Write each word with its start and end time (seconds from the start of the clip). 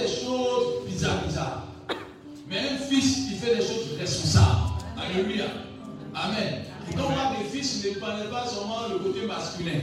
des 0.00 0.08
choses 0.08 0.86
bizarres, 0.86 1.24
bizarres. 1.26 1.64
Mais 2.48 2.58
un 2.58 2.78
fils, 2.78 3.28
il 3.30 3.36
fait 3.36 3.56
des 3.56 3.62
choses 3.62 3.98
responsables. 3.98 4.72
Alléluia. 4.96 5.44
Amen. 6.14 6.64
Parle 6.96 7.36
des 7.38 7.48
fils, 7.58 7.84
ne 7.84 8.00
parlez 8.00 8.24
pas 8.30 8.46
seulement 8.46 8.88
le 8.90 8.98
côté 8.98 9.26
masculin. 9.26 9.80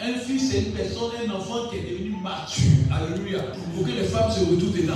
Un 0.00 0.14
fils, 0.14 0.50
c'est 0.50 0.58
une 0.58 0.72
personne, 0.72 1.10
un 1.26 1.30
enfant 1.32 1.68
qui 1.70 1.76
est 1.76 1.90
devenu 1.90 2.16
mature. 2.22 2.64
Alléluia. 2.92 3.40
Pour 3.74 3.84
que 3.84 3.90
les 3.90 4.04
femmes 4.04 4.30
se 4.30 4.40
retrouvent 4.40 4.76
dedans. 4.76 4.94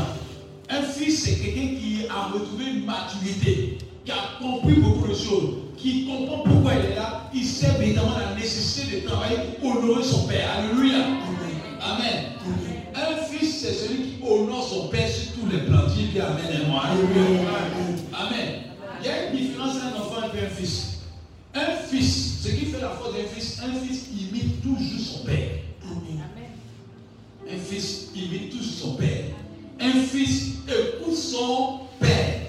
Un 0.69 0.83
fils, 0.83 1.25
c'est 1.25 1.37
quelqu'un 1.37 1.77
qui 1.79 2.07
a 2.09 2.33
retrouvé 2.33 2.65
une 2.67 2.85
maturité, 2.85 3.79
qui 4.05 4.11
a 4.11 4.39
compris 4.41 4.75
beaucoup 4.75 5.09
de 5.09 5.15
choses, 5.15 5.55
qui 5.77 6.07
comprend 6.07 6.43
pourquoi 6.45 6.75
il 6.75 6.93
est 6.93 6.95
là. 6.97 7.31
Il 7.35 7.45
sait 7.45 7.71
évidemment 7.81 8.19
la 8.19 8.35
nécessité 8.35 9.01
de 9.01 9.07
travailler 9.09 9.39
pour 9.61 9.77
honorer 9.77 10.05
son 10.05 10.27
père. 10.27 10.49
Alléluia. 10.59 10.99
Amen. 11.81 12.72
C'est 13.63 13.75
celui 13.75 14.03
qui 14.03 14.15
honore 14.29 14.69
son 14.69 14.89
père 14.89 15.09
sur 15.09 15.35
tous 15.35 15.47
les 15.49 15.59
plans. 15.59 15.87
Dis 15.87 16.19
Amen 16.19 16.63
et 16.63 16.67
moi. 16.67 16.83
Amen. 18.13 18.55
Il 19.01 19.07
y 19.07 19.09
a 19.09 19.31
une 19.31 19.37
différence 19.37 19.77
entre 19.77 19.85
un 19.85 20.01
enfant 20.01 20.35
et 20.35 20.47
un 20.47 20.49
fils. 20.49 21.03
Un 21.55 21.77
fils, 21.89 22.41
ce 22.43 22.49
qui 22.49 22.67
fait 22.67 22.81
la 22.81 22.89
force 22.89 23.13
d'un 23.15 23.23
fils, 23.23 23.61
un 23.63 23.73
fils 23.79 24.09
imite 24.11 24.61
toujours 24.65 25.01
son 25.01 25.25
père. 25.25 25.61
Amen. 25.85 26.25
Un 27.49 27.57
fils 27.57 28.09
imite 28.17 28.51
toujours 28.51 28.75
son 28.75 28.95
père. 28.97 29.27
Un 29.79 29.93
fils 29.93 30.55
écoute 30.67 31.15
son 31.15 31.83
père. 32.01 32.41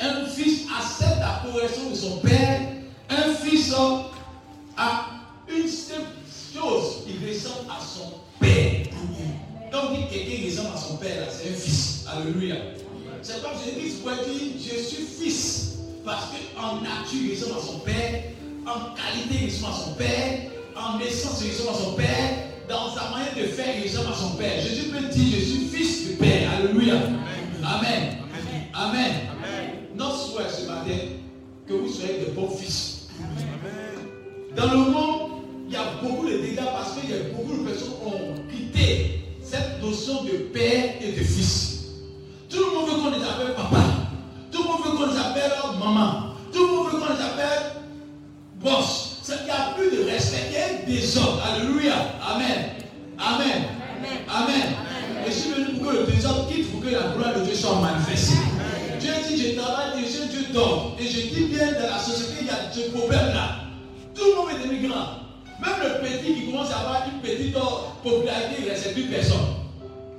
Un 0.00 0.24
fils 0.24 0.62
accepte 0.74 1.20
la 1.20 1.42
correction 1.44 1.90
de 1.90 1.94
son 1.94 2.16
père. 2.20 2.62
Un 3.10 3.34
fils 3.34 3.74
a 4.78 5.06
une 5.54 5.68
seule 5.68 6.06
chose, 6.54 7.02
il 7.06 7.28
ressemble 7.28 7.68
à 7.68 7.78
son 7.78 8.14
père. 8.40 8.85
Donc, 9.76 10.10
quelqu'un 10.10 10.46
ressemble 10.46 10.74
à 10.74 10.78
son 10.78 10.96
père, 10.96 11.28
c'est 11.30 11.50
un 11.50 11.54
fils. 11.54 12.04
Alléluia. 12.08 12.56
C'est 13.22 13.42
comme 13.42 13.52
Jésus 13.64 14.02
dit, 14.56 14.68
je 14.68 14.82
suis 14.82 15.04
fils. 15.04 15.72
Parce 16.04 16.26
qu'en 16.30 16.76
nature, 16.76 17.20
il 17.24 17.34
ressemble 17.34 17.58
à 17.58 17.62
son 17.62 17.78
père 17.80 18.22
en 18.66 18.94
qualité, 18.94 19.44
il 19.44 19.50
ressemble 19.50 19.72
à 19.72 19.76
son 19.76 19.92
père. 19.92 20.50
En 20.76 20.98
naissance, 20.98 21.42
il 21.44 21.50
ressemble 21.50 21.70
à 21.70 21.84
son 21.84 21.92
père. 21.92 22.30
Dans 22.68 22.90
sa 22.94 23.10
manière 23.10 23.34
de 23.36 23.44
faire, 23.44 23.74
il 23.78 23.88
ressemble 23.88 24.12
à 24.12 24.16
son 24.16 24.30
père. 24.36 24.60
Jésus 24.60 24.90
peut 24.90 25.06
dire, 25.06 25.38
je 25.38 25.44
suis 25.44 25.66
fils 25.66 26.08
du 26.08 26.14
Père. 26.16 26.50
Alléluia. 26.58 26.94
Amen. 27.64 28.18
Amen. 28.74 29.12
Notre 29.94 30.18
souhait 30.18 30.48
ce 30.48 30.66
matin, 30.66 30.98
que 31.66 31.72
vous 31.72 31.88
soyez 31.88 32.24
de 32.26 32.30
bons 32.32 32.50
fils. 32.50 33.08
Dans 34.56 34.70
le 34.70 34.90
monde, 34.90 35.30
il 35.68 35.74
y 35.74 35.76
a 35.76 35.84
beaucoup 36.02 36.26
de 36.26 36.38
dégâts 36.38 36.56
parce 36.56 36.98
qu'il 36.98 37.10
y 37.10 37.14
a 37.14 37.22
beaucoup 37.34 37.56
de 37.56 37.68
personnes 37.68 37.92
qui 38.00 38.06
ont 38.06 38.34
quitté 38.50 39.25
cette 39.48 39.82
notion 39.82 40.24
de 40.24 40.38
père 40.52 40.94
et 41.00 41.12
de 41.12 41.24
fils. 41.24 41.84
Tout 42.50 42.58
le 42.58 42.74
monde 42.74 42.88
veut 42.88 42.96
qu'on 42.96 43.10
les 43.16 43.24
appelle 43.24 43.54
papa. 43.54 43.82
Tout 44.50 44.62
le 44.62 44.68
monde 44.68 44.82
veut 44.84 44.96
qu'on 44.96 45.12
les 45.12 45.18
appelle 45.18 45.52
maman. 45.78 46.34
Tout 46.52 46.66
le 46.66 46.72
monde 46.72 46.86
veut 46.86 46.98
qu'on 46.98 47.12
les 47.14 47.20
appelle 47.20 47.72
boss. 48.60 49.12
Il 49.28 49.44
n'y 49.44 49.50
a 49.50 49.74
plus 49.76 49.90
de 49.96 50.10
respect, 50.10 50.46
il 50.48 50.54
y 50.54 50.56
a 50.56 50.66
un 50.66 50.86
désordre. 50.86 51.42
Alléluia. 51.44 51.94
Amen. 52.22 52.70
Amen. 53.18 53.64
Amen. 54.28 54.62
Et 55.26 55.30
je 55.30 55.36
suis 55.36 55.50
venu 55.50 55.78
pour 55.78 55.90
que 55.90 55.96
le 55.96 56.04
désordre 56.04 56.48
quitte, 56.48 56.70
pour 56.70 56.80
que 56.80 56.88
la 56.88 57.08
gloire 57.16 57.34
de 57.34 57.44
Dieu 57.44 57.54
soit 57.54 57.80
manifestée. 57.80 58.38
Dieu 59.00 59.12
dit, 59.28 59.36
je 59.36 59.60
travaille 59.60 60.04
et 60.04 60.06
je 60.06 60.30
Dieu 60.30 60.46
dort. 60.52 60.96
Et 60.98 61.06
je 61.06 61.20
dis 61.34 61.46
bien, 61.46 61.72
dans 61.72 61.94
la 61.94 61.98
société, 61.98 62.34
il 62.42 62.46
y 62.46 62.50
a 62.50 62.72
ce 62.72 62.90
problème-là. 62.90 63.56
Tout 64.14 64.24
le 64.24 64.34
monde 64.36 64.48
est 64.50 64.62
devenu 64.62 64.88
grand. 64.88 65.25
Même 65.60 65.80
le 65.82 66.06
petit 66.06 66.34
qui 66.34 66.46
commence 66.46 66.70
à 66.70 66.78
avoir 66.80 67.02
une 67.12 67.20
petite 67.20 67.56
popularité, 68.02 68.56
il 68.58 68.64
ne 68.64 68.70
reste 68.70 68.92
plus 68.92 69.04
personne. 69.04 69.56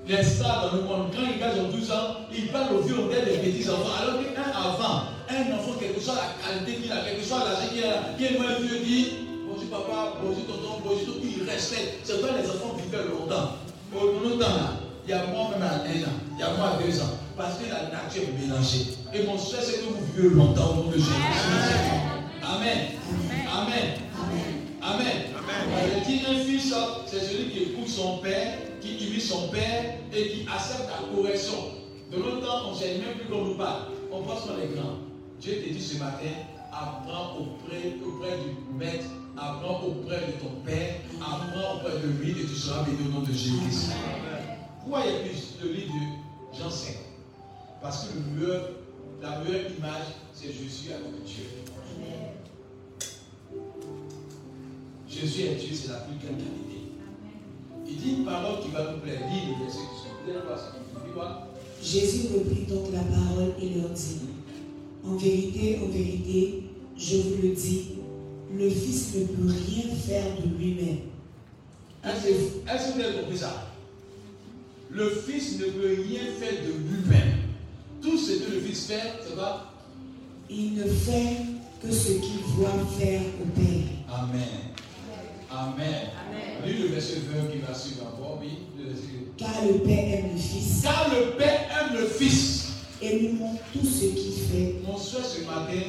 Les 0.08 0.24
stars 0.24 0.72
dans 0.72 0.78
le 0.78 0.84
monde, 0.84 1.12
quand 1.12 1.40
gars 1.40 1.54
ont 1.60 1.70
12 1.70 1.92
ans, 1.92 2.26
ils 2.34 2.48
parlent 2.48 2.76
au 2.76 2.80
vieux 2.80 2.96
des 3.26 3.38
petits 3.38 3.70
enfants. 3.70 3.92
Alors 4.02 4.22
qu'un 4.22 4.50
avant, 4.52 5.04
un 5.30 5.54
enfant, 5.54 5.76
quelle 5.80 5.94
que 5.94 6.00
soit 6.00 6.16
la 6.16 6.32
qualité 6.40 6.82
qu'il 6.82 6.92
a, 6.92 6.98
quel 7.06 7.20
que 7.20 7.26
soit 7.26 7.40
l'âge 7.40 7.70
qu'il 7.70 7.84
a, 7.84 8.16
qui 8.18 8.24
est 8.26 8.40
moins 8.40 8.58
vieux, 8.60 8.80
dit 8.80 9.08
Bonjour 9.46 9.70
papa, 9.70 10.14
bonjour 10.24 10.46
tonton, 10.46 10.82
bonjour 10.84 11.16
tout, 11.16 11.22
il 11.24 11.50
respecte. 11.50 12.00
C'est 12.04 12.22
vrai, 12.22 12.32
les 12.42 12.50
enfants 12.50 12.76
vivaient 12.78 13.04
longtemps. 13.04 13.58
Pour 13.92 14.04
nous, 14.24 14.38
temps 14.38 14.48
là, 14.48 14.80
il 15.06 15.12
y 15.12 15.14
a 15.14 15.26
moi 15.28 15.50
même 15.52 15.64
à 15.64 15.76
1 15.76 15.78
an, 15.78 16.16
il 16.36 16.40
y 16.40 16.44
a 16.44 16.54
moi 16.58 16.78
à 16.80 16.84
2 16.84 17.02
ans. 17.02 17.18
Parce 17.36 17.56
que 17.56 17.70
la 17.70 17.84
nature 17.92 18.24
est 18.24 18.42
mélangée. 18.42 18.88
Et 19.14 19.24
mon 19.24 19.38
souhait, 19.38 19.60
c'est 19.62 19.80
que 19.80 19.86
vous 19.86 20.06
vivez 20.16 20.36
longtemps 20.36 20.72
au 20.72 20.76
nom 20.84 20.90
de 20.90 20.98
Jésus. 20.98 21.12
Amen. 22.44 22.92
Amen. 23.52 23.88
Amen. 24.16 24.47
Amen. 24.88 25.24
Je 25.96 26.10
dis 26.10 26.22
un 26.26 26.40
fils, 26.46 26.74
c'est 27.08 27.20
celui 27.20 27.50
qui 27.50 27.64
écoute 27.64 27.90
son 27.90 28.20
père, 28.20 28.58
qui 28.80 28.96
imite 28.96 29.22
son 29.22 29.50
père 29.50 29.96
et 30.14 30.30
qui 30.30 30.48
accepte 30.48 30.88
la 30.88 31.14
correction. 31.14 31.58
De 32.10 32.18
l'autre 32.18 32.46
temps, 32.46 32.70
on 32.70 32.72
ne 32.72 32.78
sait 32.78 32.98
même 33.00 33.16
plus 33.18 33.26
qu'on 33.26 33.44
nous 33.44 33.56
parle. 33.56 33.88
On 34.12 34.24
passe 34.24 34.46
par 34.46 34.56
les 34.58 34.74
grands. 34.74 35.00
Dieu 35.42 35.56
te 35.56 35.74
dit 35.74 35.82
ce 35.82 35.98
matin, 36.00 36.32
apprends 36.72 37.36
auprès, 37.38 37.96
auprès 38.06 38.38
du 38.38 38.78
maître, 38.78 39.06
apprends 39.38 39.82
auprès 39.86 40.22
de 40.28 40.32
ton 40.40 40.62
père, 40.66 40.96
apprends 41.20 41.76
auprès 41.76 42.00
de 42.00 42.08
lui 42.08 42.32
et 42.32 42.46
tu 42.46 42.56
seras 42.56 42.84
béni 42.84 43.10
au 43.10 43.12
nom 43.12 43.22
de 43.22 43.32
Jésus-Christ. 43.32 43.92
Pourquoi 44.80 45.02
il 45.06 45.12
y 45.12 45.16
a 45.16 45.20
plus 45.20 45.56
le 45.62 45.74
livre 45.74 45.94
de 45.94 46.58
Jean 46.58 46.70
5 46.70 46.96
Parce 47.82 48.06
que 48.06 48.14
le 48.40 48.62
la 49.22 49.40
meilleure 49.40 49.72
image, 49.78 50.14
c'est 50.34 50.54
Jésus 50.54 50.92
avec 50.94 51.24
Dieu. 51.26 51.44
Jésus 55.20 55.42
est 55.42 55.56
Dieu, 55.56 55.74
c'est 55.74 55.90
la 55.90 56.00
plus 56.00 56.16
grande 56.24 56.38
qualité. 56.38 56.78
Il 57.88 57.98
dit 57.98 58.18
une 58.20 58.26
parole 58.26 58.62
qui 58.62 58.70
va 58.70 58.92
nous 58.92 59.00
plaire. 59.00 59.20
Dis 59.32 59.52
le 59.52 59.64
verset 59.64 59.80
qui 59.80 61.08
se 61.08 61.14
quoi 61.14 61.48
Jésus 61.82 62.28
reprit 62.36 62.66
donc 62.70 62.92
la 62.94 63.02
parole 63.02 63.54
et 63.62 63.80
leur 63.80 63.90
dit 63.90 64.20
en 65.04 65.16
vérité, 65.16 65.80
en 65.84 65.88
vérité, 65.88 66.64
je 66.98 67.18
vous 67.18 67.42
le 67.42 67.50
dis, 67.56 67.82
le 68.54 68.70
Fils 68.70 69.16
ne 69.16 69.26
peut 69.26 69.48
rien 69.48 69.96
faire 69.96 70.26
de 70.44 70.58
lui-même. 70.58 70.98
Est-ce 72.04 72.28
que 72.28 72.94
vous 72.94 73.02
avez 73.02 73.20
compris 73.22 73.38
ça? 73.38 73.72
Le 74.90 75.10
Fils 75.10 75.60
ne 75.60 75.66
peut 75.66 75.96
rien 76.08 76.24
faire 76.40 76.64
de 76.64 76.72
lui-même. 76.74 77.38
Tout 78.02 78.18
ce 78.18 78.34
que 78.34 78.52
le 78.52 78.60
Fils 78.62 78.88
fait, 78.88 79.14
c'est 79.26 79.36
quoi? 79.36 79.74
Il 80.50 80.76
ne 80.76 80.84
fait 80.84 81.38
que 81.82 81.92
ce 81.92 82.14
qu'il 82.14 82.42
voit 82.56 82.70
faire 83.00 83.22
au 83.42 83.46
Père. 83.60 83.88
Amen. 84.10 84.77
Amen. 85.58 86.12
Lis 86.66 86.84
le 86.84 86.88
verset 86.90 87.22
20 87.34 87.52
qui 87.52 87.58
va 87.60 87.74
suivre 87.74 88.04
encore, 88.14 88.38
oui. 88.40 88.60
Car 89.38 89.50
le 89.66 89.80
Père 89.80 90.20
aime 90.20 90.34
le 90.34 90.40
Fils. 90.40 90.84
Car 90.84 91.10
le 91.10 91.36
Père 91.36 91.62
aime 91.72 91.98
le 91.98 92.06
Fils 92.06 92.70
et 93.02 93.22
nous 93.22 93.34
montre 93.40 93.64
tout 93.74 93.86
ce 93.86 94.06
qu'il 94.06 94.34
fait. 94.34 94.76
Mon 94.86 94.98
souhait 94.98 95.24
ce 95.24 95.42
matin, 95.46 95.82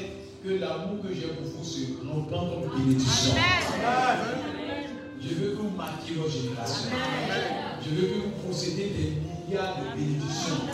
que 0.43 0.51
l'amour 0.55 1.03
que 1.03 1.15
j'ai 1.15 1.29
pour 1.29 1.45
vous 1.45 1.65
se 1.65 1.81
reprend 2.03 2.49
comme 2.49 2.79
bénédiction. 2.79 3.35
Je 5.21 5.35
veux 5.35 5.51
que 5.51 5.57
vous 5.57 5.77
marquiez 5.77 6.15
vos 6.15 6.29
générations. 6.29 6.91
Je 7.85 7.91
veux 7.95 8.07
que 8.09 8.15
vous 8.15 8.49
possédez 8.49 8.89
des 8.97 9.13
milliards 9.49 9.77
de 9.77 9.99
bénédictions. 9.99 10.65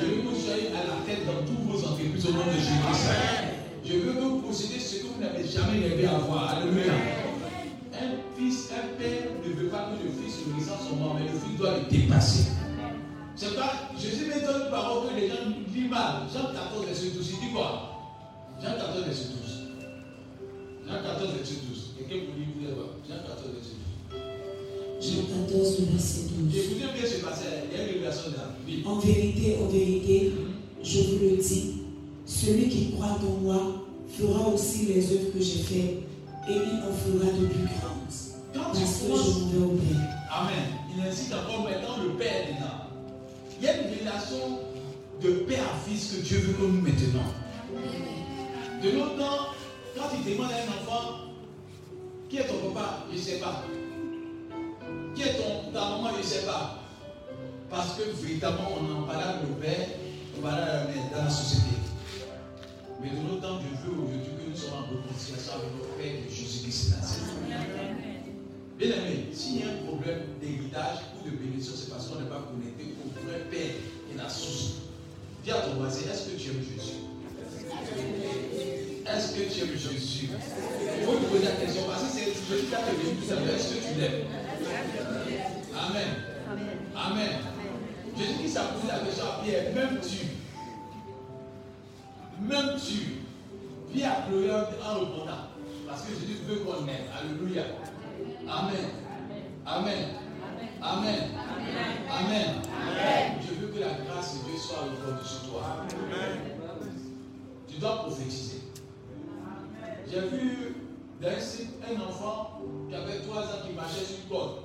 Je 0.00 0.06
veux 0.06 0.22
que 0.22 0.28
vous 0.28 0.40
soyez 0.40 0.68
à 0.68 0.86
la 0.88 1.04
tête 1.04 1.26
dans 1.26 1.44
tous 1.44 1.60
vos 1.70 1.78
entreprises 1.86 2.26
au 2.26 2.32
nom 2.32 2.46
de 2.46 2.52
Jésus. 2.52 2.72
Je 3.84 3.92
veux 3.92 4.12
que 4.14 4.20
vous 4.20 4.38
possédez 4.38 4.80
ce 4.80 4.96
que 4.96 5.06
vous 5.08 5.20
n'avez 5.20 5.46
jamais 5.46 5.86
rêvé 5.86 6.06
avoir. 6.06 6.56
Alléluia. 6.56 6.92
Un 8.34 8.36
fils, 8.36 8.68
un 8.72 8.98
père 8.98 9.30
ne 9.46 9.52
veut 9.52 9.68
pas 9.68 9.90
que 9.90 10.02
le 10.02 10.10
fils 10.10 10.34
se 10.34 10.54
ressente 10.54 10.88
son 10.88 10.96
nom, 10.96 11.14
mais 11.14 11.22
le 11.22 11.38
fils 11.38 11.56
doit 11.56 11.78
le 11.78 11.90
dépasser. 11.90 12.50
C'est 13.36 13.54
pas, 13.54 13.90
Jésus 13.98 14.26
me 14.26 14.44
donne 14.44 14.62
une 14.64 14.70
parole 14.70 15.08
que 15.08 15.20
les 15.20 15.28
gens 15.28 15.34
lisent 15.72 15.90
mal. 15.90 16.22
Jean 16.32 16.52
14, 16.52 16.86
verset 16.86 17.10
12, 17.14 17.30
il 17.30 17.48
dit 17.48 17.52
quoi? 17.52 18.10
Jean 18.60 18.74
14, 18.76 19.04
verset 19.04 19.24
12. 19.24 19.86
Jean 20.86 21.02
14, 21.02 21.32
verset 21.36 21.54
12. 21.68 21.94
Quelqu'un 21.98 22.26
peut 22.26 22.38
lire, 22.38 22.48
vous 22.58 22.74
voir. 22.74 22.88
Jean 23.08 23.22
14, 23.22 23.54
verset 23.54 23.78
12. 24.10 24.26
Jean 25.00 25.22
14, 25.46 25.80
verset 25.92 26.20
12. 26.34 26.56
Écoutez 26.56 26.90
bien 26.94 27.06
ce 27.06 27.24
passage, 27.24 27.70
il 27.70 27.76
y 27.76 27.80
a 27.80 27.84
une 27.84 27.90
révélation 27.92 28.30
Bible. 28.66 28.88
En 28.88 28.98
vérité, 28.98 29.56
en 29.62 29.66
vérité, 29.68 30.32
je 30.82 30.98
vous 30.98 31.18
le 31.22 31.36
dis, 31.36 31.82
celui 32.26 32.68
qui 32.68 32.92
croit 32.92 33.18
en 33.22 33.42
moi 33.42 33.86
fera 34.08 34.48
aussi 34.48 34.86
les 34.86 35.12
œuvres 35.12 35.32
que 35.32 35.40
j'ai 35.40 35.62
faites 35.62 36.13
et 36.48 36.56
il 36.56 36.82
en 36.82 36.92
fera 36.92 37.32
de 37.32 37.46
plus 37.46 37.64
grandes. 37.64 38.04
Parce 38.52 38.78
que 38.78 38.84
je 38.84 39.08
m'en 39.08 39.48
vais 39.48 39.64
au 39.64 39.76
Père. 39.76 40.26
Amen. 40.30 40.66
Il 40.94 41.06
incite 41.06 41.32
encore 41.32 41.64
maintenant 41.64 42.02
le 42.02 42.10
Père 42.10 42.46
dedans. 42.48 42.84
Il 43.58 43.64
y 43.64 43.68
a 43.68 43.76
une 43.80 43.98
relation 43.98 44.60
de 45.22 45.30
père 45.44 45.62
à 45.62 45.88
fils 45.88 46.12
que 46.12 46.20
Dieu 46.22 46.38
veut 46.38 46.52
que 46.54 46.62
nous 46.62 46.82
maintenant. 46.82 47.30
De 48.82 48.90
l'autre 48.90 49.16
temps, 49.16 49.46
quand 49.96 50.08
il 50.18 50.32
demande 50.32 50.50
à 50.50 50.56
un 50.56 50.68
enfant, 50.82 51.04
qui 52.28 52.38
est 52.38 52.44
ton 52.44 52.72
papa? 52.72 53.04
Je 53.10 53.16
ne 53.16 53.22
sais 53.22 53.38
pas. 53.38 53.62
Qui 55.14 55.22
est 55.22 55.34
ton, 55.34 55.72
ta 55.72 55.80
maman? 55.80 56.10
Je 56.14 56.18
ne 56.18 56.22
sais 56.22 56.44
pas. 56.44 56.80
Parce 57.70 57.94
que 57.94 58.02
véritablement, 58.20 58.68
on 58.80 59.02
en 59.02 59.06
parle 59.06 59.22
avec 59.22 59.42
le 59.48 59.54
père, 59.54 59.88
on 60.36 60.42
parle 60.42 60.60
dans 61.12 61.24
la 61.24 61.30
société. 61.30 61.76
Mais 63.04 63.10
de 63.10 63.20
l'autre 63.28 63.42
temps, 63.42 63.60
je 63.60 63.68
veux 63.84 64.00
aujourd'hui 64.00 64.32
que 64.32 64.48
nous 64.48 64.56
soyons 64.56 64.80
en 64.80 64.88
réconciliation 64.88 65.60
avec 65.60 65.76
notre 65.76 65.92
Père 66.00 66.24
de 66.24 66.24
Jésus-Christ 66.24 66.96
Bien 68.80 68.88
aimé, 68.96 69.28
s'il 69.30 69.60
y 69.60 69.62
a 69.62 69.76
un 69.76 69.84
problème 69.84 70.40
d'héritage 70.40 71.12
ou 71.20 71.28
de 71.28 71.36
bénédiction, 71.36 71.74
c'est 71.76 71.90
parce 71.92 72.08
qu'on 72.08 72.16
n'est 72.16 72.32
pas 72.32 72.48
connecté 72.48 72.96
au 72.96 73.12
vrai 73.28 73.44
Père 73.52 73.76
qui 74.08 74.16
Dis 74.16 75.50
à 75.50 75.60
ton 75.68 75.74
voisin, 75.76 76.08
est-ce 76.08 76.32
que 76.32 76.40
tu 76.40 76.48
aimes 76.48 76.64
Jésus? 76.64 77.04
Est-ce 79.04 79.36
que 79.36 79.52
tu 79.52 79.60
aimes 79.60 79.76
Jésus? 79.76 80.32
Il 80.32 81.04
faut 81.04 81.20
te 81.20 81.28
poser 81.28 81.44
la 81.44 81.60
question 81.60 81.82
parce 81.86 82.04
que 82.04 82.08
c'est 82.08 82.32
Jésus 82.32 82.66
qui 82.66 82.74
a 82.74 82.80
venu 82.88 83.20
tout 83.20 83.28
ça. 83.28 83.36
Est-ce 83.36 83.68
que 83.68 83.84
tu 83.84 84.00
l'aimes? 84.00 84.32
Amen. 85.76 86.10
Amen. 86.96 87.36
Jésus 88.16 88.32
qui 88.40 88.48
s'est 88.48 88.64
posé 88.72 88.88
la 88.88 89.04
question 89.04 89.24
à 89.28 89.44
Pierre, 89.44 89.74
même 89.74 90.00
tu, 90.00 90.33
même 92.40 92.76
tu, 92.76 93.22
Pierre 93.92 94.18
a 94.18 94.22
pleuré 94.22 94.50
en 94.50 95.00
répondant. 95.00 95.54
Parce 95.86 96.02
que 96.02 96.14
Jésus 96.14 96.42
veut 96.46 96.64
qu'on 96.64 96.86
aime. 96.88 97.06
Alléluia. 97.16 97.62
Amen. 98.48 98.90
Amen. 99.66 100.08
Amen. 100.82 101.30
Amen. 102.10 102.54
Je 103.40 103.54
veux 103.54 103.68
que 103.72 103.80
la 103.80 104.04
grâce 104.04 104.38
de 104.38 104.50
Dieu 104.50 104.58
soit 104.58 104.82
répandue 104.82 105.26
sur 105.26 105.50
toi. 105.50 105.86
Tu 107.68 107.78
dois 107.78 107.96
prophétiser. 107.98 108.62
J'ai 110.10 110.20
vu 110.20 110.76
dans 111.20 111.28
un 111.28 112.08
enfant 112.08 112.60
qui 112.88 112.94
avait 112.94 113.20
trois 113.20 113.42
ans 113.42 113.66
qui 113.66 113.74
marchait 113.74 114.04
sur 114.04 114.16
une 114.24 114.28
corde. 114.28 114.56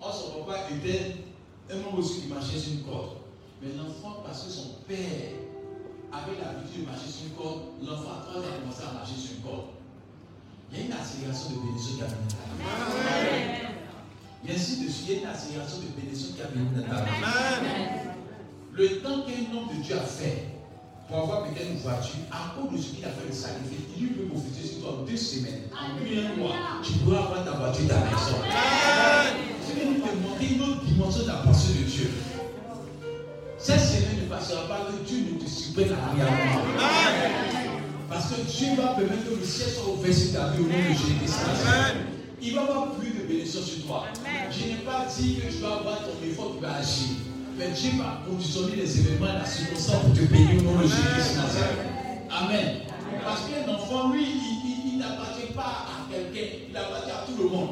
Or, 0.00 0.14
son 0.14 0.44
papa 0.44 0.60
était 0.74 1.16
un 1.70 1.76
homme 1.76 1.98
aussi 1.98 2.22
qui 2.22 2.28
marchait 2.28 2.58
sur 2.58 2.72
une 2.72 2.82
corde. 2.82 3.16
Mais 3.62 3.68
l'enfant, 3.76 4.22
parce 4.24 4.44
que 4.44 4.50
son 4.50 4.74
père 4.88 5.41
avait 6.12 6.36
l'habitude 6.36 6.84
de 6.84 6.86
marcher 6.92 7.08
sur 7.08 7.26
une 7.26 7.34
corde, 7.34 7.60
l'enfant 7.80 8.12
à 8.12 8.28
trois 8.28 8.40
ans 8.40 8.52
a 8.52 8.60
commencé 8.60 8.84
à 8.84 8.92
marcher 8.92 9.16
sur 9.16 9.40
une 9.40 9.42
corde. 9.42 9.72
Il 10.70 10.78
y 10.78 10.82
a 10.82 10.84
une 10.86 10.92
accélération 10.92 11.50
de 11.50 11.56
bénédiction 11.64 11.96
qui 11.96 12.02
a 12.02 12.08
venu 12.12 12.28
dans 12.28 12.52
Il 14.44 14.48
y 14.48 14.52
a 14.52 14.56
ainsi 14.56 14.84
de 14.84 14.88
suite, 14.88 15.08
il 15.08 15.12
y 15.12 15.16
a 15.16 15.20
une 15.24 15.28
accélération 15.32 15.78
de 15.80 15.88
bénédiction 15.96 16.28
qui 16.36 16.42
a 16.42 16.48
venu 16.52 16.68
dans 16.76 16.84
ta 16.84 17.04
Le 18.72 18.88
temps 19.00 19.24
qu'un 19.24 19.56
homme 19.56 19.68
de 19.72 19.82
Dieu 19.82 19.96
a 19.96 20.04
fait 20.04 20.52
pour 21.08 21.18
avoir 21.18 21.44
peut-être 21.44 21.68
une 21.68 21.78
voiture, 21.78 22.24
à 22.30 22.54
cause 22.56 22.72
de 22.72 22.78
ce 22.82 22.94
qu'il 22.94 23.04
a 23.04 23.08
fait 23.08 23.28
de 23.28 23.34
sacrifice, 23.34 23.84
il 23.96 24.02
lui 24.02 24.10
peut 24.14 24.26
profiter 24.32 24.66
sur 24.66 24.80
toi 24.80 25.00
en 25.00 25.02
deux 25.02 25.16
semaines, 25.16 25.68
en 25.72 25.92
un 26.00 26.36
mois, 26.36 26.56
tu 26.82 26.92
pourras 27.04 27.24
avoir 27.24 27.44
ta 27.44 27.52
voiture, 27.52 27.88
ta 27.88 28.00
maison. 28.00 28.40
C'est 29.60 29.74
venu 29.74 30.00
te 30.00 30.26
montrer 30.26 30.46
une 30.54 30.62
autre 30.62 30.84
dimension 30.84 31.22
de 31.24 31.28
la 31.28 31.44
pensée 31.44 31.74
de 31.74 31.84
Dieu. 31.84 32.10
Cette 33.62 33.78
semaine 33.78 34.24
ne 34.24 34.28
passera 34.28 34.66
pas 34.66 34.88
que 34.90 35.08
Dieu 35.08 35.24
ne 35.32 35.38
te 35.38 35.48
supprime 35.48 35.92
à 35.92 36.12
rien. 36.12 36.26
Parce 38.08 38.26
que 38.26 38.40
Dieu 38.40 38.74
va 38.76 38.88
permettre 38.88 39.24
que 39.24 39.38
le 39.38 39.44
ciel 39.44 39.68
soit 39.68 39.92
ouvert 39.94 40.12
sur 40.12 40.32
ta 40.32 40.48
vie 40.48 40.58
au 40.58 40.66
nom 40.66 40.68
de 40.68 40.88
Jésus-Christ. 40.88 41.34
Il 42.42 42.54
va 42.56 42.62
avoir 42.62 42.90
plus 42.94 43.10
de 43.10 43.22
bénédictions 43.22 43.62
sur 43.62 43.86
toi. 43.86 44.06
Je 44.50 44.64
n'ai 44.64 44.80
pas 44.84 45.06
dit 45.16 45.36
que 45.36 45.52
tu 45.52 45.58
vas 45.62 45.74
avoir 45.74 45.98
ton 45.98 46.26
effort 46.28 46.56
qui 46.56 46.60
va 46.60 46.74
agir. 46.74 47.16
Mais 47.56 47.68
Dieu 47.68 47.90
va 47.98 48.22
conditionner 48.28 48.76
les 48.76 48.98
événements 48.98 49.28
et 49.28 49.38
la 49.38 49.46
circonstance 49.46 50.02
pour 50.06 50.12
te 50.12 50.24
bénir 50.24 50.58
au 50.58 50.62
nom 50.62 50.78
de 50.78 50.82
Jésus-Christ. 50.82 51.38
Amen. 52.30 52.78
Parce 53.24 53.42
qu'un 53.42 53.72
enfant, 53.72 54.12
lui, 54.12 54.26
il, 54.92 54.98
n'appartient 54.98 55.52
pas 55.54 55.86
à 55.86 56.12
quelqu'un, 56.12 56.56
il 56.68 56.76
appartient 56.76 57.10
à 57.10 57.24
tout 57.28 57.40
le 57.40 57.48
monde. 57.48 57.70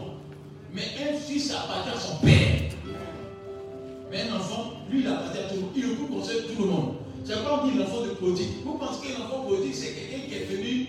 Mais 0.72 0.82
un 1.02 1.18
fils 1.18 1.50
appartient 1.50 1.90
à 1.90 1.98
son 1.98 2.16
père. 2.24 2.70
Mais 4.10 4.22
un 4.22 4.36
enfant, 4.36 4.72
lui, 4.90 5.00
il 5.00 5.06
appartient 5.06 5.38
à 5.38 5.42
tout 5.42 5.54
le 5.54 5.60
monde. 5.60 5.70
Il 5.76 5.96
peut 5.96 6.12
conseiller 6.12 6.42
tout 6.42 6.62
le 6.62 6.68
monde. 6.68 6.94
C'est 7.24 7.34
comme 7.44 7.70
dit 7.70 7.78
l'enfant 7.78 8.02
de 8.02 8.10
prodigue. 8.10 8.64
Vous 8.64 8.74
pensez 8.74 9.06
que 9.06 9.20
l'enfant 9.20 9.42
prodigue, 9.44 9.74
c'est 9.74 9.92
quelqu'un 9.92 10.26
qui 10.26 10.34
est 10.34 10.44
venu 10.46 10.86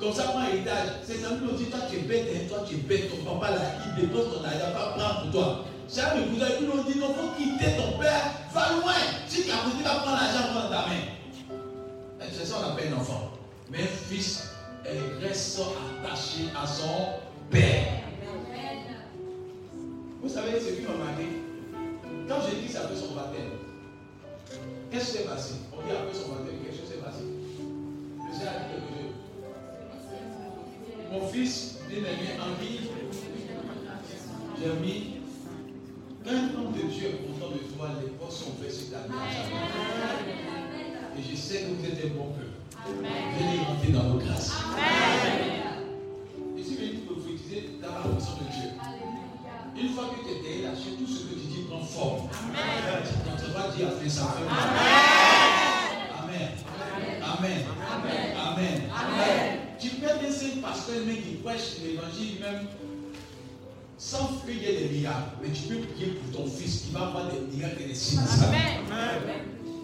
comme 0.00 0.12
ça 0.12 0.34
un 0.36 0.48
héritage. 0.48 0.88
Ses 1.04 1.24
amis 1.24 1.40
lui 1.42 1.50
ont 1.52 1.56
dit 1.56 1.66
Toi, 1.66 1.80
tu 1.90 1.96
es 1.96 2.00
bête, 2.00 2.26
hein, 2.34 2.46
toi, 2.48 2.64
tu 2.68 2.74
es 2.74 2.78
bête, 2.78 3.10
ton 3.10 3.24
papa 3.24 3.54
là, 3.54 3.60
il 3.86 4.02
dépose 4.02 4.26
ton 4.32 4.44
argent, 4.44 4.72
pas 4.72 4.94
prendre 4.96 5.22
pour 5.22 5.30
toi. 5.30 5.64
Ça, 5.86 6.14
mes 6.16 6.26
cousins, 6.26 6.46
ils 6.60 6.66
lui 6.66 6.72
ont 6.72 6.82
dit 6.82 6.98
Non, 6.98 7.14
faut 7.14 7.36
quitter 7.36 7.76
ton 7.76 7.98
père, 7.98 8.32
va 8.52 8.72
loin. 8.80 8.92
Si 9.28 9.44
tu 9.44 9.50
as 9.50 9.68
voulu, 9.68 9.84
va 9.84 9.94
prendre 9.96 10.16
l'argent 10.16 10.54
dans 10.54 10.68
ta 10.68 10.88
main. 10.88 12.28
C'est 12.32 12.44
ça 12.44 12.56
qu'on 12.56 12.72
appelle 12.72 12.92
un 12.92 12.96
enfant. 12.98 13.30
Mais 13.70 13.82
un 13.82 13.86
fils, 13.86 14.50
elle 14.84 15.24
reste 15.24 15.60
attaché 15.60 16.48
à 16.60 16.66
son 16.66 17.20
père. 17.50 18.02
Vous 20.22 20.28
savez 20.28 20.58
ce 20.60 20.74
qui 20.74 20.82
m'a 20.82 21.04
marqué 21.04 21.47
Quand 22.28 22.40
j'ai 22.46 22.60
dit 22.60 22.72
ça 22.72 22.86
fait 22.86 22.96
son 22.96 23.14
baptême, 23.14 23.50
Qu'est-ce 24.90 25.12
qui 25.12 25.18
s'est 25.18 25.24
passé? 25.24 25.54
On 25.72 25.76
dit 25.86 25.92
après 25.92 26.14
son 26.14 26.32
baptême, 26.32 26.56
quelque 26.62 26.76
chose 26.76 26.88
s'est 26.88 27.02
passé? 27.04 27.20
Le 27.20 28.32
Seigneur 28.32 28.54
a 28.54 28.58
dit 28.58 28.68
quelque 28.72 28.92
chose. 28.96 29.12
Mon 31.12 31.28
fils, 31.28 31.78
bien-aimé, 31.88 32.28
Henri, 32.40 32.90
j'ai 34.58 34.72
mis. 34.80 35.14
Un 36.26 36.54
homme 36.54 36.72
de 36.72 36.82
Dieu 36.88 37.08
content 37.26 37.52
de 37.52 37.58
toi, 37.74 37.88
les 38.02 38.10
portes 38.10 38.32
sont 38.32 38.50
ouvertes 38.58 38.74
sur 38.74 38.90
ta. 38.90 38.98
Et 41.16 41.22
je 41.22 41.36
sais 41.36 41.62
que 41.62 41.66
vous 41.68 41.84
êtes 41.86 42.04
un 42.04 42.08
bon 42.18 42.32
peuple. 42.32 42.56
Venez 42.86 43.64
rentrer 43.64 43.92
dans 43.92 44.04
nos 44.04 44.18
grâces. 44.18 44.52
Et 46.58 46.62
si 46.62 46.70
vous 46.70 46.76
voulez 46.76 46.98
prophétiser 47.06 47.60
dans 47.80 47.94
la 47.94 48.00
fonction 48.02 48.34
de 48.34 48.50
Dieu. 48.52 48.67
Une 49.80 49.90
fois 49.90 50.10
que 50.10 50.26
tu 50.26 50.34
es 50.34 50.62
chaîne, 50.62 50.96
tout 50.98 51.06
ce 51.06 51.20
que 51.24 51.34
tu 51.34 51.46
dis 51.46 51.62
prend 51.68 51.80
forme. 51.80 52.28
Amen. 52.32 53.02
Tu 53.06 53.48
ne 53.48 53.52
pas 53.54 53.68
dire 53.76 53.88
à 53.88 54.10
ça 54.10 54.34
Amen. 56.20 56.50
Amen. 57.22 57.64
Amen. 58.36 58.82
Amen. 58.92 59.58
Tu 59.78 59.88
peux 59.90 60.06
être 60.06 60.16
un 60.18 60.60
pasteur 60.60 61.06
même 61.06 61.16
qui 61.16 61.34
prêche 61.44 61.78
l'évangile 61.84 62.40
même 62.40 62.66
sans 63.96 64.42
ait 64.48 64.88
des 64.88 64.98
miracles. 64.98 65.38
Mais 65.42 65.50
tu 65.50 65.62
peux 65.62 65.86
prier 65.86 66.12
pour 66.14 66.40
ton 66.40 66.50
fils 66.50 66.82
qui 66.82 66.92
va 66.92 67.06
avoir 67.06 67.26
des 67.26 67.56
miracles 67.56 67.82
et 67.82 67.88
des 67.88 67.94
signes. 67.94 68.18
Amen. 68.18 68.82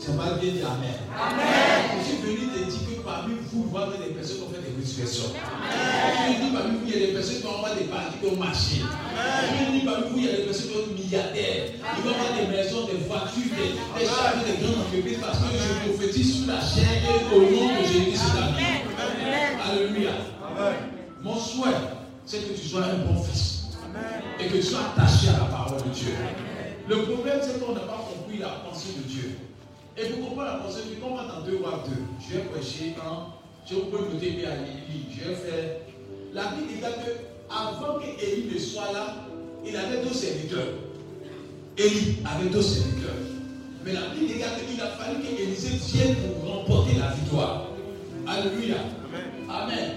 Tu 0.01 0.11
vas 0.11 0.35
bien 0.35 0.53
dire 0.53 0.71
Amen. 0.73 0.91
Amen. 1.15 2.01
Je 2.01 2.05
suis 2.05 2.17
venu 2.17 2.49
te 2.49 2.59
dire 2.69 2.99
que 2.99 3.03
parmi 3.05 3.35
vous, 3.53 3.63
vous 3.71 3.79
avez 3.79 3.99
des 3.99 4.15
personnes 4.15 4.39
qui 4.39 4.43
ont 4.43 4.51
fait 4.51 4.61
des 4.61 4.75
résurrections. 4.77 5.31
Je 5.31 6.45
dis 6.45 6.53
parmi 6.53 6.79
vous, 6.79 6.87
il 6.87 6.93
y 6.93 6.97
a 6.97 7.07
des 7.07 7.13
personnes 7.13 7.41
qui 7.41 7.47
ont 7.47 7.63
ont 8.27 8.37
marché. 8.37 8.83
Parmi 9.85 10.09
vous, 10.11 10.19
il 10.19 10.25
y 10.25 10.29
a 10.29 10.37
des 10.37 10.43
personnes 10.45 10.71
qui 10.71 10.77
ont 10.77 10.95
milliardaires. 10.95 11.65
Ils 11.97 12.03
vont 12.03 12.11
avoir 12.11 12.33
des 12.39 12.47
maisons, 12.57 12.87
des 12.87 12.99
voitures, 13.07 13.53
des, 13.57 14.01
des 14.01 14.07
charges, 14.07 14.45
des 14.45 14.65
grandes 14.65 14.81
entreprises 14.81 15.19
parce 15.21 15.39
que 15.39 15.45
je 15.53 15.91
prophétise 15.91 16.39
sur 16.39 16.47
la 16.47 16.61
chair 16.61 16.89
et 17.05 17.35
au 17.35 17.41
nom 17.41 17.81
de 17.81 17.87
Jésus 17.87 18.17
sur 18.17 18.35
la 18.41 18.47
vie. 18.57 18.85
Alléluia. 19.71 20.13
Mon 21.23 21.37
souhait, 21.37 21.71
c'est 22.25 22.39
que 22.49 22.59
tu 22.59 22.67
sois 22.67 22.85
un 22.85 22.99
bon 23.07 23.23
fils. 23.23 23.65
Et 24.41 24.47
que 24.47 24.57
tu 24.57 24.63
sois 24.63 24.81
attaché 24.95 25.29
à 25.29 25.33
la 25.33 25.45
parole 25.45 25.83
de 25.83 25.89
Dieu. 25.91 26.15
Le 26.89 27.03
problème, 27.03 27.39
c'est 27.43 27.65
qu'on 27.65 27.73
n'a 27.73 27.81
pas 27.81 28.05
compris 28.09 28.39
la 28.39 28.49
pensée 28.69 28.91
de 28.99 29.09
Dieu. 29.09 29.39
Et 29.97 30.07
pour 30.07 30.29
comprendre 30.29 30.51
la 30.51 30.59
pensée, 30.59 30.81
de 30.81 31.05
on 31.05 31.15
va 31.15 31.23
dans 31.23 31.41
2 31.47 31.59
rois 31.59 31.85
2, 31.87 31.93
je 32.21 32.37
vais 32.37 32.45
prêcher 32.45 32.95
quand 32.99 33.35
je 33.65 33.77
peux 33.77 34.09
me 34.13 34.19
bien 34.19 34.51
à. 34.51 34.55
Je 35.11 35.29
vais 35.29 35.35
faire. 35.35 35.81
La 36.33 36.49
Bible 36.49 36.67
dit 36.69 36.81
que 36.81 37.34
avant 37.51 37.99
que 37.99 38.25
Élie 38.25 38.51
ne 38.53 38.59
soit 38.59 38.93
là, 38.93 39.17
il 39.67 39.77
avait 39.77 40.03
deux 40.03 40.15
serviteurs. 40.15 40.69
Élie 41.77 42.19
avait 42.25 42.51
deux 42.51 42.63
serviteurs. 42.63 43.15
Mais 43.85 43.93
la 43.93 44.09
Bible 44.15 44.27
dit 44.27 44.35
qu'il 44.35 44.81
a 44.81 44.87
fallu 44.89 45.23
qu'Élisée 45.23 45.77
vienne 45.93 46.17
pour 46.17 46.51
remporter 46.51 46.99
la 46.99 47.09
victoire. 47.15 47.67
Alléluia. 48.27 48.77
Amen. 49.49 49.91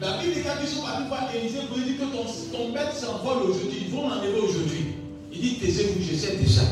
La 0.00 0.18
Bible 0.18 0.34
dit 0.34 0.40
qu'ils 0.40 0.68
sont 0.68 0.82
partis 0.82 1.08
voir 1.08 1.28
Élisée 1.34 1.60
pour 1.68 1.76
lui 1.76 1.84
dire 1.84 1.98
que 1.98 2.04
ton, 2.04 2.24
ton 2.52 2.72
maître 2.72 2.94
s'envole 2.94 3.50
aujourd'hui. 3.50 3.86
Ils 3.86 3.94
vont 3.94 4.08
l'enlever 4.08 4.38
aujourd'hui. 4.38 4.94
Il 5.32 5.40
dit 5.40 5.58
Taisez-vous, 5.58 6.02
je 6.02 6.14
sais 6.16 6.36
déjà 6.36 6.62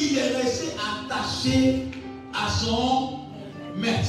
il 0.00 0.18
est 0.18 0.36
resté 0.36 0.68
attaché 0.78 1.86
à 2.34 2.48
son 2.50 3.18
maître. 3.76 4.08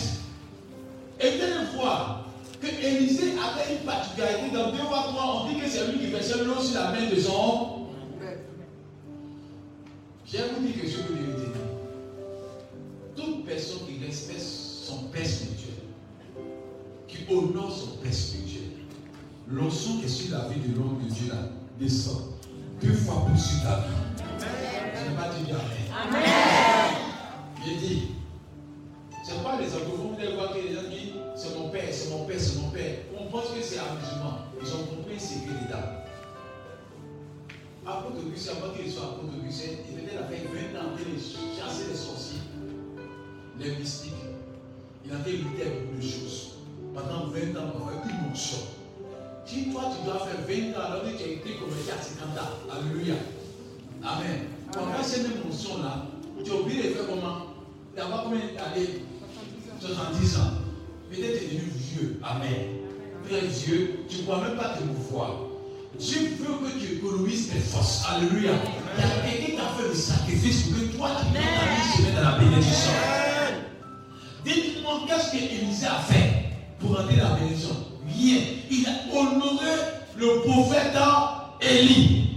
Et 1.19 1.27
une 1.27 1.67
fois 1.77 2.20
que 2.62 2.68
Élisée 2.68 3.32
avait 3.32 3.75
une 3.75 3.86
particularité 3.86 4.51
dans 4.53 4.72
deux 4.72 4.77
fois 4.77 5.06
trois, 5.08 5.44
on 5.44 5.50
dit 5.50 5.60
que 5.60 5.68
c'est 5.68 5.91
lui 5.91 6.00
qui 6.00 6.08
versait 6.08 6.44
l'eau 6.44 6.62
sur 6.62 6.80
la 6.80 6.91
main 6.91 7.10
de 7.10 7.20
son 7.20 7.88
Je 10.32 10.38
vous 10.38 10.65
dire 10.65 10.75
quelque 10.75 10.91
chose 10.91 11.06
de 11.10 11.15
vérité. 11.15 11.51
Toute 13.15 13.46
personne 13.46 13.80
qui 13.88 14.06
respecte 14.06 14.39
son 14.39 15.03
père 15.12 15.25
spirituel, 15.25 15.74
qui 17.08 17.18
honore 17.30 17.72
son 17.72 17.98
père 17.98 18.13
spirituel, 18.13 18.63
l'onction 19.48 19.98
qui 20.00 20.06
est 20.06 20.08
sur 20.08 20.38
la 20.38 20.48
vie 20.48 20.60
de 20.60 20.75
l'homme 20.75 21.00
de 21.03 21.12
Dieu 21.12 21.30
là, 21.30 21.50
descend 21.80 22.32
deux 22.82 22.94
fois 22.94 23.25
plus 23.27 23.41
sur 23.41 23.63
ta 23.63 23.77
vie. 23.77 24.22
Je 24.39 25.10
n'ai 25.10 25.15
pas 25.15 25.30
dit 25.30 25.51
Amen. 25.51 26.13
Amen. 26.15 27.01
J'ai 27.65 27.75
dit, 27.75 28.01
c'est 29.24 29.44
pas 29.44 29.60
les 29.60 29.68
anglophones, 29.68 30.15
vous 30.15 30.20
allez 30.20 30.36
voir 30.36 30.53
que 30.53 30.60
les 30.60 30.74
gens 30.74 30.80
c'est 32.41 32.60
mon 32.60 32.69
père. 32.69 32.98
On 33.17 33.25
pense 33.29 33.50
que 33.50 33.62
c'est 33.62 33.77
amusement. 33.77 34.50
Ils 34.60 34.74
ont 34.74 34.86
compris 34.86 35.15
c'est 35.17 35.45
que 35.45 35.51
l'État. 35.51 36.05
Apôtre 37.86 38.17
Augustin, 38.25 38.51
avant 38.57 38.74
qu'il 38.74 38.91
soit 38.91 39.03
apôtre 39.03 39.33
Augustin, 39.39 39.69
il 39.91 40.03
était 40.03 40.15
là 40.15 40.24
fait 40.29 40.45
20 40.45 40.79
ans 40.79 40.93
de 40.98 41.60
chasser 41.60 41.89
les 41.89 41.98
sorciers, 41.98 42.39
les 43.60 43.75
mystiques. 43.75 44.13
Il 45.05 45.12
a 45.12 45.17
fait 45.17 45.31
lutter 45.31 45.65
beaucoup 45.65 45.98
de 45.98 46.01
choses. 46.01 46.55
Pendant 46.93 47.27
20 47.27 47.57
ans, 47.57 47.74
on 47.75 47.88
a 47.88 48.03
fait 48.03 48.10
une 48.10 48.29
motion. 48.29 48.57
Si 49.45 49.71
toi 49.71 49.91
tu 49.95 50.05
dois 50.05 50.19
faire 50.19 50.41
20 50.48 50.77
ans 50.77 50.86
alors 50.86 51.03
que 51.03 51.17
tu 51.17 51.24
as 51.24 51.33
été 51.33 51.55
converti 51.55 51.91
à 51.91 52.01
50 52.01 52.38
ans, 52.38 52.71
Alléluia. 52.71 53.15
Amen. 54.03 54.48
Pendant 54.71 55.03
ces 55.03 55.24
mêmes 55.24 55.43
notions-là, 55.45 56.05
tu 56.43 56.51
as 56.51 56.55
oublié 56.55 56.83
de 56.83 56.89
faire 56.89 57.07
comment? 57.07 57.48
D'avoir 57.95 58.24
combien 58.24 58.39
d'années? 58.39 59.03
70 59.79 60.38
ans. 60.38 60.61
Peut-être 61.12 61.39
tu 61.39 61.46
es 61.46 61.58
devenu 61.58 61.72
vieux. 61.75 62.20
Amen. 62.24 62.50
Très 63.27 63.41
vieux, 63.41 64.00
tu 64.10 64.18
ne 64.18 64.22
crois 64.24 64.41
même 64.41 64.56
pas 64.56 64.77
te 64.77 64.84
mouvoir. 64.84 65.32
Dieu 66.00 66.20
veut 66.39 66.68
que 66.68 66.80
tu 66.80 66.94
économises 66.94 67.50
tes 67.50 67.60
forces. 67.60 68.06
Alléluia. 68.10 68.51
Il 68.98 69.01
y 69.01 69.03
a 69.03 69.10
quelqu'un 69.30 69.46
qui 69.46 69.60
a 69.60 69.77
fait 69.77 69.89
le 69.89 69.94
sacrifice 69.94 70.63
pour 70.63 70.80
que 70.80 70.86
toi, 70.96 71.10
tu 71.20 71.38
puisses 71.38 71.91
ta 71.91 71.98
se 71.98 72.01
mettre 72.01 72.15
dans 72.15 72.30
la 72.32 72.38
bénédiction. 72.38 72.91
Dites-moi, 74.46 75.01
qu'est-ce 75.06 75.32
qu'Élisée 75.32 75.86
a 75.86 76.00
fait 76.00 76.46
pour 76.80 76.91
entrer 76.91 77.18
dans 77.18 77.30
la 77.30 77.36
bénédiction? 77.36 77.75
Rien. 78.08 78.41
Il 78.72 78.88
a 78.88 79.13
honoré 79.13 79.75
le 80.18 80.41
prophète 80.50 80.96
Élie. 81.62 82.30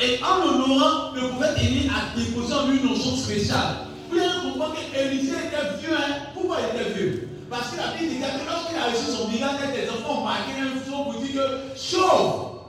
Et 0.00 0.18
en 0.24 0.44
l'honorant, 0.44 1.12
le 1.14 1.28
prophète 1.28 1.58
Élie 1.62 1.90
a 1.90 2.18
déposé 2.18 2.54
en 2.54 2.68
lui 2.68 2.78
une 2.78 2.88
notion 2.88 3.16
spéciale. 3.16 3.76
Vous 4.10 4.18
allez 4.18 4.50
comprendre 4.50 4.76
qu'Élisée 4.92 5.32
était 5.32 5.78
vieux. 5.78 5.94
Hein? 5.94 6.14
Pourquoi 6.32 6.56
il 6.60 6.80
était 6.80 6.90
vieux? 6.98 7.28
Parce 7.50 7.70
que 7.70 7.76
la 7.76 7.92
Bible 7.96 8.10
dit 8.10 8.18
que 8.18 8.46
lorsqu'il 8.46 8.78
a 8.78 8.86
reçu 8.86 9.16
son 9.16 9.28
bilan, 9.28 9.48
des 9.72 9.90
enfants 9.90 10.22
ont 10.22 10.24
marqué 10.24 10.52
un 10.60 10.80
faux 10.80 11.04
pour 11.04 11.20
dire 11.20 11.34
que 11.34 11.78
chaud. 11.78 12.62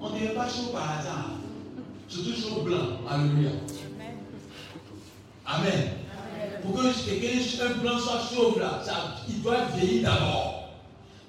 On 0.00 0.10
ne 0.10 0.18
dirait 0.18 0.34
pas 0.34 0.48
chaud 0.48 0.70
par 0.72 0.98
hasard. 0.98 1.30
Surtout 2.08 2.32
chaud 2.32 2.62
blanc. 2.62 3.00
Alléluia. 3.08 3.50
Amen. 5.46 5.90
Pour 6.62 6.74
que 6.74 7.04
quelqu'un, 7.04 7.64
un 7.64 7.78
blanc 7.78 7.98
soit 7.98 8.20
chauve 8.34 8.60
là, 8.60 8.82
il 9.28 9.42
doit 9.42 9.64
vieillir 9.76 10.02
d'abord. 10.02 10.70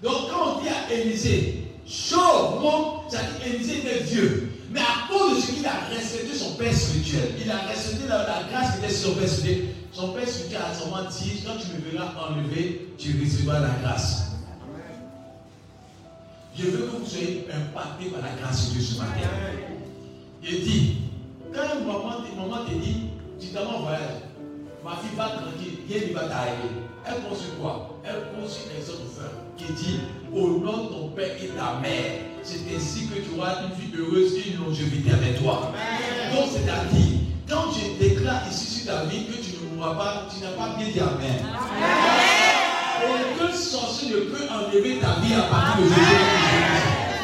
Donc 0.03 0.29
quand 0.29 0.57
on 0.57 0.61
dit 0.61 0.69
à 0.69 0.93
Élisée, 0.93 1.67
chauve, 1.87 2.61
ça 3.09 3.19
dit 3.19 3.49
Élisée 3.49 3.79
était 3.79 4.03
vieux. 4.03 4.51
Mais 4.71 4.79
à 4.79 5.11
cause 5.11 5.35
de 5.35 5.41
ce 5.41 5.51
qu'il 5.51 5.65
a 5.65 5.73
respecté 5.89 6.37
son 6.37 6.53
père 6.53 6.73
spirituel, 6.73 7.33
il 7.43 7.51
a 7.51 7.57
respecté 7.67 8.07
la, 8.07 8.43
grâce 8.49 8.77
qui 8.77 8.85
était 8.85 8.93
sur 8.93 9.09
son 9.09 9.15
père 9.15 9.29
spirituel. 9.29 9.75
Son 9.93 10.13
père 10.13 10.27
spirituel 10.27 10.61
a 10.61 10.73
seulement 10.73 11.09
dit 11.09 11.43
quand 11.45 11.57
tu 11.59 11.67
me 11.73 11.91
verras 11.91 12.13
enlevé, 12.29 12.93
tu 12.97 13.19
recevras 13.21 13.59
la 13.59 13.69
grâce. 13.83 14.31
Je 16.57 16.63
veux 16.65 16.85
que 16.85 16.97
vous 16.97 17.05
soyez 17.05 17.45
impactés 17.51 18.09
par 18.09 18.21
la 18.21 18.31
grâce 18.41 18.69
de 18.69 18.73
Dieu 18.73 18.81
ce 18.81 18.99
matin. 18.99 19.27
Il 20.43 20.63
dit, 20.63 20.97
quand 21.53 21.79
moment, 21.85 22.21
maman 22.37 22.65
te 22.65 22.73
dit, 22.73 23.07
tu 23.39 23.47
t'en 23.47 23.65
en 23.65 23.81
voyage, 23.81 24.21
ma 24.83 24.91
fille 24.97 25.15
va 25.17 25.29
tranquille, 25.29 25.79
rien 25.89 26.07
ne 26.07 26.13
va 26.13 26.27
t'arriver. 26.27 26.69
Elle 27.05 27.21
pense 27.23 27.39
quoi? 27.59 27.99
Elle 28.03 28.39
pense 28.39 28.59
un 28.59 28.85
seul 28.85 28.95
qui 29.57 29.73
dit, 29.73 29.99
au 30.33 30.59
nom 30.59 30.85
de 30.85 30.89
ton 30.89 31.07
père 31.09 31.35
et 31.41 31.47
ta 31.47 31.79
mère, 31.79 32.21
c'est 32.43 32.61
ainsi 32.75 33.07
que 33.07 33.15
tu 33.15 33.37
auras 33.37 33.63
une 33.63 33.73
vie 33.73 33.97
heureuse 33.97 34.33
et 34.35 34.51
une 34.51 34.65
longévité 34.65 35.11
avec 35.11 35.41
toi. 35.41 35.73
Donc 36.33 36.49
c'est-à-dire, 36.51 37.19
quand 37.49 37.71
je 37.71 38.03
déclare 38.03 38.43
ici 38.49 38.79
sur 38.79 38.85
ta 38.85 39.05
vie 39.05 39.25
que 39.25 39.33
tu 39.33 39.50
mourras 39.81 39.95
pas, 39.95 40.13
tu 40.29 40.43
n'as 40.43 40.51
pas 40.51 40.75
bien 40.77 40.87
dit 40.87 40.99
Amen. 40.99 41.41
Aucun 43.03 43.53
sorcier 43.55 44.09
ne 44.09 44.19
peut 44.29 44.45
enlever 44.49 44.99
ta 44.99 45.19
vie 45.21 45.33
à 45.33 45.41
partir 45.49 45.83
d'aujourd'hui. 45.83 46.15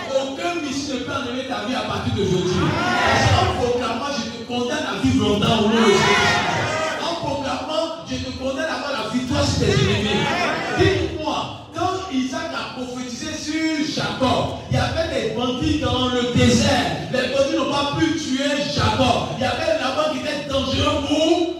Aucun 0.09 0.61
missile 0.61 0.95
ne 0.95 0.99
peut 1.01 1.11
enlever 1.11 1.47
ta 1.47 1.65
vie 1.67 1.75
à 1.75 1.81
partir 1.81 2.13
d'aujourd'hui. 2.15 2.53
Parce 2.57 3.25
qu'en 3.29 3.61
proclamant, 3.61 4.11
je 4.17 4.37
te 4.37 4.47
condamne 4.47 4.85
à 4.89 5.01
vivre 5.03 5.29
longtemps 5.29 5.59
au 5.59 5.67
nom 5.67 5.69
de 5.69 5.85
Jésus. 5.85 6.27
En 7.01 7.25
proclamant, 7.25 8.05
je 8.09 8.15
te 8.15 8.31
condamne 8.37 8.65
à 8.65 8.75
avoir 8.75 9.03
la 9.03 9.09
victoire 9.13 9.45
sur 9.45 9.59
tes 9.59 9.71
ennemis. 9.71 10.25
Dis-moi, 10.79 11.67
quand 11.75 12.11
Isaac 12.11 12.49
a 12.55 12.81
prophétisé 12.81 13.33
sur 13.37 14.03
Jacob, 14.03 14.57
il 14.71 14.77
y 14.77 14.79
avait 14.79 15.13
des 15.13 15.35
bandits 15.35 15.79
dans 15.79 16.07
le 16.09 16.33
désert. 16.33 17.05
Les 17.11 17.29
bandits 17.35 17.55
n'ont 17.55 17.71
pas 17.71 17.97
pu 17.99 18.17
tuer 18.17 18.49
Jacob. 18.73 19.37
Il 19.37 19.43
y 19.43 19.45
avait 19.45 19.77
bande 19.95 20.13
qui 20.13 20.19
était 20.19 20.49
dangereux 20.49 21.01
pour 21.07 21.56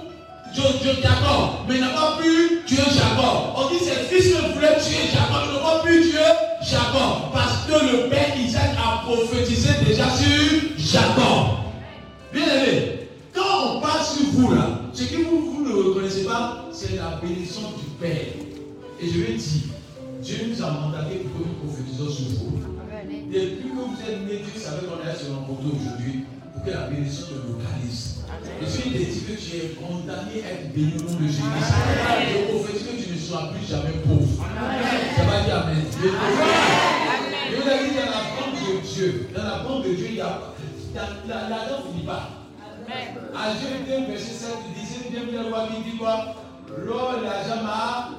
Jacob, 0.62 1.66
mais 1.68 1.76
il 1.76 1.82
n'a 1.82 1.90
pas 1.90 2.18
pu 2.22 2.62
tuer 2.66 2.78
Jacob. 2.78 3.54
On 3.56 3.70
dit 3.70 3.80
ses 3.80 4.06
fils 4.10 4.36
ne 4.36 4.54
voulaient 4.54 4.80
tuer 4.80 5.08
Jacob, 5.12 5.44
ils 5.48 5.54
n'ont 5.54 5.62
pas 5.62 5.84
pu 5.84 6.02
tuer 6.02 6.18
Jacob. 6.62 7.32
Parce 7.34 7.66
que 7.68 7.74
le 7.74 8.10
père 8.10 8.34
Isaac 8.38 8.76
a 8.78 9.04
prophétisé 9.04 9.70
déjà 9.86 10.10
sur 10.10 10.62
Jacob. 10.78 11.58
Bien 12.34 12.46
aimé, 12.46 13.10
quand 13.34 13.76
on 13.76 13.82
parle 13.82 14.04
sur 14.04 14.26
vous 14.32 14.56
là, 14.56 14.82
ce 14.94 15.04
que 15.04 15.18
vous, 15.18 15.52
vous 15.52 15.66
ne 15.66 15.74
reconnaissez 15.90 16.24
pas, 16.24 16.66
c'est 16.72 16.96
la 16.96 17.20
bénédiction 17.22 17.62
du 17.62 17.86
Père. 18.00 18.34
Et 19.00 19.08
je 19.08 19.20
vais 19.20 19.34
dire, 19.34 19.62
Dieu 20.22 20.38
nous 20.50 20.64
a 20.64 20.72
mandaté 20.72 21.18
pour 21.18 21.40
que 21.40 21.48
nous 21.48 21.68
prophétisons 21.68 22.10
sur 22.10 22.40
vous. 22.40 22.60
Depuis 23.32 23.70
que 23.70 23.76
vous 23.76 24.02
êtes 24.10 24.28
nés, 24.28 24.42
Dieu 24.44 24.60
savait 24.62 24.88
qu'on 24.88 25.08
est 25.08 25.16
sur 25.16 25.34
un 25.34 25.46
photo 25.46 25.76
aujourd'hui 25.76 26.26
que 26.68 26.72
la 26.74 26.88
bénédiction 26.88 27.28
te 27.28 27.48
localise. 27.48 28.16
Je 28.62 28.66
suis 28.68 28.90
décidé 28.90 29.34
que 29.34 29.40
tu 29.40 29.56
es 29.56 29.70
condamné 29.80 30.44
à 30.44 30.52
être 30.52 30.74
béni 30.74 30.94
au 31.00 31.04
nom 31.04 31.20
de 31.20 31.28
Jésus. 31.28 31.42
Je 31.42 32.52
prophétise 32.52 32.88
que 32.88 33.04
tu 33.04 33.14
ne 33.14 33.18
seras 33.18 33.54
plus 33.54 33.66
jamais 33.66 33.96
pauvre. 34.06 34.44
Ça 35.16 35.24
va 35.24 35.42
dire 35.42 35.64
Amen. 35.64 35.86
Je 35.92 37.56
vous 37.56 37.70
ai 37.70 37.90
dit 37.90 37.96
dans 37.96 38.12
la 38.12 38.24
banque 38.36 38.60
de 38.60 38.86
Dieu, 38.86 39.30
dans 39.36 39.44
la 39.44 39.58
banque 39.64 39.86
de 39.86 39.94
Dieu, 39.94 40.08
il 40.10 40.16
y 40.16 40.22
a 40.22 40.42
l'argent 41.28 41.86
ne 41.86 41.92
finit 41.94 42.06
pas. 42.06 42.30
Dieu 43.60 43.96
2, 44.00 44.12
verset 44.12 44.34
7, 44.34 44.50
il 44.68 44.82
disait 44.82 45.10
bien 45.10 45.24
bien 45.32 45.50
loi 45.50 45.68
qui 45.68 45.92
dit 45.92 45.98
quoi? 45.98 46.36
L'or 46.86 47.16
et 47.18 47.26
l'argent 47.26 47.64
m'a 47.64 48.10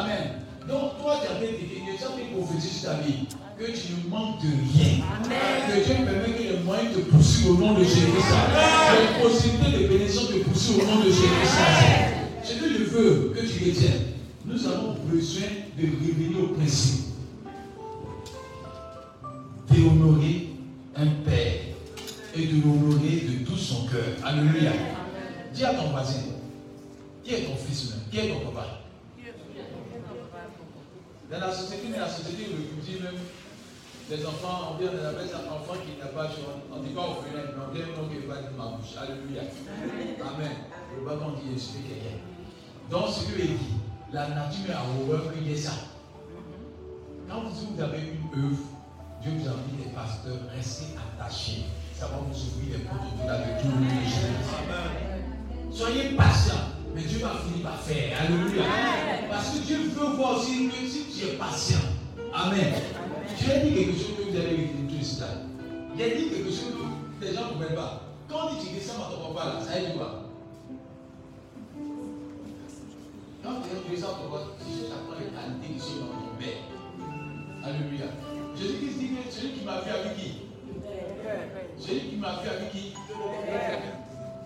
Amen. 0.00 0.42
Donc 0.68 0.98
toi, 1.00 1.16
tu 1.20 1.30
as 1.30 1.36
fait 1.36 1.52
des 1.52 1.66
tu 1.66 2.04
as 2.04 2.08
fait 2.08 2.34
prophétie 2.34 2.68
sur 2.68 2.90
ta 2.90 2.96
vie 2.96 3.26
que 3.58 3.64
tu 3.66 3.92
ne 3.92 4.10
manques 4.10 4.40
de 4.42 4.48
rien. 4.48 5.04
Que 5.68 5.84
Dieu 5.84 5.94
permet 6.04 6.36
que 6.36 6.42
les 6.42 6.58
moyens 6.64 6.94
te 6.94 7.00
poursuivent 7.00 7.50
au 7.50 7.56
nom 7.56 7.74
de 7.74 7.84
Jésus. 7.84 8.06
Les 8.06 9.22
possibilités 9.22 9.82
de 9.82 9.88
bénédiction 9.88 10.26
te 10.26 10.38
poursuivent 10.38 10.82
au 10.82 10.86
nom 10.86 11.00
de 11.00 11.04
Jésus. 11.04 11.28
Ce 12.44 12.54
que 12.54 12.68
je 12.68 12.84
veux 12.84 13.32
que 13.34 13.40
tu 13.40 13.70
retiennes, 13.70 14.02
nous 14.44 14.66
avons 14.66 14.96
besoin 15.06 15.48
de 15.78 15.84
revenir 15.84 16.44
au 16.44 16.54
principe. 16.54 17.06
D'honorer 19.70 20.48
un 20.96 21.06
père 21.24 21.52
et 22.34 22.46
de 22.46 22.62
l'honorer 22.62 23.22
de 23.28 23.44
tout 23.44 23.56
son 23.56 23.86
cœur. 23.86 24.04
Alléluia. 24.24 24.72
Dis 25.54 25.64
à 25.64 25.74
ton 25.74 25.90
voisin, 25.90 26.20
qui 27.24 27.34
est 27.34 27.42
ton 27.42 27.56
fils 27.56 27.94
Qui 28.10 28.18
est 28.18 28.28
ton 28.28 28.50
papa 28.50 28.80
Dans 31.30 31.38
la 31.40 31.52
société, 31.52 31.88
mais 31.90 31.98
la 31.98 32.08
société, 32.08 32.48
le 32.50 32.82
dit 32.82 33.02
même 33.02 33.20
les 34.10 34.26
enfants, 34.26 34.74
on 34.74 34.82
vient 34.82 34.92
de 34.92 34.98
la 34.98 35.12
bête 35.12 35.32
un 35.34 35.52
enfant 35.52 35.78
qui 35.84 35.98
n'a 35.98 36.06
pas 36.06 36.28
choix. 36.28 36.58
On 36.72 36.80
dit 36.80 36.92
pas 36.92 37.02
au 37.02 37.22
fenêtre, 37.22 37.54
mais 37.56 37.64
on 37.68 37.74
vient 37.74 37.86
donc 37.96 38.10
il 38.12 38.26
va 38.28 38.36
dire 38.36 38.50
ma 38.56 38.76
bouche. 38.76 38.94
Alléluia. 38.98 39.42
Amen. 40.20 40.52
Le 40.96 41.04
bâton 41.04 41.34
dit 41.40 41.54
explique 41.54 41.86
rien. 41.86 42.18
Donc 42.90 43.08
ce 43.08 43.24
que 43.24 43.40
il 43.40 43.56
dit, 43.58 43.76
la 44.12 44.28
nature 44.28 44.74
a 44.76 44.82
horreur 44.84 45.32
qu'il 45.32 45.48
y 45.48 45.52
ait 45.52 45.56
ça. 45.56 45.72
Quand 47.28 47.42
vous 47.44 47.82
avez 47.82 47.98
une 47.98 48.44
œuvre, 48.44 48.66
Dieu 49.22 49.32
vous 49.38 49.48
a 49.48 49.52
dit 49.52 49.84
les 49.84 49.90
pasteurs, 49.90 50.38
restez 50.54 50.94
attachés. 50.98 51.64
Ça 51.94 52.06
va 52.08 52.18
vous 52.18 52.34
ouvrir 52.34 52.78
les 52.78 52.84
portes 52.84 53.00
au-delà 53.14 53.38
de 53.38 53.62
tout 53.62 53.68
le 53.68 53.80
monde. 53.80 55.72
Soyez 55.72 56.16
patients, 56.16 56.68
mais 56.94 57.02
Dieu 57.02 57.20
va 57.20 57.30
finir 57.46 57.62
par 57.62 57.80
faire. 57.80 58.18
Alléluia. 58.20 58.64
Parce 59.30 59.50
que 59.50 59.58
Dieu 59.64 59.78
veut 59.94 60.16
voir 60.16 60.38
aussi 60.38 60.68
que 60.68 60.86
si 60.86 61.04
tu 61.06 61.28
es 61.28 61.32
patient. 61.36 61.78
Amen. 62.34 62.74
As 63.32 63.58
dit 63.58 63.74
quelque 63.74 63.92
chose 63.98 64.16
que 64.18 64.30
vous 64.30 64.36
allez 64.36 64.56
vivre 64.56 64.72
tout 64.88 64.94
ici. 65.00 65.20
Il 65.96 66.02
a 66.02 66.08
dit 66.08 66.28
quelque 66.28 66.50
chose 66.50 66.72
que 67.20 67.24
les 67.24 67.34
gens 67.34 67.46
ne 67.46 67.48
comprennent 67.52 67.74
pas. 67.74 68.02
Quand 68.28 68.48
on 68.48 68.54
dit 68.54 68.66
tu 68.66 68.74
descends 68.74 69.02
à 69.02 69.10
ton 69.10 69.32
papa 69.32 69.48
là, 69.48 69.60
ça 69.64 69.80
dire 69.80 69.94
quoi? 69.94 70.24
Quand 73.42 73.54
tu 73.62 73.90
descends 73.90 74.08
à 74.08 74.10
ton 74.10 74.30
papa, 74.30 74.44
tu 74.58 74.64
prendre 74.88 75.18
les 75.18 75.26
qualités 75.26 75.74
qui 75.74 75.80
sont 75.80 76.00
dans 76.00 76.12
ton 76.12 76.36
père. 76.38 76.60
Alléluia. 77.64 78.06
Jésus-Christ 78.56 78.98
dit 78.98 79.08
que 79.08 79.32
celui 79.32 79.52
qui 79.52 79.64
m'a 79.64 79.80
vu 79.80 79.90
avec 79.90 80.16
qui? 80.16 80.32
Celui 81.78 82.00
qui 82.00 82.16
m'a 82.16 82.40
vu 82.42 82.48
avec 82.48 82.70
qui? 82.70 82.94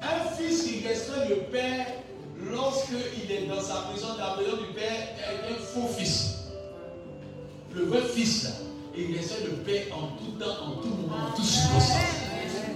Un 0.02 0.30
fils 0.36 0.62
qui 0.62 0.86
respecte 0.86 1.28
le 1.28 1.36
père 1.50 1.86
lorsqu'il 2.50 3.30
est 3.30 3.46
dans 3.46 3.60
sa 3.60 3.90
maison, 3.92 4.08
dans 4.16 4.36
la 4.36 4.36
maison 4.36 4.56
du 4.56 4.72
père, 4.74 5.08
est 5.18 5.52
un 5.52 5.56
faux 5.56 5.88
fils. 5.88 6.48
Le 7.74 7.84
vrai 7.84 8.02
fils 8.02 8.44
là, 8.44 8.50
il 8.96 9.16
essaie 9.16 9.42
de 9.42 9.50
paix 9.64 9.88
en 9.92 10.16
tout 10.16 10.32
temps, 10.42 10.64
en 10.66 10.70
tout 10.80 10.88
moment, 10.88 11.28
en 11.28 11.36
toute 11.36 11.44
circonstance. 11.44 11.96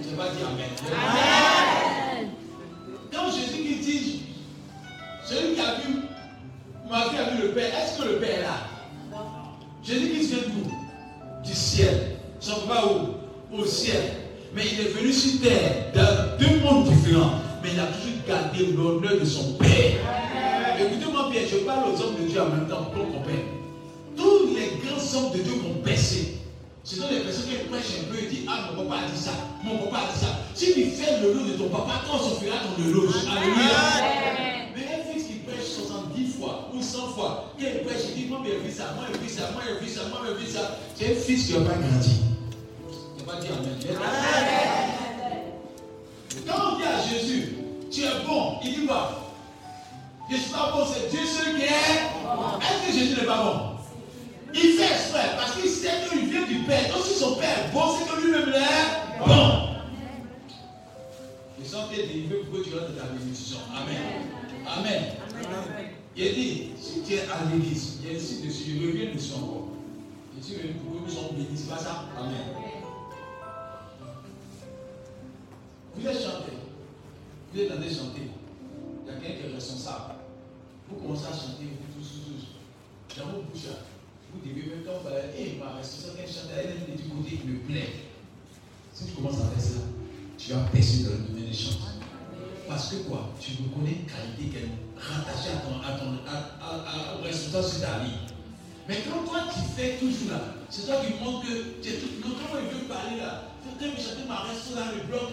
Je 0.03 0.09
vais 0.09 0.15
dire 0.15 0.47
Amen. 0.47 0.69
Amen. 0.91 2.29
Quand 3.11 3.31
Jésus 3.31 3.63
qui 3.63 3.75
dit, 3.79 4.21
celui 5.25 5.55
qui 5.55 5.61
a 5.61 5.75
vu, 5.75 6.01
ma 6.89 7.09
vie 7.09 7.17
a 7.17 7.35
vu 7.35 7.41
le 7.47 7.53
Père, 7.53 7.71
est-ce 7.75 8.01
que 8.01 8.07
le 8.09 8.15
Père 8.19 8.39
est 8.39 8.41
là? 8.41 9.17
Jésus 9.83 10.09
qui 10.09 10.27
vient 10.27 10.37
d'où? 10.47 10.71
Du 11.43 11.53
ciel. 11.53 12.17
Son 12.39 12.61
pas 12.67 12.85
où 12.85 13.55
Au 13.57 13.65
ciel. 13.65 14.13
Mais 14.53 14.63
il 14.71 14.81
est 14.81 14.89
venu 14.89 15.11
sur 15.11 15.41
terre 15.41 15.91
dans 15.95 16.37
deux 16.37 16.59
mondes 16.59 16.89
différents. 16.89 17.39
Mais 17.63 17.69
il 17.73 17.79
a 17.79 17.87
toujours 17.87 18.17
gardé 18.27 18.65
l'honneur 18.67 19.19
de 19.19 19.25
son 19.25 19.53
Père. 19.53 19.97
Écoutez-moi 20.79 21.29
bien, 21.31 21.41
je 21.49 21.57
parle 21.59 21.89
aux 21.89 22.01
hommes 22.01 22.15
de 22.21 22.27
Dieu 22.27 22.41
en 22.41 22.49
même 22.49 22.67
temps 22.67 22.83
pour 22.93 23.05
qu'on 23.05 23.11
comprenne 23.11 23.50
tous 24.31 24.55
les 24.55 24.79
grands 24.81 25.17
hommes 25.17 25.31
de 25.33 25.43
Dieu 25.43 25.53
ont 25.69 25.81
percé. 25.83 26.37
Ce 26.83 26.95
sont 26.95 27.07
les 27.11 27.19
personnes 27.19 27.45
qui 27.45 27.55
prêchent 27.69 27.99
un 28.01 28.11
peu 28.11 28.23
et 28.23 28.27
disent 28.27 28.47
Ah, 28.47 28.71
mon 28.71 28.83
papa 28.83 29.03
a 29.03 29.11
dit 29.11 29.19
ça, 29.19 29.31
mon 29.63 29.77
papa 29.77 30.07
a 30.07 30.13
dit 30.13 30.19
ça. 30.19 30.27
Si 30.55 30.73
tu 30.73 30.85
fais 30.91 31.19
le 31.21 31.33
lot 31.33 31.45
de 31.45 31.53
ton 31.53 31.69
papa, 31.69 32.01
on 32.11 32.17
se 32.17 32.43
fera 32.43 32.57
ton 32.57 32.83
éloge. 32.83 33.13
Alléluia. 33.29 33.79
Mais 34.75 34.85
un 34.87 35.13
fils 35.13 35.27
qui 35.27 35.33
prêche 35.45 35.65
70 35.65 36.33
fois 36.39 36.69
ou 36.73 36.81
100 36.81 37.07
fois, 37.09 37.53
il 37.59 37.65
prêche, 37.85 38.01
il 38.15 38.23
dit 38.23 38.29
Moi, 38.29 38.39
j'ai 38.45 38.57
vu 38.57 38.71
ça, 38.71 38.95
moi, 38.95 39.05
j'ai 39.11 39.19
vu 39.19 39.29
ça, 39.29 39.51
moi, 39.53 39.61
j'ai 39.67 39.85
vu 39.85 39.91
ça, 39.91 40.01
moi, 40.09 40.19
j'ai 40.25 40.45
vu 40.45 40.51
ça. 40.51 40.77
C'est 40.95 41.11
un 41.11 41.15
fils 41.15 41.47
qui 41.47 41.53
n'a 41.53 41.59
pas 41.59 41.75
grandi. 41.75 42.21
Pas 43.25 43.35
dit 43.39 43.47
Amen. 43.47 43.77
Quand 46.47 46.73
on 46.73 46.77
dit 46.77 46.83
à 46.83 47.07
Jésus, 47.07 47.57
tu 47.91 48.01
es 48.01 48.25
bon, 48.27 48.55
il 48.63 48.73
dit 48.73 48.87
pas. 48.87 49.17
Je 50.31 50.37
suis 50.37 50.51
pas 50.51 50.71
bon, 50.73 50.83
c'est 50.91 51.09
Dieu 51.09 51.19
seul 51.25 51.55
qui 51.57 51.63
est. 51.63 51.69
Oh. 52.25 52.57
Est-ce 52.59 52.87
que 52.87 52.99
Jésus 52.99 53.19
n'est 53.19 53.27
pas 53.27 53.43
bon? 53.43 53.70
Il 54.53 54.73
fait 54.77 54.93
exprès 54.93 55.35
parce 55.37 55.55
qu'il 55.55 55.69
sait 55.69 56.09
qu'il 56.09 56.25
vient 56.29 56.45
du 56.45 56.59
Père. 56.65 56.93
Donc 56.93 57.05
si 57.05 57.13
son 57.13 57.35
Père 57.35 57.65
est 57.65 57.73
bon, 57.73 57.95
c'est 57.97 58.09
que 58.09 58.21
lui-même 58.21 58.49
est 58.49 59.19
bon. 59.19 59.67
Les 61.59 61.69
gens 61.69 61.87
qui 61.87 61.99
est 61.99 62.07
délivré 62.07 62.37
pour 62.37 62.59
que 62.59 62.63
tu 62.63 62.73
rentres 62.73 62.91
dans 62.91 63.01
ta 63.01 63.07
bénédiction. 63.07 63.59
Amen. 63.75 64.29
Amen. 64.67 65.03
Il 66.15 66.33
dit, 66.33 66.71
si 66.79 67.01
tu 67.01 67.13
es 67.13 67.21
à 67.21 67.45
l'église, 67.51 67.99
il 68.01 68.11
y 68.11 68.15
a 68.15 68.17
ici 68.17 68.41
dessus, 68.45 68.77
je 68.79 68.87
reviens 68.87 69.13
dessus 69.13 69.33
encore. 69.35 69.69
Je 70.37 70.43
suis 70.43 70.55
venu 70.55 70.73
pour 70.73 70.93
que 70.95 71.05
nous 71.05 71.09
soyons 71.09 71.33
bénis, 71.33 71.55
c'est 71.55 71.69
pas 71.69 71.77
ça? 71.77 72.05
Amen. 72.19 72.47
Vous 75.95 76.07
êtes 76.07 76.21
chanté. 76.21 76.51
Vous 77.53 77.59
êtes 77.59 77.71
en 77.71 77.75
train 77.75 77.83
de 77.85 77.89
chanter. 77.89 78.27
Il 79.05 79.07
y 79.07 79.15
a 79.15 79.19
quelqu'un 79.19 79.39
qui 79.39 79.51
est 79.51 79.55
responsable. 79.55 80.15
Vous 80.89 80.95
commencez 80.97 81.25
à 81.25 81.31
chanter, 81.31 81.63
vous 81.63 81.99
tous, 81.99 82.09
tous, 82.09 82.23
tous. 82.27 83.19
Dans 83.19 83.27
vos 83.27 83.41
bouches, 83.43 83.75
vous 84.33 84.39
devez 84.47 84.69
même 84.69 84.83
quand 84.85 85.03
vous 85.03 85.07
allez, 85.07 85.35
hé, 85.35 85.59
ma 85.59 85.77
responsable, 85.77 86.19
elle 86.23 86.31
chante, 86.31 86.51
elle 86.55 86.71
est 86.71 86.97
du 86.97 87.09
côté 87.09 87.35
qui 87.37 87.47
me 87.47 87.59
plaît. 87.67 88.07
Si 88.93 89.05
tu 89.05 89.11
commences 89.13 89.41
à 89.41 89.51
faire 89.51 89.63
ça, 89.63 89.81
tu 90.37 90.53
vas 90.53 90.63
percer 90.71 91.03
dans 91.03 91.11
le 91.11 91.17
domaine 91.27 91.49
des 91.49 91.55
chants. 91.55 91.79
Parce 92.67 92.87
que 92.89 92.95
quoi? 93.07 93.35
Tu 93.39 93.51
reconnais 93.59 93.99
une 93.99 94.07
qualité 94.07 94.47
qu'elle 94.47 94.71
est 94.71 94.81
rattachée 94.95 95.51
à 95.51 95.59
ton, 95.59 95.75
à 95.83 95.99
ton, 95.99 96.15
à, 96.23 97.19
au 97.19 97.23
responsable 97.23 97.67
sur 97.67 97.81
ta 97.81 97.99
vie. 97.99 98.31
Mais 98.87 99.03
quand 99.03 99.27
toi 99.27 99.43
tu 99.51 99.59
fais 99.75 99.97
toujours 99.97 100.31
là, 100.31 100.55
c'est 100.69 100.85
toi 100.87 101.03
qui 101.03 101.21
montres 101.23 101.45
que 101.45 101.81
tu 101.83 101.89
es 101.89 101.97
tout. 101.99 102.23
Non, 102.23 102.35
comment 102.39 102.63
il 102.63 102.71
veut 102.71 102.87
parler 102.87 103.19
là 103.19 103.51
Faut 103.63 103.75
que 103.75 103.85
chanter 103.99 104.23
ma 104.27 104.47
responsable 104.47 104.87
dans 104.87 104.97
le 104.97 105.07
bloc. 105.07 105.27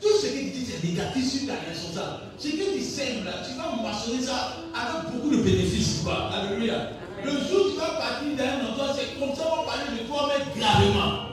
Tout 0.00 0.16
ce 0.20 0.26
qu'il 0.26 0.52
dit, 0.52 0.66
c'est 0.66 0.84
négatif 0.84 1.24
sur 1.24 1.46
ta 1.48 1.54
responsable. 1.66 2.28
Ce 2.38 2.48
que 2.48 2.76
tu 2.76 2.82
sèmes 2.82 3.24
là, 3.24 3.40
tu 3.46 3.56
vas 3.56 3.76
moissonner 3.80 4.22
ça 4.22 4.58
avec 4.74 5.12
beaucoup 5.12 5.30
de 5.30 5.42
bénéfices. 5.42 6.00
Quoi. 6.04 6.30
Alléluia. 6.30 6.90
Le 8.20 8.28
jour 8.28 8.32
où 8.32 8.36
tu 8.36 8.42
vas 8.42 8.44
partir 8.44 8.58
d'un 8.58 8.68
endroit, 8.68 8.94
c'est 8.94 9.18
comme 9.18 9.34
ça 9.34 9.44
qu'on 9.44 9.56
va 9.56 9.72
parler 9.72 10.02
de 10.02 10.06
toi, 10.06 10.28
mais 10.28 10.60
gravement. 10.60 11.31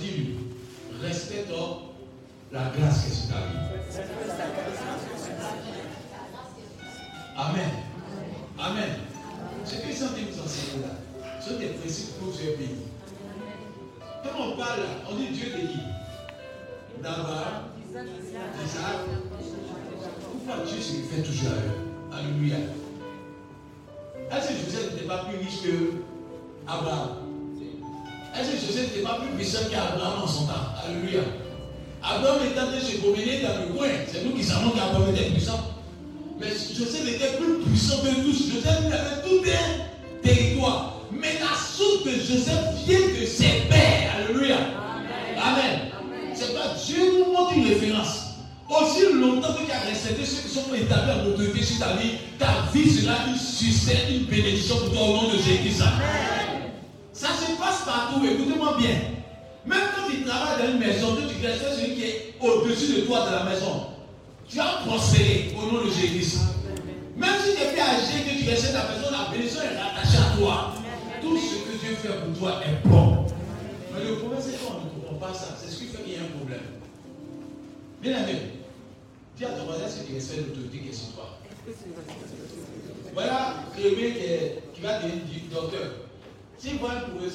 Dit 0.00 0.10
lui, 0.16 0.34
respecte 1.02 1.50
la 2.52 2.72
grâce 2.76 3.07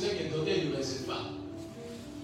un 0.06 0.16
qui 0.16 0.24
est 0.24 0.30
docteur, 0.30 0.56
ne 0.70 0.76
respecte 0.76 1.08
pas. 1.08 1.30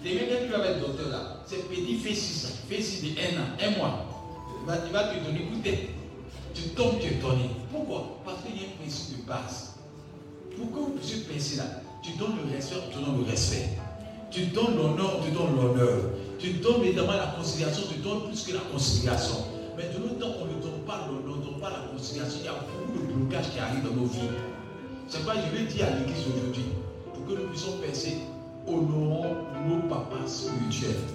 Demain, 0.04 0.22
quand 0.30 0.46
tu 0.46 0.52
vas 0.52 0.74
docteur 0.80 1.10
là, 1.10 1.44
c'est 1.46 1.68
petit 1.68 1.96
fait 1.98 2.14
6 2.14 2.46
ans, 2.46 2.56
fait 2.70 2.82
6 2.82 3.04
de 3.04 3.08
1 3.20 3.42
an, 3.42 3.74
1 3.76 3.78
mois. 3.78 4.06
Il 4.62 4.68
va, 4.68 4.78
il 4.86 4.92
va 4.92 5.04
te 5.04 5.26
donner, 5.26 5.42
écoutez, 5.42 5.90
tu 6.54 6.70
tombes, 6.70 7.00
tu 7.00 7.08
es 7.08 7.16
donné. 7.16 7.50
Pourquoi? 7.72 8.20
Parce 8.26 8.38
qu'il 8.44 8.62
y 8.62 8.66
a 8.66 8.68
un 8.68 8.78
principe 8.80 9.22
de 9.22 9.28
base. 9.28 9.76
Pour 10.56 10.72
que 10.72 10.78
vous 10.78 10.98
puissiez 10.98 11.24
penser 11.24 11.58
là, 11.58 11.82
tu 12.02 12.12
donnes 12.14 12.36
le 12.44 12.56
respect, 12.56 12.76
on 12.86 12.92
te 12.92 13.06
donne 13.06 13.18
le 13.24 13.30
respect. 13.30 13.70
Tu 14.32 14.46
donnes 14.48 14.76
l'honneur, 14.78 15.20
on 15.20 15.24
te 15.24 15.32
donne 15.32 15.56
l'honneur. 15.56 16.12
Tu 16.38 16.54
donnes 16.54 16.84
évidemment 16.84 17.14
la 17.14 17.34
considération, 17.38 17.84
tu 17.92 18.00
donnes 18.00 18.28
plus 18.28 18.44
que 18.44 18.54
la 18.54 18.62
considération. 18.72 19.36
Mais 19.76 19.90
de 19.94 20.00
l'autre 20.00 20.20
temps, 20.20 20.36
on 20.42 20.46
ne 20.46 20.62
donne 20.62 20.82
pas 20.86 21.08
l'honneur, 21.08 21.36
on 21.36 21.40
ne 21.40 21.44
donne 21.44 21.60
pas 21.60 21.70
la 21.70 21.92
considération. 21.92 22.40
Il 22.42 22.46
y 22.46 22.50
a 22.50 22.54
beaucoup 22.54 23.08
de 23.08 23.14
blocages 23.14 23.52
qui 23.52 23.60
arrivent 23.60 23.84
dans 23.84 23.96
nos 23.96 24.08
vies. 24.08 24.32
C'est 25.08 25.24
quoi 25.26 25.34
je 25.36 25.58
vais 25.58 25.66
dire 25.66 25.88
à 25.88 25.90
l'église 25.98 26.24
aujourd'hui, 26.28 26.66
que 27.30 27.42
nous 27.42 27.48
puissions 27.50 27.78
penser, 27.78 28.18
honorons 28.68 29.36
nos 29.68 29.82
papas 29.88 30.28
spirituels. 30.28 31.06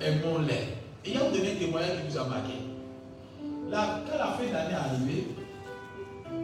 Aimons-les. 0.00 0.80
Et 1.04 1.10
il 1.10 1.14
y 1.14 1.16
a 1.16 1.24
un 1.24 1.30
témoignage 1.30 1.98
qui 2.02 2.12
nous 2.12 2.18
a 2.18 2.24
marqué. 2.24 2.54
Là, 3.70 4.00
quand 4.06 4.18
la 4.18 4.32
fin 4.32 4.52
d'année 4.52 4.72
est 4.72 4.74
arrivée, 4.74 5.26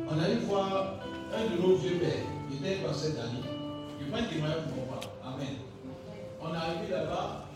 on 0.08 0.18
allait 0.18 0.36
voir 0.46 0.94
un 1.34 1.56
de 1.56 1.60
nos 1.60 1.76
vieux 1.76 1.98
pères, 1.98 2.24
il 2.50 2.64
était 2.64 2.86
dans 2.86 2.94
cette 2.94 3.18
année. 3.18 3.42
Il 4.00 4.14
un 4.14 4.22
témoignage 4.22 4.62
pour 4.72 4.86
moi. 4.86 5.00
Amen. 5.24 5.56
On 6.40 6.54
est 6.54 6.56
arrivé 6.56 6.92
là-bas, 6.92 7.46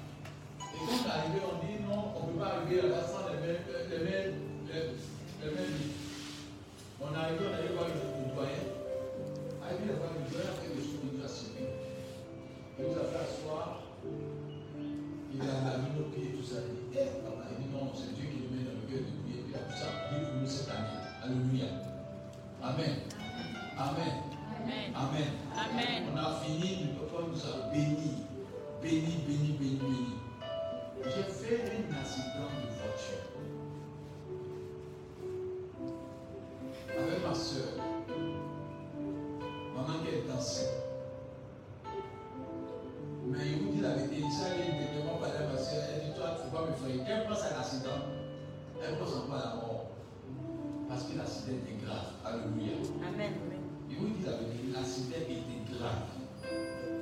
et 0.59 0.79
quand 0.79 0.91
on 0.91 1.07
est 1.07 1.13
arrivé, 1.13 1.39
on 1.47 1.57
dit 1.65 1.79
non, 1.87 2.11
on 2.17 2.27
ne 2.27 2.33
peut 2.33 2.39
pas 2.41 2.59
arriver 2.59 2.83
là-bas 2.83 3.07
sans 3.07 3.31
les 3.31 3.39
mêmes, 3.39 3.63
les 3.89 3.99
mêmes, 4.03 4.35
les, 4.67 5.47
les 5.47 5.55
mêmes. 5.55 5.79
On 7.01 7.15
est 7.15 7.17
arrivé, 7.17 7.41
on 7.47 7.55
allait 7.55 7.73
voir 7.73 7.87
le 7.87 8.35
doyen. 8.35 8.67
Arrivé 9.63 9.85
là-bas, 9.95 10.11
le 10.11 10.27
doyen 10.27 10.51
a 10.51 10.57
fait 10.59 10.75
des 10.75 10.83
choses, 10.83 11.00
Il 12.81 12.87
nous 12.89 12.97
a 12.97 13.05
fait 13.05 13.21
asseoir. 13.21 13.83
Il 15.35 15.41
a 15.43 15.79
mis 15.79 16.01
nos 16.01 16.09
pieds, 16.09 16.33
tout 16.33 16.43
ça. 16.43 16.61
Il 16.65 16.89
dit, 16.89 16.97
eh, 16.97 17.21
papa, 17.21 17.45
il 17.53 17.65
dit 17.65 17.71
non, 17.73 17.93
c'est 17.95 18.15
Dieu 18.15 18.25
qui 18.33 18.41
nous 18.41 18.57
met 18.57 18.65
dans 18.65 18.81
le 18.81 18.89
cœur 18.89 19.05
de 19.05 19.13
prier. 19.21 19.45
Puis 19.45 19.53
il 19.53 19.55
a 19.55 19.69
tout 19.69 19.77
ça, 19.77 20.09
Dieu 20.09 20.25
pour 20.25 20.41
nous 20.41 20.49
cette 20.49 20.71
année. 20.71 20.97
Alléluia. 21.23 21.69
Amen. 22.63 23.05
Amen. 23.77 24.13
Amen. 24.97 25.29
Amen. 25.53 26.03
On 26.13 26.17
a 26.17 26.41
fini, 26.41 26.89
le 26.89 27.05
papa 27.05 27.25
nous 27.29 27.45
a 27.45 27.69
bénis. 27.71 28.25
Béni, 28.83 29.25
béni, 29.29 29.59
béni, 29.61 29.77
béni. 29.77 30.15
J'ai 31.05 31.29
fait 31.33 31.65
un 31.69 32.01
accident 32.01 32.49
de 32.49 32.69
voiture. 32.81 33.29
Avec 36.99 37.27
ma 37.27 37.35
soeur. 37.35 37.77
Maman 39.77 39.99
qui 40.03 40.09
est 40.09 40.33
enceinte. 40.33 40.90
Mais 43.31 43.47
il 43.47 43.63
vous 43.63 43.73
dit 43.73 43.81
la 43.81 43.95
vérité, 43.95 44.19
il 44.19 44.27
ne 44.27 45.01
demande 45.01 45.21
pas 45.21 45.31
à 45.31 45.47
ma 45.47 45.59
soeur. 45.59 45.87
Elle 45.95 46.11
dit, 46.11 46.15
toi, 46.19 46.35
il 46.35 46.35
ne 46.35 46.43
faut 46.43 46.51
pas 46.51 46.67
me 46.67 46.75
faire. 46.75 47.07
Quand 47.07 47.15
elle 47.15 47.27
pense 47.29 47.43
à 47.47 47.51
l'accident, 47.57 48.03
elle 48.83 48.99
pense 48.99 49.15
en 49.15 49.31
pas 49.31 49.39
à 49.39 49.45
la 49.47 49.55
mort. 49.63 49.95
Parce 50.89 51.05
que 51.05 51.15
l'accident 51.17 51.55
était 51.63 51.79
grave. 51.79 52.11
Alléluia. 52.27 52.75
Amen. 53.07 53.33
Et 53.87 53.95
vous 53.95 54.09
dites 54.11 54.27
la 54.27 54.35
vérité, 54.35 54.75
l'accident 54.75 55.23
était 55.23 55.63
grave. 55.71 56.11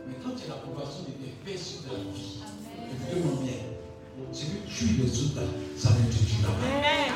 Mais 0.04 0.16
quand 0.20 0.36
il 0.36 0.44
y 0.44 0.52
a 0.52 0.60
l'approbation 0.60 1.08
de 1.08 1.16
tes 1.16 1.32
pères 1.40 1.56
sur 1.56 1.88
ta 1.88 1.96
vie, 1.96 2.44
écoutez-moi 2.92 3.40
bien, 3.40 3.60
c'est 4.32 4.46
que 4.52 4.68
tu 4.68 4.84
les 5.00 5.08
autres, 5.08 5.48
ça 5.76 5.90
ne 5.96 6.12
te 6.12 6.18
tuera 6.28 6.52
pas. 6.52 6.68
Amen. 6.68 7.08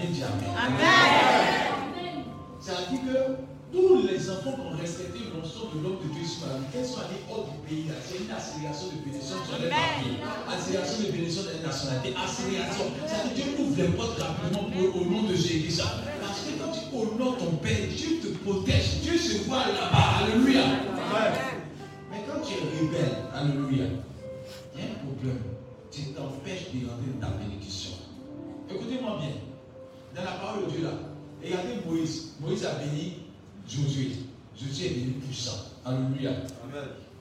Dire 0.00 0.26
Amen. 0.26 0.48
Amen. 0.56 2.24
Ça 2.60 2.72
veut 2.72 2.96
dire 2.96 3.00
que 3.04 3.16
tous 3.72 4.02
les 4.06 4.30
enfants 4.30 4.52
qui 4.52 4.60
ont 4.66 4.76
respecté 4.76 5.18
l'onction 5.32 5.70
de 5.74 5.78
l'homme 5.82 5.98
de 6.02 6.08
Dieu 6.14 6.26
sur 6.26 6.46
la 6.48 6.58
vie, 6.58 6.66
qu'elles 6.72 6.86
soient 6.86 7.04
allés 7.06 7.22
hors 7.30 7.46
du 7.46 7.56
pays, 7.66 7.86
là, 7.88 7.94
c'est 8.02 8.18
une 8.24 8.30
accélération 8.30 8.86
de 8.90 8.98
bénédiction 9.04 9.36
sur 9.46 9.56
les 9.62 9.70
papiers, 9.70 10.18
accélération 10.50 10.98
de 11.06 11.10
bénédiction 11.12 11.42
de 11.46 11.52
la 11.54 11.60
nationalité, 11.70 12.08
accélération. 12.18 12.86
Ça 13.06 13.16
veut 13.22 13.34
dire 13.34 13.46
Dieu 13.46 13.62
ouvre 13.62 13.76
les 13.78 13.88
portes 13.94 14.18
rapidement 14.18 14.64
pour- 14.70 14.90
au 15.00 15.04
nom 15.06 15.22
de 15.30 15.34
Jésus. 15.34 15.78
Parce 15.78 16.40
que 16.46 16.52
quand 16.58 16.72
tu 16.74 16.82
honores 16.94 17.38
ton 17.38 17.54
Père, 17.62 17.78
Dieu 17.94 18.18
te 18.22 18.28
protège, 18.42 19.00
Dieu 19.02 19.16
se 19.18 19.44
voit 19.46 19.66
là-bas. 19.70 20.26
Alléluia. 20.26 20.64
Mais 22.10 22.18
quand 22.26 22.40
tu 22.42 22.54
es 22.54 22.62
rebelle, 22.80 23.16
Alléluia, 23.34 23.86
il 24.74 24.80
y 24.80 24.82
a 24.82 24.86
un 24.90 24.98
problème. 25.06 25.38
Tu 25.90 26.02
t'empêches 26.14 26.70
de 26.74 26.86
rentrer 26.86 27.10
dans 27.20 27.26
ta 27.28 27.34
bénédiction. 27.38 27.92
Écoutez-moi 28.70 29.18
bien. 29.20 29.34
Dans 30.14 30.22
la 30.24 30.36
parole 30.38 30.66
de 30.66 30.70
Dieu 30.70 30.82
là, 30.84 30.90
regardez 31.42 31.74
Moïse. 31.86 32.32
Moïse 32.40 32.64
a 32.66 32.74
béni 32.74 33.14
Josué. 33.70 34.10
Josué 34.60 34.86
est 34.86 34.90
devenu 34.90 35.12
puissant. 35.12 35.58
Alléluia. 35.84 36.32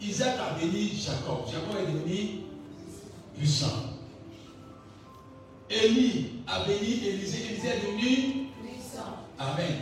Isaac 0.01 0.35
a 0.39 0.59
béni 0.59 0.89
Jacob. 0.95 1.45
Jacob 1.45 1.75
est 1.77 1.91
devenu 1.91 2.39
puissant. 3.37 3.67
Élie 5.69 6.31
a 6.47 6.63
béni 6.65 7.05
Élisée. 7.07 7.45
Élisée 7.51 7.67
est 7.67 7.85
devenu 7.85 8.35
Amen. 9.37 9.75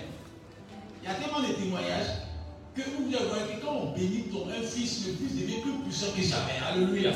Il 1.02 1.10
y 1.10 1.12
a 1.12 1.16
tellement 1.16 1.40
de 1.40 1.54
témoignages 1.54 2.08
que 2.76 2.82
vous 2.82 3.08
allez 3.16 3.26
voir 3.26 3.48
que 3.48 3.66
quand 3.66 3.74
on 3.74 3.92
bénit 3.94 4.24
ton 4.32 4.48
un 4.50 4.62
fils, 4.62 5.08
le 5.08 5.14
fils 5.14 5.42
devient 5.42 5.62
plus 5.62 5.72
puissant 5.84 6.08
que 6.16 6.22
jamais. 6.22 6.60
Alléluia. 6.70 7.12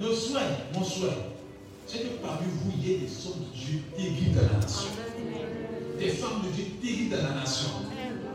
Nos 0.00 0.14
souhaits, 0.14 0.42
mon 0.74 0.84
souhait, 0.84 1.08
c'est 1.86 1.98
que 2.00 2.08
parmi 2.22 2.46
vous, 2.46 2.72
il 2.76 2.86
y 2.86 2.94
ait 2.94 2.98
des 2.98 3.26
hommes 3.26 3.44
de 3.50 3.58
Dieu 3.58 3.82
terribles 3.96 4.36
dans 4.36 4.52
la 4.52 4.60
nation. 4.60 4.90
Des 5.98 6.10
femmes 6.10 6.42
de 6.44 6.54
Dieu 6.54 6.64
terribles 6.80 7.16
dans 7.16 7.28
la 7.28 7.40
nation. 7.40 7.70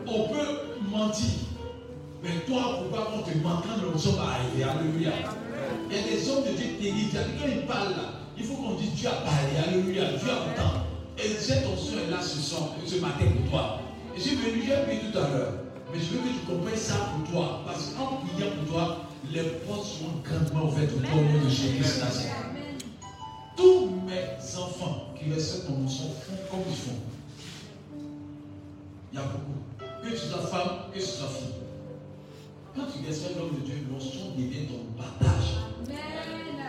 On 0.05 0.27
peut 0.27 0.91
mentir. 0.91 1.47
Mais 2.21 2.31
toi, 2.45 2.79
pourquoi 2.79 3.13
on 3.15 3.21
te 3.21 3.37
ment 3.37 3.61
quand 3.63 3.81
le 3.81 3.97
sommes 3.97 4.19
arrivé 4.19 4.63
Alléluia. 4.63 5.11
Il 5.89 5.95
y 5.95 5.99
a 5.99 6.03
des 6.03 6.29
hommes 6.29 6.43
de 6.43 6.51
Dieu 6.57 6.75
terribles. 6.81 7.17
Quand 7.39 7.47
ils 7.47 7.65
parlent 7.65 7.91
là, 7.91 8.19
il 8.37 8.43
faut 8.43 8.55
qu'on 8.55 8.73
dise 8.75 8.91
Dieu 8.91 9.07
a 9.07 9.23
parlé. 9.23 9.55
Alléluia. 9.65 10.11
Dieu 10.11 10.29
a 10.29 10.41
entendu. 10.41 10.83
Et 11.17 11.29
cette 11.39 11.65
onction 11.65 11.99
est 12.05 12.11
là 12.11 12.21
ce 12.21 12.37
soir, 12.37 12.71
ce 12.85 12.95
matin 12.95 13.25
pour 13.37 13.51
toi. 13.51 13.79
Et 14.17 14.19
j'ai 14.19 14.35
venu, 14.35 14.61
j'ai 14.65 14.83
pris 14.83 15.11
tout 15.11 15.17
à 15.17 15.21
l'heure. 15.21 15.53
Mais 15.93 15.99
je 15.99 16.05
veux 16.05 16.19
que 16.19 16.33
tu 16.33 16.45
comprennes 16.45 16.75
ça 16.75 16.95
pour 17.15 17.31
toi. 17.31 17.61
Parce 17.65 17.93
qu'en 17.95 18.17
priant 18.27 18.51
pour 18.59 18.73
toi, 18.73 18.97
les 19.31 19.43
portes 19.65 19.85
seront 19.85 20.19
grandement 20.21 20.69
ouvertes 20.69 20.91
au 20.97 20.99
nom 20.99 21.45
de 21.45 21.49
Jésus-Christ. 21.49 22.27
Tous 23.55 23.89
mes 24.05 24.59
enfants 24.59 25.13
qui 25.17 25.31
respectent 25.33 25.67
ton 25.67 25.83
onction 25.83 26.05
font 26.27 26.35
comme 26.51 26.63
ils 26.69 26.75
font. 26.75 27.12
Il 29.13 29.19
y 29.19 29.21
a 29.21 29.25
beaucoup. 29.25 29.61
Que 30.03 30.09
tu 30.09 30.17
sois 30.17 30.41
femme, 30.47 30.91
que 30.91 30.99
tu 30.99 31.05
sois 31.05 31.27
fille. 31.27 31.53
Quand 32.75 32.85
tu 32.91 33.05
respectes 33.07 33.37
l'homme 33.37 33.59
de 33.59 33.63
Dieu, 33.63 33.75
l'onction 33.91 34.31
devient 34.35 34.65
ton 34.65 34.85
partage. 34.97 35.53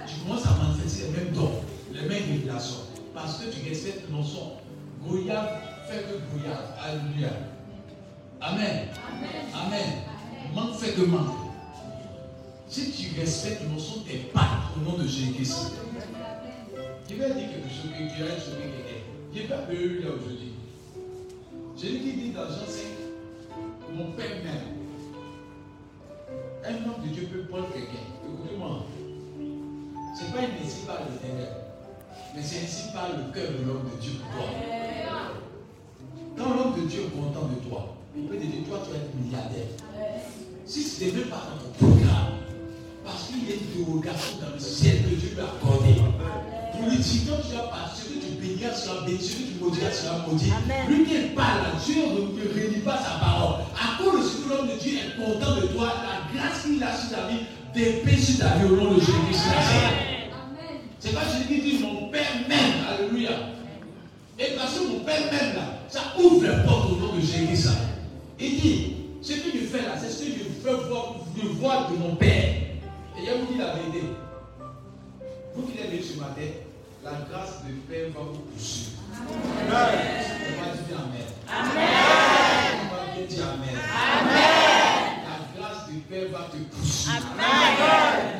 Tu 0.06 0.20
commences 0.20 0.44
à 0.44 0.62
manifester 0.62 1.06
les 1.06 1.24
mêmes 1.24 1.32
dons, 1.32 1.52
les 1.90 2.02
mêmes 2.02 2.30
révélations. 2.30 2.80
Parce 3.14 3.38
que 3.38 3.50
tu 3.50 3.66
respectes 3.66 4.10
l'onction. 4.10 4.58
Goyave 5.02 5.58
fait 5.88 6.02
que 6.02 6.38
Goyave. 6.38 6.74
Alléluia. 6.82 7.30
Amen. 8.42 8.88
Amen. 9.54 9.92
Manque 10.54 10.76
fait 10.76 10.92
que 10.92 11.00
manque. 11.06 11.36
Si 12.68 12.90
tu 12.90 13.18
respectes 13.18 13.62
l'onction, 13.70 14.02
t'es 14.06 14.18
pas 14.34 14.64
au 14.76 14.80
nom 14.80 14.98
de 14.98 15.06
Jésus-Christ. 15.06 15.72
Je 17.08 17.14
vais 17.14 17.26
dire 17.26 17.48
quelque 17.50 17.68
chose 17.70 17.90
que 17.90 18.16
tu 18.16 18.22
as 18.22 18.38
sauvé 18.38 18.64
quelqu'un. 18.64 19.00
Je 19.34 19.40
n'ai 19.40 19.48
pas 19.48 19.58
peur 19.58 19.76
là 20.02 20.10
aujourd'hui. 20.14 20.53
Jésus 21.84 21.98
qui 21.98 22.12
dit 22.12 22.30
dans 22.30 22.46
Jean 22.46 22.64
5, 22.66 22.80
mon 23.94 24.12
Père 24.12 24.40
même. 24.42 24.72
Un 26.64 26.88
homme 26.88 27.04
de 27.04 27.12
Dieu 27.12 27.28
peut 27.30 27.42
prendre 27.50 27.70
quelqu'un. 27.74 28.08
Écoutez-moi. 28.24 28.86
Ce 30.16 30.24
n'est 30.24 30.30
pas 30.32 30.38
une 30.40 30.64
ainsi 30.64 30.86
par 30.86 31.00
l'éternel. 31.04 31.52
Mais 32.34 32.42
c'est 32.42 32.64
ainsi 32.64 32.90
par 32.90 33.08
le 33.10 33.30
cœur 33.34 33.52
de 33.52 33.66
l'homme 33.66 33.84
de 33.84 34.00
Dieu 34.00 34.12
pour 34.12 34.32
toi. 34.32 34.48
Quand 36.38 36.56
l'homme 36.56 36.80
de 36.80 36.88
Dieu 36.88 37.02
est 37.02 37.10
content 37.10 37.48
de 37.48 37.68
toi, 37.68 37.96
il 38.16 38.28
peut 38.28 38.36
te 38.36 38.46
dire 38.46 38.64
toi, 38.66 38.80
tu 38.82 38.90
vas 38.90 38.96
être 38.96 39.14
milliardaire. 39.14 39.68
Si 40.64 40.84
ce 40.84 41.04
n'est 41.04 41.12
même 41.12 41.28
pas 41.28 41.42
dans 41.52 41.60
ton 41.60 41.86
programme, 41.86 42.32
parce 43.04 43.26
qu'il 43.26 43.44
y 43.44 43.52
a 43.52 43.56
une 43.56 43.84
dérogation 43.84 44.38
dans 44.40 44.54
le 44.54 44.58
ciel 44.58 45.02
que 45.02 45.16
Dieu 45.16 45.32
lui 45.34 45.40
a 45.40 45.44
accordée. 45.44 46.00
Pour 46.72 46.88
lui 46.88 46.96
dire, 46.96 47.22
quand 47.28 47.46
tu 47.46 47.54
vas 47.54 47.68
partir, 47.68 48.23
béniras 48.64 48.76
sera 48.76 49.00
béni, 49.04 49.18
ce 49.20 49.32
que 49.32 49.42
tu 49.42 49.54
maudiras 49.60 49.92
sera 49.92 50.26
maudit. 50.26 50.52
Lui 50.88 51.04
qui 51.04 51.14
parle, 51.34 51.60
Dieu 51.84 51.94
ne 51.96 52.54
réunit 52.54 52.80
pas 52.80 52.98
sa 52.98 53.18
parole. 53.18 53.60
À 53.74 54.02
cause 54.02 54.22
de 54.22 54.28
ce 54.28 54.36
que 54.42 54.48
l'homme 54.48 54.68
de 54.68 54.74
Dieu 54.74 54.98
est 54.98 55.22
content 55.22 55.56
de 55.56 55.66
toi, 55.68 55.92
la 56.02 56.38
grâce 56.38 56.62
qu'il 56.62 56.82
a 56.82 56.96
sur 56.96 57.16
ta 57.16 57.28
vie 57.28 57.40
dépêche 57.74 58.20
sur 58.20 58.38
ta 58.38 58.56
vie 58.56 58.64
au 58.66 58.76
nom 58.76 58.92
de 58.92 59.00
Jésus-Christ. 59.00 59.40
C'est 61.00 61.14
pas 61.14 61.20
celui 61.24 61.60
qui 61.60 61.70
dit 61.70 61.82
mon 61.82 62.08
Père 62.08 62.32
même, 62.48 62.84
alléluia. 62.88 63.30
Et 64.38 64.56
parce 64.56 64.78
que 64.78 64.88
mon 64.88 65.00
Père 65.00 65.30
même 65.30 65.54
là, 65.54 65.78
ça 65.88 66.00
ouvre 66.18 66.42
les 66.42 66.64
portes 66.64 66.92
au 66.92 66.96
nom 66.96 67.14
de 67.14 67.20
Jésus. 67.20 67.68
Il 68.40 68.60
dit, 68.60 68.96
ce 69.22 69.32
que 69.32 69.50
je 69.54 69.66
fais 69.66 69.82
là, 69.82 69.96
c'est 70.00 70.10
ce 70.10 70.24
que 70.24 70.30
je 70.30 70.68
veux 70.68 70.76
voir, 70.88 71.14
je 71.36 71.46
vois 71.48 71.88
de 71.90 71.96
mon 71.96 72.16
Père. 72.16 72.54
Et 73.16 73.26
je 73.26 73.30
vous 73.32 73.52
dis 73.52 73.58
la 73.58 73.74
vérité. 73.74 74.06
Vous 75.54 75.62
qui 75.68 75.78
êtes 75.78 75.90
venus 75.90 76.12
ce 76.12 76.18
matin, 76.18 76.42
la 77.04 77.12
grâce 77.30 77.60
de 77.64 77.72
Père 77.86 78.08
va 78.14 78.20
vous 78.32 78.40
poursuivre. 78.48 78.96
On 79.12 79.68
va 79.68 79.90
dire 80.72 80.98
Amen. 80.98 81.28
On 82.80 82.88
va 82.94 83.26
dire 83.26 83.44
Amen. 83.52 83.76
La 85.24 85.36
grâce 85.60 85.82
du 85.88 85.98
Père 86.00 86.28
va 86.32 86.48
te 86.50 86.56
poursuivre. 86.74 87.28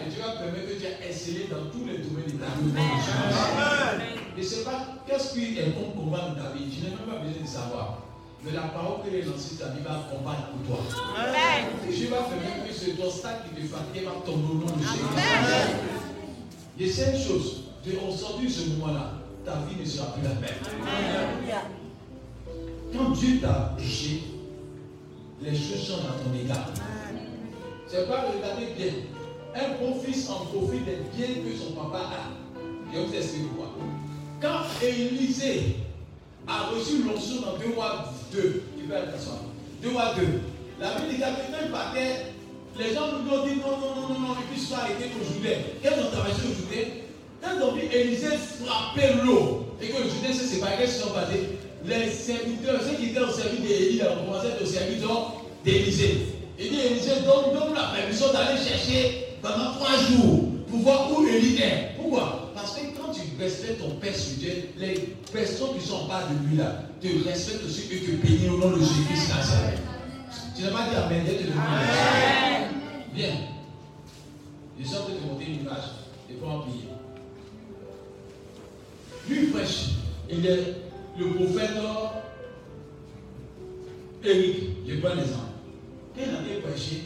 Et 0.01 0.11
Dieu 0.11 0.23
va 0.23 0.33
permettre 0.41 0.69
que 0.69 0.75
tu 0.81 0.87
aies 0.87 0.99
excellé 1.09 1.49
dans 1.51 1.67
tous 1.71 1.85
les 1.87 1.99
domaines 1.99 2.25
de 2.25 2.39
ta 2.41 2.49
vie. 2.57 2.73
Jésus. 2.73 4.15
Je 4.37 4.43
ne 4.43 4.47
sais 4.47 4.65
pas 4.65 4.79
qu'est-ce 5.07 5.35
qui 5.35 5.59
est 5.59 5.71
bon 5.71 5.91
combat 5.91 6.29
dans 6.29 6.35
ta 6.35 6.51
vie? 6.57 6.65
Je 6.73 6.85
n'ai 6.85 6.91
même 6.91 7.07
pas 7.07 7.19
besoin 7.21 7.43
de 7.43 7.47
savoir. 7.47 7.99
Mais 8.43 8.53
la 8.53 8.63
parole 8.63 9.03
que 9.05 9.15
est 9.15 9.23
lancée 9.23 9.57
ta 9.57 9.69
vie 9.69 9.83
va 9.85 10.09
combattre 10.11 10.49
pour 10.49 10.77
toi. 10.77 10.85
Et 11.87 11.93
Dieu 11.93 12.09
va 12.09 12.23
permettre 12.23 12.67
que 12.67 12.73
ce 12.73 12.91
constat 12.91 13.45
qui 13.45 13.61
te 13.61 13.67
fatigue 13.69 14.05
va 14.05 14.13
tomber 14.25 14.49
au 14.51 14.55
nom 14.55 14.67
de 14.67 14.83
Jésus. 14.83 15.05
Et 16.81 16.91
c'est 16.91 17.13
une 17.13 17.23
chose. 17.23 17.64
Aujourd'hui, 17.87 18.51
ce 18.51 18.71
moment-là, 18.71 19.13
ta 19.45 19.57
vie 19.69 19.79
ne 19.79 19.85
sera 19.85 20.15
plus 20.15 20.23
la 20.23 20.31
même. 20.31 21.61
Quand 22.97 23.11
Dieu 23.11 23.41
t'a 23.43 23.75
touché, 23.77 24.23
les 25.43 25.51
choses 25.51 25.87
changent 25.87 26.07
à 26.09 26.17
ton 26.23 26.35
égard. 26.35 26.71
C'est 27.87 28.09
pas 28.09 28.23
regarder 28.23 28.73
bien. 28.75 28.93
Un 29.55 29.79
bon 29.79 30.01
fils 30.01 30.31
en 30.31 30.47
profite 30.47 30.87
des 30.87 30.97
biens 31.15 31.43
que 31.45 31.57
son 31.59 31.73
papa 31.73 31.99
a. 31.99 32.91
Vais 32.91 33.05
vous 33.05 33.15
expliquer 33.15 33.49
pourquoi. 33.49 33.75
Quand 34.41 34.65
Élisée 34.83 35.77
a 36.47 36.69
reçu 36.69 37.03
l'onction 37.03 37.43
dans 37.43 37.59
2 37.59 37.75
rois 37.75 38.07
2, 38.33 38.63
tu 38.79 38.85
peux 38.85 38.97
aller 38.97 39.13
t'asseoir. 39.13 39.41
2 39.83 39.91
rois 39.91 40.15
2. 40.17 40.41
La 40.81 40.95
Bible 40.95 41.11
dit 41.11 41.19
qu'après 41.19 41.69
partait, 41.71 42.33
les 42.79 42.95
gens 42.95 43.09
nous 43.13 43.31
ont 43.31 43.45
dit 43.45 43.57
non, 43.57 43.77
non, 43.79 43.95
non, 43.95 44.09
non, 44.09 44.21
non, 44.21 44.33
et 44.33 44.51
puis 44.51 44.61
soit 44.61 44.79
arrêté 44.79 45.11
au 45.21 45.23
Jourdain. 45.23 45.59
Qu'est-ce 45.83 45.95
qu'on 45.95 46.11
traversé 46.11 46.43
au 46.49 46.55
Jourdain 46.55 47.04
Quand 47.45 47.67
ont 47.67 47.73
vu 47.73 47.83
Élisée 47.93 48.29
frapper 48.65 49.15
l'eau 49.25 49.67
et 49.81 49.89
que 49.89 50.03
le 50.03 50.09
Jourdain 50.09 50.33
s'est 50.33 50.47
séparé, 50.47 50.77
qu'est-ce 50.79 50.95
qu'ils 50.95 51.05
sont 51.05 51.15
passés 51.15 51.59
Les 51.85 52.11
serviteurs, 52.11 52.81
ceux 52.81 52.97
qui 52.97 53.11
étaient 53.11 53.21
au 53.21 53.31
service 53.31 53.61
d'Élie, 53.61 54.01
ont 54.03 54.25
commencé 54.25 54.47
à 54.47 54.51
être 54.51 54.63
au 54.63 54.67
service 54.67 55.03
d'Élisée. 55.65 56.27
Il 56.59 56.71
dit 56.71 56.81
Élisée, 56.81 57.11
donne, 57.25 57.53
donne 57.53 57.75
la 57.75 57.93
permission 57.95 58.33
d'aller 58.33 58.59
chercher 58.59 59.27
pendant 59.43 59.73
trois 59.75 59.97
jours 59.99 60.45
pour 60.71 60.79
voir 60.81 61.11
où 61.13 61.27
Élie 61.27 61.61
est. 61.61 61.97
Pourquoi? 61.97 62.53
Parce 62.55 62.77
que 62.77 62.81
quand 62.97 63.13
tu 63.13 63.21
respectes 63.39 63.81
ton 63.81 63.91
Père 63.97 64.17
sur 64.17 64.39
Dieu, 64.39 64.71
les 64.79 64.95
personnes 65.33 65.79
qui 65.79 65.87
sont 65.87 65.97
en 65.97 66.07
bas 66.07 66.23
de 66.31 66.49
lui 66.49 66.57
là 66.57 66.83
te 67.01 67.29
respectent 67.29 67.65
aussi 67.67 67.83
et 67.93 67.99
te 67.99 68.11
bénissent 68.13 68.51
au 68.51 68.57
nom 68.59 68.71
de 68.71 68.79
Jésus-Christ 68.79 69.29
Nazareth. 69.29 69.81
Tu 70.57 70.63
n'as 70.63 70.71
pas 70.71 70.89
dit 70.89 70.97
Amen, 70.97 71.25
te. 71.27 73.15
Bien. 73.15 73.29
Je 74.81 74.87
suis 74.87 74.97
en 74.97 75.01
train 75.01 75.13
de 75.13 75.33
monter 75.33 75.45
une 75.47 75.61
image. 75.61 75.85
Il 76.31 76.37
faut 76.39 76.47
en 76.47 76.61
prier. 76.61 76.94
Lui 79.29 79.47
prêche. 79.47 79.91
Il 80.31 80.45
est 80.47 80.75
le 81.19 81.27
prophète 81.35 81.71
Eric. 84.25 84.57
Je 84.87 84.97
prends 84.97 85.15
l'exemple. 85.15 85.41
Quand 86.15 86.23
il 86.23 86.35
avait 86.35 86.61
prêché, 86.61 87.03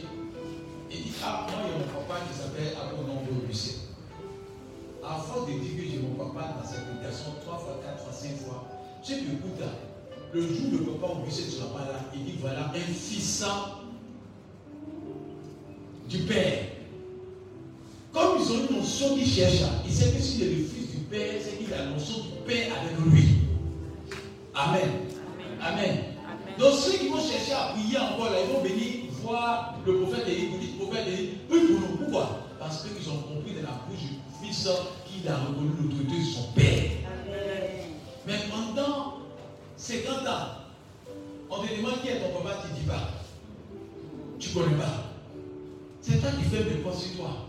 il 0.91 1.03
dit 1.03 1.11
Ah, 1.23 1.47
moi, 1.49 1.61
il 1.65 1.71
y 1.71 1.75
a 1.75 1.77
mon 1.77 1.85
papa 1.85 2.21
qui 2.27 2.37
s'appelle 2.37 2.73
Apollon 2.81 3.21
Lucien. 3.47 3.73
À 5.03 5.15
force 5.15 5.47
de 5.47 5.53
dire 5.53 5.75
que 5.77 5.91
j'ai 5.91 5.99
mon 5.99 6.15
papa 6.15 6.55
dans 6.57 6.69
cette 6.69 6.85
prédication 6.85 7.33
trois 7.41 7.57
fois, 7.57 7.79
quatre 7.83 8.03
fois, 8.03 8.13
cinq 8.13 8.37
fois, 8.37 8.67
sais 9.01 9.15
que, 9.15 9.31
écoute, 9.31 9.63
le 10.33 10.41
jour 10.41 10.71
le 10.71 10.77
papa 10.91 11.13
Augustin 11.13 11.45
ne 11.45 11.51
sera 11.51 11.73
pas 11.73 11.91
là, 11.91 11.99
il 12.13 12.23
dit 12.23 12.35
voilà 12.39 12.67
un 12.67 12.93
fils 12.93 13.43
du 16.07 16.19
père. 16.19 16.65
Comme 18.13 18.39
ils 18.39 18.51
ont 18.51 18.67
une 18.69 18.77
notion 18.77 19.15
qu'ils 19.15 19.27
cherchent, 19.27 19.69
il 19.85 19.91
sait 19.91 20.11
que 20.11 20.17
est 20.17 20.49
le 20.49 20.63
fils 20.63 20.78
père, 21.09 21.41
c'est 21.41 21.57
qu'il 21.57 21.73
a 21.73 21.85
notion 21.85 22.23
du 22.23 22.29
père 22.45 22.67
avec 22.79 22.97
lui. 23.05 23.23
Amen. 24.53 24.89
Amen. 25.61 25.97
Donc 26.57 26.73
ceux 26.73 26.97
qui 26.97 27.07
vont 27.09 27.21
chercher 27.21 27.53
à 27.53 27.73
prier 27.73 27.97
encore, 27.97 28.31
là, 28.31 28.37
ils 28.45 28.53
vont 28.53 28.61
venir 28.61 29.11
voir 29.21 29.75
le 29.85 30.01
prophète 30.01 30.27
et 30.27 30.39
il 30.39 30.59
dit, 30.59 30.67
prophète 30.77 31.07
et 31.07 31.37
oui, 31.49 31.59
pour 31.67 31.79
nous. 31.81 31.97
Pourquoi 31.97 32.47
Parce 32.59 32.83
qu'ils 32.83 33.09
ont 33.09 33.17
compris 33.17 33.53
de 33.53 33.61
la 33.61 33.81
bouche 33.87 33.99
du 34.01 34.47
fils 34.47 34.67
qu'il 35.05 35.27
a 35.29 35.35
reconnu 35.37 35.71
l'autorité 35.81 36.19
de 36.19 36.25
son 36.25 36.43
père. 36.53 36.91
Mais 38.27 38.35
pendant 38.49 39.19
50 39.77 40.27
ans, 40.27 40.47
on 41.49 41.63
te 41.63 41.75
demande 41.75 42.01
qui 42.01 42.09
est 42.09 42.19
ton 42.19 42.41
papa, 42.41 42.57
tu 42.63 42.73
ne 42.73 42.79
dis 42.79 42.85
pas. 42.85 43.09
Tu 44.37 44.49
ne 44.49 44.53
connais 44.53 44.75
pas. 44.75 45.11
C'est 46.01 46.19
toi 46.21 46.29
qui 46.31 46.43
fais 46.43 46.63
mes 46.63 46.81
pas 46.81 46.93
sur 46.93 47.17
toi. 47.17 47.48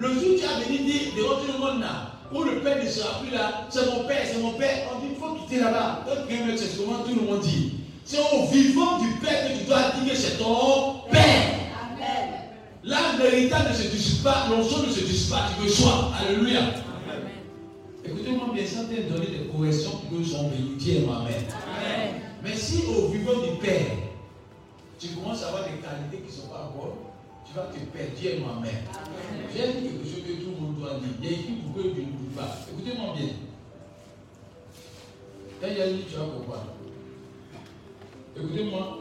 Le 0.00 0.08
jour 0.14 0.32
où 0.34 0.38
tu 0.38 0.44
as 0.44 0.64
venu 0.64 0.78
dire 0.78 1.12
devant 1.14 1.36
tout 1.36 1.52
le 1.52 1.58
monde 1.58 1.80
là, 1.82 2.12
où 2.32 2.42
le 2.42 2.60
père 2.60 2.82
ne 2.82 2.88
sera 2.88 3.20
plus 3.20 3.30
là, 3.30 3.66
c'est 3.68 3.84
mon 3.84 4.04
père, 4.04 4.22
c'est 4.24 4.40
mon 4.40 4.52
père, 4.52 4.88
on 4.94 5.00
dit 5.00 5.08
il 5.10 5.20
faut 5.20 5.34
quitter 5.34 5.60
là-bas. 5.60 6.06
Quand 6.06 6.26
quelqu'un 6.26 6.56
tout 6.56 7.14
le 7.14 7.26
monde 7.26 7.40
dit. 7.40 7.72
C'est 8.06 8.18
au 8.18 8.46
vivant 8.46 8.98
du 8.98 9.08
père 9.20 9.46
que 9.46 9.58
tu 9.58 9.64
dois 9.66 9.90
dire 9.90 10.12
que 10.12 10.18
c'est 10.18 10.38
ton 10.38 11.00
père. 11.10 11.60
Là, 12.82 12.96
l'héritage 13.20 13.68
ne 13.68 13.74
se 13.74 13.88
discute 13.88 14.22
pas, 14.22 14.46
l'onction 14.50 14.84
ne 14.84 14.90
se 14.90 15.00
discute 15.00 15.30
pas, 15.30 15.50
tu 15.54 15.66
reçois. 15.66 16.12
Alléluia. 16.18 16.60
Écoutez-moi 18.02 18.46
bien, 18.54 18.64
ça 18.64 18.84
t'a 18.84 19.14
donné 19.14 19.26
des 19.26 19.50
corrections 19.54 20.00
qui 20.08 20.30
sont 20.30 20.48
bénies. 20.48 20.76
Dieu 20.78 21.04
Amen. 21.04 22.14
Mais 22.42 22.56
si 22.56 22.84
au 22.88 23.08
vivant 23.08 23.38
du 23.42 23.58
Père, 23.60 23.92
tu 24.98 25.08
commences 25.08 25.42
à 25.42 25.48
avoir 25.48 25.64
des 25.64 25.76
qualités 25.76 26.26
qui 26.26 26.34
ne 26.34 26.42
sont 26.42 26.48
pas 26.48 26.72
bonnes, 26.74 27.09
tu 27.50 27.56
vas 27.56 27.66
te 27.66 27.78
perdre. 27.78 28.12
Dieu 28.16 28.42
Amen. 28.48 28.74
J'ai 29.52 29.72
dit 29.72 29.88
quelque 29.88 30.04
chose 30.04 30.22
que 30.24 30.44
tout 30.44 30.50
le 30.50 30.56
monde 30.60 30.76
doit 30.78 30.94
dire. 30.94 31.08
Il 31.20 31.24
y 31.24 31.28
a 31.28 31.38
écrit 31.38 31.52
pour 31.54 31.74
que 31.74 31.82
je 31.82 31.88
ne 31.88 31.94
dis 31.94 32.34
pas. 32.36 32.56
Écoutez-moi 32.70 33.14
bien. 33.16 33.28
Quand 35.60 35.66
il 35.68 35.78
y 35.78 35.82
a 35.82 35.92
dit, 35.92 36.04
tu 36.08 36.16
vas 36.16 36.24
comprendre. 36.24 36.66
Écoutez-moi. 38.36 38.98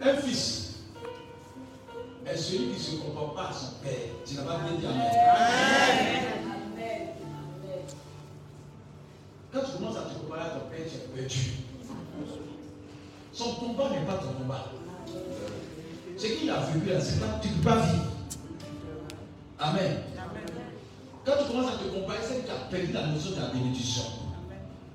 Un 0.00 0.14
fils 0.16 0.84
est 2.24 2.36
celui 2.36 2.68
qui 2.68 2.74
ne 2.74 2.78
se 2.78 2.96
comporte 2.96 3.36
pas 3.36 3.48
à 3.48 3.52
son 3.52 3.72
père. 3.82 3.92
Tu 4.24 4.34
n'as 4.36 4.42
pas 4.42 4.58
bien 4.58 4.78
dit 4.78 4.86
Amen. 4.86 6.24
Quand 9.52 9.60
tu 9.60 9.72
commences 9.72 9.96
à 9.96 10.02
te 10.02 10.18
comparer 10.18 10.42
à 10.42 10.50
ton 10.50 10.68
père, 10.70 10.86
tu 10.88 10.96
es 10.96 11.20
perdu. 11.20 11.50
Son 13.32 13.54
combat 13.54 13.90
n'est 13.90 14.06
pas 14.06 14.14
ton 14.14 14.32
combat. 14.32 14.77
Ce 16.16 16.26
qu'il 16.26 16.50
a 16.50 16.60
vécu 16.60 16.90
là, 16.90 17.00
c'est 17.00 17.20
pas, 17.20 17.40
tu 17.40 17.48
ne 17.48 17.54
peux 17.54 17.68
pas 17.68 17.76
vivre. 17.76 18.04
Amen. 19.58 19.98
Quand 21.24 21.32
tu 21.40 21.52
commences 21.52 21.74
à 21.74 21.78
te 21.78 21.88
comparer, 21.88 22.18
c'est 22.22 22.42
que 22.42 22.46
tu 22.46 22.50
as 22.50 22.68
perdu 22.70 22.92
la 22.92 23.06
notion 23.06 23.30
de 23.32 23.40
la 23.40 23.48
bénédiction. 23.48 24.02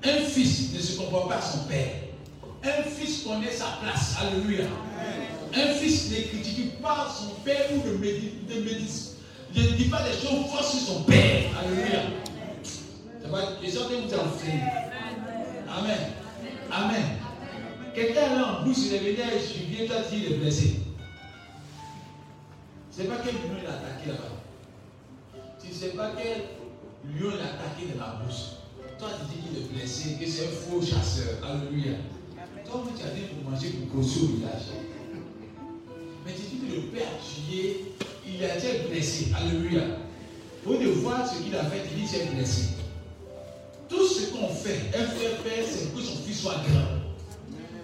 Un 0.04 0.26
fils 0.26 0.74
ne 0.74 0.80
se 0.80 0.98
comporte 0.98 1.30
pas 1.30 1.38
à 1.38 1.42
son 1.42 1.60
père. 1.60 1.90
Un 2.64 2.84
fils 2.84 3.24
connaît 3.24 3.52
sa 3.52 3.78
place. 3.82 4.16
Alléluia. 4.20 4.66
Un 5.56 5.74
fils 5.76 6.12
ne 6.12 6.16
critique 6.28 6.82
pas 6.82 7.08
son 7.16 7.36
père 7.46 7.68
ou 7.72 7.88
ne 7.88 7.98
médite, 7.98 8.50
ne 8.50 9.62
dit 9.78 9.86
pas 9.86 10.02
des 10.02 10.14
choses 10.14 10.46
fausses 10.52 10.72
sur 10.72 10.94
son 10.94 11.04
père. 11.04 11.44
Alléluia. 11.60 12.02
C'est 12.64 13.32
pas 13.32 13.42
que 13.62 13.66
vous 13.66 13.78
entraîner. 13.78 14.64
Amen. 15.70 16.00
Amen. 16.72 17.23
Quelqu'un 17.94 18.36
là 18.36 18.60
en 18.60 18.66
bouche, 18.66 18.78
il 18.88 18.94
est 18.96 19.00
venu 19.00 19.22
à 19.22 19.38
Julien, 19.38 19.86
toi 19.86 19.98
tu 20.10 20.18
il 20.18 20.34
est 20.34 20.38
blessé? 20.38 20.80
C'est 22.90 23.08
pas 23.08 23.18
quel 23.24 23.36
lion 23.36 23.58
il 23.62 23.68
a 23.68 23.74
attaqué 23.74 24.08
là-bas. 24.08 25.42
Tu 25.62 25.68
ne 25.68 25.74
sais 25.74 25.90
pas 25.90 26.12
quel 26.18 26.42
lion 27.14 27.32
il 27.36 27.40
a 27.40 27.54
attaqué 27.54 27.94
dans 27.94 28.02
la 28.02 28.24
bouche. 28.24 28.58
Toi 28.98 29.10
tu 29.20 29.36
dis 29.36 29.48
qu'il 29.48 29.58
est 29.60 29.68
blessé, 29.74 30.18
que 30.20 30.28
c'est 30.28 30.46
un 30.46 30.50
faux 30.50 30.82
chasseur. 30.82 31.38
Alléluia. 31.44 31.98
Toi 32.66 32.84
tu 32.98 33.04
as 33.04 33.12
dit 33.12 33.22
pour 33.28 33.52
manger 33.52 33.70
pour 33.70 33.96
grossir 33.96 34.24
au 34.24 34.28
village. 34.38 34.74
Mais 36.26 36.34
tu 36.34 36.42
dis 36.42 36.66
que 36.66 36.76
le 36.76 36.82
père 36.88 37.08
a 37.08 37.18
tué, 37.22 37.94
il 38.26 38.44
a 38.44 38.58
été 38.58 38.90
blessé. 38.90 39.32
Alléluia. 39.36 39.82
Pour 40.64 40.80
de 40.80 40.88
voir 40.88 41.28
ce 41.28 41.44
qu'il 41.44 41.56
a 41.56 41.64
fait, 41.66 41.84
il 41.94 42.02
dit 42.02 42.08
qu'il 42.10 42.22
est 42.22 42.26
blessé. 42.34 42.70
Tout 43.88 44.08
ce 44.08 44.32
qu'on 44.32 44.48
fait, 44.48 44.80
un 44.98 45.06
frère 45.06 45.38
père, 45.44 45.66
c'est 45.68 45.94
que 45.94 46.02
son 46.02 46.18
fils 46.24 46.42
soit 46.42 46.56
grand. 46.68 47.03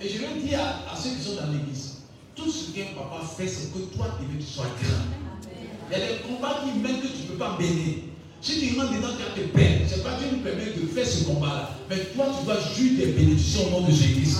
Et 0.01 0.07
je 0.07 0.17
veux 0.19 0.39
dire 0.41 0.59
à, 0.61 0.95
ceux 0.95 1.09
qui 1.09 1.21
sont 1.21 1.35
dans 1.35 1.51
l'église, 1.51 1.97
tout 2.35 2.49
ce 2.49 2.71
qu'un 2.71 2.93
papa 2.95 3.25
fait, 3.25 3.47
c'est 3.47 3.73
que 3.73 3.79
toi, 3.95 4.17
tu 4.19 4.41
sois 4.45 4.65
grand. 4.65 5.49
Il 5.91 5.97
y 5.97 6.01
a 6.01 6.07
des 6.07 6.19
combats 6.19 6.61
qui 6.63 6.79
mènent 6.79 7.01
que 7.01 7.07
tu 7.07 7.23
ne 7.23 7.27
peux 7.29 7.37
pas 7.37 7.57
mener. 7.59 8.05
Si 8.41 8.59
tu 8.59 8.79
rentres 8.79 8.93
dedans, 8.93 9.09
tu 9.17 9.23
as 9.23 9.35
tes 9.35 9.49
pères. 9.49 9.81
C'est 9.87 10.03
pas 10.03 10.15
Dieu 10.17 10.27
nous 10.31 10.39
permet 10.39 10.65
de 10.65 10.87
faire 10.87 11.05
ce 11.05 11.25
combat-là. 11.25 11.71
Mais 11.89 11.97
toi, 12.15 12.27
tu 12.37 12.45
dois 12.45 12.59
jouir 12.59 12.97
des 12.97 13.11
bénédictions 13.11 13.67
au 13.67 13.81
nom 13.81 13.87
de 13.87 13.91
Jésus. 13.91 14.37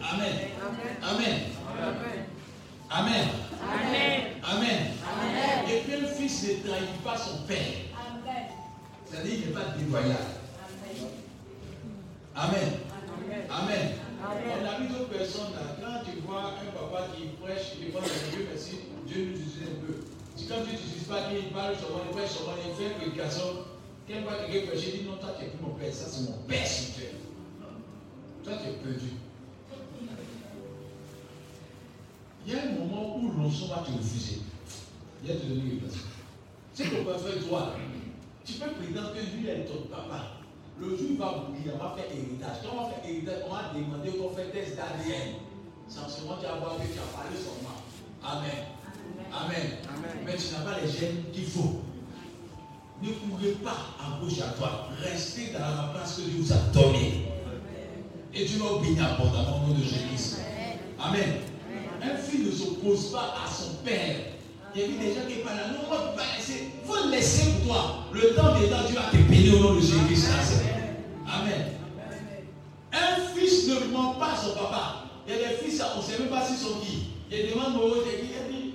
Amen. 0.00 0.32
Amen. 1.02 1.40
Amen. 2.90 3.28
Amen. 3.70 4.32
Amen. 4.42 4.78
Et 5.68 5.80
puis 5.80 5.94
un 5.94 6.06
fils 6.06 6.44
ne 6.44 6.68
trahit 6.68 7.02
pas 7.04 7.16
son 7.18 7.38
père. 7.46 7.58
C'est-à-dire 9.10 9.32
qu'il 9.32 9.46
n'est 9.46 9.52
pas 9.52 9.74
déloyal. 9.78 10.16
Amen. 12.34 12.72
Amen. 13.50 13.88
On 14.24 14.66
a 14.66 14.78
vu 14.78 14.88
d'autres 14.88 15.08
personnes 15.10 15.52
là. 15.54 15.74
Quand 15.80 16.04
tu 16.04 16.20
vois 16.20 16.54
un 16.54 16.70
papa 16.70 17.08
qui 17.16 17.26
prêche, 17.42 17.74
il 17.80 17.90
prend 17.90 18.00
le 18.00 18.30
Dieu, 18.30 18.46
merci, 18.48 18.78
Dieu 19.06 19.32
nous 19.32 19.40
utilise 19.40 19.68
un 19.68 19.86
peu. 19.86 19.94
Si 20.36 20.46
quand 20.46 20.62
tu 20.64 20.72
n'utilises 20.72 21.08
pas, 21.08 21.28
qu'il 21.28 21.50
parle 21.50 21.76
sur 21.76 21.90
moi, 21.90 22.02
il 22.08 22.16
prêche 22.16 22.30
sur 22.30 22.44
moi, 22.44 22.54
il 22.64 22.74
fait 22.74 22.92
une 22.92 22.98
prédication. 22.98 23.66
Quand 24.06 24.22
va 24.22 24.46
quelqu'un 24.46 24.70
prêcher, 24.70 24.90
il 24.94 25.00
dit 25.02 25.08
non, 25.08 25.16
toi 25.16 25.34
tu 25.36 25.44
n'es 25.44 25.50
plus 25.50 25.64
mon 25.64 25.74
père, 25.74 25.92
ça 25.92 26.06
c'est 26.08 26.30
mon 26.30 26.38
père 26.46 26.66
spirituel. 26.66 27.16
Toi 28.44 28.52
tu 28.62 28.68
es 28.68 28.72
perdu. 28.72 29.10
Il 32.46 32.52
y 32.52 32.56
a 32.56 32.62
un 32.62 32.72
moment 32.72 33.16
où 33.16 33.32
l'onction 33.32 33.68
va 33.68 33.82
te 33.86 33.90
refuser. 33.90 34.40
Il 35.22 35.30
y 35.30 35.32
a 35.32 35.36
te 35.36 35.46
donner 35.46 35.62
une 35.62 35.78
place. 35.80 35.94
C'est 36.74 36.84
qu'on 36.90 37.04
peut 37.04 37.18
faire 37.18 37.48
toi. 37.48 37.74
Tu 38.44 38.54
peux 38.54 38.70
prétendre 38.70 39.14
que 39.14 39.36
lui 39.36 39.48
est 39.48 39.64
ton 39.64 39.82
papa. 39.88 40.41
Le 40.80 40.88
jour 40.96 40.98
où 41.00 41.12
il 41.12 41.18
va 41.18 41.26
mourir, 41.26 41.74
on 41.74 41.78
va 41.78 41.94
faire 41.96 42.10
héritage. 42.10 42.56
Quand 42.62 42.76
on 42.76 42.82
va 42.82 42.90
faire 42.90 43.10
héritage, 43.10 43.44
on 43.46 43.54
va 43.54 43.72
demander 43.74 44.10
qu'on 44.18 44.30
fait 44.34 44.50
test 44.50 44.76
d'ADN. 44.76 45.34
Simplement, 45.88 46.36
tu 46.40 46.46
vas 46.46 46.56
voir 46.56 46.76
que 46.76 46.86
tu 46.86 46.98
as 46.98 47.16
parlé 47.16 47.36
seulement. 47.36 47.78
Amen. 48.24 48.72
Amen. 49.32 49.66
Mais 50.24 50.36
tu 50.36 50.54
n'as 50.54 50.60
pas 50.60 50.80
les 50.80 50.90
gènes 50.90 51.24
qu'il 51.32 51.46
faut. 51.46 51.82
Ne 53.02 53.08
courez 53.10 53.52
pas 53.62 53.76
à 54.00 54.20
gauche 54.20 54.40
à 54.40 54.56
droite. 54.56 54.90
Restez 55.02 55.52
dans 55.52 55.58
la 55.58 55.90
place 55.92 56.16
que 56.16 56.22
Dieu 56.22 56.40
vous 56.40 56.52
a 56.52 56.56
donnée. 56.72 57.28
Et 58.34 58.46
tu 58.46 58.56
vas 58.58 58.80
bénir 58.80 59.04
abondamment 59.04 59.64
au 59.64 59.68
nom 59.68 59.74
de 59.74 59.82
Jésus. 59.82 60.36
Amen. 60.98 61.40
Un 62.02 62.16
fils 62.16 62.46
ne 62.46 62.50
s'oppose 62.50 63.12
pas 63.12 63.34
à 63.44 63.50
son 63.50 63.74
père. 63.84 64.31
Il 64.74 64.80
y 64.80 64.84
a 64.84 64.86
des 64.86 65.14
gens 65.14 65.26
qui 65.28 65.34
parlent. 65.44 65.56
Non, 65.72 65.88
moi, 65.88 66.14
pas 66.16 66.22
laisser. 66.36 66.72
Il 66.82 66.88
faut 66.88 67.08
laisser 67.10 67.50
pour 67.52 67.74
toi. 67.74 68.06
Le 68.12 68.34
temps 68.34 68.58
des 68.58 68.68
temps, 68.68 68.84
Dieu 68.86 68.96
va 68.96 69.10
te 69.10 69.16
bénir 69.16 69.56
au 69.56 69.62
nom 69.62 69.74
de 69.74 69.80
Jésus. 69.80 70.26
Amen. 71.26 71.72
Un 72.92 73.20
fils 73.34 73.68
ne 73.68 73.92
ment 73.92 74.14
pas 74.14 74.32
à 74.32 74.36
son 74.36 74.54
papa. 74.54 75.04
Il 75.26 75.34
y 75.34 75.36
a 75.36 75.48
des 75.48 75.54
fils, 75.56 75.82
on 75.94 75.98
ne 75.98 76.02
sait 76.02 76.18
même 76.18 76.28
pas 76.28 76.44
s'ils 76.44 76.56
sont 76.56 76.80
qui. 76.80 77.08
Il 77.30 77.36
y 77.36 77.40
a 77.40 77.42
des 77.44 77.48
gens 77.50 77.72
qui 77.72 78.22
dit, 78.22 78.74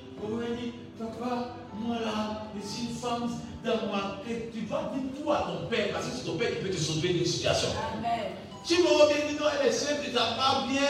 dit, 0.62 0.74
papa, 1.00 1.56
moi 1.74 1.96
là, 2.04 2.44
je 2.56 2.68
suis 2.68 2.88
une 2.90 2.96
femme 2.96 3.30
dans 3.64 3.92
ma 3.92 4.18
tête. 4.26 4.52
Tu 4.54 4.66
vas 4.66 4.92
dire 4.94 5.04
tout 5.20 5.32
à 5.32 5.48
ton 5.48 5.68
père 5.68 5.90
parce 5.94 6.06
que 6.06 6.12
c'est 6.18 6.26
ton 6.26 6.38
père 6.38 6.50
qui 6.50 6.64
peut 6.64 6.70
te 6.70 6.78
sauver 6.78 7.10
d'une 7.10 7.26
situation. 7.26 7.70
Amen. 7.98 8.34
Si 8.64 8.76
bien 8.76 8.84
dit 8.84 9.36
non, 9.40 9.46
elle 9.62 9.70
est 9.70 9.72
simple, 9.72 10.02
elle 10.08 10.14
pas 10.14 10.66
bien, 10.68 10.82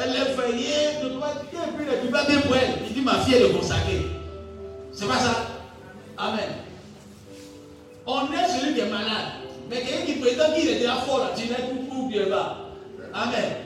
elle 0.00 0.16
est 0.16 0.34
veillée, 0.34 1.00
tu 1.02 1.10
dois 1.10 1.34
dire, 1.34 1.60
et 1.68 1.76
puis 1.76 1.86
elle 2.02 2.10
va 2.10 2.24
bien 2.24 2.40
pour 2.40 2.56
elle. 2.56 2.78
Il 2.88 2.94
dit, 2.94 3.02
ma 3.02 3.18
fille, 3.18 3.34
elle 3.34 3.50
est 3.50 3.52
consacrée. 3.52 4.15
C'est 4.96 5.06
pas 5.06 5.18
ça. 5.18 5.46
Amen. 6.16 6.48
On 8.06 8.22
est 8.32 8.58
celui 8.58 8.74
qui 8.74 8.80
est 8.80 8.88
malade. 8.88 9.44
Mais 9.68 9.82
quelqu'un 9.82 10.06
qui 10.06 10.12
prétend 10.14 10.54
qu'il 10.54 10.68
est 10.68 10.78
déjà 10.78 10.94
fort, 10.94 11.18
là, 11.18 11.30
tu 11.36 11.48
n'es 11.48 11.54
plus 11.54 11.84
pour 11.86 12.08
bien 12.08 12.26
bas. 12.30 12.56
Amen. 13.12 13.56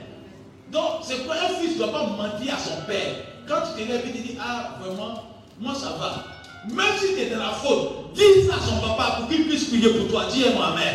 Donc, 0.73 1.03
c'est 1.05 1.25
quoi 1.27 1.37
un 1.37 1.55
fils 1.61 1.75
ne 1.75 1.79
doit 1.79 1.93
pas 1.93 2.07
mentir 2.07 2.55
à 2.55 2.59
son 2.59 2.83
père. 2.87 3.15
Quand 3.47 3.61
tu 3.63 3.83
t'élèves, 3.85 4.03
il 4.07 4.13
te 4.13 4.27
dit, 4.27 4.39
ah, 4.41 4.77
vraiment, 4.81 5.23
moi 5.61 5.75
ça 5.75 5.91
va. 6.01 6.25
Même 6.69 6.99
si 6.99 7.15
tu 7.15 7.21
es 7.21 7.31
dans 7.31 7.39
la 7.39 7.51
faute, 7.51 8.13
dis 8.15 8.49
ça 8.49 8.57
à 8.57 8.61
son 8.61 8.87
papa 8.87 9.19
pour 9.19 9.29
qu'il 9.29 9.47
puisse 9.47 9.69
prier 9.69 9.91
pour 9.91 10.09
toi. 10.09 10.25
Dis-moi 10.31 10.67
Amen. 10.67 10.95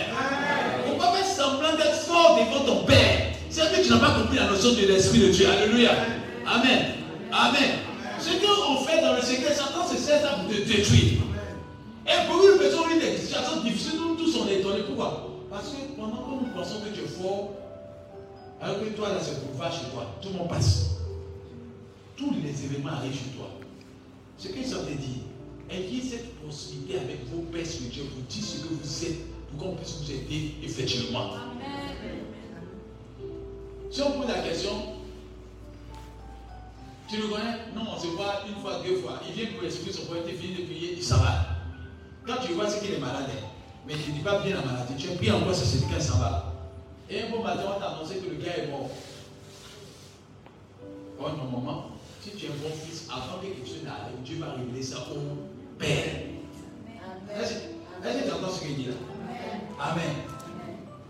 On 0.87 0.93
ne 0.93 0.99
pas 0.99 1.11
faire 1.13 1.25
semblant 1.25 1.75
d'être 1.75 1.95
fort 1.95 2.37
devant 2.37 2.65
ton 2.65 2.85
père. 2.85 3.31
C'est 3.49 3.71
que 3.73 3.81
tu 3.81 3.89
n'as 3.89 3.99
pas 3.99 4.11
compris 4.11 4.37
la 4.37 4.45
notion 4.45 4.71
de 4.73 4.85
l'Esprit 4.85 5.19
de 5.19 5.27
Dieu. 5.29 5.47
Alléluia. 5.49 5.91
Amen. 6.45 6.93
Amen. 7.31 7.71
Ce 8.19 8.29
qu'on 8.29 8.85
fait 8.85 9.01
dans 9.01 9.13
le 9.13 9.21
secret, 9.21 9.53
Satan, 9.53 9.74
c'est 9.97 10.19
ça 10.19 10.35
pour 10.35 10.49
te 10.49 10.61
détruire. 10.61 11.21
Et 12.07 12.27
pour 12.27 12.43
une 12.43 12.59
personne, 12.59 12.91
une 12.91 13.17
situation 13.17 13.61
difficile, 13.63 13.99
nous 13.99 14.15
tous 14.15 14.37
on 14.37 14.47
est 14.47 14.59
étonnés. 14.59 14.83
Pourquoi? 14.87 15.27
Parce 15.49 15.69
que 15.69 15.95
pendant 15.95 16.17
que 16.17 16.31
nous 16.31 16.51
pensons 16.53 16.81
que 16.81 16.95
tu 16.95 17.01
es 17.01 17.07
fort, 17.07 17.51
alors 18.61 18.79
que 18.79 18.85
toi 18.89 19.09
là 19.09 19.19
c'est 19.21 19.45
boulevard 19.45 19.71
chez 19.71 19.89
toi, 19.91 20.05
tout 20.21 20.29
le 20.29 20.37
monde 20.37 20.49
passe. 20.49 20.91
Tous 22.15 22.31
les 22.43 22.65
événements 22.65 22.91
arrivent 22.91 23.13
chez 23.13 23.35
toi. 23.37 23.49
Ce 24.37 24.47
que 24.47 24.63
ça 24.63 24.77
veut 24.79 24.95
dire, 24.95 25.23
ayez 25.69 26.01
cette 26.01 26.35
possibilité 26.35 26.99
avec 26.99 27.25
vos 27.31 27.41
pères 27.51 27.65
spirituels 27.65 28.07
vous 28.15 28.21
dire 28.21 28.43
ce 28.43 28.59
que 28.59 28.67
vous 28.69 29.05
êtes 29.05 29.19
pour 29.49 29.59
qu'on 29.59 29.75
puisse 29.75 29.97
vous 30.01 30.11
aider 30.11 30.55
effectivement. 30.63 31.31
Si 33.89 34.01
on 34.01 34.11
pose 34.11 34.27
la 34.27 34.41
question, 34.41 34.94
tu 37.07 37.17
le 37.17 37.27
connais? 37.27 37.57
Non, 37.75 37.83
on 37.95 37.99
se 37.99 38.07
voit 38.07 38.43
une 38.47 38.61
fois, 38.61 38.81
deux 38.85 38.97
fois. 38.97 39.19
Il 39.27 39.33
vient 39.33 39.53
pour 39.53 39.63
expliquer 39.63 39.93
son 39.93 40.05
point, 40.05 40.17
il 40.27 40.35
finit 40.35 40.55
de 40.55 40.63
prier, 40.65 40.93
il 40.97 41.03
s'en 41.03 41.17
va. 41.17 41.45
Quand 42.25 42.37
tu 42.45 42.53
vois, 42.53 42.67
c'est 42.69 42.81
qu'il 42.83 42.95
est 42.95 42.99
malade, 42.99 43.29
mais 43.87 43.93
tu 43.93 44.11
ne 44.11 44.15
dis 44.15 44.23
pas 44.23 44.39
bien 44.39 44.55
la 44.55 44.61
maladie. 44.63 44.95
Tu 44.97 45.09
as 45.09 45.15
pris 45.15 45.31
encore, 45.31 45.53
c'est 45.53 45.79
quand 45.81 45.95
il 45.95 46.01
s'en 46.01 46.17
va. 46.17 46.53
Et 47.09 47.21
un 47.21 47.29
bon 47.29 47.43
matin, 47.43 47.63
on 47.75 47.79
t'a 47.79 47.89
annoncé 47.89 48.15
que 48.15 48.29
le 48.29 48.43
gars 48.43 48.57
est 48.57 48.71
mort. 48.71 48.89
Oh, 51.19 51.27
normalement, 51.37 51.91
si 52.21 52.31
tu 52.31 52.45
es 52.45 52.49
un 52.49 52.53
bon 52.53 52.73
fils, 52.75 53.07
avant 53.11 53.39
que 53.39 53.45
quelque 53.45 53.67
chose 53.67 53.83
n'arrive, 53.83 54.21
Dieu 54.23 54.37
va 54.39 54.53
révéler 54.53 54.81
ça 54.83 54.97
au 55.11 55.37
Père. 55.77 56.23
Est-ce 57.39 57.53
que 57.53 58.27
tu 58.27 58.31
entends 58.33 58.51
ce 58.51 58.61
qu'il 58.61 58.75
dit 58.75 58.85
là? 58.85 58.93
Amen. 59.79 60.15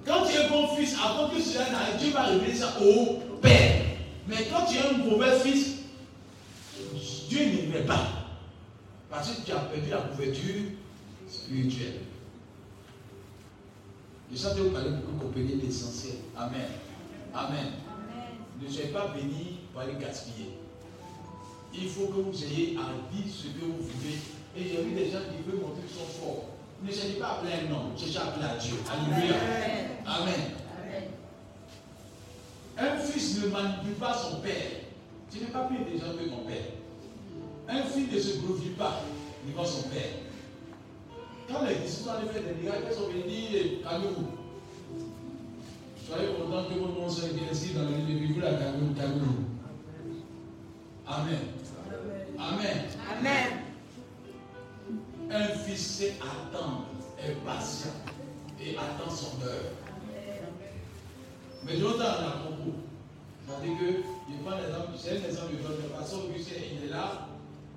Quand 0.05 0.25
tu 0.25 0.36
es 0.36 0.45
un 0.45 0.49
bon 0.49 0.67
fils, 0.75 0.95
avant 1.01 1.29
que 1.29 1.41
cela 1.41 1.69
n'arrive, 1.71 1.97
Dieu 1.97 2.12
va 2.12 2.23
révéler 2.23 2.55
ça 2.55 2.73
au 2.81 3.21
Père. 3.41 3.81
Mais 4.27 4.47
quand 4.51 4.65
tu 4.65 4.77
es 4.77 4.81
un 4.81 4.97
mauvais 5.10 5.39
fils, 5.39 5.75
Dieu 7.30 7.40
ne 7.46 7.72
met 7.74 7.86
pas. 7.86 8.08
Parce 9.10 9.32
que 9.32 9.46
tu 9.46 9.52
as 9.52 9.60
perdu 9.60 9.90
la 9.90 9.98
couverture 9.98 10.72
spirituelle. 11.30 12.02
Je 14.32 14.38
sens 14.38 14.56
que 14.56 14.62
vous 14.62 14.72
parlez 14.72 14.90
beaucoup 14.90 15.26
compagnie 15.26 15.56
l'essentiel. 15.62 16.16
Amen. 16.36 16.68
Amen. 17.34 17.72
Ne 18.62 18.70
soyez 18.70 18.90
pas 18.90 19.08
béni 19.08 19.60
pour 19.72 19.82
aller 19.82 19.94
gaspiller. 20.00 20.58
Il 21.74 21.90
faut 21.90 22.08
que 22.08 22.22
vous 22.22 22.44
ayez 22.44 22.78
à 22.78 23.14
dire 23.14 23.32
ce 23.32 23.48
que 23.48 23.66
vous 23.66 23.88
vivez. 23.88 24.20
Et 24.58 24.64
j'ai 24.64 24.84
vu 24.84 24.92
des 24.96 25.12
gens 25.12 25.20
qui 25.20 25.50
veulent 25.50 25.62
montrer 25.62 25.84
qu'ils 25.84 25.98
sont 25.98 26.20
forts. 26.20 26.46
Ne 26.82 26.92
cherchez 26.92 27.20
pas 27.20 27.28
à 27.28 27.36
plein 27.36 27.70
nom, 27.70 27.96
cherchez 27.98 28.18
à 28.18 28.32
plein 28.32 28.48
à 28.48 28.56
Dieu. 28.58 28.76
Alléluia. 28.90 29.36
Amen. 30.06 30.52
Un 32.78 32.98
fils 32.98 33.42
ne 33.42 33.48
manipule 33.48 33.94
pas 33.94 34.18
son 34.18 34.38
père. 34.38 34.85
Tu 35.32 35.40
n'es 35.40 35.46
pas 35.48 35.64
plus 35.64 35.78
intelligent 35.78 36.14
que 36.18 36.30
ton 36.30 36.44
père. 36.46 36.66
Un 37.68 37.84
fils 37.84 38.12
ne 38.12 38.20
se 38.20 38.38
glorifie 38.40 38.70
pas 38.70 39.02
devant 39.48 39.66
son 39.66 39.90
père. 39.90 40.10
Quand 41.48 41.66
les 41.66 41.76
disciples 41.76 42.10
allaient 42.10 42.32
faire 42.32 42.44
des 42.44 42.62
miracles, 42.62 42.86
ils 42.90 42.96
sont 42.96 43.08
venus 43.08 43.26
dire 43.26 43.62
calmez-vous. 43.84 44.28
Soyez 46.08 46.28
contents 46.34 46.66
que 46.66 46.80
votre 46.80 47.00
nom 47.00 47.10
soit 47.10 47.30
ici 47.52 47.74
dans 47.74 47.84
le 47.84 47.90
lieu 47.90 48.28
de 48.28 48.34
vous 48.34 48.40
la 48.40 48.54
calmez-vous. 48.54 49.46
Amen. 51.08 51.40
Amen. 52.38 52.86
Amen. 53.18 53.66
Un 55.32 55.48
fils 55.60 55.82
sait 55.98 56.14
attendre, 56.22 56.86
est 57.20 57.34
patient 57.46 57.92
et 58.62 58.76
attend 58.78 59.10
son 59.10 59.42
heure. 59.46 59.72
Mais 61.66 61.78
l'autre 61.78 62.02
en 62.02 62.24
a 62.24 62.50
beaucoup. 62.50 62.85
C'est-à-dire 63.45 63.77
que, 63.77 63.86
je 64.25 64.36
prends 64.41 64.58
l'exemple, 64.58 64.97
c'est 64.97 65.21
un 65.21 65.29
exemple 65.29 65.53
de 65.53 65.62
votre 65.62 65.86
pasteur, 65.93 66.25
Augustin, 66.25 66.58
il 66.65 66.89
est 66.89 66.91
là. 66.91 67.29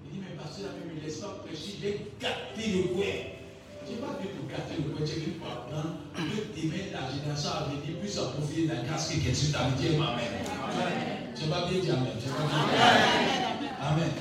Il 0.05 0.17
dit, 0.17 0.25
mais 0.25 0.33
pasteur, 0.41 0.73
ne 0.73 0.89
me 0.89 0.97
laisse 1.01 1.21
pas 1.21 1.45
prêcher, 1.45 1.77
j'ai 1.77 2.09
gâté 2.17 2.73
le 2.73 2.95
coin. 2.97 3.37
Je 3.85 3.93
n'ai 3.93 4.01
pas 4.01 4.17
dit 4.17 4.33
pour 4.33 4.49
gâter 4.49 4.81
le 4.81 4.89
coin, 4.89 5.05
j'ai 5.05 5.21
vu 5.21 5.31
pour 5.37 5.49
apprendre 5.53 6.09
que 6.17 6.25
demain, 6.57 6.89
la 6.93 7.13
génération 7.13 7.51
à 7.53 7.69
venir 7.69 8.01
puisse 8.01 8.17
de 8.17 8.69
la 8.69 8.81
grâce 8.81 9.13
que 9.13 9.21
Jésus 9.21 9.53
t'a 9.53 9.69
dit, 9.77 9.93
Amen. 9.93 10.01
Amen. 10.01 11.37
Je 11.37 11.45
n'ai 11.45 11.51
pas 11.53 11.69
bien 11.69 11.81
dit 11.81 11.91
Amen. 11.91 12.17
Je 12.17 12.29
pas 12.33 12.49
dit 12.49 13.69
Amen. 13.77 14.13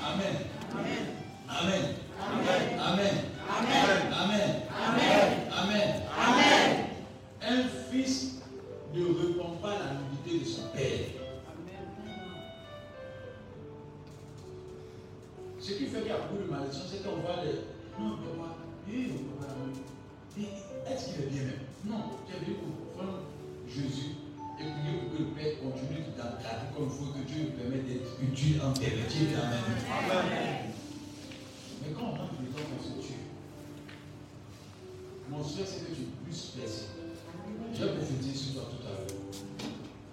Amen. 0.00 0.34
Amen. 1.48 1.52
Amen. 1.52 1.84
Amen. 2.80 3.16
Amen. 4.12 4.62
Amen. 5.52 6.02
Amen. 6.16 6.82
Un 7.42 7.62
fils 7.90 8.40
ne 8.94 9.04
répond 9.04 9.56
pas 9.60 9.70
à 9.70 9.78
la 9.78 10.11
nudité 10.24 10.44
de 10.44 10.48
son 10.48 10.68
père. 10.68 10.98
Ce 15.60 15.72
qui 15.72 15.86
fait 15.86 16.00
qu'il 16.00 16.08
y 16.08 16.10
a 16.10 16.18
beaucoup 16.18 16.42
de 16.42 16.50
malédiction, 16.50 16.82
c'est 16.90 17.02
qu'on 17.04 17.20
voit 17.20 17.44
les. 17.44 17.52
Non, 17.98 18.18
on 18.18 18.36
voit. 18.36 18.56
Est-ce 20.90 21.04
qu'il 21.14 21.22
est 21.22 21.26
bien 21.28 21.42
même? 21.42 21.62
Non, 21.84 22.02
tu 22.26 22.34
as 22.34 22.38
vu 22.40 22.54
pour 22.54 22.72
prendre 22.98 23.20
Jésus 23.68 24.10
et 24.58 24.64
prier 24.64 24.98
pour 24.98 25.12
que 25.12 25.18
le 25.22 25.28
Père 25.30 25.60
continue 25.60 26.02
de 26.02 26.10
t'encadrer 26.16 26.68
comme 26.74 26.86
il 26.86 26.90
faut, 26.90 27.12
que 27.12 27.24
Dieu 27.24 27.38
nous 27.44 27.52
permette 27.56 27.86
d'être 27.86 28.10
utile 28.22 28.60
en 28.60 28.72
vérité. 28.72 29.34
Amen. 29.38 30.72
Mais 31.80 31.92
quand 31.94 32.06
on 32.06 32.10
rentre 32.10 32.34
dedans, 32.40 32.66
on 32.78 32.82
se 32.82 33.06
tue. 33.06 33.22
Mon 35.30 35.42
souhait, 35.44 35.64
c'est 35.64 35.86
que 35.88 35.94
tu 35.94 36.02
es. 36.02 36.12
J'ai 37.74 37.86
prophétisé 37.86 38.31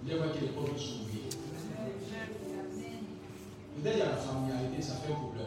Il 0.02 0.08
y 0.08 0.12
a 0.12 0.28
qu'il 0.28 0.44
est 0.44 0.48
pas 0.48 0.78
s'ouvrir. 0.78 1.28
Peut-être 3.76 3.96
il 3.96 3.98
y 3.98 4.02
a 4.02 4.06
la 4.06 4.16
familiarité, 4.16 4.82
ça 4.82 4.94
fait 4.94 5.12
un 5.12 5.16
problème. 5.16 5.46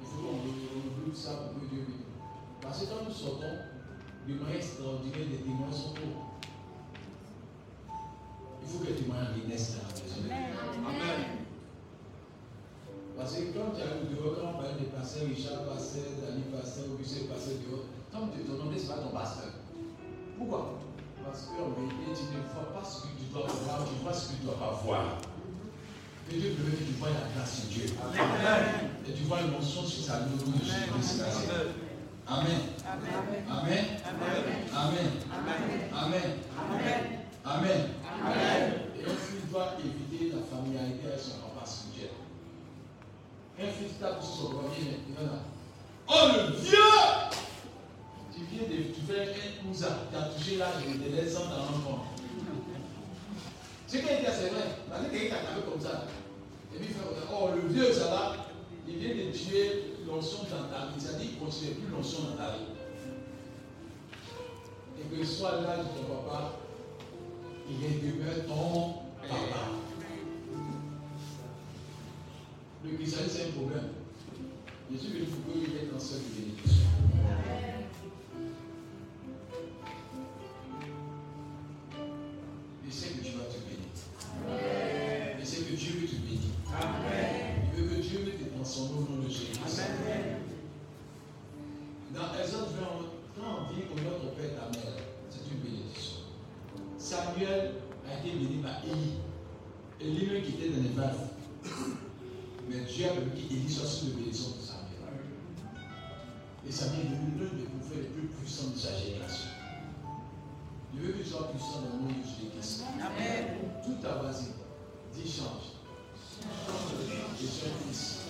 Il 0.00 0.06
faut 0.06 0.22
qu'on 0.22 0.36
oublie 0.36 1.16
ça 1.16 1.30
pour 1.36 1.60
que 1.60 1.66
Dieu 1.66 1.84
vienne. 1.86 2.04
Parce 2.60 2.80
que 2.80 2.84
quand 2.86 3.04
nous 3.06 3.14
sortons, 3.14 3.58
le 4.28 4.34
moyen 4.34 4.56
extraordinaire 4.56 5.26
des 5.30 5.38
témoins 5.38 5.72
sont 5.72 5.92
trop. 5.94 6.16
Il 8.62 8.68
faut 8.68 8.78
que 8.84 8.88
les 8.88 8.94
témoins 8.94 9.24
naissent 9.48 9.76
dans 9.76 9.88
la 9.88 9.92
maison. 9.94 10.20
Amen. 10.86 11.44
Parce 13.16 13.32
que 13.34 13.42
quand 13.52 13.72
tu 13.74 13.82
arrives 13.82 14.16
dehors, 14.16 14.36
quand 14.36 14.48
on 14.48 14.62
parle 14.62 14.78
des 14.78 14.86
pasteurs, 14.86 15.28
Richard 15.28 15.64
pasteur, 15.64 16.04
Dani 16.20 16.42
pasteur, 16.52 16.84
Augustin 16.92 17.26
pasteur 17.32 17.54
dehors, 17.68 17.84
quand 18.12 18.28
tu 18.34 18.44
ton 18.44 18.64
nom, 18.64 18.70
n'est 18.70 18.80
pas 18.80 19.00
ton 19.00 19.16
pasteur. 19.16 19.52
Pourquoi? 20.36 20.80
Parce 21.24 21.48
vérité, 21.48 22.12
tu 22.14 22.36
ne 22.36 22.42
vois 22.52 22.68
pas 22.72 22.84
ce 22.86 23.02
que 23.02 23.08
tu 23.18 23.24
dois 23.32 23.46
voir, 23.46 23.78
tu 23.88 24.02
vois 24.02 24.12
ce 24.12 24.28
que 24.28 24.32
tu 24.36 24.40
ne 24.42 24.46
dois 24.46 24.58
pas 24.58 24.80
voir. 24.84 25.04
Et 26.30 26.38
Dieu 26.38 26.56
veut 26.58 26.72
que 26.72 26.84
tu 26.84 26.92
vois 26.98 27.08
la 27.08 27.28
grâce 27.34 27.62
de 27.62 27.72
Dieu. 27.72 27.86
Amen. 28.00 28.90
Et 29.08 29.12
tu 29.12 29.24
vois 29.24 29.42
l'émotion 29.42 29.84
sur 29.84 30.04
sa 30.04 30.20
vie 30.20 30.36
de 30.36 30.64
Jésus-Christ. 30.64 31.22
Amen. 32.26 32.60
Amen. 32.86 33.44
Amen. 33.50 33.84
Amen. 34.74 35.10
Amen. 35.32 35.60
Amen. 35.94 37.00
Amen. 37.44 37.80
Et 38.98 39.04
un 39.04 39.16
fils 39.16 39.50
doit 39.50 39.74
éviter 39.78 40.32
la 40.34 40.42
familiarité 40.44 41.06
avec 41.06 41.20
son 41.20 41.38
papa 41.40 41.66
spirituel. 41.66 42.10
Un 43.60 43.66
fils 43.66 43.98
tape 44.00 44.22
sur 44.22 44.34
son 44.34 44.48
premier. 44.50 45.00
Oh 46.08 46.28
le 46.34 46.56
vieux 46.56 46.78
Tu 48.34 48.40
viens 48.50 48.66
de 48.66 48.82
fais 49.06 49.22
un 49.22 49.68
cousin, 49.68 49.98
tu 50.10 50.16
as 50.16 50.22
touché 50.22 50.56
l'âge 50.56 50.82
de 50.84 51.16
les 51.16 51.36
ans 51.36 51.44
dans 51.44 51.56
l'enfant. 51.56 52.04
Ce 53.86 53.96
qui 53.96 53.98
est 53.98 54.20
dit, 54.20 54.26
c'est 54.26 54.48
vrai. 54.48 54.64
Parce 54.90 55.06
que 55.06 55.10
quelqu'un 55.10 55.36
t'a 55.36 55.70
comme 55.70 55.80
ça. 55.80 56.06
Et 56.74 56.78
puis 56.78 56.88
il 56.88 56.94
fait 56.94 57.00
Oh 57.32 57.50
le 57.54 57.68
vieux, 57.72 57.92
ça 57.92 58.08
va. 58.08 58.36
Il 58.88 58.96
vient 58.96 59.14
de 59.14 59.30
tuer 59.30 59.94
l'onction 60.04 60.38
dans 60.50 60.68
ta 60.68 60.86
vie. 60.86 60.98
Dit 60.98 61.28
qu'il 61.28 61.38
ne 61.38 61.44
continue 61.44 61.74
plus 61.74 61.92
l'onction 61.92 62.24
dans 62.24 62.36
ta 62.36 62.50
vie. 62.54 62.74
Et 64.98 65.16
que 65.16 65.24
soit 65.24 65.60
l'âge 65.60 65.78
de 65.78 66.00
ton 66.00 66.14
papa, 66.14 66.56
il 67.70 67.84
est 67.84 68.00
demeure 68.02 68.46
ton 68.48 68.94
papa. 69.28 69.70
Le 72.84 72.96
christianisme, 72.96 73.30
c'est 73.32 73.48
un 73.48 73.52
problème. 73.52 73.90
Jésus 74.90 75.18
veut 75.18 75.24
pour 75.26 75.54
que 75.54 75.58
il 75.58 75.76
est 75.76 75.94
en 75.94 76.00
seule 76.00 76.20
bénédiction. 76.36 76.84
Je 82.94 83.00
sais 83.00 83.08
que 83.08 83.24
tu 83.24 83.32
vas 83.36 83.44
te 83.44 83.58
bénir. 83.66 83.90
Je 85.40 85.44
sais 85.44 85.62
que 85.62 85.74
Dieu 85.74 85.92
veut 86.00 86.06
te 86.06 86.14
bénir. 86.14 86.54
Amen. 86.80 87.66
Il 87.76 87.82
veut 87.82 87.96
que 87.96 88.00
Dieu 88.00 88.18
te 88.20 88.54
transformer 88.54 88.98
au 88.98 89.12
nom 89.12 89.22
de 89.24 89.28
Jésus. 89.28 89.58
Amen. 89.64 90.38
Dans 92.14 92.40
Exode 92.40 92.68
20, 92.78 92.86
quand 93.34 93.42
on 93.42 93.74
dit 93.74 93.82
au 93.90 93.96
nom 93.96 94.16
de 94.16 94.22
ton 94.22 94.34
père 94.36 94.44
et 94.44 94.54
ta 94.54 94.70
mère, 94.70 94.94
c'est 95.28 95.50
une 95.52 95.58
bénédiction. 95.58 96.18
Samuel 96.96 97.72
a 98.08 98.20
été 98.20 98.36
béni 98.36 98.62
par 98.62 98.84
Élie. 98.84 99.18
Élie 100.00 100.26
même 100.30 100.42
qui 100.42 100.50
était 100.50 100.68
dans 100.68 100.82
les 100.84 100.94
vases. 100.94 101.30
Mais 102.68 102.84
Dieu 102.84 103.06
a 103.06 103.14
voulu 103.14 103.30
qu'Élie 103.32 103.68
soit 103.68 103.88
sous 103.88 104.06
la 104.06 104.12
bénédiction 104.14 104.50
de 104.50 104.62
Samuel. 104.62 105.18
Et 106.68 106.70
Samuel 106.70 107.06
est 107.06 107.10
devenu 107.10 107.40
l'un 107.40 107.58
des 107.58 107.66
prophètes 107.66 108.02
les 108.02 108.08
plus 108.14 108.28
puissants 108.28 108.70
de 108.70 108.78
sa 108.78 108.96
génération. 108.96 109.53
Je 110.94 111.06
veux 111.06 111.12
que 111.12 111.22
tu 111.22 111.28
sois 111.28 111.48
puissant 111.48 111.82
dans 111.82 111.96
le 111.96 112.02
nom 112.02 112.08
de 112.08 112.24
Jésus-Christ. 112.24 112.84
Amen. 113.00 113.44
Tout 113.84 113.96
ta 114.00 114.16
voisine, 114.16 114.52
dis 115.14 115.30
change. 115.30 115.74
Je 117.40 117.46
suis 117.46 117.66
un 117.66 117.88
fils. 117.88 118.20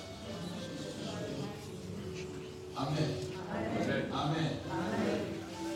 Amen. 2.77 3.11
Amen. 3.53 4.05
Amen. 4.13 4.51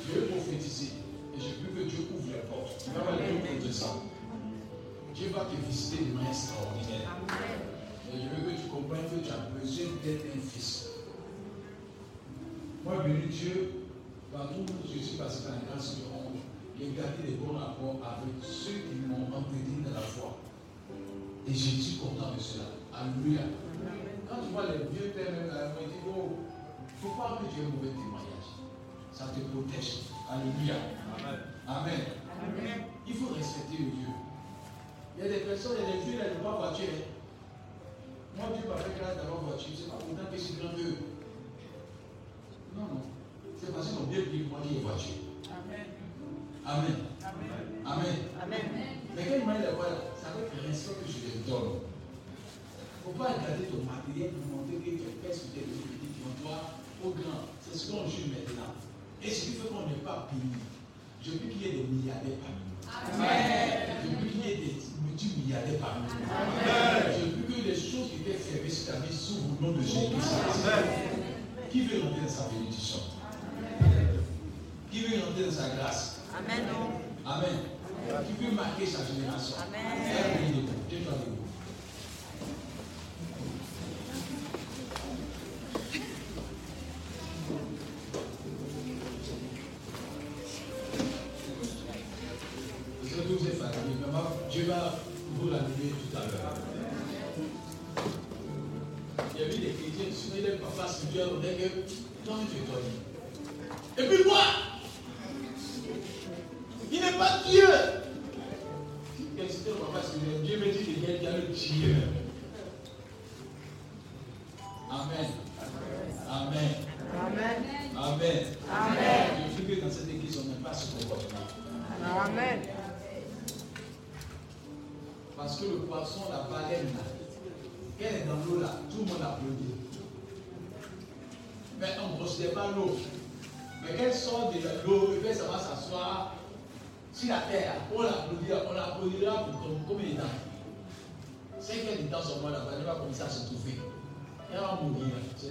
Je 0.06 0.20
vais 0.20 0.26
prophétiser. 0.26 0.92
Et 1.36 1.40
je 1.40 1.62
veux 1.62 1.84
que 1.84 1.88
Dieu 1.88 2.08
ouvre 2.14 2.32
les 2.32 2.40
portes. 2.48 2.82
Tu 2.82 2.90
vas 2.90 3.12
aller 3.12 3.60
au 3.62 3.66
de 3.66 3.72
ça. 3.72 3.86
Dieu 5.14 5.30
va 5.30 5.44
te 5.44 5.66
visiter 5.66 6.04
de 6.04 6.14
manière 6.14 6.30
extraordinaire. 6.30 7.16
Et 8.12 8.16
je 8.16 8.28
veux 8.28 8.50
que 8.50 8.60
tu 8.60 8.68
comprennes 8.68 9.04
que 9.04 9.26
tu 9.26 9.30
as 9.30 9.60
besoin 9.60 9.86
d'être 10.02 10.24
un 10.36 10.40
fils. 10.40 10.88
Moi, 12.84 13.02
béni 13.04 13.26
Dieu, 13.26 13.84
partout 14.32 14.62
où 14.62 14.88
je 14.88 14.98
suis 14.98 15.16
passé 15.16 15.44
dans 15.44 15.50
la 15.50 15.60
grâce 15.70 15.96
de 15.96 16.02
j'ai 16.78 16.94
gardé 16.94 17.22
des 17.26 17.34
bons 17.34 17.58
rapports 17.58 17.98
avec 18.06 18.38
ceux 18.40 18.86
qui 18.86 18.94
m'ont 19.02 19.26
entretenu 19.34 19.82
de 19.82 19.92
la 19.92 20.00
foi. 20.00 20.38
Et 21.46 21.52
je 21.52 21.80
suis 21.80 21.96
content 21.98 22.34
de 22.34 22.40
cela. 22.40 22.70
Alléluia. 22.94 23.42
Quand 24.28 24.36
tu 24.42 24.52
vois 24.52 24.66
les 24.70 24.86
vieux 24.94 25.10
pères, 25.10 25.32
là, 25.48 25.74
ils 25.80 25.88
disent, 25.88 26.06
oh, 26.06 26.38
il 26.86 26.94
ne 26.94 27.00
faut 27.00 27.18
pas 27.18 27.40
que 27.40 27.52
tu 27.52 27.60
aies 27.60 27.64
un 27.64 27.70
mauvais 27.74 27.90
témoignage? 27.90 28.48
Ça 29.12 29.26
te 29.34 29.40
protège. 29.40 30.06
Alléluia. 30.30 30.76
Amen. 31.66 32.00
Amen. 32.46 32.84
Il 33.06 33.14
faut 33.14 33.34
respecter 33.34 33.78
le 33.78 33.90
Dieu. 33.90 34.08
Il 35.16 35.24
y 35.24 35.26
a 35.26 35.30
des 35.30 35.40
personnes, 35.40 35.78
il 35.80 35.82
y 35.82 35.86
a 35.88 35.96
des 35.96 36.02
vieux, 36.04 36.18
qui 36.20 36.38
n'ont 36.38 36.44
pas 36.44 36.68
voiture. 36.68 36.94
Hein. 36.94 38.38
Moi, 38.38 38.46
Dieu 38.54 38.70
m'a 38.70 38.76
fait 38.76 38.94
grâce 39.00 39.16
d'avoir 39.16 39.42
voiture. 39.42 39.74
C'est 39.74 39.90
pas 39.90 39.98
pourtant 39.98 40.30
que 40.30 40.36
je 40.36 40.42
suis 40.42 40.54
grand 40.62 40.78
eux. 40.78 40.94
Non, 42.76 42.82
non. 42.82 43.02
C'est 43.58 43.74
parce 43.74 43.88
qu'ils 43.88 43.98
ont 43.98 44.06
bien 44.06 44.22
pris 44.22 44.46
moi 44.46 44.60
qui 44.62 44.76
ai 44.76 44.80
voiture. 44.80 45.27
Amen. 46.68 47.00
Amen. 47.24 47.48
Amen. 47.80 48.16
Amen. 48.44 48.64
Mais 49.16 49.24
quand 49.24 49.40
il 49.40 49.46
m'a 49.48 49.56
dit 49.56 49.72
voilà, 49.72 50.12
ça 50.20 50.36
veut 50.36 50.52
dire 50.52 50.68
respect 50.68 51.00
que 51.00 51.08
je 51.08 51.24
les 51.24 51.40
donne. 51.48 51.80
Il 51.80 52.76
ne 52.76 53.00
faut 53.08 53.16
pas 53.16 53.32
regarder 53.40 53.72
ton 53.72 53.88
matériel 53.88 54.36
pour 54.36 54.52
montrer 54.52 54.76
que 54.76 55.00
tu 55.00 55.08
es 55.08 55.16
père 55.16 55.32
sur 55.32 55.48
tes 55.56 55.64
petit, 55.64 56.12
tu 56.12 56.20
toi 56.44 56.76
au 57.00 57.16
grand. 57.16 57.48
C'est 57.64 57.72
ce 57.72 57.88
qu'on 57.88 58.04
juge 58.04 58.36
maintenant. 58.36 58.76
Et 59.24 59.32
ce 59.32 59.48
qui 59.48 59.52
fait 59.56 59.72
qu'on 59.72 59.88
n'est 59.88 60.04
pas 60.04 60.28
puni. 60.28 60.60
Je 61.24 61.40
veux 61.40 61.48
qu'il 61.48 61.56
y 61.56 61.72
ait 61.72 61.80
des 61.80 61.88
milliardaires 61.88 62.36
parmi 62.44 62.60
nous. 62.60 62.84
Amen. 62.84 64.04
Je 64.04 64.08
veux 64.12 64.28
qu'il 64.28 64.44
y 64.44 64.52
ait 64.52 64.60
des 64.60 64.76
multimilliardaires 65.08 65.80
parmi 65.80 66.04
nous. 66.04 66.20
Amen. 66.20 67.16
Je 67.16 67.32
veux 67.32 67.48
que 67.48 67.64
les 67.64 67.80
choses 67.80 68.12
qui 68.12 68.20
étaient 68.20 68.36
fermées 68.36 68.68
sur 68.68 68.92
ta 68.92 69.00
vie 69.00 69.08
s'ouvrent 69.08 69.56
au 69.56 69.64
nom 69.64 69.72
de 69.72 69.80
Jésus. 69.80 70.20
Amen. 70.20 71.32
Qui 71.72 71.88
veut 71.88 72.04
rentrer 72.04 72.28
dans 72.28 72.28
sa 72.28 72.52
bénédiction? 72.52 73.08
Qui 74.92 75.00
veut 75.00 75.24
rentrer 75.24 75.48
dans 75.48 75.56
sa 75.56 75.72
grâce? 75.72 76.17
Amen. 76.38 76.64
Amen. 77.26 78.26
Qui 78.26 78.44
veut 78.44 78.52
marquer 78.52 78.86
sa 78.86 79.04
génération? 79.04 79.56
Amen. 79.66 81.37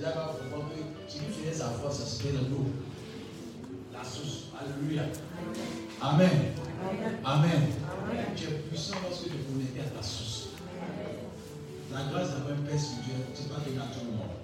C'est 0.08 0.14
qu'elle 0.14 0.22
va 0.22 0.28
comprendre 0.32 0.70
que 0.70 1.12
ce 1.12 1.18
qui 1.18 1.26
faisait 1.26 1.54
sa 1.54 1.70
force, 1.70 2.04
c'était. 2.04 2.34
La 3.94 4.04
source. 4.04 4.48
Alléluia. 4.60 5.04
Amen. 6.02 6.54
Amen. 6.82 7.14
Amen. 7.26 7.62
Tu 8.36 8.44
es 8.46 8.48
puissant 8.70 8.96
lorsque 9.04 9.26
tu 9.26 9.30
connectes 9.30 9.80
à 9.80 9.98
ta 9.98 10.04
source. 10.04 10.50
La 11.92 12.04
grâce 12.12 12.32
d'avoir 12.32 12.54
un 12.54 12.62
Père 12.62 12.80
spirituel, 12.80 13.26
ce 13.34 13.42
n'est 13.44 13.50
pas 13.50 13.62
donné 13.66 13.78
à 13.80 13.94
tout 13.94 14.06
le 14.06 14.12
monde. 14.12 14.38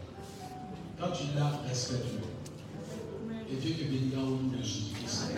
Quand 0.99 1.11
tu 1.11 1.23
l'as, 1.35 1.61
respecte-le. 1.67 2.21
Et 3.51 3.55
Dieu 3.57 3.73
te 3.75 3.83
bénira 3.83 4.21
au 4.21 4.41
nom 4.41 4.57
de 4.57 4.63
Jésus-Christ. 4.63 5.35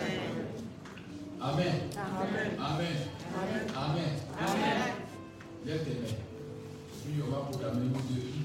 Amen. 1.40 1.74
Amen. 1.88 2.54
Amen. 2.58 2.96
Amen. 3.76 4.12
Amen. 4.40 4.92
Lève 5.66 5.84
tes 5.84 5.90
mains. 5.90 6.18
Puis 7.04 7.22
on 7.26 7.30
va 7.30 7.38
programmer 7.50 7.86
nous 7.86 8.14
deux, 8.14 8.20
tous. 8.20 8.35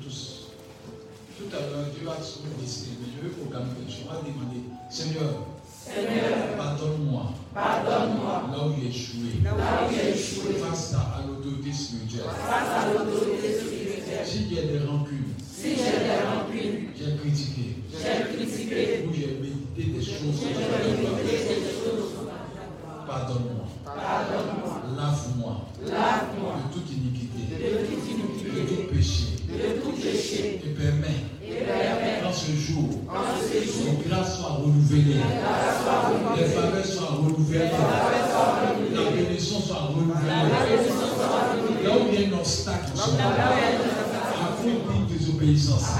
Tout 1.41 1.57
à 1.57 1.59
l'heure, 1.59 1.89
Dieu 1.89 2.05
va 2.05 2.17
nous 2.21 2.61
décider, 2.61 2.97
mais 3.01 3.07
je 3.17 3.23
veux 3.25 3.33
programmer 3.33 3.73
quelque 3.73 3.89
chose. 3.89 4.05
On 4.09 4.13
va 4.13 4.21
demander, 4.21 4.61
Seigneur, 4.89 5.49
Seigneur, 5.65 6.53
pardonne-moi. 6.55 7.33
Pardonne-moi. 7.53 8.43
Là 8.51 8.67
où 8.67 8.73
j'ai 8.79 8.89
échoué. 8.89 9.41
Là 9.43 9.57
où 9.57 9.89
j'ai 9.91 10.13
échoué. 10.13 10.53
Face 10.61 10.93
à 10.93 11.25
l'autorité 11.25 11.73
spirituelle. 11.73 12.29
Face 12.29 12.85
à 12.85 12.93
l'autorité 12.93 13.30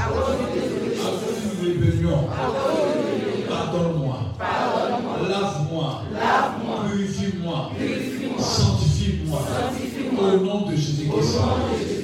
à 0.02 0.10
cause 0.10 1.38
d'une 1.42 1.62
rébellion, 1.68 2.20
pardonne-moi, 3.50 4.18
lave-moi, 5.30 5.90
purifie-moi, 6.90 7.60
sanctifie-moi, 8.40 9.40
au 10.34 10.38
nom 10.38 10.60
de 10.70 10.76
Jésus-Christ. 10.76 11.38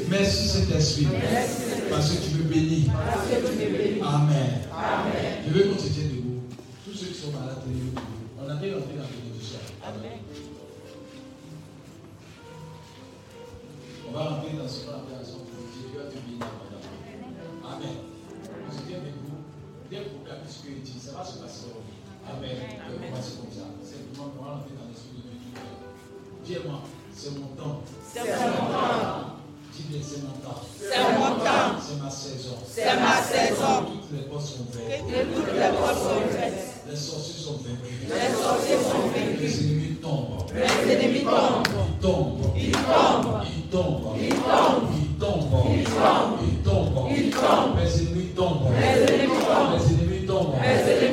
Merci 0.09 0.47
Saint-Esprit. 0.47 1.07
Parce 1.89 2.09
que 2.11 2.17
tu 2.23 2.35
me 2.35 2.43
bénis. 2.43 2.89
Amen. 4.01 4.51
Je 5.47 5.53
veux 5.53 5.63
qu'on 5.69 5.79
se 5.79 5.87
tienne 5.89 6.09
debout. 6.09 6.41
Tous 6.85 6.97
ceux 6.97 7.07
qui 7.07 7.19
sont 7.19 7.31
malades. 7.31 7.63
On 8.39 8.49
a 8.49 8.55
bien 8.55 8.77
entré 8.77 8.93
dans 8.95 9.03
la 9.03 9.09
bénédiction. 9.09 9.59
Amen. 9.83 10.19
On 14.07 14.11
va 14.13 14.23
rentrer 14.23 14.51
dans 14.57 14.67
ce 14.67 14.85
qu'on 14.85 14.91
appelle 14.91 15.26
va 21.17 21.25
se 21.25 21.37
passer. 21.39 21.73
Amen. 22.29 22.57
Comme 22.87 23.21
ça. 23.21 23.65
Simplement, 23.83 24.33
dans 24.37 24.87
l'esprit 24.89 25.23
de 25.25 25.33
Dieu. 26.45 26.59
Dis-moi, 26.61 26.81
c'est 27.15 27.31
mon 27.39 27.47
temps. 27.55 27.81
C'est 28.13 28.21
mon 28.21 28.71
temps 28.71 29.37
c'est 29.77 30.21
mon 30.23 30.29
temps. 30.41 30.61
C'est 30.79 30.99
mon 31.19 31.35
temps. 31.35 31.77
C'est 31.81 32.01
ma 32.01 32.09
saison. 32.09 32.57
C'est 32.67 32.85
ma 32.99 33.21
saison. 33.21 33.85
Toutes 33.85 34.17
les 34.17 34.25
portes 34.27 34.45
sont 34.45 34.65
ouvertes. 34.73 35.03
toutes 35.35 35.53
les 35.53 35.77
portes 35.77 35.97
sont 35.97 36.17
ouvertes. 36.17 36.53
Les 36.89 36.95
sorciers 36.95 37.43
sont 37.43 37.57
vaincus. 37.57 38.07
Les 38.07 38.33
sorciers 38.41 38.77
sont 38.77 39.07
vaincus. 39.07 39.39
Les 39.39 39.65
ennemis 39.65 39.95
tombent. 40.01 40.45
Les 40.53 40.93
ennemis 40.93 41.23
tombent. 41.23 41.67
Ils 41.87 42.01
tombent. 42.01 42.53
Ils 42.57 42.71
tombent. 42.71 43.43
Ils 43.45 43.69
tombent. 43.69 44.15
Ils 44.19 44.35
tombent. 44.35 44.89
Ils 44.97 45.19
tombent. 45.19 45.59
Ils 45.69 45.83
tombent. 45.83 46.39
Ils 46.41 46.63
tombent. 46.63 47.09
Ils 47.15 47.29
tombent. 47.29 47.77
Les 47.77 48.01
ennemis 48.01 48.33
tombent. 48.35 48.67
Les 48.79 49.13
ennemis 49.13 49.37
tombent. 49.37 49.73
Les 49.73 49.93
ennemis 49.93 50.25
tombent. 50.25 50.55
Les 50.61 50.91
ennemis 50.91 51.01
tombent. 51.01 51.06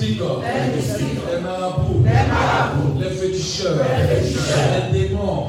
Les 0.00 0.76
mystiques, 0.76 1.20
les 1.32 1.40
marabouts, 1.40 2.04
les 2.98 3.10
féticheurs, 3.10 3.76
les 4.92 4.98
démons, 4.98 5.48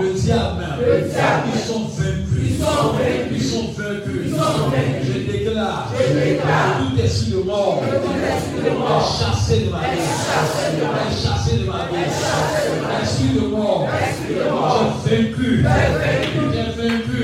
le 0.00 0.12
diable, 0.14 0.64
ils 1.54 1.60
sont 1.60 1.84
vaincus. 1.96 2.56
Ils 3.30 3.42
sont 3.42 3.72
vaincus. 3.74 4.97
Tout 5.58 7.02
esprit 7.02 7.32
de 7.32 7.42
mort 7.42 7.82
est 7.82 7.90
chassé 9.18 9.64
de 9.64 9.70
ma 9.70 9.78
vie. 9.80 9.98
Est 9.98 11.10
chassé 11.10 11.56
de 11.58 11.64
ma 11.66 11.78
vie. 11.88 11.98
Esprit 13.02 13.30
de 13.34 13.46
mort, 13.48 13.88
j'ai 15.04 15.16
vaincu. 15.16 15.50
J'ai 16.52 16.66
vaincu. 16.80 17.18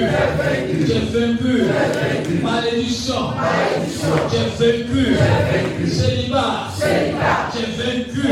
J'ai 0.84 1.02
vaincu. 1.16 1.54
Malédiction. 2.42 3.22
J'ai 4.32 4.46
vaincu. 4.58 5.04
Célibat. 5.88 6.54
J'ai 7.54 7.66
vaincu. 7.80 8.24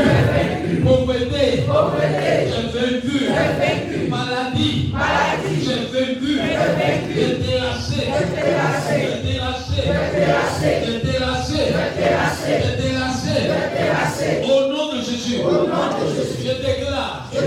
Pauvreté. 0.83 1.63
J'ai 2.49 2.65
vaincu. 2.77 3.92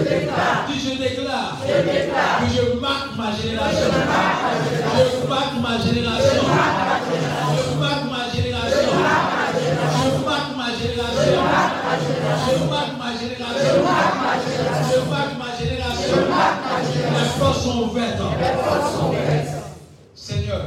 Déclare. 0.07 0.67
Je 0.69 0.91
déclare. 0.97 1.59
Que 1.61 2.47
je 2.55 2.79
marque 2.79 3.17
ma 3.17 3.31
génération. 3.37 3.91
Je 4.97 5.29
marque 5.29 5.61
ma 5.61 5.79
génération. 5.79 6.43
Je 7.57 7.79
marque 7.79 8.05
ma 8.11 8.23
génération. 8.35 8.93
Je 9.97 10.25
marque 10.25 10.57
ma 10.57 10.69
génération. 10.79 11.43
Je 12.47 12.55
marque 12.71 12.95
ma 12.99 13.11
génération. 13.21 13.77
Je 14.91 15.11
marque 15.11 15.35
ma 15.39 15.51
génération. 15.59 16.17
Les 17.15 17.41
portes 17.41 17.61
sont 17.63 17.83
ouvertes. 17.83 18.23
Seigneur. 20.15 20.63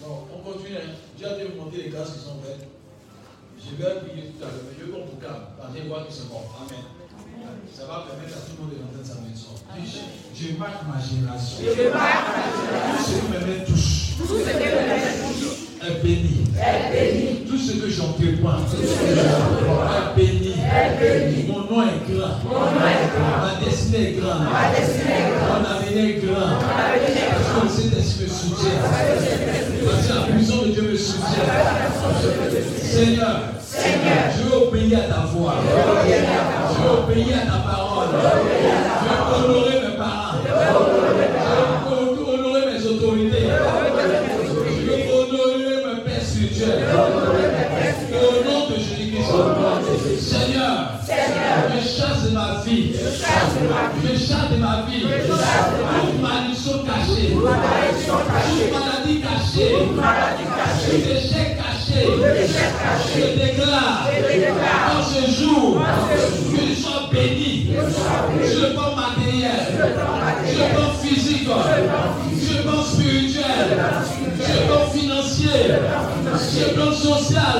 Bon, 0.00 0.26
on 0.34 0.50
continue. 0.50 0.76
de 1.20 1.52
vous 1.52 1.64
montrer 1.64 1.82
les 1.84 1.88
grâces 1.90 2.12
qui 2.12 2.18
sont 2.18 2.38
faites. 2.42 2.66
Je 3.58 3.76
vais 3.76 4.00
prier 4.00 4.32
tout 4.32 4.44
à 4.44 4.48
l'heure, 4.48 4.74
je 4.78 4.84
qu'on 4.86 5.04
vous 5.06 5.16
calme. 5.20 5.46
Parce 5.56 5.72
que 5.72 5.78
je. 5.78 5.86
Amen. 5.88 6.91
Ça 7.74 7.82
va 7.88 8.04
permettre 8.06 8.36
à 8.36 8.40
tout 8.46 8.54
le 8.58 8.62
monde 8.62 8.72
de 8.72 8.78
rentrer 8.82 9.00
dans 9.02 9.08
sa 9.08 9.16
maison. 9.24 9.52
Je, 9.82 10.00
je 10.36 10.46
marque 10.58 10.82
ma 10.86 11.00
génération. 11.00 11.64
Tout 11.64 11.74
ce 13.02 13.08
qui 13.08 13.24
me 13.26 13.38
met 13.46 13.64
touche 13.64 13.92
est 15.82 15.98
béni. 16.02 16.44
Tout 17.48 17.58
ce 17.58 17.72
que 17.72 17.88
j'entreprends 17.90 18.58
est 20.16 20.16
béni. 20.16 20.54
Mon 21.48 21.60
nom 21.60 21.82
est 21.82 22.00
grand. 22.12 22.36
Ma 22.46 23.64
destinée 23.64 24.04
est 24.10 24.12
grande. 24.20 24.44
Mon 25.48 25.64
avenir 25.64 26.04
est 26.04 26.20
grand. 26.24 26.52
Parce 26.60 27.76
que 27.76 27.82
le 27.82 27.96
me 27.96 28.28
soutient. 28.28 28.78
Parce 29.84 30.06
que 30.06 30.12
la 30.14 30.20
puissance 30.34 30.62
de 30.66 30.70
Dieu 30.72 30.82
me 30.82 30.96
soutient. 30.96 31.46
Seigneur, 32.82 33.36
je 34.36 34.42
veux 34.42 34.56
obéir 34.68 34.98
à 34.98 35.02
ta 35.02 35.20
voix. 35.32 35.56
Je 35.62 35.68
veux 35.74 36.00
obéir 36.00 36.20
à 36.28 36.52
ta 36.52 36.61
parole. 37.64 38.08
Je 38.12 39.08
veux 39.08 39.22
honorer 39.34 39.76
mes 39.80 39.96
parents. 39.96 40.36
Je 40.42 40.50
veux 41.90 42.34
honorer 42.34 42.64
mes 42.66 42.82
autorités. 42.86 43.46
Je 44.66 44.86
veux 44.86 45.00
honorer 45.12 45.56
mes 45.58 46.00
pères 46.02 46.22
spirituels. 46.22 46.84
Au 48.12 48.44
nom 48.44 48.60
de 48.68 48.74
Jésus-Christ. 48.74 49.30
Seigneur, 50.20 50.76
je 51.74 51.80
chasse 51.80 52.22
de 52.24 52.30
ma 52.30 52.62
vie. 52.64 52.84
Je 52.92 53.08
chasse 54.18 54.50
de 54.50 54.56
ma 54.58 54.72
vie. 54.88 55.02
Toute 55.26 56.20
malédiction 56.20 56.76
cachée. 56.84 57.28
Toute 57.32 57.44
maladie 58.74 59.20
cachée. 59.20 59.72
Tout 60.84 60.96
échec 60.96 61.48
caché. 61.56 62.00
Je 63.14 63.26
déclare 63.38 64.08
dans 64.94 65.02
ce 65.02 65.20
jour 65.30 65.66
que 66.52 66.60
je 66.66 66.71
béni. 67.12 67.68
Je 68.42 68.66
plan 68.74 68.96
matériel. 68.96 69.66
Je 70.46 70.74
plan 70.74 70.90
physique. 71.02 71.48
Je 72.40 72.62
plan 72.62 72.82
spirituel. 72.82 73.78
Je 74.40 74.66
plan 74.66 74.86
financier. 74.92 75.60
Je 76.54 76.74
plan 76.74 76.92
social. 76.92 77.56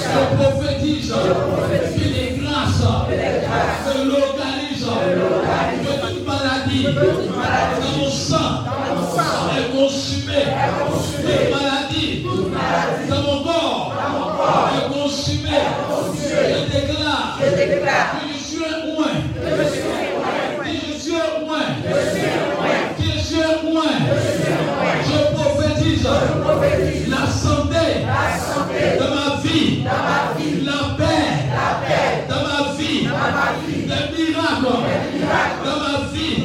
Je 0.00 0.36
prophétise 0.36 1.12
que 1.12 2.04
les 2.04 2.38
grâces 2.40 2.84
se 3.84 3.98
localisent. 4.04 4.90
Que 5.82 5.92
toute 6.06 6.26
maladie 6.26 6.84
dans 6.84 7.98
mon 7.98 8.10
sang 8.10 8.50
est 9.56 9.76
consumée. 9.76 10.46
Toute 11.22 11.50
maladie 11.50 12.26
dans 13.08 13.22
mon 13.22 13.42
corps 13.42 13.92
est 14.76 14.92
consumée. 14.92 15.64
Je 17.40 17.56
déclare 17.56 18.20
ma 29.98 30.38
vie, 30.38 30.64
la 30.64 30.94
paix 30.96 32.26
dans 32.28 32.42
ma 32.46 32.58
vie, 32.76 33.02
des 33.02 34.04
miracles 34.16 34.64
dans 34.64 35.78
ma 35.80 35.96
vie, 36.12 36.36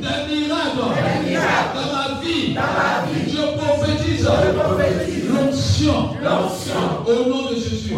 des 0.00 0.16
miracles 0.34 0.62
dans 1.76 1.90
ma 1.92 2.20
vie. 2.22 2.54
Je 3.28 3.42
prophétise 3.56 4.24
l'onction 5.28 5.98
au 7.06 7.28
nom 7.28 7.42
de 7.50 7.54
Jésus. 7.54 7.94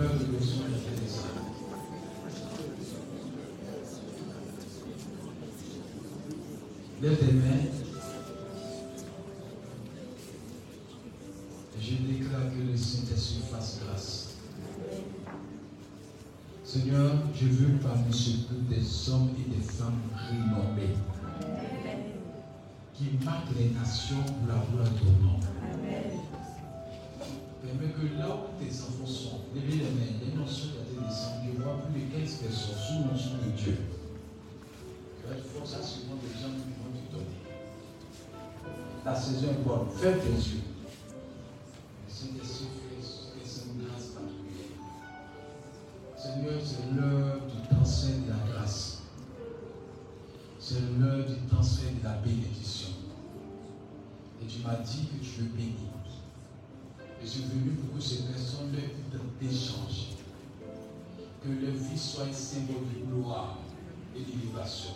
J'aimerais 0.00 0.18
le 0.18 0.38
besoin 0.38 0.64
de 0.64 0.78
Teresa. 0.78 1.28
Lève 7.02 7.18
tes 7.18 7.32
mains. 7.32 7.66
Je 11.78 11.94
déclare 11.96 12.50
que 12.50 12.70
le 12.70 12.76
Saint-Esprit 12.76 13.42
fasse 13.50 13.80
grâce. 13.84 14.34
Seigneur, 16.64 17.12
je 17.34 17.46
veux 17.46 17.78
parmi 17.80 18.12
surtout 18.12 18.60
des 18.70 19.10
hommes 19.10 19.30
et 19.38 19.54
des 19.54 19.62
femmes 19.62 20.00
renommés 20.30 20.94
qui 22.94 23.04
marquent 23.22 23.54
les 23.58 23.70
nations 23.70 24.22
pour 24.22 24.48
la 24.48 24.64
gloire 24.70 24.90
de 24.90 24.98
ton 24.98 25.10
nom. 25.22 25.40
des 32.42 32.54
sorciers 32.54 33.00
non 33.00 33.16
sont 33.16 33.36
de 33.44 33.50
Dieu. 33.56 33.76
Faites 35.28 35.44
force 35.46 35.74
à 35.74 35.82
ce 35.82 36.06
monde 36.06 36.20
des 36.22 36.40
gens 36.40 36.48
qui 36.48 36.72
vont 36.80 36.90
te 36.94 37.12
donner. 37.12 37.40
La 39.04 39.14
saison 39.14 39.48
est 39.50 39.64
bonne. 39.64 39.88
Faites 39.96 40.22
des 40.24 40.48
yeux. 40.52 40.60
Seigneur, 46.16 46.60
c'est 46.62 46.94
l'heure 46.94 47.40
du 47.46 47.74
transfert 47.74 48.16
de 48.26 48.30
la 48.30 48.52
grâce. 48.52 49.02
C'est 50.58 50.80
l'heure 50.98 51.26
du 51.26 51.34
transfert 51.48 51.90
de 51.98 52.04
la 52.04 52.14
bénédiction. 52.16 52.90
Et 54.42 54.46
tu 54.46 54.58
m'as 54.62 54.76
dit 54.76 55.06
que 55.06 55.24
tu 55.24 55.40
veux 55.40 55.48
bénir. 55.48 55.90
Et 57.22 57.26
je 57.26 57.30
suis 57.30 57.42
venu 57.42 57.72
pour 57.72 57.96
que 57.96 58.02
ces 58.02 58.22
personnes-là 58.22 58.80
échangent 59.42 60.19
que 61.42 61.48
leur 61.48 61.74
vie 61.74 61.98
soit 61.98 62.24
un 62.24 62.32
symbole 62.32 62.84
de 62.94 63.06
gloire 63.06 63.56
et 64.14 64.20
d'élévation. 64.20 64.90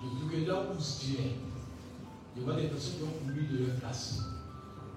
Depuis 0.00 0.44
que 0.44 0.48
là 0.48 0.62
où 0.62 0.76
tu 0.76 1.14
es, 1.14 1.34
il 2.36 2.42
y 2.42 2.44
aura 2.44 2.60
des 2.60 2.68
personnes 2.68 2.94
qui 2.98 3.02
ont 3.02 3.26
voulu 3.26 3.46
de 3.46 3.66
leur 3.66 3.76
place. 3.76 4.20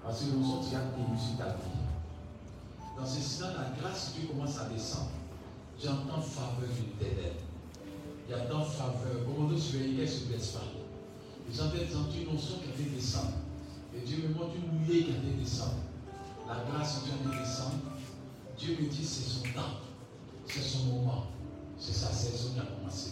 Parce 0.04 0.20
sommes 0.20 0.62
déjà 0.62 0.82
élu 0.96 1.18
sur 1.18 1.38
ta 1.38 1.50
vie. 1.54 1.82
Dans 2.96 3.06
ce 3.06 3.20
sens, 3.20 3.50
la 3.56 3.80
grâce 3.80 4.14
de 4.14 4.20
Dieu 4.20 4.28
commence 4.28 4.58
à 4.58 4.68
descendre. 4.68 5.10
J'entends 5.82 6.20
faveur 6.20 6.68
de 6.68 7.04
l'éternel. 7.04 7.32
Tant 8.48 8.64
faveur. 8.64 9.24
Comment 9.26 9.48
nous 9.48 9.58
surveiller 9.58 9.96
qu'elle 9.96 10.04
ne 10.04 10.10
se 10.10 10.24
blesse 10.26 10.48
pas. 10.48 10.60
J'entends 11.52 11.76
une 11.76 12.32
notion 12.32 12.56
qui 12.62 12.70
a 12.70 12.72
fait 12.72 12.90
descendre. 12.94 13.32
Et 13.96 14.00
Dieu 14.06 14.28
me 14.28 14.34
montre 14.34 14.54
une 14.56 14.86
nuée 14.86 15.04
qui 15.04 15.10
a 15.10 15.14
fait 15.14 15.36
descendre. 15.40 15.82
La 16.46 16.64
grâce 16.70 17.02
de 17.02 17.06
Dieu 17.06 17.14
a. 17.32 17.41
Dieu 18.62 18.76
me 18.80 18.88
dit 18.88 19.04
c'est 19.04 19.28
son 19.28 19.42
temps. 19.58 19.80
C'est 20.46 20.62
son 20.62 20.84
moment. 20.84 21.26
C'est 21.80 21.94
sa 21.94 22.12
saison 22.12 22.50
qui 22.54 22.60
a 22.60 22.62
commencé. 22.62 23.10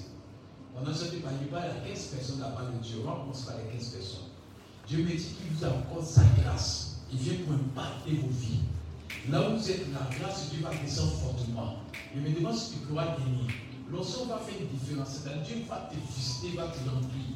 Pendant 0.73 0.95
ce 0.95 1.07
temps, 1.07 1.29
il 1.43 1.49
parle 1.49 1.65
à 1.65 1.89
15 1.89 2.07
personnes 2.07 2.41
là-bas 2.41 2.71
de 2.73 2.79
Dieu. 2.79 2.99
Commence 3.03 3.43
pas 3.43 3.55
les 3.59 3.77
15 3.77 3.89
personnes. 3.89 4.31
Dieu 4.87 4.99
me 4.99 5.11
dit 5.11 5.17
qu'il 5.17 5.51
vous 5.53 5.65
accorde 5.65 6.07
sa 6.07 6.23
grâce. 6.41 7.01
Il 7.13 7.19
vient 7.19 7.35
pour 7.45 7.55
impacter 7.55 8.13
vos 8.13 8.29
vies. 8.29 8.61
Là 9.29 9.51
où 9.51 9.57
vous 9.59 9.71
êtes, 9.71 9.87
la 9.93 10.17
grâce 10.17 10.45
de 10.45 10.57
Dieu 10.57 10.63
va 10.63 10.71
descendre 10.77 11.15
fortement. 11.15 11.75
Il 12.15 12.23
me 12.23 12.31
demande 12.31 12.57
si 12.57 12.75
tu 12.75 12.79
pourras 12.87 13.07
gagner. 13.07 13.51
L'onction 13.91 14.27
va 14.27 14.39
faire 14.39 14.55
une 14.61 14.79
différence. 14.79 15.19
Dieu 15.45 15.65
va 15.69 15.91
te 15.91 15.97
visiter, 16.15 16.57
va 16.57 16.69
te 16.69 16.79
remplir. 16.89 17.27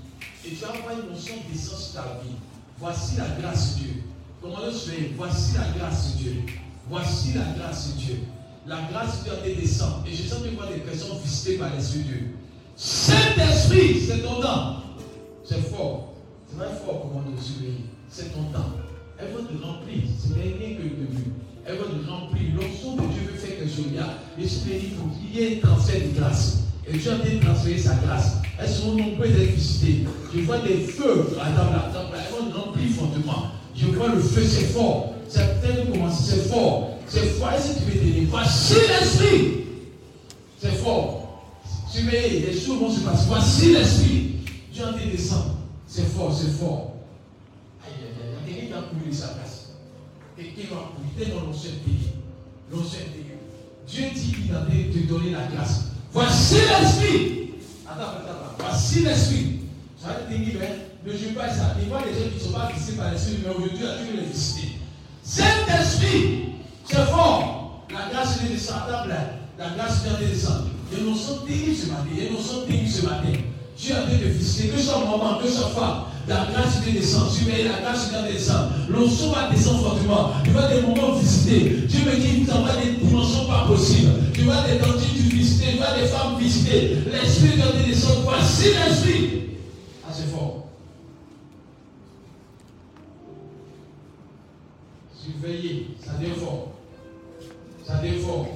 Et 0.44 0.50
tu 0.50 0.54
vas 0.54 0.68
avoir 0.68 1.00
une 1.00 1.10
notion 1.10 1.34
d'essence 1.50 1.90
sur 1.90 2.00
ta 2.00 2.20
vie. 2.22 2.36
Voici 2.78 3.16
la 3.16 3.26
grâce 3.40 3.74
de 3.74 3.82
Dieu. 3.82 4.02
Comment 4.40 4.64
le 4.64 4.70
souhaiter 4.70 5.14
Voici 5.16 5.54
la 5.54 5.68
grâce 5.76 6.12
de 6.12 6.18
Dieu. 6.18 6.44
Voici 6.88 7.32
la 7.34 7.44
grâce 7.58 7.94
de 7.94 7.98
Dieu. 7.98 8.18
La 8.66 8.80
grâce 8.90 9.24
de 9.24 9.30
Dieu 9.44 9.54
descend. 9.60 10.06
Et 10.06 10.14
je 10.14 10.22
sens 10.28 10.40
que 10.42 10.54
voir 10.54 10.68
des 10.68 10.80
personnes 10.80 11.16
visitées 11.22 11.58
par 11.58 11.74
l'Esprit 11.74 12.00
de 12.00 12.04
Dieu. 12.04 12.36
Saint-Esprit, 12.76 14.00
c'est 14.06 14.18
ton 14.18 14.40
temps. 14.40 14.76
C'est 15.44 15.62
fort. 15.70 16.14
C'est 16.48 16.58
très 16.58 16.74
fort 16.84 17.08
comment 17.08 17.24
nous 17.28 17.40
surveiller. 17.40 17.84
C'est 18.08 18.32
ton 18.34 18.44
temps. 18.44 18.72
Elle 19.18 19.28
va 19.28 19.40
te 19.40 19.64
remplir. 19.64 20.02
C'est 20.18 20.34
rien 20.34 20.76
que 20.76 20.82
le 20.82 20.88
début. 20.90 21.32
Elle 21.66 21.76
va 21.76 21.84
te 21.84 22.10
remplir. 22.10 22.52
De 22.54 22.60
Dieu 22.60 23.30
veut 23.32 23.38
faire 23.38 23.58
quelque 23.58 23.74
chose. 23.74 23.86
L'Esprit 24.38 24.78
dit 24.80 24.92
faut 24.98 25.08
qu'il 25.08 25.40
y 25.40 25.44
ait 25.44 25.60
un 25.62 25.66
transfert 25.66 26.00
de 26.00 26.18
grâce. 26.18 26.58
Et 26.86 26.98
Dieu 26.98 27.12
a 27.12 27.14
bien 27.16 27.40
transféré 27.40 27.78
sa 27.78 27.94
grâce. 27.94 28.36
Elles 28.58 28.68
sont 28.68 28.94
nombreuses 28.94 29.32
d'être 29.32 29.54
visitées. 29.54 30.04
Je 30.34 30.40
vois 30.40 30.58
des 30.58 30.80
feux 30.80 31.28
à 31.40 31.50
table. 31.50 31.80
Elles 32.14 32.34
vont 32.34 32.60
remplir 32.60 32.90
fortement. 32.90 33.46
Je 33.74 33.86
vois 33.86 34.08
le 34.08 34.20
feu, 34.20 34.42
c'est 34.44 34.66
fort. 34.66 35.14
Certaines 35.28 35.90
commencent, 35.90 36.24
c'est 36.24 36.48
fort. 36.48 36.98
C'est 37.08 37.26
fort. 37.38 37.52
Est-ce 37.52 37.74
que 37.74 37.78
tu 37.78 37.84
veux 37.84 38.00
t'aider 38.00 38.26
Voici 38.30 38.74
l'esprit. 38.74 39.64
C'est 40.60 40.76
fort. 40.76 41.50
Surveillez, 41.90 42.46
les 42.46 42.58
choses 42.58 42.80
vont 42.80 42.90
se 42.90 43.00
passer. 43.00 43.24
Voici 43.28 43.72
l'esprit. 43.72 44.36
Dieu 44.72 44.84
en 44.84 44.92
descend. 44.92 45.44
C'est 45.86 46.06
fort, 46.08 46.36
c'est 46.36 46.50
fort. 46.50 46.94
Aïe, 47.84 47.92
aïe, 48.48 48.60
aïe. 48.62 48.72
A 48.72 48.82
coulé 48.82 49.14
sa 49.14 49.28
place. 49.28 49.70
Quelqu'un 50.36 50.74
va 50.74 50.90
couler 50.96 51.30
dans 51.32 51.46
l'ancien 51.46 51.70
pays. 51.84 52.10
L'ancien 52.72 53.00
pays. 53.00 53.24
Dieu 53.86 54.04
dit 54.14 54.32
qu'il 54.32 54.54
a 54.54 54.62
te 54.62 55.06
donner 55.06 55.30
la 55.30 55.46
grâce. 55.46 55.84
Voici 56.12 56.54
l'esprit. 56.54 57.50
Attends, 57.86 58.02
attends, 58.02 58.30
attends. 58.30 58.56
Voici 58.58 59.00
l'esprit. 59.00 59.60
Ça 60.00 60.08
va 60.08 60.14
te 60.14 60.34
dire, 60.34 60.60
ne 61.06 61.12
joue 61.12 61.34
pas 61.34 61.52
ça. 61.52 61.76
Il 61.80 61.88
voit 61.88 62.00
les 62.04 62.12
gens 62.12 62.28
qui 62.30 62.34
ne 62.34 62.40
sont 62.40 62.58
pas 62.58 62.70
visités 62.72 62.96
par 62.96 63.12
l'esprit, 63.12 63.38
mais 63.44 63.50
aujourd'hui, 63.50 63.78
tu 63.78 64.12
veux 64.12 64.20
les 64.20 64.26
visiter. 64.26 64.73
Cet 65.24 65.66
esprit, 65.80 66.52
c'est 66.86 67.06
fort. 67.06 67.86
La 67.90 68.12
grâce 68.12 68.38
à 68.38 68.86
La 69.58 69.68
grâce 69.70 70.04
descendre. 70.20 70.66
Et 70.92 71.00
nous 71.02 71.16
sommes 71.16 71.46
terribles 71.46 71.74
ce 71.74 71.86
matin. 71.86 72.10
Et 72.18 72.30
nous 72.30 72.38
sommes 72.38 72.66
terribles 72.66 72.90
ce 72.90 73.04
matin. 73.06 73.38
Dieu 73.76 73.94
a 73.94 74.02
train 74.02 74.18
de 74.18 74.30
visiter, 74.30 74.68
que 74.68 74.80
soit 74.80 74.98
maman, 74.98 75.38
que 75.42 75.48
soit 75.48 75.70
femme. 75.70 76.04
La 76.28 76.46
grâce 76.52 76.84
de 76.84 76.90
descendre. 76.90 77.32
Tu 77.36 77.46
mets 77.46 77.64
la 77.64 77.80
grâce 77.80 78.12
de 78.12 78.32
descendre. 78.32 78.70
L'onction 78.88 79.32
va 79.32 79.50
descendre 79.50 79.82
fortement. 79.82 80.30
Tu 80.44 80.50
vas 80.50 80.68
des 80.68 80.82
moments 80.82 81.14
visiter. 81.14 81.86
Dieu 81.88 82.00
me 82.06 82.16
dit, 82.16 82.44
tu 82.44 82.50
envoie 82.52 82.76
des 82.76 82.92
dimensions 83.04 83.46
pas 83.46 83.64
possibles. 83.66 84.12
Tu 84.32 84.42
vas 84.42 84.62
des 84.62 84.78
dentiers 84.78 85.20
visiter. 85.20 85.72
Tu 85.72 85.78
vas 85.78 85.98
des 85.98 86.06
femmes 86.06 86.38
visiter. 86.38 86.98
L'esprit 87.10 87.58
de 87.58 87.90
descendre. 87.90 88.22
Voici 88.24 88.68
l'esprit. 88.68 89.30
Ah, 90.06 90.12
c'est 90.12 90.30
fort. 90.30 90.63
Surveillez, 95.44 95.88
ça 96.02 96.12
devient 96.18 96.40
fort. 96.40 96.68
Ça 97.86 97.96
devient 97.96 98.18
fort. 98.20 98.48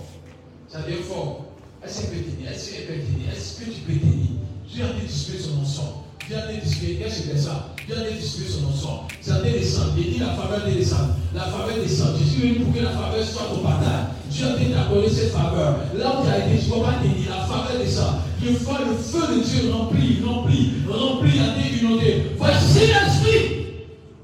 Ça 0.68 0.80
devient 0.80 1.03
fort. 1.03 1.45
Est-ce 1.84 2.01
que 2.01 2.07
tu 2.07 2.22
peux 2.22 2.30
tenir 2.30 2.51
Est-ce 2.51 2.70
que 2.70 2.76
tu 2.76 2.82
peux 2.86 2.95
tenir 2.95 3.30
Est-ce 3.30 3.61
que 3.61 3.64
tu 3.64 3.80
peux 3.80 3.93
tenir 3.93 4.26
Dieu 4.66 4.84
a 4.84 5.01
distribué 5.01 5.43
son 5.43 5.64
sang. 5.66 6.05
Dieu 6.26 6.36
a 6.36 6.53
distribué, 6.53 6.97
qu'est-ce 6.97 7.22
que 7.22 7.36
c'est 7.36 7.43
ça? 7.43 7.74
Dieu 7.86 7.95
a 7.95 8.11
distribué 8.11 8.49
son 8.51 8.72
sang. 8.72 9.09
Ça 9.20 9.41
descend. 9.43 9.89
Il 9.99 10.14
dit 10.14 10.18
la 10.18 10.32
faveur 10.32 10.64
descend. 10.64 11.11
La 11.34 11.43
faveur 11.43 11.76
descend. 11.76 12.16
Suis 12.16 12.41
venu 12.41 12.64
pour 12.64 12.74
que 12.74 12.80
la 12.80 12.91
faveur 12.91 13.22
soit 13.22 13.53
au 13.53 13.59
partage. 13.59 14.07
Dieu 14.30 14.47
a 14.47 14.57
dit 14.57 14.72
d'accorder 14.72 15.11
cette 15.11 15.32
faveur. 15.32 15.80
Là 15.95 16.20
où 16.20 16.24
tu 16.24 16.30
as 16.30 16.47
été, 16.47 16.59
tu 16.59 16.70
ne 16.70 16.74
peux 16.74 16.80
pas 16.80 16.95
tenir. 17.03 17.28
La 17.28 17.45
faveur 17.45 17.78
descend. 17.78 18.14
Je 18.43 18.51
vois 18.64 18.78
le 18.78 18.97
feu 18.97 19.36
de 19.36 19.41
Dieu 19.43 19.72
rempli, 19.72 20.22
rempli, 20.24 20.72
rempli 20.89 21.32
terre 21.32 21.82
inondée. 21.82 22.22
Voici 22.39 22.78
l'esprit. 22.78 23.66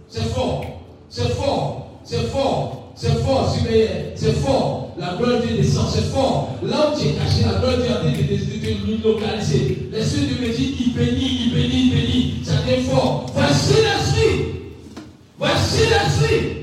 C'est 0.08 0.32
fort. 0.32 0.64
C'est 1.10 1.28
fort. 1.34 1.84
C'est 2.04 2.26
fort. 2.28 2.92
C'est 2.96 3.24
fort, 3.24 3.52
c'est 4.14 4.32
fort. 4.34 4.94
La 4.96 5.14
gloire 5.14 5.40
de 5.40 5.46
Dieu 5.46 5.56
descend, 5.56 5.88
c'est 5.92 6.12
fort. 6.12 6.50
Là 6.62 6.92
où 6.92 6.98
tu 6.98 7.08
es 7.08 7.12
caché, 7.14 7.42
la 7.44 7.58
gloire 7.58 7.76
de 7.76 7.82
Dieu 7.82 7.90
est 7.90 7.96
en 7.96 8.86
de 8.86 8.96
te 8.96 9.08
localiser. 9.08 9.88
L'Esprit 9.90 10.26
de 10.28 10.40
me 10.40 10.54
dit, 10.54 10.76
il 10.78 10.94
bénit, 10.94 11.38
il 11.46 11.54
bénit, 11.54 11.86
il 11.86 11.90
bénit. 11.90 12.44
Ça 12.44 12.62
devient 12.62 12.84
fort. 12.84 13.26
Voici 13.34 13.74
l'Esprit. 13.74 14.44
Voici 15.38 15.80
l'Esprit. 15.88 16.56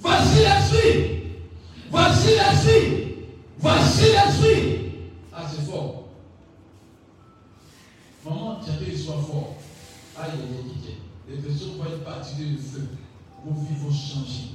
Voici 0.00 0.38
l'Esprit. 0.40 1.22
Voici 1.90 2.28
l'Esprit. 2.28 3.14
Voici 3.58 4.02
l'Esprit. 4.02 4.78
Ah, 5.32 5.44
c'est 5.50 5.70
fort. 5.70 6.08
Maman, 8.26 8.58
tu 8.62 8.70
as 8.70 8.90
dit, 8.90 9.02
sois 9.02 9.14
fort. 9.14 9.54
Aïe, 10.20 10.32
aïe, 10.34 10.58
aïe. 10.58 10.94
Les 11.30 11.36
personnes 11.38 11.78
vont 11.78 11.84
être 11.84 12.04
partir 12.04 12.36
le 12.38 12.58
feu. 12.58 12.88
Vos 13.48 13.60
vies 13.62 13.80
vont 13.82 13.92
changer. 13.92 14.52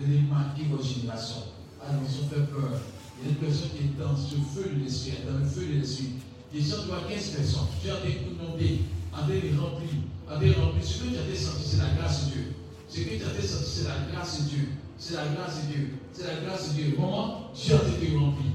Et 0.00 0.06
les 0.06 0.20
marquer 0.22 0.64
vos 0.64 0.82
générations. 0.82 1.54
Alors, 1.80 2.02
ils 2.02 2.24
ont 2.24 2.28
fait 2.28 2.50
peur. 2.50 2.80
Il 3.20 3.26
y 3.26 3.28
a 3.28 3.30
une 3.30 3.36
personne 3.36 3.70
qui 3.70 3.84
est 3.84 3.98
dans 3.98 4.16
ce 4.16 4.34
feu 4.34 4.74
de 4.74 4.82
l'esprit, 4.82 5.22
dans 5.24 5.38
le 5.38 5.44
feu 5.44 5.66
de 5.66 5.78
l'esprit. 5.78 6.18
Ils 6.52 6.64
sont 6.64 6.86
vois 6.86 7.02
15 7.08 7.28
personnes. 7.30 7.66
Tu 7.80 7.90
as 7.90 7.94
train 7.94 8.10
de 8.10 8.42
remplir, 8.42 8.78
en 9.14 10.34
train 10.34 10.46
de 10.46 10.60
remplir. 10.60 10.84
Ce 10.84 10.98
que 10.98 11.08
tu 11.10 11.16
as 11.16 11.36
senti, 11.36 11.64
c'est 11.64 11.78
la 11.78 11.94
grâce 11.96 12.26
de 12.26 12.32
Dieu. 12.32 12.54
Ce 12.88 13.00
que 13.00 13.08
tu 13.10 13.22
as 13.22 13.46
senti, 13.46 13.70
c'est 13.70 13.88
la 13.88 14.12
grâce 14.12 14.42
de 14.42 14.48
Dieu. 14.48 14.68
C'est 14.98 15.14
la 15.14 15.26
grâce 15.28 15.62
de 15.62 15.72
Dieu. 15.72 15.94
C'est 16.12 16.26
la 16.26 16.40
grâce 16.44 16.68
de 16.70 16.74
Dieu. 16.74 16.94
Comment 16.96 17.50
Dieu 17.54 17.74
a 17.74 18.02
été 18.02 18.16
rempli. 18.16 18.50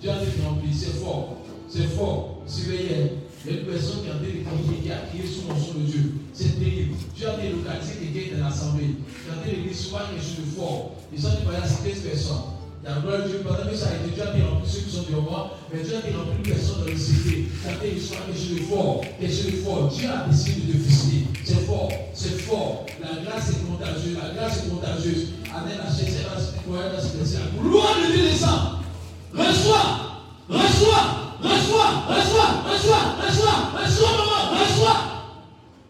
Dieu 0.00 0.10
a 0.10 0.22
été 0.22 0.42
rempli. 0.42 0.72
C'est 0.72 0.98
fort. 0.98 1.36
C'est 1.68 1.88
fort. 1.88 2.42
Surveillez. 2.46 3.19
Il 3.46 3.52
y 3.52 3.56
a 3.56 3.60
une 3.60 3.66
personne 3.66 4.04
qui 4.04 4.10
a 4.10 4.20
été 4.20 4.44
crier, 4.44 4.82
qui 4.82 4.92
a 4.92 5.08
crié 5.08 5.24
sous 5.24 5.48
mon 5.48 5.56
son 5.56 5.80
de 5.80 5.84
Dieu. 5.86 6.12
C'est 6.34 6.60
terrible. 6.60 6.92
Dieu 7.16 7.26
a 7.26 7.36
délocalisé 7.40 8.12
quelqu'un 8.12 8.36
dans 8.36 8.44
l'assemblée. 8.44 9.00
Qui 9.00 9.30
a 9.32 9.48
été 9.48 9.62
quelque 9.64 9.74
chose 9.74 10.44
de 10.44 10.60
fort. 10.60 10.92
Ils 11.12 11.26
ont 11.26 11.30
voilà, 11.44 11.64
c'est 11.64 11.88
15 11.88 12.00
personnes. 12.00 12.60
La 12.84 13.00
gloire 13.00 13.24
de 13.24 13.28
Dieu, 13.28 13.40
pendant 13.44 13.64
que 13.68 13.76
ça 13.76 13.88
a 13.88 13.96
été, 13.96 14.12
Dieu 14.12 14.24
a 14.24 14.48
rempli 14.48 14.68
ceux 14.68 14.80
qui 14.80 14.90
sont 14.96 15.04
devant 15.08 15.22
moi, 15.22 15.56
mais 15.72 15.80
Dieu 15.80 15.96
a 15.96 15.98
été 16.00 16.16
rempli 16.16 16.52
personne 16.52 16.80
dans 16.80 16.92
le 16.92 16.96
cité. 16.96 17.48
Qui 17.48 17.68
a 17.68 17.72
été 17.80 18.00
soit 18.00 18.24
quelque 18.28 18.40
chose 18.40 18.56
de 18.60 18.64
fort. 18.68 19.00
Quelque 19.20 19.32
chose 19.32 19.52
de 19.52 19.60
fort. 19.64 19.88
Dieu 19.88 20.08
a 20.08 20.28
décidé 20.28 20.60
de 20.60 20.72
te 20.72 20.76
visiter. 20.84 21.26
C'est 21.44 21.64
fort. 21.64 21.92
C'est 22.12 22.40
fort. 22.44 22.84
La 23.00 23.24
grâce 23.24 23.56
est 23.56 23.64
contagieuse. 23.64 24.16
La 24.20 24.36
grâce 24.36 24.64
est 24.64 24.68
contagieuse. 24.68 25.28
Amen. 25.48 25.80
La 25.80 25.88
chaise, 25.88 26.12
La 26.28 27.62
gloire 27.62 27.96
de 28.04 28.12
Dieu 28.12 28.22
descend. 28.22 28.84
Reçois. 29.32 30.10
Reçois, 30.48 31.19
reçois, 31.42 31.90
reçois, 32.08 33.14
reçois, 33.20 33.72
reçois, 33.76 34.12
maman, 34.12 34.60
reçois. 34.60 34.96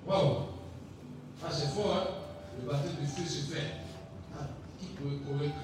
Waouh. 0.06 0.36
Ah, 1.42 1.48
c'est 1.50 1.74
fort, 1.74 1.94
hein. 1.96 2.06
Le 2.60 2.70
baptême 2.70 2.96
de 3.00 3.06
feu 3.06 3.26
se 3.26 3.52
fait. 3.52 3.86
Ah, 4.34 4.48
qui 4.78 4.86
pourrait 4.86 5.16
correcte 5.26 5.54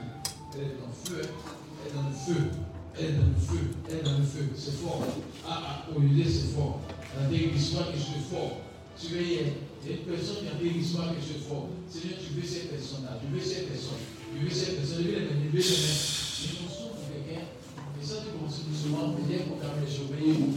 Elle 0.55 0.61
est 0.61 0.81
dans 0.81 0.89
le 0.89 1.05
feu, 1.05 1.23
hein? 1.23 1.53
Elle 1.85 1.91
est 1.91 1.95
dans 1.95 2.09
le 2.09 2.15
feu. 2.15 2.51
Elle 2.99 3.05
est 3.05 3.13
dans 3.13 3.27
le 3.27 3.41
feu. 3.41 3.75
Elle 3.89 3.99
est 3.99 4.03
dans 4.03 4.19
le 4.19 4.25
feu. 4.25 4.49
C'est 4.57 4.77
fort. 4.77 5.03
Ah, 5.47 5.63
ah, 5.67 5.97
Olivier, 5.97 6.25
c'est 6.25 6.55
fort. 6.55 6.81
La 7.17 7.29
soit 7.59 7.85
quelque 7.85 7.99
chose 7.99 8.31
de 8.31 8.35
fort. 8.37 8.59
Surveillez. 8.97 9.53
Il 9.85 9.91
y 9.91 9.95
a 9.95 9.99
une 9.99 10.05
personne 10.05 10.37
qui 10.43 10.49
a 10.49 10.59
fait 10.59 10.79
l'histoire 10.79 11.09
que 11.11 11.21
je 11.21 11.45
fort. 11.47 11.69
Seigneur, 11.89 12.19
tu 12.19 12.35
veux 12.35 12.47
ces 12.47 12.67
personnes-là, 12.67 13.21
tu 13.21 13.33
veux 13.33 13.41
ces 13.41 13.63
personnes, 13.63 14.03
tu 14.35 14.45
veux 14.45 14.51
ces 14.51 14.73
personnes, 14.73 14.99
tu 14.99 15.05
veux 15.05 15.13
les 15.13 15.21
mettre, 15.21 15.33
tu 15.43 15.57
veux 15.57 15.63
les 15.63 15.69
mettre. 15.69 16.76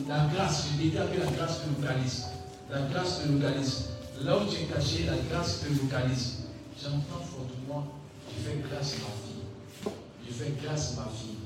La 0.07 0.28
grâce, 0.34 0.68
je 0.72 0.84
déclare 0.84 1.12
que 1.12 1.20
la 1.20 1.32
grâce 1.32 1.62
te 1.62 1.70
localise. 1.70 2.26
La 2.72 2.82
grâce 2.82 3.22
te 3.22 3.32
localise. 3.32 3.89
Là 4.24 4.38
où 4.38 4.45
tu 4.49 4.62
es 4.62 4.66
caché, 4.66 5.05
la 5.05 5.18
grâce 5.30 5.62
te 5.62 5.70
localise. 5.70 6.39
J'entends 6.82 7.24
fortement, 7.24 7.88
je 8.28 8.49
fais 8.49 8.57
grâce 8.70 8.95
ma 8.99 9.12
fille. 9.22 9.93
Je 10.28 10.34
fais 10.34 10.53
grâce 10.64 10.95
ma 10.97 11.05
fille. 11.05 11.38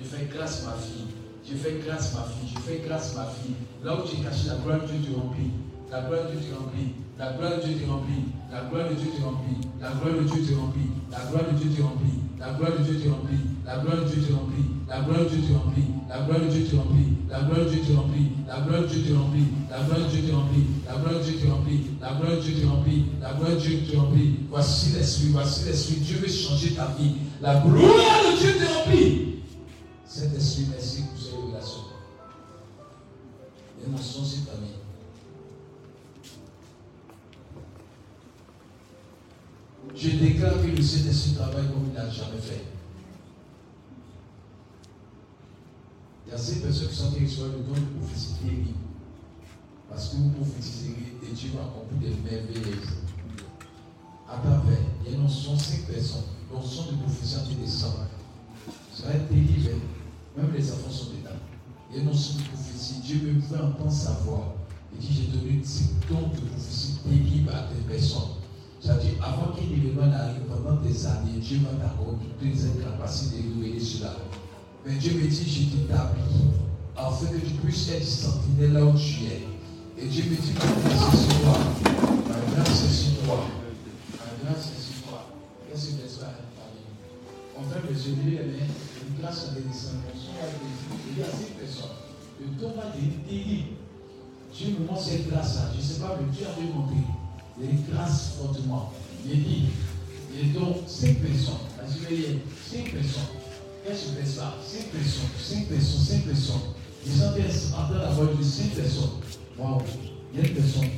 Je 0.00 0.04
fais 0.04 0.26
grâce 0.32 0.64
ma 0.64 0.72
fille. 0.72 1.06
Je 1.48 1.54
fais 1.54 1.80
grâce 1.84 2.14
ma 2.14 2.22
fille. 2.24 2.50
Je 2.54 2.60
fais 2.60 2.82
grâce 2.86 3.14
ma 3.14 3.24
fille. 3.26 3.54
Là 3.84 3.96
où 3.96 4.06
tu 4.06 4.16
es 4.16 4.24
caché, 4.24 4.48
la 4.48 4.56
gloire 4.56 4.80
de 4.80 4.86
Dieu 4.86 5.12
te 5.12 5.16
remplit. 5.16 5.50
La 5.90 6.02
gloire 6.02 6.24
de 6.26 6.36
Dieu 6.36 6.50
te 6.50 6.54
remplit. 6.54 6.94
La 7.18 7.32
gloire 7.32 7.56
de 7.56 7.62
Dieu 7.62 7.74
te 7.74 7.90
remplit. 7.90 8.26
La 8.50 8.60
gloire 8.62 8.88
de 8.88 8.94
Dieu 8.94 9.10
te 9.10 9.22
remplit. 9.22 9.58
La 9.80 9.90
gloire 9.92 10.14
de 10.16 10.24
Dieu 10.24 10.42
te 10.42 10.54
remplit. 10.54 10.90
La 11.10 11.20
gloire 11.30 11.52
de 11.52 11.58
Dieu 11.58 11.70
te 11.70 11.82
remplit. 11.82 12.27
La 12.40 12.52
gloire 12.52 12.72
de 12.78 12.84
Dieu 12.84 13.00
te 13.00 13.08
remplit. 13.08 13.40
La 13.66 13.78
gloire 13.78 14.04
de 14.04 14.10
Dieu 14.10 14.22
te 14.22 14.32
remplit. 14.32 14.64
La 14.88 15.00
gloire 15.00 15.24
de 15.24 15.28
Dieu 15.28 15.42
te 15.42 15.52
remplit. 15.52 15.88
La 16.08 16.20
gloire 16.20 16.40
de 16.44 16.50
Dieu 16.50 16.64
te 16.64 16.76
remplit. 16.76 17.08
La 17.28 17.40
gloire 17.40 17.62
de 17.62 17.68
Dieu 17.68 17.82
te 17.82 17.92
remplit. 17.92 18.30
La 18.46 18.60
gloire 18.60 18.82
de 18.82 18.88
Dieu 18.88 19.02
te 19.02 19.12
remplit. 19.12 19.48
La 19.68 19.80
gloire 19.82 20.00
de 20.00 20.08
Dieu 20.08 20.22
te 20.22 20.32
remplit. 20.32 20.66
La 20.86 20.94
gloire 20.94 21.18
de 21.18 21.24
Dieu 21.24 21.38
te 21.38 21.46
remplit. 21.46 22.00
La 22.00 22.14
gloire 22.14 22.36
de 22.36 22.42
Dieu 22.42 22.54
te 22.54 22.66
remplit. 22.66 23.04
La 23.20 23.32
gloire 23.34 23.54
de 23.54 23.60
Dieu 23.60 23.80
te 23.90 23.96
remplit. 23.96 24.34
Voici 24.50 24.90
l'esprit. 24.92 25.28
Voici 25.32 25.64
l'esprit. 25.64 25.96
Dieu 25.96 26.18
veut 26.18 26.28
changer 26.28 26.70
ta 26.74 26.94
vie. 26.98 27.14
La 27.40 27.60
gloire 27.60 28.22
de 28.30 28.38
Dieu 28.38 28.52
te 28.54 28.72
remplit. 28.72 29.28
Cet 30.06 30.34
esprit, 30.34 30.66
merci 30.70 31.02
pour 31.02 31.20
ces 31.20 31.36
révélations. 31.36 31.84
Et 33.84 33.90
mon 33.90 33.98
c'est 33.98 34.50
famille. 34.50 34.77
Je 39.94 40.10
déclare 40.10 40.60
que 40.62 40.66
le 40.68 40.82
Saint-Esprit 40.82 41.34
travaille 41.34 41.66
comme 41.68 41.86
il 41.88 41.94
n'a 41.94 42.08
jamais 42.08 42.38
fait. 42.40 42.64
Il 46.26 46.32
y 46.32 46.34
a 46.34 46.38
ces 46.38 46.60
personnes 46.60 46.88
qui 46.88 46.94
sont 46.94 47.10
qui 47.12 47.24
reçoivent 47.24 47.52
le 47.52 47.62
don 47.62 47.72
de 47.72 47.98
prophétie. 47.98 48.74
Parce 49.88 50.08
que 50.10 50.16
vous 50.16 50.30
prophétiserez 50.30 51.14
et 51.22 51.32
Dieu 51.32 51.50
va 51.54 51.62
accomplir 51.62 52.10
des 52.10 52.30
merveilles. 52.30 52.74
À 54.28 54.36
travers, 54.36 54.78
il 55.04 55.12
y 55.12 55.14
a 55.14 55.18
non 55.18 55.28
sont 55.28 55.56
cinq 55.58 55.86
personnes. 55.86 56.22
sont 56.62 56.92
de 56.92 56.98
prophétie 56.98 57.36
qui 57.48 57.54
descend. 57.56 57.92
Ça 58.94 59.06
va 59.06 59.14
être 59.14 59.28
terrible. 59.28 59.80
Même 60.36 60.52
les 60.54 60.70
enfants 60.70 60.90
sont 60.90 61.10
dedans. 61.12 61.36
Il 61.90 62.04
y 62.04 62.08
a 62.08 62.12
son 62.12 62.38
de 62.38 62.42
prophétie. 62.42 63.00
Dieu 63.02 63.18
veut 63.18 63.40
faire 63.40 63.64
entendre 63.64 63.90
sa 63.90 64.12
voix. 64.24 64.54
Il 64.92 64.98
dit, 64.98 65.14
j'ai 65.14 65.38
donné 65.38 65.62
ce 65.64 65.84
don 66.08 66.28
de 66.28 66.40
prophétie 66.40 66.98
terrible 67.02 67.50
à 67.50 67.68
des 67.72 67.80
personnes. 67.90 68.37
C'est-à-dire, 68.80 69.14
avant 69.20 69.52
qu'un 69.52 69.62
événement 69.62 70.06
n'arrive 70.06 70.42
pendant 70.48 70.80
des 70.80 71.06
années, 71.06 71.38
Dieu 71.40 71.58
va 71.64 71.84
t'accorder 71.84 72.26
toutes 72.38 72.48
les 72.48 72.82
capacités 72.82 73.42
de 73.42 73.62
révéler 73.62 73.80
cela. 73.80 74.14
Mais 74.86 74.94
Dieu 74.94 75.14
me 75.14 75.26
dit, 75.26 75.50
je 75.50 75.76
t'établis 75.76 76.54
afin 76.96 77.26
que 77.26 77.38
tu 77.38 77.54
puisses 77.54 77.90
être 77.90 78.04
sentinelle 78.04 78.72
là 78.72 78.84
où 78.84 78.92
tu 78.96 79.24
es. 79.24 79.42
Et 80.00 80.06
Dieu 80.06 80.24
me 80.30 80.36
dit, 80.36 80.52
ma 80.54 80.88
grâce 80.88 81.14
est 81.14 81.26
sur 81.26 81.40
toi. 81.40 81.58
Ma 82.28 82.54
grâce 82.54 82.84
est 82.84 82.92
sur 82.92 83.22
toi. 83.24 83.44
Ma 84.14 84.50
grâce 84.50 84.66
est 84.66 84.80
sur 84.80 85.08
toi. 85.08 85.26
Qu'est-ce 85.68 85.86
que 85.90 86.08
ça, 86.08 86.32
On 87.58 87.62
fait 87.62 87.80
le 87.82 88.14
mais 88.22 88.38
une 88.38 89.20
grâce 89.20 89.48
à 89.48 89.54
des 89.54 89.62
descendants. 89.62 90.06
Il 90.14 91.18
y 91.18 91.22
a 91.22 91.26
ces 91.26 91.50
personnes. 91.58 91.98
Le 92.40 92.46
temps 92.60 92.74
va 92.76 92.92
devenir. 92.94 93.64
Dieu 94.54 94.76
me 94.78 94.86
montre 94.86 95.02
cette 95.02 95.28
grâce-là. 95.28 95.70
Je 95.74 95.78
ne 95.78 95.82
sais 95.82 96.00
pas, 96.00 96.16
mais 96.20 96.32
Dieu 96.32 96.46
a 96.46 96.76
montré 96.76 96.96
il 97.60 97.66
y 97.66 97.68
a 97.68 97.72
une 97.72 97.82
grâce 97.92 98.34
fortement. 98.38 98.92
Il 99.26 99.42
dit, 99.42 99.64
il 100.40 100.52
donc 100.52 100.76
cinq 100.86 101.16
personnes. 101.18 101.54
Voyez, 102.06 102.40
cinq 102.70 102.92
personnes. 102.92 103.22
Qu'est-ce 103.84 104.12
que 104.12 104.26
ça? 104.26 104.54
Cinq 104.64 104.86
personnes, 104.92 105.30
cinq 105.38 105.66
personnes, 105.68 106.04
cinq 106.04 106.24
personnes. 106.24 106.60
Ils 107.06 107.12
sont 107.12 107.74
en 107.74 107.88
train 107.88 107.98
d'avoir 107.98 108.36
de 108.36 108.42
cinq 108.42 108.70
personnes. 108.70 109.10
Waouh, 109.58 109.82
il 110.32 110.40
y 110.40 110.44
a 110.44 110.48
une 110.48 110.54
personne. 110.54 110.88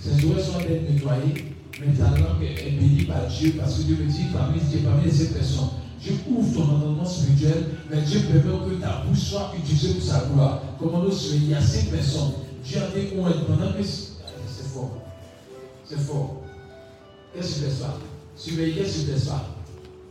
Ses 0.00 0.24
oreilles 0.24 0.44
sont 0.44 0.58
d'être 0.58 0.90
nettoyées, 0.90 1.54
mais 1.80 1.94
ta 1.94 2.10
langue 2.10 2.42
est 2.42 2.70
bénie 2.70 3.04
par 3.04 3.26
Dieu 3.28 3.54
parce 3.58 3.76
que 3.76 3.82
Dieu 3.82 3.96
me 3.96 4.10
dit 4.10 4.24
parmi, 4.32 4.58
parmi 4.60 5.04
les 5.04 5.10
cinq 5.10 5.32
personnes. 5.32 5.70
Dieu 6.00 6.14
ouvre 6.28 6.54
ton 6.54 6.62
entendement 6.62 7.04
spirituel, 7.04 7.66
mais 7.90 8.00
Dieu 8.02 8.20
permet 8.20 8.70
que 8.70 8.80
ta 8.80 9.04
bouche 9.06 9.18
soit 9.18 9.52
utilisée 9.58 9.94
pour 9.94 10.02
sa 10.02 10.24
gloire. 10.24 10.62
Comment 10.78 11.02
nous 11.02 11.12
il 11.34 11.50
y 11.50 11.54
a 11.54 11.60
cinq 11.60 11.90
personnes. 11.90 12.32
Dieu 12.64 12.78
a 12.78 12.98
dit 12.98 13.08
qu'on 13.08 13.22
pendant 13.22 13.72
que 13.72 13.82
c'est 13.82 14.66
fort. 14.72 15.09
C'est 15.90 15.98
fort. 15.98 16.36
Qu'est-ce 17.34 17.54
qui 17.54 17.60
ne 17.62 17.66
laisse 17.66 17.78
pas 17.78 17.98
Surveiller, 18.36 18.74
qu'est-ce 18.74 18.98
qui 19.00 19.06
ne 19.06 19.12
laisse 19.12 19.24
pas 19.24 19.44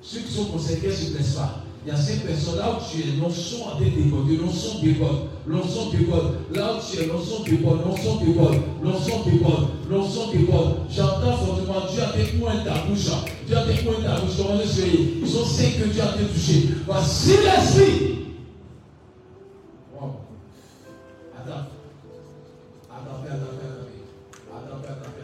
Ceux 0.02 0.20
qui 0.20 0.34
sont 0.34 0.46
conseillés, 0.46 0.80
qu'est-ce 0.80 1.06
qui 1.06 1.12
ne 1.14 1.18
laisse 1.20 1.36
pas 1.36 1.64
Il 1.86 1.90
y 1.90 1.96
a 1.96 1.96
ces 1.96 2.18
personnes-là 2.18 2.72
où 2.72 2.84
tu 2.84 3.00
es, 3.00 3.16
l'onçon 3.16 3.64
en 3.64 3.76
train 3.78 3.86
déborder, 3.86 4.36
l'onçon 4.36 4.80
déborde, 4.82 5.28
l'onçon 5.48 5.90
déborde. 5.92 6.36
Là 6.54 6.74
où 6.74 6.80
tu 6.86 7.02
es, 7.02 7.08
l'onçon 7.08 7.44
déborde, 7.44 7.80
l'onçon 7.86 8.18
déborde, 8.18 8.58
l'onçon 8.84 9.24
déborde, 9.24 9.68
l'onçon 9.90 10.32
déborde. 10.32 10.76
J'entends 10.90 11.38
fortement, 11.38 11.88
Dieu 11.90 12.04
a 12.04 12.08
fait 12.10 12.38
moins 12.38 12.58
ta 12.58 12.86
bouche. 12.86 13.08
Hein. 13.14 13.26
Dieu 13.48 13.56
a 13.56 13.64
fait 13.64 13.84
moins 13.86 14.02
ta 14.04 14.20
bouche. 14.20 14.36
Comment 14.36 14.60
surveiller 14.60 15.22
Ils 15.24 15.38
ont 15.38 15.46
sait 15.46 15.72
que 15.72 15.88
Dieu 15.88 16.02
a 16.02 16.16
été 16.16 16.26
touché. 16.26 16.70
Voici 16.86 17.30
l'esprit. 17.38 18.16
Wow. 19.94 20.12
Adam. 21.42 21.68
Adam, 22.92 23.24
Adam, 23.24 23.38
Adam, 24.52 24.76
Adam, 24.76 24.82
Adam. 24.84 25.19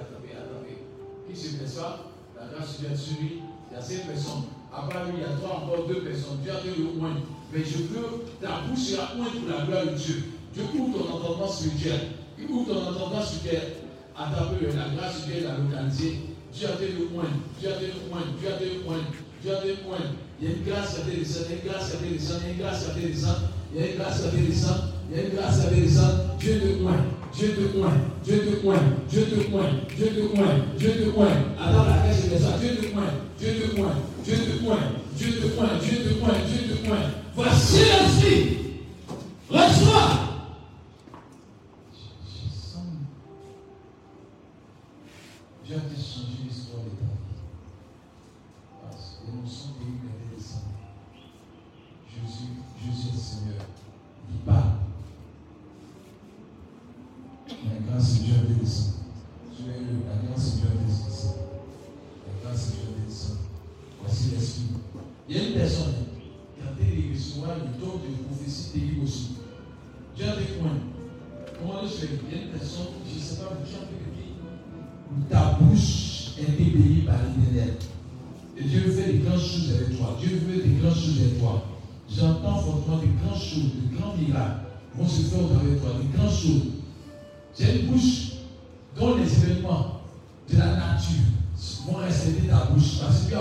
Ça, 1.36 2.00
la 2.40 2.48
grâce 2.48 2.80
vient 2.80 2.96
sur 2.96 3.20
lui, 3.20 3.42
il 3.70 3.76
y 3.76 3.78
a 3.78 3.82
cinq 3.82 4.08
personnes. 4.08 4.48
Après 4.72 5.06
lui, 5.06 5.20
il 5.20 5.22
y 5.22 5.26
a 5.26 5.36
trois, 5.36 5.64
encore 5.64 5.88
deux 5.88 6.02
personnes. 6.02 6.40
Dieu 6.44 6.52
a 6.52 6.62
dit 6.62 6.80
le 6.80 7.00
moins. 7.00 7.16
Mais 7.52 7.60
je 7.60 7.78
veux, 7.92 8.24
ta 8.42 8.62
bouche 8.68 8.96
sera 8.96 9.16
moins 9.16 9.28
pour 9.28 9.50
la 9.50 9.66
gloire 9.66 9.86
de 9.86 9.98
Dieu. 9.98 10.24
Dieu 10.54 10.64
ouvre 10.80 11.00
ton 11.00 11.14
entendement 11.14 11.48
spirituel. 11.48 12.00
Il 12.40 12.50
ouvre 12.50 12.74
ton 12.74 12.88
entendement 12.88 13.22
spirituel. 13.22 13.84
À 14.18 14.32
ta 14.32 14.48
la 14.48 14.96
grâce 14.96 15.26
Dieu 15.26 15.44
la 15.44 15.58
localiser. 15.58 16.20
Dieu 16.54 16.68
a 16.68 16.76
dit 16.80 16.94
le 16.98 17.10
moins. 17.14 17.28
Dieu 17.60 17.70
a 17.74 17.78
dit 17.78 17.92
le 17.92 18.10
moins. 18.10 18.24
Dieu 18.40 18.50
a 18.50 18.58
dit 18.58 18.78
le 18.78 18.84
moins. 18.84 19.04
Dieu 19.42 19.56
a 19.56 19.62
dit 19.62 19.68
le 19.68 19.88
moins. 19.88 20.06
Il 20.40 20.48
y 20.48 20.52
a 20.52 20.56
une 20.56 20.64
grâce 20.64 21.00
à 21.00 21.02
il 21.08 21.14
y 21.14 21.16
a 21.16 21.56
une 21.56 21.68
grâce 21.68 21.92
à 21.92 21.98
il 22.02 22.12
y 22.12 22.48
a 22.48 22.52
une 22.52 22.58
grâce 22.58 22.88
à 22.88 22.94
tes 22.94 23.08
descendre, 23.08 23.42
il 23.74 23.80
y 23.80 23.84
a 23.84 23.92
une 23.92 23.98
grâce 23.98 24.24
à 24.26 24.30
tes 24.30 24.38
descendre, 24.38 24.84
il 25.10 25.16
y 25.16 25.20
a 25.20 25.24
une 25.24 25.36
grâce 25.36 25.60
à 25.60 25.70
tes 25.70 25.82
descendre. 25.82 26.36
Dieu 26.40 26.60
te 26.60 26.82
moins 26.82 27.06
je 27.38 27.48
te 27.48 27.62
coins, 27.78 27.92
je 28.26 28.34
te 28.34 28.56
coins, 28.62 28.76
je 29.12 29.20
te 29.20 29.50
coins, 29.50 29.70
je 29.98 30.06
te 30.06 30.22
coins, 30.28 30.56
je 30.78 30.88
te 30.88 31.10
coins. 31.10 31.28
Attends, 31.60 31.84
la 31.84 32.14
je 32.14 32.30
fais 32.30 32.40
ça. 32.40 32.58
Je 32.62 32.68
te 32.68 32.94
coins, 32.94 33.12
je 33.40 33.48
te 33.48 33.76
coins, 33.76 33.96
je 34.26 34.36
te 34.36 34.64
coins, 34.64 34.80
je 35.18 35.26
te 35.26 35.48
coins, 35.48 35.70
je 35.82 35.96
te 35.96 36.14
coins, 36.14 36.34
je 36.48 36.74
te 36.74 36.88
coins. 36.88 37.12
Voici 37.36 37.80
l'esprit. 37.80 38.58
Reçois. 39.50 40.26
Dieu 45.66 45.76
a 45.76 45.80
dit 45.80 46.02
changer 46.02 46.46
l'histoire 46.48 46.84
de 46.84 46.90
ta 46.92 47.06
vie. 47.06 47.36
Parce 48.82 49.20
que 49.20 49.32
nous 49.36 49.50
sommes 49.50 49.74
venus 49.82 50.00
des 50.04 50.38
descendre. 50.38 50.72
Jésus, 52.08 52.52
Jésus 52.80 53.10
est 53.14 53.20
Seigneur. 53.20 53.66
Il 54.32 54.38
parle. 54.46 54.75
La 58.06 58.12
grâce 58.12 58.20
de 58.20 58.24
Dieu 58.24 58.36
a 58.38 58.54
descendu. 58.54 58.92
La 62.28 62.50
grâce 62.50 62.68
de 62.68 62.72
Dieu 62.72 62.86
a 62.86 63.08
descendu. 63.08 63.40
Voici 64.00 64.24
l'esprit. 64.30 64.62
Il 65.28 65.36
y 65.36 65.40
a 65.40 65.48
une 65.48 65.54
personne 65.56 65.94
qui 66.54 66.62
a 66.62 66.86
été 66.86 67.14
recevoir 67.14 67.56
le 67.58 67.82
don 67.82 67.94
de 67.98 68.24
prophétie 68.28 68.70
terrible 68.74 69.04
aussi. 69.04 69.38
Dieu 70.16 70.26
a 70.26 70.36
des 70.36 70.54
points. 70.60 70.78
Comment 71.58 71.82
le 71.82 71.88
fait 71.88 72.10
Il 72.30 72.38
y 72.38 72.42
a 72.42 72.44
une 72.44 72.52
personne, 72.52 72.94
je 73.10 73.16
ne 73.16 73.24
sais 73.24 73.36
pas, 73.38 73.58
mais 73.58 73.66
Dieu 73.66 73.78
a 73.78 73.80
fait 73.80 74.06
ta 75.30 75.58
bouche 75.60 76.32
est 76.38 76.52
bénie 76.52 77.02
par 77.06 77.16
l'éternel. 77.24 77.78
Et 78.58 78.64
Dieu 78.64 78.82
veut 78.82 78.92
faire 78.92 79.08
des 79.08 79.20
grandes 79.20 79.40
choses 79.40 79.74
avec 79.74 79.98
toi. 79.98 80.18
Dieu 80.20 80.42
veut 80.46 80.62
des 80.62 80.76
grandes 80.76 80.96
choses 80.96 81.20
avec 81.22 81.40
toi. 81.40 81.66
J'entends 82.08 82.60
fortement 82.60 82.98
des 83.00 83.10
grandes 83.24 83.42
choses, 83.42 83.72
des 83.82 83.98
grands 83.98 84.16
miracles 84.16 84.60
vont 84.96 85.08
se 85.08 85.22
faire 85.22 85.40
avec 85.40 85.82
toi, 85.82 85.92
des 86.02 86.18
grandes 86.18 86.32
choses. 86.32 86.75
J'ai 87.58 87.80
une 87.80 87.88
bouche 87.88 88.32
dont 89.00 89.16
les 89.16 89.32
événements 89.34 90.02
de 90.52 90.58
la 90.58 90.66
nature 90.66 91.24
vont 91.88 91.98
rester 92.00 92.48
ta 92.50 92.66
bouche 92.66 93.00
parce 93.00 93.24
que 93.24 93.30
tu 93.30 93.36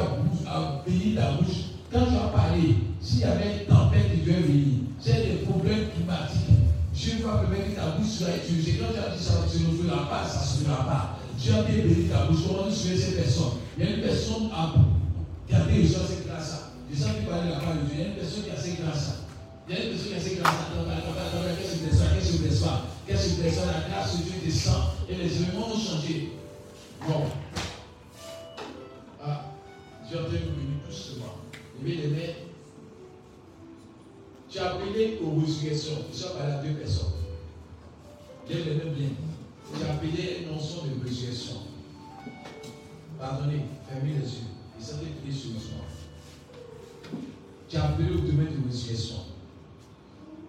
as 0.46 0.82
béni 0.86 1.14
ta 1.14 1.32
bouche. 1.32 1.74
Quand 1.92 2.06
tu 2.06 2.14
as 2.14 2.28
parlé, 2.28 2.76
s'il 3.00 3.20
y 3.20 3.24
avait 3.24 3.58
une 3.60 3.74
tempête 3.74 4.12
qui 4.12 4.20
devait 4.20 4.40
venir, 4.40 4.66
c'est 5.00 5.26
des 5.26 5.44
problèmes 5.46 5.90
climatiques. 5.94 6.62
Dieu 6.94 7.26
va 7.26 7.38
permettre 7.38 7.70
que 7.70 7.76
ta 7.76 7.90
bouche 7.98 8.08
soit 8.08 8.36
utilisée. 8.36 8.78
Quand 8.78 8.92
tu 8.94 9.00
as 9.00 9.16
dit 9.16 9.22
ça 9.22 9.34
ne 9.42 9.82
fera 9.82 10.08
pas, 10.08 10.28
ça 10.28 10.40
ne 10.40 10.46
se 10.46 10.64
fera 10.64 10.84
pas. 10.84 11.18
Dieu 11.36 11.52
a 11.54 11.62
bien 11.62 11.82
béni 11.82 12.08
ta 12.08 12.26
bouche. 12.26 12.46
Comment 12.46 12.70
tu 12.70 12.76
souviens 12.76 12.96
ces 12.96 13.16
personnes 13.16 13.58
Il 13.76 13.84
y 13.84 13.88
a 13.88 13.90
une 13.96 14.02
personne 14.02 14.46
qui 15.48 15.54
a 15.54 15.58
été 15.58 15.82
reçu 15.82 15.94
cette 16.06 16.26
grâce-là. 16.26 16.70
Je 16.88 16.96
sens 16.96 17.10
qu'il 17.18 17.26
parlait 17.26 17.50
la 17.50 17.58
part 17.58 17.74
de 17.74 17.82
Dieu. 17.90 17.98
Il 17.98 18.00
y 18.00 18.04
a 18.04 18.08
une 18.08 18.14
personne 18.14 18.44
qui 18.46 18.50
a 18.50 18.60
cette 18.62 18.78
grâce-là. 18.78 19.14
Il 19.66 19.74
y 19.74 19.78
a 19.78 19.82
une 19.82 19.90
personne 19.90 20.08
qui 20.08 20.14
a 20.14 20.20
cette 20.22 20.38
grâce-là. 20.38 20.70
Qu'est-ce 21.58 21.82
que 21.82 21.90
tu 21.90 21.96
ça 21.96 22.14
Qu'est-ce 22.14 22.38
que 22.38 22.48
tu 22.48 22.93
fais 23.12 23.50
ça 23.50 23.66
la 23.66 23.88
grâce 23.88 24.18
de 24.18 24.22
Dieu 24.24 24.34
descend 24.44 24.82
et 25.08 25.14
les 25.14 25.42
événements 25.42 25.68
ont 25.68 25.78
changé. 25.78 26.32
Bon. 27.06 27.24
Ah, 29.22 29.44
entendu 30.06 30.36
venir 30.36 30.78
tout 30.86 30.92
souvent. 30.92 31.36
Mais 31.82 31.90
les 31.90 32.08
mères, 32.08 32.34
tu 34.48 34.58
as 34.58 34.72
appelé 34.72 35.18
aux 35.22 35.40
résurrections. 35.40 36.04
Tu 36.16 36.24
as 36.24 36.28
parlé 36.28 36.52
à 36.52 36.62
deux 36.62 36.74
personnes. 36.74 37.12
Je 38.48 38.56
les 38.56 38.62
bien. 38.62 39.08
Tu 39.76 39.84
as 39.84 39.92
appelé 39.92 40.42
une 40.42 40.54
notion 40.54 40.84
de 40.84 41.06
résurrection. 41.06 41.56
Pardonnez, 43.18 43.64
fermez 43.88 44.12
les 44.12 44.18
yeux. 44.20 44.46
Et 44.78 44.82
ça 44.82 44.98
fait 44.98 45.06
prier 45.20 45.34
sérieusement. 45.34 45.84
Tu 47.68 47.76
as 47.76 47.84
appelé 47.84 48.10
au 48.10 48.18
domaine 48.18 48.62
de 48.62 48.68
résurrection. 48.68 49.16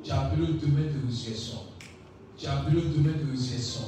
Tu 0.04 0.12
as 0.12 0.22
appelé 0.22 0.44
au 0.44 0.54
domaine 0.54 0.94
de 0.94 1.08
résurrection. 1.08 1.60
Tu 2.38 2.48
as 2.48 2.54
appelé 2.54 2.78
au 2.78 2.90
domaine 2.90 3.16
de 3.26 3.32
résurrection. 3.32 3.82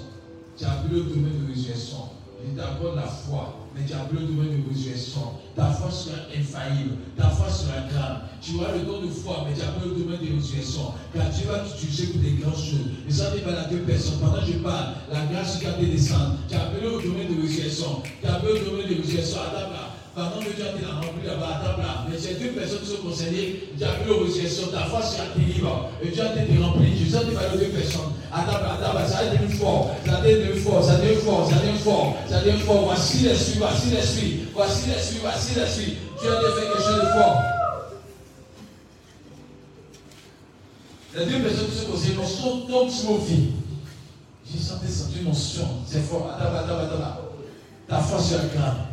Tu 0.58 0.64
as 0.64 0.72
appelé 0.72 1.02
au 1.02 1.04
domaine 1.04 1.45
de 1.45 1.54
résurrection. 1.54 1.98
Il 2.48 2.56
t'apporte 2.56 2.95
la 2.95 3.08
foi, 3.08 3.68
mais 3.76 3.84
tu 3.86 3.93
as 3.93 4.02
appelé 4.02 4.24
au 4.24 4.28
domaine 4.28 4.64
de 4.64 4.70
résurrection. 4.70 5.22
Ta 5.56 5.66
foi 5.72 5.91
sera 5.91 6.18
infaillible, 6.38 6.95
ta 7.18 7.30
foi 7.30 7.50
sera 7.50 7.82
grande. 7.91 8.20
Tu 8.41 8.56
auras 8.56 8.74
le 8.74 8.86
don 8.86 9.02
de 9.02 9.10
foi, 9.10 9.43
mais 9.45 9.54
tu 9.54 9.62
as 9.62 9.70
appelé 9.70 9.91
au 9.91 9.95
domaine 9.95 10.22
de 10.22 10.36
résurrection. 10.39 10.93
Car 11.14 11.30
Dieu 11.30 11.48
va 11.50 11.60
t'utiliser 11.60 12.08
pour 12.14 12.22
des 12.22 12.32
grandes 12.39 12.56
choses. 12.56 12.88
Et 13.08 13.12
ça 13.12 13.34
n'est 13.34 13.41
pas 13.41 13.52
la 13.52 13.66
deux 13.66 13.80
personnes. 13.80 14.20
Pendant 14.20 14.39
que 14.39 14.54
je 14.54 14.60
parle, 14.60 14.93
la 15.12 15.26
grâce 15.26 15.60
qui 15.60 15.66
a 15.66 15.72
été 15.72 15.88
descendre. 15.88 16.36
Tu 16.48 16.56
as 16.56 16.62
appelé 16.62 16.88
au 16.88 17.02
domaine 17.02 17.36
de 17.36 17.41
résurrection. 17.41 18.02
Tu 18.22 18.28
as 18.28 18.36
appelé 18.36 18.62
au 18.62 18.64
domaine 18.64 18.88
de 18.88 19.02
résurrection. 19.02 19.41
Pendant 20.18 20.39
que 20.39 20.49
Dieu 20.49 20.65
a 20.65 20.76
été 20.76 20.84
rempli 20.84 21.28
là-bas, 21.28 21.61
à 21.61 21.78
là. 21.78 22.05
Mais 22.09 22.18
ces 22.18 22.34
deux 22.41 22.49
personnes 22.49 22.80
qui 22.80 22.89
sont 22.89 23.07
concernées, 23.07 23.70
tu 23.78 23.84
as 23.84 23.91
appelé 23.91 24.09
aux 24.09 24.24
résurrection. 24.24 24.70
Ta 24.74 24.86
foi 24.86 24.99
sera 24.99 25.26
libre. 25.38 25.91
Et 26.01 26.11
tu 26.11 26.20
as 26.20 26.34
été 26.34 26.57
rempli. 26.57 27.07
Sens 27.07 27.22
que 27.22 27.30
tu 27.30 27.36
aux 27.36 27.57
deux 27.59 27.70
personnes. 27.70 28.13
Attends, 28.34 28.55
attends, 28.55 29.07
ça 29.07 29.28
devient 29.28 29.53
fort, 29.53 29.95
ça 30.03 30.22
devient 30.22 30.59
fort, 30.59 30.84
ça 30.84 30.97
devient 30.97 31.22
fort, 31.22 31.47
ça 31.47 31.59
devient 31.59 31.78
fort, 31.78 32.18
ça 32.28 32.41
devient 32.41 32.59
fort. 32.61 32.86
Voici 32.86 33.18
l'esprit, 33.20 33.59
voici 33.59 33.89
l'esprit, 33.91 34.39
voici 34.55 34.89
l'esprit, 34.89 35.20
voici 35.22 35.53
l'esprit. 35.53 35.97
Tu 36.20 36.28
as 36.28 36.32
fait 36.32 36.61
quelque 36.65 36.82
chose 36.82 36.95
de 36.95 37.09
fort. 37.13 37.41
Les 41.15 41.26
deux 41.28 41.43
personnes 41.43 41.68
qui 41.68 41.78
sont 41.78 41.91
posées, 41.91 42.13
mon 42.18 42.26
son 42.26 42.61
tombe 42.61 42.89
sur 42.89 43.11
mon 43.11 43.18
vie. 43.20 43.49
J'ai 44.51 44.57
senti, 44.57 45.22
mon 45.22 45.34
son, 45.34 45.68
c'est 45.86 46.01
fort. 46.01 46.36
Attends, 46.36 46.55
attends, 46.55 46.80
attends. 46.80 47.18
Ta 47.88 47.99
force 47.99 48.32
est 48.32 48.57
grande. 48.57 48.87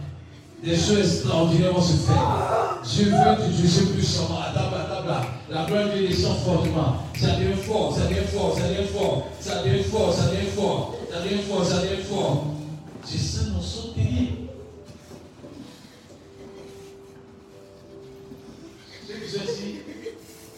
Des 0.64 0.76
choses 0.76 0.98
extraordinaires 0.98 1.74
vont 1.74 1.82
se 1.82 1.92
faire. 1.92 2.80
Je 2.84 3.02
veux 3.04 3.92
puissamment. 3.92 4.40
Attends, 4.40 4.74
attends, 4.74 5.06
là. 5.06 5.20
La 5.50 5.66
gloire 5.66 5.94
de 5.94 6.06
descend 6.06 6.38
fortement. 6.38 7.02
Ça 7.20 7.36
devient 7.36 7.52
fort, 7.54 7.94
ça 7.94 8.06
devient 8.06 8.26
fort, 8.32 8.56
ça 8.56 8.68
devient 8.68 8.88
fort, 8.88 9.34
ça 9.40 9.62
devient 9.62 9.84
fort, 9.84 10.14
ça 10.14 10.30
devient 10.30 10.48
fort, 10.48 10.94
ça 11.10 11.20
devient 11.20 11.42
fort, 11.42 11.64
ça 11.66 11.82
devient 11.82 12.02
fort. 12.02 12.44
C'est 13.04 13.18
ça 13.18 13.40
son 13.60 13.92
terrible. 13.92 14.48
Ceux 19.06 19.14
qui 19.14 19.30
sont 19.30 19.44
ici, 19.44 19.80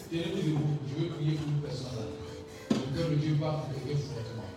tenez-vous. 0.09 0.57
Je 0.87 1.03
veux 1.03 1.09
prier 1.09 1.33
pour 1.33 1.49
une 1.49 1.61
personne 1.61 1.97
là. 1.97 2.05
Le 2.69 2.97
cœur 2.97 3.09
de 3.09 3.15
Dieu 3.15 3.37
va 3.41 3.65
quelqu'un 3.73 3.99
fortement. 3.99 4.51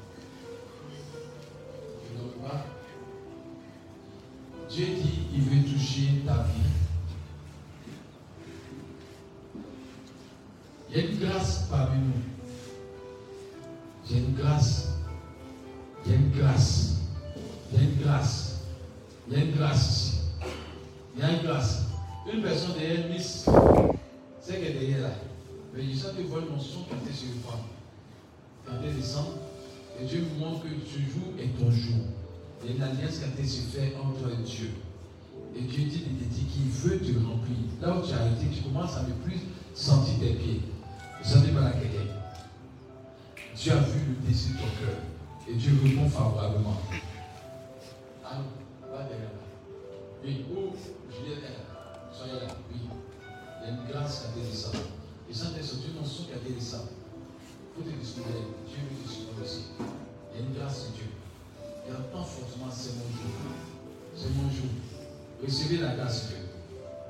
Je 2.07 2.23
ne 2.23 2.49
pas. 2.49 2.80
Dieu 4.71 4.87
dit, 4.87 5.27
il 5.35 5.43
veut 5.43 5.69
toucher 5.69 6.23
ta 6.25 6.45
vie. 6.45 6.71
Il 10.89 10.97
y 10.97 11.01
a 11.01 11.05
une 11.11 11.19
grâce 11.19 11.67
parmi 11.69 11.99
nous. 11.99 12.13
Il 14.09 14.13
y 14.13 14.15
a 14.15 14.23
une 14.23 14.35
grâce. 14.35 14.89
Il 16.07 16.13
y 16.13 16.15
a 16.15 16.19
une 16.19 16.31
grâce. 16.31 16.97
Il 17.73 17.79
y 17.79 17.81
a 17.81 17.85
une 17.85 18.01
grâce. 18.01 18.61
Il 19.29 19.35
y 19.35 19.41
a 19.41 19.45
une 19.45 19.57
grâce. 19.57 20.21
Il 21.17 21.21
y 21.21 21.25
a 21.25 21.33
une 21.33 21.43
grâce. 21.43 21.83
Une 22.33 22.43
personne 22.43 22.75
derrière 22.79 23.09
Miss, 23.09 23.47
c'est 24.41 24.53
qu'elle 24.53 24.77
est 24.77 24.81
derrière 24.81 25.01
là. 25.01 25.11
Mais 25.75 25.83
je 25.91 25.97
sens 25.97 26.13
que 26.17 26.23
voit 26.23 26.43
mon 26.49 26.61
son 26.61 26.85
tu 26.85 27.11
es 27.11 27.13
sur 27.13 27.29
le. 27.29 27.33
Quand 28.67 28.73
tu 28.83 28.95
descends, 28.95 29.35
et 30.01 30.05
Dieu 30.05 30.27
vous 30.31 30.45
montre 30.45 30.63
que 30.63 30.69
ce 30.87 30.99
jour 30.99 31.33
est 31.41 31.59
ton 31.59 31.71
jour. 31.71 32.05
Il 32.63 32.69
y 32.69 32.73
a 32.73 32.77
une 32.77 32.83
alliance 32.83 33.19
qui 33.19 33.25
a 33.25 33.29
été 33.29 33.43
faite 33.43 33.97
entre 34.03 34.37
Dieu. 34.43 34.71
Et 35.57 35.63
Dieu 35.63 35.85
dit, 35.85 36.05
il 36.07 36.47
qu'il 36.47 36.71
veut 36.71 36.99
te 36.99 37.19
remplir. 37.27 37.57
Là 37.81 37.97
où 37.97 38.07
tu 38.07 38.13
as 38.13 38.19
arrêté, 38.19 38.47
tu 38.53 38.63
commences 38.63 38.97
à 38.97 39.03
ne 39.03 39.13
plus 39.25 39.41
sentir 39.75 40.19
tes 40.21 40.35
pieds. 40.35 40.61
Vous 41.23 41.29
savez 41.29 41.53
pas 41.53 41.63
laquelle 41.63 41.91
Dieu 43.57 43.73
a 43.73 43.77
vu 43.77 44.01
le 44.09 44.29
désir 44.29 44.55
de 44.55 44.59
ton 44.59 44.67
cœur. 44.81 44.99
Et 45.49 45.55
Dieu 45.55 45.73
répond 45.83 46.09
favorablement. 46.09 46.81
Ah, 48.25 48.43
va 48.91 49.03
derrière 49.05 49.33
là. 49.35 49.47
Oui, 50.25 50.45
où? 50.51 50.77
Juliette 51.11 51.45
est 51.45 51.59
là. 51.59 52.11
Soyez 52.13 52.35
là. 52.35 52.55
Oui. 52.73 52.81
Il 53.61 53.67
y 53.67 53.71
a 53.71 53.75
une 53.75 53.91
grâce 53.91 54.21
qui 54.21 54.27
a 54.27 54.43
été 54.43 54.51
descendue. 54.51 54.79
Et 55.29 55.35
ça, 55.35 55.47
c'est 55.55 55.89
une 55.89 56.01
notion 56.01 56.25
qui 56.25 56.33
a 56.33 56.37
été 56.37 56.53
descendue. 56.53 56.95
Faut 57.75 57.83
te 57.83 57.91
discuter. 57.91 58.31
Dieu 58.69 58.79
veut 58.89 59.37
te 59.37 59.43
aussi. 59.43 59.65
Il 60.33 60.41
y 60.41 60.43
a 60.43 60.47
une 60.47 60.55
grâce 60.55 60.87
de 60.87 60.97
Dieu. 60.97 61.20
Et 61.87 61.93
entend 61.93 62.25
fortement, 62.25 62.71
c'est 62.71 62.95
mon 62.95 63.11
jour. 63.11 63.33
C'est 64.17 64.31
mon 64.37 64.51
jour. 64.51 64.71
Recevez 65.43 65.79
la 65.79 65.95
grâce 65.95 66.25
de 66.25 66.29
Dieu. 66.29 66.37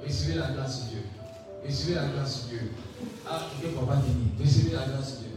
Recevez 0.06 0.34
la 0.34 0.50
grâce 0.52 0.84
de 0.84 0.90
Dieu. 0.90 1.02
Recevez 1.66 1.94
la 1.94 2.06
grâce 2.08 2.44
de 2.44 2.48
Dieu. 2.48 2.70
Ah, 3.28 3.46
ne 3.62 3.86
pas 3.86 3.96
dire. 3.96 4.14
Recevez 4.40 4.72
la 4.74 4.86
grâce 4.86 5.12
de 5.12 5.18
Dieu. 5.18 5.30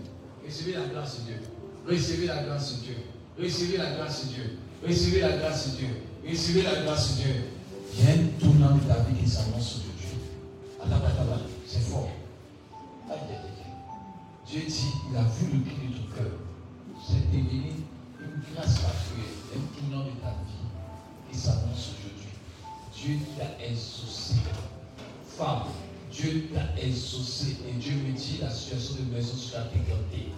Recevez 0.46 0.74
la 0.74 0.86
grâce 0.88 1.20
de 1.20 1.24
Dieu. 1.24 1.40
Recevez 1.88 2.28
la 2.28 2.44
grâce 2.44 2.74
de 2.74 2.82
Dieu. 2.82 2.98
Recevez 3.40 3.78
la 3.78 3.92
grâce 3.92 4.26
de 4.26 4.32
Dieu. 4.34 4.48
Recevez 4.88 5.22
la 5.22 5.38
grâce 5.38 5.68
de 5.68 5.78
Dieu. 5.78 5.90
Recevez 6.30 6.62
la 6.62 6.82
grâce 6.84 7.18
de 7.18 7.24
Dieu. 7.24 7.36
Il 7.96 8.28
tournant 8.40 8.76
de 8.76 8.82
ta 8.82 9.00
vie 9.02 9.16
qui 9.22 9.30
s'annonce. 9.30 9.82
C'est 11.68 11.80
fort. 11.80 12.10
Dieu 14.48 14.62
dit, 14.68 14.92
il 15.10 15.18
a 15.18 15.24
vu 15.24 15.58
le 15.58 15.64
cri 15.64 15.88
de 15.88 15.98
ton 15.98 16.16
cœur. 16.16 16.32
C'est 17.08 17.32
devenu 17.32 17.72
grâce 18.52 18.80
particulière, 18.80 19.30
un 19.56 19.80
tournant 19.80 20.06
de 20.06 20.12
ta 20.22 20.30
vie 20.30 21.32
qui 21.32 21.38
s'annonce 21.38 21.92
aujourd'hui. 21.94 22.34
Dieu 22.94 23.18
t'a 23.38 23.66
exaucé. 23.66 24.36
Femme, 25.28 25.64
Dieu 26.12 26.50
t'a 26.54 26.80
exaucé 26.82 27.58
et 27.68 27.74
Dieu 27.74 27.94
me 27.94 28.12
dit 28.12 28.40
la 28.42 28.50
situation 28.50 28.96
de 28.96 29.16
maison 29.16 29.36
sera 29.36 29.64
dégradée. 29.64 30.32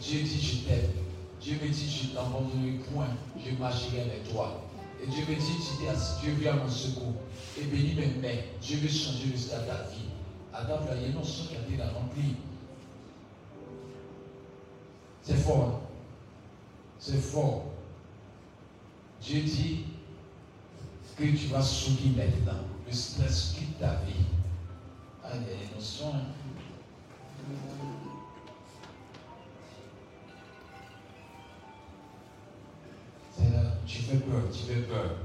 Dieu 0.00 0.22
dit 0.22 0.40
je 0.40 0.68
t'aime. 0.68 0.90
Dieu 1.40 1.58
me 1.62 1.68
dit 1.68 1.90
je 1.90 2.14
t'abandonnerai 2.14 2.80
point, 2.92 3.08
je 3.38 3.54
marcherai 3.56 4.02
avec 4.02 4.30
toi. 4.30 4.62
Et 5.02 5.06
Dieu 5.06 5.22
me 5.28 5.34
dit, 5.34 6.20
Dieu 6.22 6.32
vient 6.32 6.52
à 6.52 6.56
mon 6.56 6.68
secours 6.68 7.14
et 7.58 7.64
bénis 7.64 7.94
mes 7.94 8.06
mains. 8.20 8.40
Dieu 8.60 8.76
veut 8.78 8.88
changer 8.88 9.28
le 9.32 9.38
stade 9.38 9.62
de 9.62 9.68
ta 9.68 9.82
vie. 9.84 10.10
Adam, 10.52 10.80
il 10.94 11.00
y 11.00 11.04
a 11.04 11.08
une 11.08 11.14
notion 11.14 11.44
qui 11.48 11.56
a 11.56 11.60
été 11.60 11.82
remplie. 11.82 12.36
C'est 15.22 15.36
fort. 15.36 15.80
Hein? 15.82 15.89
C'est 17.00 17.16
fort. 17.16 17.64
Dieu 19.22 19.40
dit 19.40 19.86
que 21.16 21.24
tu 21.24 21.46
vas 21.46 21.62
sourire 21.62 22.12
maintenant. 22.14 22.60
Le 22.86 22.92
stress 22.92 23.54
quitte 23.56 23.78
ta 23.78 23.94
vie. 24.06 24.26
Ah, 25.24 25.30
il 25.34 25.40
y 25.40 25.44
a 25.44 25.66
des 25.68 25.74
notions. 25.74 26.12
C'est 33.34 33.50
là, 33.50 33.62
tu 33.86 34.02
fais 34.02 34.16
peur, 34.16 34.42
tu 34.52 34.58
fais 34.70 34.80
peur. 34.82 35.16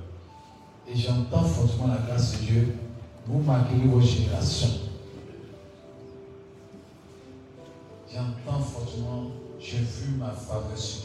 Et 0.87 0.95
j'entends 0.95 1.43
fortement 1.43 1.87
la 1.87 1.97
grâce 1.97 2.39
de 2.39 2.45
Dieu. 2.45 2.75
Vous 3.25 3.41
marquez 3.41 3.75
vos 3.75 3.99
générations. 3.99 4.79
J'entends 8.09 8.61
fortement, 8.61 9.31
j'ai 9.59 9.79
vu 9.79 10.11
ma 10.17 10.31
faveur 10.31 10.77
sur. 10.77 11.04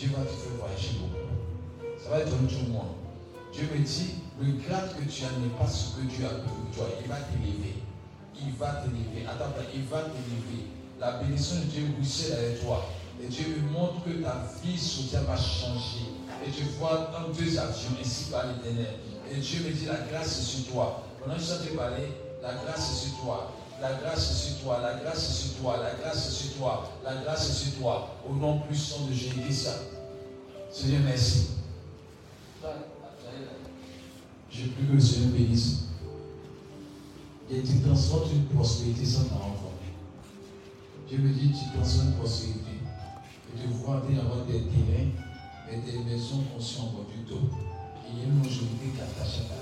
Dieu 0.00 0.08
va 0.16 0.24
te 0.24 0.32
faire 0.32 0.56
voyager 0.56 0.96
beaucoup. 0.96 1.28
Ça 2.02 2.08
va 2.08 2.20
être 2.20 2.32
un 2.32 2.46
tout 2.48 2.72
moi. 2.72 2.86
Dieu 3.52 3.68
me 3.70 3.84
dit, 3.84 4.14
Regarde 4.40 4.96
que 4.96 5.04
tu 5.04 5.22
n'as 5.24 5.58
pas 5.58 5.68
ce 5.68 5.96
que 5.96 6.06
Dieu 6.08 6.24
a 6.24 6.40
pour 6.40 6.56
toi. 6.74 6.88
Il 7.02 7.06
va 7.06 7.16
t'élever. 7.16 7.76
Il 8.40 8.52
va 8.56 8.80
t'élever. 8.80 9.28
Attends, 9.28 9.52
il 9.74 9.82
va 9.84 10.08
t'élever. 10.08 10.72
La 10.98 11.20
bénédiction 11.20 11.56
de 11.56 11.64
Dieu 11.64 11.84
ruisselle 11.98 12.38
avec 12.38 12.64
toi. 12.64 12.88
Et 13.22 13.28
Dieu 13.28 13.44
me 13.60 13.72
montre 13.72 14.02
que 14.02 14.24
ta 14.24 14.48
vie 14.64 14.78
sociale 14.78 15.24
va 15.28 15.36
changer. 15.36 16.08
Et 16.46 16.50
tu 16.50 16.64
vois 16.78 17.12
dans 17.12 17.28
deux 17.36 17.58
actions, 17.58 17.92
ainsi 18.00 18.30
par 18.30 18.46
l'éternel. 18.46 18.96
Et 19.30 19.36
Dieu 19.36 19.60
me 19.66 19.70
dit 19.70 19.84
la 19.84 20.00
grâce 20.10 20.38
est 20.38 20.44
sur 20.44 20.72
toi. 20.72 21.04
Pendant 21.20 21.36
que 21.36 21.42
je 21.42 21.76
parler, 21.76 22.08
la 22.40 22.54
grâce 22.64 22.90
est 22.90 23.08
sur 23.08 23.20
toi. 23.20 23.52
La 23.80 23.94
grâce 23.94 24.36
sur 24.36 24.62
toi, 24.62 24.80
la 24.82 24.94
grâce 25.02 25.34
sur 25.34 25.54
toi, 25.54 25.78
la 25.78 25.94
grâce 25.94 26.34
sur 26.34 26.56
toi, 26.56 26.90
la 27.02 27.14
grâce 27.22 27.56
sur 27.56 27.78
toi. 27.78 28.16
Au 28.28 28.34
nom 28.34 28.58
puissant 28.60 29.06
de 29.06 29.12
Jésus, 29.14 29.52
ça. 29.52 29.74
Seigneur, 30.70 31.00
merci. 31.06 31.46
Je 34.50 34.66
prie 34.66 34.86
que 34.86 34.92
le 34.92 35.00
Seigneur 35.00 35.30
bénisse. 35.30 35.84
Et 37.50 37.62
tu 37.62 37.80
transformes 37.80 38.30
une 38.32 38.44
prospérité 38.46 39.04
sans 39.04 39.24
t'en 39.24 39.36
rendre 39.36 39.56
Dieu 41.08 41.18
me 41.18 41.32
dit, 41.32 41.50
tu 41.50 41.76
transformes 41.76 42.08
une 42.08 42.14
prospérité. 42.14 42.60
et 43.56 43.66
de 43.66 43.72
voir 43.72 43.96
avoir 43.96 44.44
des 44.44 44.60
terrains 44.60 45.10
et 45.72 45.76
des 45.78 45.98
maisons 46.04 46.44
conscientes 46.54 46.94
du 47.16 47.24
tout. 47.24 47.48
Il 48.12 48.18
y 48.18 48.22
a 48.22 48.24
une 48.26 48.38
majorité 48.38 48.90
qui 48.94 49.00
attache 49.00 49.40
à. 49.50 49.59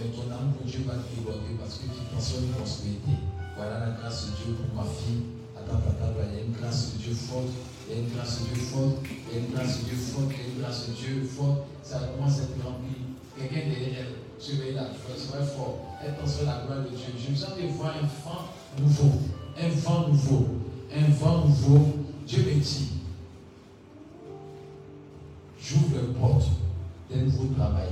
Mais 0.00 0.08
ton 0.16 0.32
âme 0.32 0.56
pour 0.56 0.64
Dieu 0.64 0.80
va 0.88 0.94
te 0.96 1.12
déborder 1.12 1.60
parce 1.60 1.76
que 1.76 1.84
tu 1.92 2.00
penses 2.08 2.32
à 2.32 2.40
une 2.40 2.48
prospérité. 2.56 3.20
Voilà 3.54 3.80
la 3.84 3.90
grâce 4.00 4.26
de 4.26 4.30
Dieu 4.32 4.56
pour 4.56 4.72
ma 4.72 4.88
fille. 4.88 5.28
Attends, 5.52 5.76
attends, 5.76 6.16
il 6.24 6.36
y 6.36 6.40
a 6.40 6.44
une 6.48 6.56
grâce 6.56 6.94
de 6.94 6.98
Dieu 7.04 7.12
forte. 7.12 7.52
Il 7.84 7.92
y 7.92 7.98
a 7.98 8.00
une 8.00 8.08
grâce 8.08 8.40
de 8.40 8.44
Dieu 8.48 8.64
forte. 8.64 8.96
Il 9.04 9.28
y 9.28 9.36
a 9.36 9.44
une 9.44 9.52
grâce 9.52 9.76
de 9.76 9.84
Dieu 9.84 9.96
forte. 10.00 10.32
Il 10.32 10.40
y 10.40 10.40
a 10.40 10.48
une 10.48 10.60
grâce 10.64 10.88
de 10.88 10.92
Dieu 10.96 11.28
forte. 11.28 11.60
Ça 11.82 12.00
commence 12.16 12.40
à 12.40 12.42
être 12.48 12.64
rempli. 12.64 12.96
Quelqu'un 13.36 13.68
derrière 13.68 14.08
elle. 14.08 14.16
Surveille 14.40 14.72
la 14.72 14.88
sois 14.88 15.44
fort. 15.44 16.00
Elle 16.00 16.16
pense 16.16 16.40
la 16.48 16.64
gloire 16.64 16.80
de 16.80 16.96
Dieu. 16.96 17.12
Je 17.20 17.36
sens 17.36 17.52
de 17.60 17.68
voir 17.68 17.92
un 17.92 18.08
vent 18.24 18.48
nouveau. 18.80 19.20
Un 19.60 19.68
vent 19.68 20.08
nouveau. 20.08 20.48
Un 20.96 21.12
vent 21.12 21.44
nouveau. 21.44 22.08
Dieu 22.26 22.40
me 22.40 22.58
dit 22.58 22.88
j'ouvre 25.60 25.96
la 25.96 26.18
porte 26.18 26.48
d'un 27.10 27.22
nouveau 27.22 27.52
travail. 27.54 27.90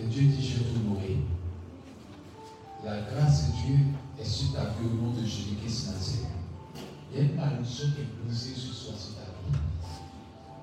Et 0.00 0.06
Dieu 0.06 0.22
dit, 0.22 0.46
je 0.46 0.58
vais 0.58 0.64
t'honorer. 0.64 1.16
La 2.84 3.00
grâce 3.02 3.46
de 3.46 3.52
Dieu 3.52 3.78
est 4.20 4.24
sur 4.24 4.52
ta 4.52 4.64
vie 4.64 4.86
au 4.86 5.02
nom 5.02 5.10
de 5.12 5.24
Jésus-Christ 5.24 5.86
Nazareth. 5.86 6.26
Il 7.10 7.16
y 7.16 7.20
a 7.20 7.24
une 7.24 7.36
malédiction 7.36 7.86
qui 7.94 8.02
est 8.02 8.24
brisée 8.24 8.54
ce 8.54 8.72
soir 8.72 8.96
sur 8.98 9.14
ta 9.14 9.22
vie. 9.22 9.58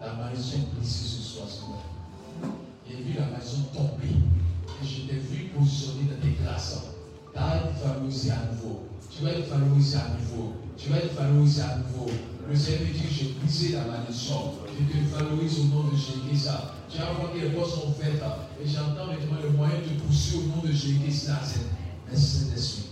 La 0.01 0.14
malédiction 0.14 0.59
est 0.59 0.76
brisée 0.76 1.07
ce 1.07 1.22
soir 1.22 1.47
sur 1.49 1.68
ta 1.68 2.47
vie. 2.47 2.53
J'ai 2.88 3.03
vu 3.03 3.14
la 3.18 3.26
maison 3.38 3.64
tomber. 3.74 4.16
Et 4.82 4.86
je 4.86 5.01
t'ai 5.07 5.16
vu 5.16 5.49
positionner 5.49 6.03
dans 6.11 6.22
tes 6.22 6.43
grâces. 6.43 6.80
Vas 7.34 7.57
être 7.57 7.84
valorisé 7.84 8.32
à 8.32 8.51
nouveau. 8.51 8.84
Tu 9.09 9.24
vas 9.24 9.32
être 9.32 9.49
valorisé 9.49 9.97
à 9.97 10.09
nouveau. 10.20 10.53
Tu 10.78 10.89
vas 10.89 10.97
être 10.97 11.16
valorisé 11.16 11.61
à 11.61 11.78
nouveau. 11.78 12.09
Le 12.50 12.56
Seigneur 12.56 12.82
dit 12.91 13.04
j'ai 13.10 13.34
brisé 13.39 13.72
la 13.74 13.86
malédiction. 13.86 14.54
Je 14.68 15.00
te 15.00 15.16
valorise 15.16 15.60
au 15.60 15.64
nom 15.66 15.84
de 15.86 15.96
Jésus. 15.96 16.50
Tu 16.89 16.98
vas 16.98 17.14
voir 17.14 17.32
que 17.32 17.38
les 17.38 17.50
portes 17.52 17.72
sont 17.72 17.94
faites. 17.94 18.22
Et 18.62 18.68
j'entends 18.68 19.08
maintenant 19.08 19.38
le 19.41 19.50
moyen 19.52 19.76
de 19.76 20.00
pousser 20.02 20.38
au 20.38 20.41
nom 20.41 20.62
de 20.62 20.72
Jésus. 20.72 21.00
Merci 21.04 21.28
Saint-Esprit. 22.10 22.89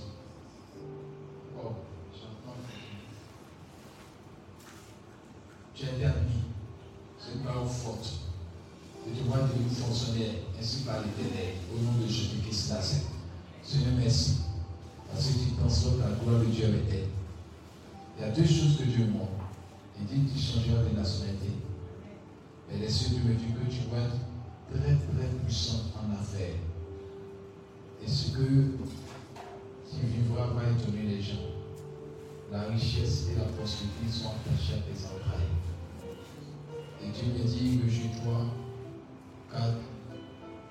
Oh, 1.58 1.74
j'entends. 2.14 2.58
Tu 5.76 5.86
es 5.86 6.00
permis. 6.00 6.42
C'est 7.20 7.34
une 7.34 7.44
parole 7.44 7.68
forte. 7.68 8.08
Et 9.08 9.18
tu 9.18 9.24
vois 9.24 9.38
devenir 9.38 9.72
fonctionnaire 9.78 10.36
ainsi 10.60 10.84
par 10.84 10.98
l'éternel 11.00 11.56
au 11.76 11.82
nom 11.82 11.94
de 12.04 12.08
Jésus-Christ 12.08 12.74
Seigneur, 13.64 13.94
merci. 13.98 14.38
Parce 15.12 15.28
que 15.28 15.34
tu 15.34 15.52
penses 15.62 15.84
que 15.84 16.00
la 16.00 16.16
gloire 16.24 16.40
de 16.40 16.46
Dieu 16.46 16.66
avec 16.66 16.84
elle. 16.90 17.08
Il 18.18 18.22
y 18.22 18.30
a 18.30 18.32
deux 18.32 18.46
choses 18.46 18.78
que 18.78 18.84
Dieu 18.84 19.06
montre. 19.06 19.41
Il 20.02 20.08
dit 20.08 20.34
tu 20.34 20.40
changeras 20.40 20.84
de 20.84 20.96
nationalité. 20.96 21.52
Mais 22.70 22.88
cieux, 22.90 23.10
Dieu 23.10 23.20
me 23.24 23.34
dit 23.36 23.54
que 23.54 23.72
tu 23.72 23.90
vas 23.90 24.04
être 24.04 24.18
très, 24.72 24.96
très 24.96 25.28
puissant 25.44 25.92
en 25.96 26.14
affaires. 26.14 26.56
Et 28.04 28.10
ce 28.10 28.32
que 28.32 28.44
tu 28.44 30.06
vivras 30.06 30.48
va 30.48 30.64
étonner 30.70 31.04
les 31.04 31.22
gens. 31.22 31.36
La 32.52 32.64
richesse 32.64 33.28
et 33.32 33.36
la 33.38 33.46
prospérité 33.46 34.10
sont 34.10 34.30
attachées 34.30 34.74
à 34.74 34.78
tes 34.78 35.06
entrailles. 35.06 35.48
Et 37.04 37.10
Dieu 37.12 37.34
me 37.34 37.48
dit 37.48 37.80
que 37.80 37.90
je 37.90 38.24
dois, 38.24 38.46
car 39.52 39.68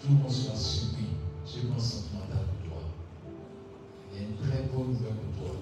tout 0.01 0.09
monde 0.09 0.31
soit 0.31 0.57
surpris, 0.57 1.07
ce 1.45 1.67
grand 1.67 1.79
sentimental 1.79 2.45
pour 2.63 2.71
toi. 2.71 2.83
Il 4.13 4.21
y 4.21 4.25
a 4.25 4.29
une 4.29 4.37
très 4.37 4.63
bonne 4.69 4.93
nouvelle 4.93 5.15
pour 5.15 5.47
toi 5.47 5.57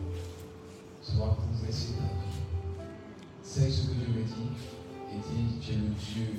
tu 1.10 1.16
vas 1.16 1.28
progresser 1.28 1.92
ta 1.94 2.02
vie. 2.02 2.37
C'est 3.50 3.70
ce 3.70 3.88
que 3.88 3.94
Dieu 3.94 4.08
me 4.08 4.24
dit. 4.24 4.52
Il 5.10 5.20
dit, 5.20 5.58
tu 5.58 5.72
es 5.72 5.76
le 5.76 5.88
Dieu 5.88 6.38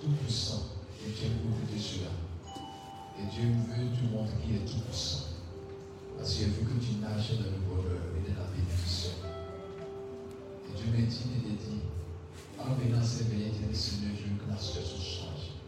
tout-puissant 0.00 0.66
et 1.04 1.10
tu 1.10 1.24
es 1.24 1.28
de 1.30 1.82
cela. 1.82 2.10
Et 3.18 3.26
Dieu 3.26 3.50
veut 3.50 3.90
te 3.90 4.14
montrer 4.14 4.36
qu'il 4.40 4.54
est 4.54 4.64
tout-puissant. 4.64 5.34
Parce 6.16 6.32
qu'il 6.32 6.44
a 6.44 6.48
vu 6.50 6.64
que 6.64 6.78
tu 6.78 6.94
nages 7.02 7.30
dans 7.38 7.50
le 7.50 7.58
bonheur 7.66 8.02
et 8.14 8.30
dans 8.30 8.38
la 8.38 8.46
bénédiction. 8.54 9.10
Et 10.70 10.76
Dieu 10.78 10.92
me 10.92 11.06
dit, 11.08 11.26
il 11.44 11.56
dit, 11.56 11.82
en 12.56 12.72
venant 12.74 13.02
s'éveiller, 13.02 13.50
il 13.60 13.68
dit, 13.68 13.76
Seigneur, 13.76 14.12
je 14.14 14.30
veux 14.30 14.38
que 14.38 14.48
la 14.48 14.56
situation 14.56 14.96
change. 14.96 15.58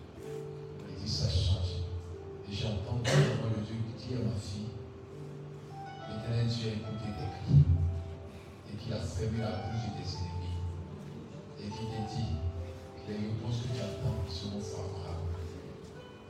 Il 0.89 1.05
dit, 1.05 1.11
ça 1.11 1.29
change. 1.29 1.83
Et 2.49 2.55
j'entends 2.55 3.03
le 3.03 3.67
Dieu 3.67 3.75
qui 3.99 4.07
dit 4.07 4.15
à 4.15 4.19
ma 4.19 4.39
fille, 4.39 4.71
L'éternel 6.09 6.47
Dieu 6.47 6.69
a 6.69 6.73
écouté 6.75 7.07
tes 7.19 7.27
cris 7.27 7.60
et 8.71 8.77
qu'il 8.77 8.93
a 8.93 9.01
fermé 9.01 9.39
la 9.39 9.67
bouche 9.67 9.91
de 9.91 9.99
tes 9.99 10.09
ennemis 10.17 10.57
et 11.59 11.63
qu'il 11.65 11.89
t'a 11.91 12.15
dit 12.15 12.31
les 13.09 13.17
réponses 13.17 13.63
que 13.63 13.75
tu 13.75 13.83
attends 13.83 14.23
seront 14.29 14.61
favorables. 14.61 15.35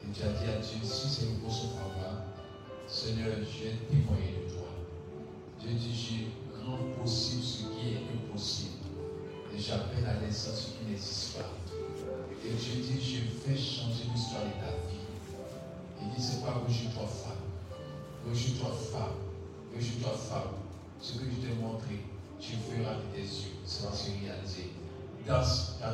Et 0.03 0.13
tu 0.13 0.23
as 0.23 0.33
dit 0.33 0.49
à 0.49 0.57
Dieu, 0.57 0.81
si 0.83 1.09
ces 1.09 1.27
réponses 1.27 1.61
sont 1.61 1.77
favorables, 1.77 2.25
Seigneur, 2.87 3.37
je 3.37 3.65
vais 3.65 3.77
témoigner 3.91 4.49
de 4.49 4.55
toi. 4.55 4.69
Dieu 5.61 5.77
dit, 5.77 5.93
je 5.93 6.65
rends 6.65 7.03
possible 7.03 7.43
ce 7.43 7.63
qui 7.69 7.95
est 7.95 8.01
impossible. 8.09 8.81
Et 9.55 9.59
j'appelle 9.59 10.07
à 10.07 10.25
l'essence 10.25 10.57
ce 10.57 10.67
qui 10.79 10.91
n'existe 10.91 11.37
pas. 11.37 11.53
Et 12.47 12.49
Dieu 12.49 12.81
dit, 12.81 13.01
je 13.01 13.21
fais 13.41 13.57
changer 13.57 14.09
l'histoire 14.15 14.45
de 14.45 14.57
ta 14.57 14.73
vie. 14.89 15.05
Il 16.01 16.09
dit, 16.17 16.23
c'est 16.23 16.43
pas 16.43 16.53
rougis-toi 16.53 17.07
femme. 17.07 17.45
Rougis-toi 18.27 18.71
femme 18.71 19.31
dois 20.01 20.13
faire, 20.13 20.51
ce 21.01 21.19
que 21.19 21.25
je 21.25 21.47
t'ai 21.47 21.55
montré, 21.61 22.01
tu 22.41 22.53
feras 22.57 22.95
de 22.95 23.15
tes 23.15 23.23
yeux, 23.23 23.53
ça 23.67 23.89
va 23.89 23.95
se 23.95 24.11
réaliser. 24.11 24.71
Car 25.27 25.45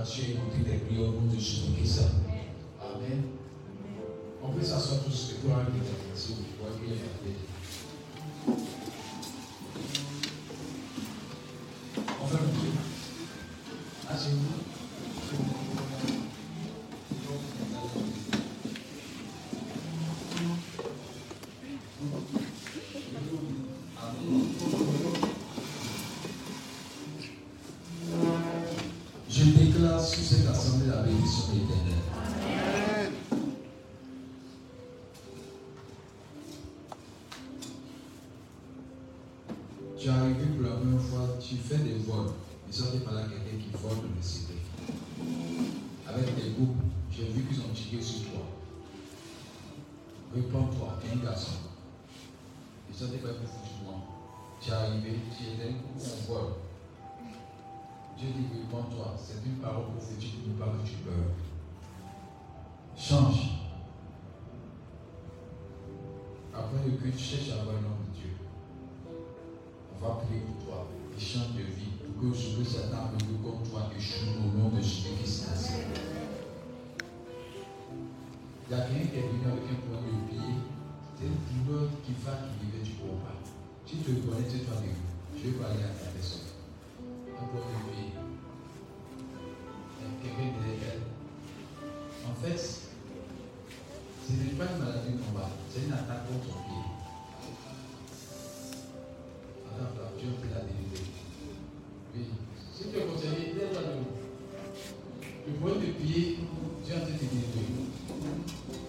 tu 0.04 0.20
as 0.20 0.28
écouté 0.28 0.62
tes 0.64 0.78
prières 0.78 1.08
au 1.08 1.12
nom 1.12 1.32
de 1.32 1.38
Jésus-Christ. 1.38 2.02
Amen. 2.80 3.24
On 4.42 4.50
peut 4.50 4.62
s'asseoir 4.62 5.02
tous 5.02 5.32
et 5.32 5.34
pour 5.46 5.56
arrêter 5.56 5.72
si 6.14 6.34
vous 6.34 6.44
voyez 6.60 6.94
la 6.94 8.52
On 12.22 12.26
fait 12.26 12.36
le 12.36 12.48
tour. 12.48 12.74
Asseyez-vous. 14.08 14.75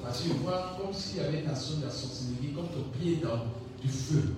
Parce 0.04 0.22
que 0.22 0.30
je 0.30 0.34
vois 0.34 0.78
comme 0.80 0.94
s'il 0.94 1.18
y 1.18 1.20
avait 1.20 1.40
une 1.42 1.48
nation 1.48 1.78
de 1.78 1.86
la 1.86 1.92
sorcellerie, 1.92 2.54
comme 2.56 2.68
ton 2.70 2.90
pied 2.98 3.18
dans 3.18 3.46
du 3.82 3.90
feu. 3.90 4.36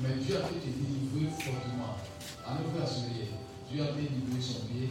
Mais 0.00 0.14
Dieu 0.22 0.36
a 0.36 0.46
fait 0.46 0.60
te 0.60 0.66
délivrer 0.66 1.32
fortement. 1.32 1.96
Amen, 2.46 2.62
frère 2.74 2.88
Sourier. 2.88 3.30
Dieu 3.72 3.82
a 3.82 3.86
fait 3.86 4.02
délivrer 4.02 4.40
son 4.40 4.66
pied. 4.66 4.90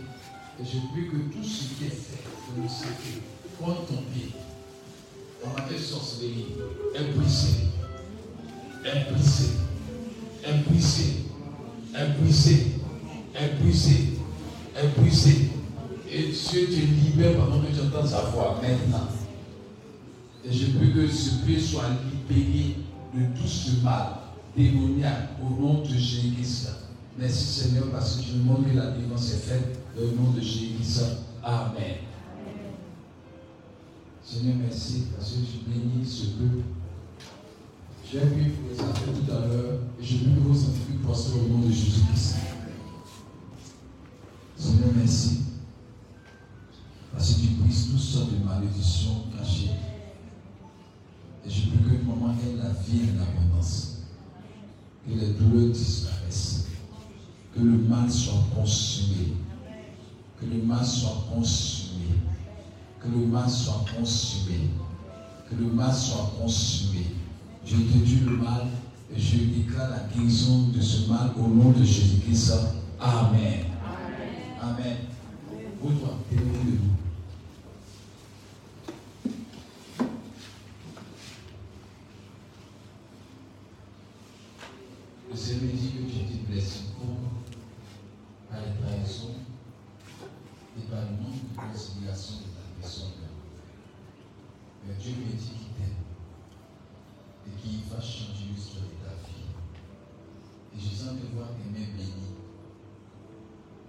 Et 0.60 0.64
je 0.64 0.78
prie 0.92 1.08
que 1.08 1.34
tout 1.34 1.44
ce 1.44 1.76
qui 1.76 1.86
est 1.86 1.90
fait 1.90 2.24
dans 2.56 2.64
le 2.64 2.70
secret 2.70 3.22
contre 3.60 3.86
ton 3.88 4.02
pied, 4.14 4.32
en 5.46 5.50
matière 5.50 5.80
de 5.80 5.84
sorcellerie. 5.84 6.56
Est 6.96 7.14
brisé. 7.14 7.50
Est 8.84 9.12
brisé. 9.12 9.50
Est 14.76 14.98
brisé. 15.00 15.55
Et 16.18 16.30
Dieu 16.30 16.68
te 16.68 16.72
libère 16.72 17.36
pendant 17.36 17.59
que 17.59 17.74
tu 17.74 17.82
entends 17.82 18.07
sa 18.07 18.22
voix 18.22 18.57
maintenant. 18.61 19.09
Et 20.45 20.53
je 20.53 20.78
prie 20.78 20.93
que 20.93 21.09
ce 21.09 21.43
pied 21.45 21.59
soit 21.59 21.89
libéré 22.09 22.78
de 23.13 23.38
tout 23.38 23.47
ce 23.47 23.84
mal 23.84 24.13
démoniaque 24.55 25.32
au 25.43 25.61
nom 25.61 25.82
de 25.82 25.89
Jésus. 25.89 26.70
Merci 27.20 27.63
Seigneur 27.63 27.91
parce 27.91 28.16
que 28.16 28.24
tu 28.24 28.30
nous 28.38 28.45
montres 28.45 28.72
que 28.72 28.78
la 28.78 28.91
délivrance 28.91 29.34
est 29.34 29.45
faite 29.45 29.80
au 29.97 30.05
nom 30.16 30.32
de 30.32 30.39
Jésus. 30.39 31.01
Amen. 31.43 31.97
Seigneur, 34.24 34.55
merci 34.61 35.07
parce 35.13 35.32
que 35.32 35.39
tu 35.39 35.70
bénis 35.70 36.05
ce 36.05 36.28
peuple. 36.28 36.63
J'ai 38.09 38.20
vu 38.20 38.51
pour 38.51 38.70
les 38.72 38.80
affaires 38.80 39.13
tout 39.13 39.32
à 39.34 39.47
l'heure 39.47 39.80
et 39.99 40.05
je 40.05 40.16
veux 40.16 40.36
que 40.36 40.47
vos 40.47 40.53
scientifiques 40.53 41.03
prospèrent 41.03 41.43
au 41.43 41.47
nom 41.49 41.59
de 41.59 41.72
Jésus-Christ. 41.74 42.36
Seigneur, 44.55 44.89
merci 44.95 45.45
parce 47.16 47.34
que 47.34 47.41
tu 47.41 47.47
brises 47.61 47.91
toutes 47.91 47.99
sortes 47.99 48.32
de 48.32 48.43
malédictions 48.43 49.24
cachées. 49.38 49.72
Et 51.45 51.49
je 51.49 51.70
prie 51.70 51.78
que 51.84 51.91
le 51.91 52.03
moment 52.03 52.34
ait 52.34 52.57
la 52.57 52.70
vie 52.70 53.03
et 53.03 53.18
l'abondance. 53.18 53.99
Que 55.07 55.13
les 55.13 55.34
douleurs 55.34 55.72
disparaissent. 55.72 56.68
Que 57.53 57.61
le 57.61 57.78
mal 57.78 58.11
soit 58.11 58.43
consumé. 58.53 59.34
Que 60.39 60.45
le 60.45 60.63
mal 60.63 60.86
soit 60.86 61.26
consumé. 61.34 62.16
Que 62.99 63.07
le 63.07 63.26
mal 63.28 63.49
soit 63.49 63.86
consumé. 63.97 64.72
Que 65.49 65.55
le 65.55 65.68
mal 65.68 65.93
soit 65.93 66.34
consumé. 66.41 67.05
Je 67.66 67.78
déduis 67.78 68.22
le 68.26 68.38
mal 68.38 68.68
et 69.16 69.20
je 69.20 69.38
déclare 69.38 69.89
la 69.89 69.99
guérison 70.13 70.70
de 70.70 70.82
ce 70.82 71.09
mal 71.09 71.32
au 71.38 71.47
nom 71.47 71.72
de 71.72 71.84
Jésus-Christ. 71.84 72.53
Amen. 72.99 73.32
Amen. 73.32 73.66
Amen. 74.61 74.97
Vous, 75.82 75.93
toi, 75.93 76.18
de 76.32 76.38
nous. 76.38 77.05
Me 85.36 85.42
dit 85.42 85.92
que 85.92 86.10
tu 86.10 86.16
as 86.16 86.24
été 86.24 86.38
blessé 86.48 86.80
par 88.50 88.60
les 88.62 88.72
trahisons 88.80 89.36
et 90.80 90.84
par 90.90 91.02
le 91.02 91.12
manque 91.12 91.44
de 91.44 91.56
conciliation 91.60 92.36
de 92.38 92.56
ta 92.56 92.64
personne. 92.80 93.20
Mais 94.88 94.94
Dieu 94.96 95.12
me 95.12 95.36
dit 95.36 95.52
qu'il 95.52 95.76
t'aime 95.76 96.00
et 97.46 97.62
qu'il 97.62 97.84
va 97.92 98.00
changer 98.00 98.48
l'histoire 98.50 98.86
de 98.86 98.96
ta 99.04 99.12
vie. 99.28 99.52
Et 100.74 100.80
je 100.80 100.96
sens 100.96 101.20
te 101.20 101.36
voir 101.36 101.50
tes 101.60 101.68
mains 101.68 101.92
bénies. 101.92 102.40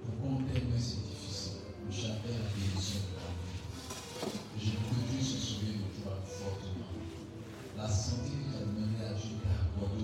Pour 0.02 0.18
qu'on 0.18 0.42
t'aime, 0.50 0.74
c'est 0.76 1.06
difficile. 1.06 1.62
J'appelle 1.88 2.42
la 2.42 2.50
bénédiction 2.58 3.06
de 3.06 3.10
ta 3.14 3.30
vie. 3.30 4.34
Je 4.58 4.70
veux 4.70 4.82
que 4.82 5.12
Dieu 5.12 5.22
se 5.22 5.38
souvienne 5.38 5.78
de 5.78 6.02
toi 6.02 6.18
fortement. 6.26 6.90
La 7.78 7.88
santé 7.88 8.30
que 8.34 8.50
tu 8.50 8.56
as 8.56 8.66
demandé 8.66 8.98
à 8.98 9.14
Dieu 9.14 9.38
t'a 9.44 9.54
accordé 9.62 10.02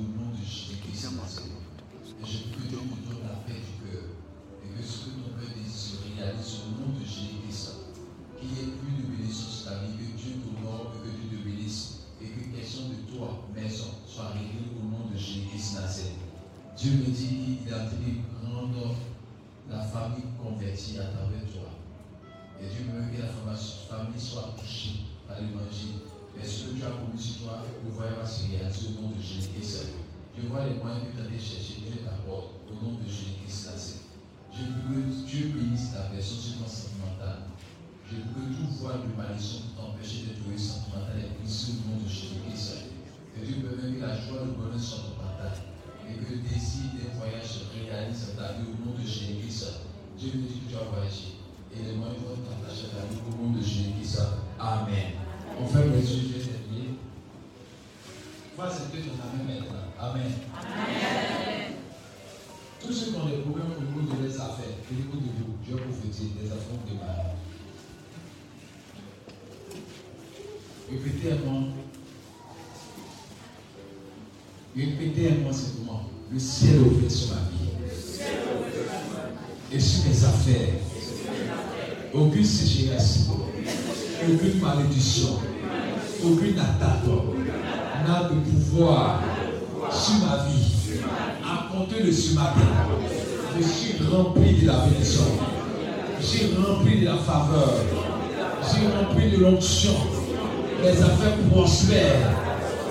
Je 30.35 30.49
vois 30.49 30.65
les 30.67 30.79
moyens 30.79 31.03
que 31.11 31.19
tu 31.19 31.27
as 31.27 31.39
chercher, 31.39 31.83
Dieu 31.83 31.99
t'apporte 32.07 32.63
au 32.71 32.75
nom 32.79 32.95
de 32.95 33.05
Jésus-Christ. 33.05 33.99
Je 34.55 34.63
veux 34.63 35.03
que 35.03 35.27
Dieu 35.27 35.51
bénisse 35.51 35.93
ta 35.93 36.07
personne 36.07 36.39
sur 36.39 36.63
ton 36.63 36.69
sentimental. 36.71 37.51
Je 38.07 38.17
veux 38.17 38.23
que 38.23 38.55
tout 38.55 38.71
voie 38.79 39.03
de 39.03 39.11
malédiction 39.19 39.67
pour 39.75 39.83
t'empêcher 39.83 40.31
de 40.31 40.39
trouver 40.39 40.59
sentimental 40.59 41.19
est 41.19 41.35
brisé 41.43 41.73
au 41.75 41.91
nom 41.91 41.99
de 41.99 42.09
Jésus-Christ. 42.09 42.95
Que 43.35 43.41
Dieu 43.43 43.57
me 43.59 43.75
que 43.75 44.01
la 44.01 44.15
joie, 44.15 44.47
le 44.47 44.55
bonheur 44.55 44.79
soit 44.79 45.03
ton 45.03 45.19
partage. 45.19 45.67
Et 46.07 46.15
que 46.23 46.27
le 46.33 46.39
désir 46.39 46.87
des 46.95 47.11
voyages 47.19 47.51
se 47.51 47.67
réalise 47.75 48.31
ta 48.39 48.63
vie 48.63 48.71
au 48.71 48.79
nom 48.79 48.95
de 48.95 49.03
Jésus-Christ. 49.03 49.83
Dieu 50.19 50.31
me 50.39 50.47
dit 50.47 50.63
que 50.63 50.71
tu 50.71 50.77
as 50.79 50.87
voyagé. 50.87 51.35
Et 51.75 51.83
les 51.83 51.99
moyens 51.99 52.23
vont 52.23 52.39
t'attacher 52.47 52.95
à 52.95 53.03
ta 53.03 53.11
vie 53.11 53.19
au 53.27 53.35
nom 53.43 53.51
de 53.59 53.63
Jésus-Christ. 53.63 54.23
Amen. 54.61 55.19
On 55.59 55.67
fait. 55.67 56.52
Vois 58.63 58.71
ce 58.71 58.97
que 58.97 59.03
ton 59.03 59.19
amène 59.19 59.59
maintenant. 59.59 59.91
Amen. 59.99 60.23
Amen. 60.55 61.73
Tous 62.81 62.93
ceux 62.93 63.07
qui 63.11 63.17
ont 63.17 63.27
des 63.27 63.39
problèmes 63.39 63.73
au 63.77 63.83
niveau 63.83 64.15
de 64.15 64.23
leurs 64.23 64.41
affaires, 64.41 64.79
au 64.89 64.95
niveau 64.95 65.15
de 65.15 65.33
vous, 65.37 65.57
je 65.67 65.75
vais 65.75 65.83
prophétiser 65.83 66.31
des 66.41 66.47
affaires 66.47 66.79
de 66.87 66.95
malade. 66.95 67.35
Répétez 70.89 71.33
un 71.33 71.51
mot. 71.51 71.67
Répétez 74.77 75.29
un 75.29 75.45
mot 75.45 75.53
simplement. 75.53 76.03
Le 76.31 76.39
ciel 76.39 76.77
est 76.77 76.79
ouvert 76.79 77.11
sur 77.11 77.35
ma 77.35 77.41
vie. 77.51 77.73
Et 79.73 79.81
sur 79.81 80.05
mes 80.05 80.25
affaires. 80.25 80.75
Aucune 82.15 82.45
sécheresse. 82.45 83.27
Aucune 84.23 84.61
malédiction. 84.61 85.41
Aucune 86.23 86.59
attaque 86.61 87.03
de 88.03 88.51
pouvoir 88.51 89.21
sur 89.91 90.15
ma 90.27 90.45
vie. 90.49 90.99
À 91.45 91.73
compter 91.73 92.03
de 92.03 92.11
ce 92.11 92.35
matin, 92.35 92.61
je 93.57 93.63
suis 93.63 93.95
rempli 94.11 94.61
de 94.61 94.67
la 94.67 94.79
bénédiction. 94.79 95.23
Je 96.21 96.27
suis 96.27 96.47
rempli 96.57 97.01
de 97.01 97.07
la 97.07 97.17
faveur. 97.17 97.75
Je 98.63 98.69
suis 98.69 98.87
rempli 98.87 99.31
de 99.31 99.43
l'onction. 99.43 99.95
Les 100.83 101.01
affaires 101.01 101.37
prospèrent. 101.51 102.31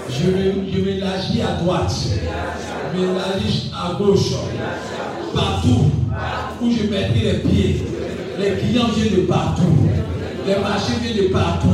Je 0.09 0.79
m'élargis 0.81 1.41
à 1.41 1.61
droite. 1.61 1.93
Je 2.93 2.99
m'élargis 2.99 3.71
à 3.75 3.93
gauche. 3.97 4.33
Partout 5.33 5.91
où 6.61 6.71
je 6.71 6.83
mettrai 6.89 7.19
les 7.19 7.39
pieds. 7.39 7.85
Les 8.39 8.51
clients 8.57 8.89
viennent 8.95 9.21
de 9.21 9.27
partout. 9.27 9.63
Les 10.47 10.55
marchés 10.55 10.93
viennent 11.01 11.27
de 11.27 11.33
partout. 11.33 11.67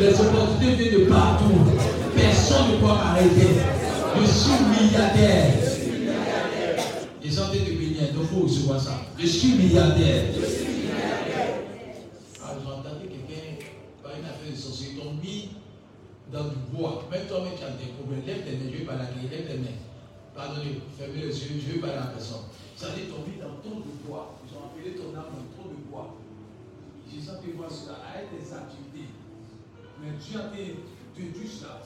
Les 0.00 0.08
opportunités 0.08 0.74
viennent 0.82 1.00
de 1.00 1.10
partout. 1.10 1.71
Personne 2.14 2.72
ne 2.72 2.76
peut 2.76 2.86
m'arrêter. 2.86 3.48
Je 4.20 4.26
suis 4.26 4.64
milliardaire. 4.64 5.54
Ils 7.24 7.40
ont 7.40 7.52
été 7.52 7.72
bénis, 7.72 8.12
donc 8.14 8.26
faut 8.26 8.40
recevoir 8.40 8.80
ça. 8.80 9.00
Je 9.18 9.26
suis 9.26 9.54
milliardaire. 9.54 10.24
Alors 12.42 12.62
j'entendais 12.62 13.06
quelqu'un 13.06 13.64
par 14.02 14.12
une 14.12 14.24
affaire 14.24 14.50
de 14.50 14.56
sorcier, 14.56 14.88
ils 14.92 14.98
t'ont 15.00 15.14
mis 15.22 15.50
dans 16.32 16.44
du 16.44 16.56
bois. 16.72 17.04
Même 17.10 17.26
toi, 17.26 17.40
même 17.44 17.54
tu 17.56 17.64
as 17.64 17.70
des 17.78 17.92
problèmes. 17.96 18.26
Lève 18.26 18.44
tes 18.44 18.52
mains, 18.52 18.70
je 18.72 18.78
vais 18.78 18.84
pas 18.84 18.96
la 18.96 19.06
guérir, 19.06 19.30
lève 19.30 19.46
tes 19.46 19.58
mains. 19.58 19.80
Pardonnez, 20.34 20.80
fermez 20.98 21.20
les 21.20 21.32
yeux, 21.32 21.60
je 21.60 21.72
vais 21.72 21.80
pas 21.80 21.94
la 21.94 22.12
personne. 22.12 22.48
Ça 22.76 22.88
dit, 22.96 23.06
t'ont 23.06 23.22
mis 23.24 23.38
dans 23.38 23.56
ton 23.62 23.80
de 23.80 23.92
bois. 24.04 24.34
Ils 24.44 24.52
ont 24.56 24.66
appelé 24.66 24.96
ton 24.96 25.14
âme 25.16 25.30
dans 25.32 25.48
ton 25.54 25.68
de 25.70 25.78
bois. 25.88 26.16
J'ai 27.06 27.20
senti 27.20 27.52
voir 27.56 27.70
cela, 27.70 28.00
arrête 28.02 28.32
tes 28.32 28.48
activités. 28.50 29.12
Mais 30.00 30.16
Dieu 30.18 30.40
a 30.40 30.48
été 30.50 30.80
vous 31.34 31.66
a. 31.66 31.82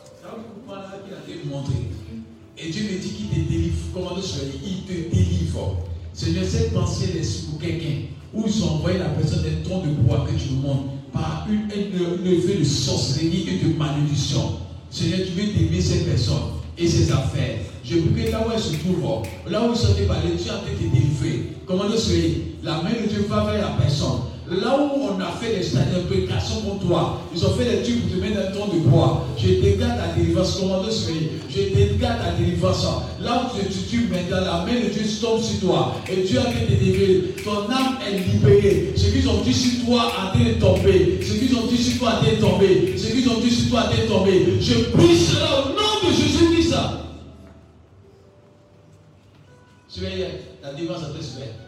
Et 2.58 2.70
Dieu 2.70 2.82
me 2.84 2.98
dit 2.98 3.10
qu'il 3.10 3.28
te 3.28 3.34
délivre. 3.34 3.76
Comment 3.92 4.14
tu 4.14 4.22
Il 4.64 4.82
te 4.84 5.14
délivre. 5.14 5.76
Seigneur, 6.12 6.44
cette 6.44 6.72
pensée 6.72 7.18
est 7.18 7.46
pour 7.50 7.60
quelqu'un. 7.60 8.08
Où 8.32 8.44
ils 8.46 8.64
ont 8.64 8.76
envoyé 8.76 8.98
la 8.98 9.06
personne 9.06 9.42
d'un 9.42 9.68
tronc 9.68 9.82
de 9.82 9.90
bois 9.90 10.26
que 10.26 10.38
tu 10.38 10.54
me 10.54 10.62
montres 10.62 10.84
par 11.12 11.46
une, 11.48 11.68
levée 12.24 12.58
de 12.58 12.64
sorcellerie 12.64 13.46
et 13.48 13.66
de 13.66 13.76
malédiction. 13.76 14.58
Seigneur, 14.90 15.20
tu 15.26 15.40
veux 15.40 15.52
t'aimer 15.52 15.80
cette 15.80 16.06
personne 16.06 16.56
et 16.78 16.88
ses 16.88 17.12
affaires. 17.12 17.58
Je 17.84 17.98
prie 17.98 18.24
que 18.24 18.30
là 18.32 18.46
où 18.46 18.50
elle 18.52 18.60
se 18.60 18.74
trouve, 18.76 19.22
là 19.48 19.62
où 19.62 19.72
ils 19.72 19.76
sont 19.76 19.94
parlé, 20.08 20.30
tu 20.42 20.50
as 20.50 20.72
été 20.72 20.88
délivré. 20.92 21.52
Comment 21.66 21.84
le 21.84 21.96
soyez 21.96 22.56
La 22.62 22.82
main 22.82 22.90
de 22.90 23.08
Dieu 23.08 23.26
va 23.28 23.44
vers 23.44 23.60
la 23.60 23.76
personne. 23.76 24.20
Là 24.48 24.78
où 24.78 25.10
on 25.10 25.20
a 25.20 25.32
fait 25.32 25.58
les 25.58 25.76
imprécations 25.76 26.60
contre 26.60 26.86
toi, 26.86 27.20
ils 27.34 27.44
ont 27.44 27.50
fait 27.50 27.64
les 27.64 27.82
trucs 27.82 28.00
pour 28.02 28.16
te 28.16 28.22
mettre 28.22 28.38
un 28.38 28.52
ton 28.52 28.72
de 28.72 28.78
bois. 28.78 29.26
Je 29.36 29.48
dégage 29.60 29.98
ta 29.98 30.14
délivrance. 30.16 30.60
Commandeur 30.60 30.92
celui 30.92 31.30
Je 31.50 31.74
dégage 31.74 32.18
ta 32.18 32.30
délivrance. 32.38 32.86
Là 33.20 33.42
où 33.42 33.58
tu 33.58 33.66
te 33.66 33.90
tues 33.90 34.08
maintenant, 34.08 34.44
la 34.44 34.64
main 34.64 34.80
de 34.80 34.88
Dieu 34.88 35.02
tombe 35.20 35.42
sur 35.42 35.60
toi. 35.60 35.96
Et 36.08 36.22
Dieu 36.22 36.38
a 36.38 36.48
été 36.48 36.76
délivré. 36.76 37.34
Ton 37.44 37.68
âme 37.72 37.98
est 38.06 38.18
libérée. 38.18 38.92
Ce 38.96 39.10
qu'ils 39.10 39.28
ont 39.28 39.42
dit 39.42 39.52
sur 39.52 39.84
toi 39.84 40.12
a 40.16 40.38
été 40.38 40.60
tombé. 40.60 41.18
Ce 41.22 41.32
qu'ils 41.32 41.56
ont 41.56 41.66
dit 41.66 41.82
sur 41.82 41.98
toi 41.98 42.10
a 42.10 42.26
été 42.26 42.38
tombé. 42.38 42.94
Ce 42.96 43.06
qu'ils 43.08 43.28
ont 43.28 43.40
dit 43.40 43.50
sur 43.50 43.70
toi 43.70 43.80
a 43.80 43.94
été 43.94 44.06
tombé. 44.06 44.60
Je 44.60 44.74
prie 44.92 45.16
cela 45.16 45.64
au 45.64 45.68
nom 45.70 46.08
de 46.08 46.14
Jésus-Christ. 46.14 46.74
Tu 49.92 50.00
la 50.62 50.72
délivrance 50.72 51.02
a 51.02 51.08
été. 51.08 51.65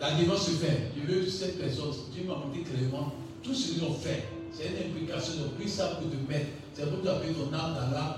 La 0.00 0.10
délivrance 0.12 0.46
se 0.46 0.50
fait. 0.52 0.90
Je 0.96 1.12
veux 1.12 1.20
que 1.20 1.30
cette 1.30 1.58
personne, 1.58 1.92
Dieu 2.12 2.24
m'a 2.26 2.34
montré 2.34 2.60
clairement 2.62 3.12
tout 3.42 3.54
ce 3.54 3.72
qu'ils 3.72 3.84
ont 3.84 3.94
fait. 3.94 4.24
C'est 4.52 4.66
une 4.66 4.90
implication. 4.90 5.34
Ils 5.38 5.44
ont 5.44 5.58
pris 5.58 5.68
ça 5.68 5.98
pour 6.00 6.10
te 6.10 6.16
mettre. 6.30 6.46
C'est 6.74 6.90
pour 6.90 7.02
t'appeler 7.02 7.32
ton 7.32 7.54
âme 7.54 7.74
dans 7.74 7.94
l'âme. 7.94 8.14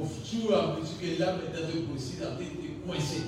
Au 0.00 0.04
fur 0.04 0.50
et 0.50 0.54
à 0.54 0.76
mesure 0.78 0.98
que 1.00 1.20
l'âme 1.20 1.40
est 1.42 1.52
dans 1.52 1.66
le 1.66 1.80
possible, 1.92 2.22
été 2.40 2.74
coincée. 2.86 3.24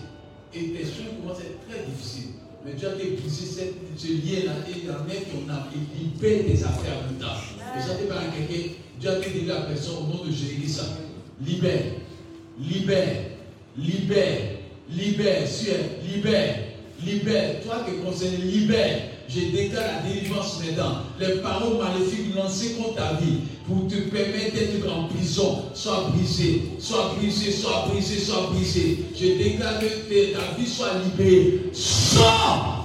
Et 0.55 0.71
tes 0.71 0.85
soins 0.85 1.13
commencent 1.21 1.41
à 1.41 1.45
être 1.45 1.69
très 1.69 1.85
difficiles. 1.85 2.31
Mais 2.65 2.75
Dieu 2.75 2.89
a 2.89 2.95
brisé 2.95 3.73
ce 3.97 4.07
lien-là 4.07 4.53
et 4.69 4.79
il 4.79 4.85
y 4.85 4.91
en 4.91 5.09
a 5.09 5.15
qui 5.15 5.37
ont 5.37 5.99
libéré 5.99 6.45
tes 6.45 6.65
affaires 6.65 6.99
en 6.99 7.11
même 7.11 7.21
temps. 7.21 7.39
Et 7.77 7.81
ça, 7.81 7.95
par 8.09 8.23
quelqu'un, 8.35 8.75
Dieu 9.01 9.11
a 9.11 9.15
dit 9.17 9.51
à 9.51 9.55
la 9.55 9.61
personne 9.63 9.97
au 9.97 10.17
nom 10.17 10.25
de 10.25 10.31
Jésus 10.31 10.69
ça. 10.69 10.85
Libère, 11.41 11.95
libère, 12.59 13.25
libère, 13.79 14.41
libère, 14.91 15.49
libère 16.05 16.70
libère. 17.05 17.63
Toi 17.63 17.85
qui 17.87 17.95
es 17.95 17.99
concerné, 18.05 18.37
libère. 18.39 19.01
Je 19.29 19.41
déclare 19.57 19.85
la 19.85 20.09
délivrance 20.09 20.61
maintenant. 20.61 21.03
Les 21.21 21.41
paroles 21.41 21.79
maléfiques 21.79 22.35
lancées 22.35 22.73
contre 22.73 22.97
ta 22.97 23.13
vie 23.15 23.39
pour 23.67 23.87
te 23.87 23.95
permettre 24.11 24.55
d'être 24.55 24.93
en 24.93 25.05
prison, 25.05 25.67
sois 25.73 26.11
brisé, 26.13 26.63
sois 26.81 27.15
brisé, 27.17 27.53
sois 27.53 27.87
brisé, 27.89 28.19
sois 28.19 28.51
brisé. 28.53 29.05
Je 29.15 29.27
déclare 29.27 29.79
que 29.79 30.33
ta 30.33 30.59
vie 30.59 30.67
soit 30.67 30.95
libérée. 31.05 31.61
Sors 31.73 32.80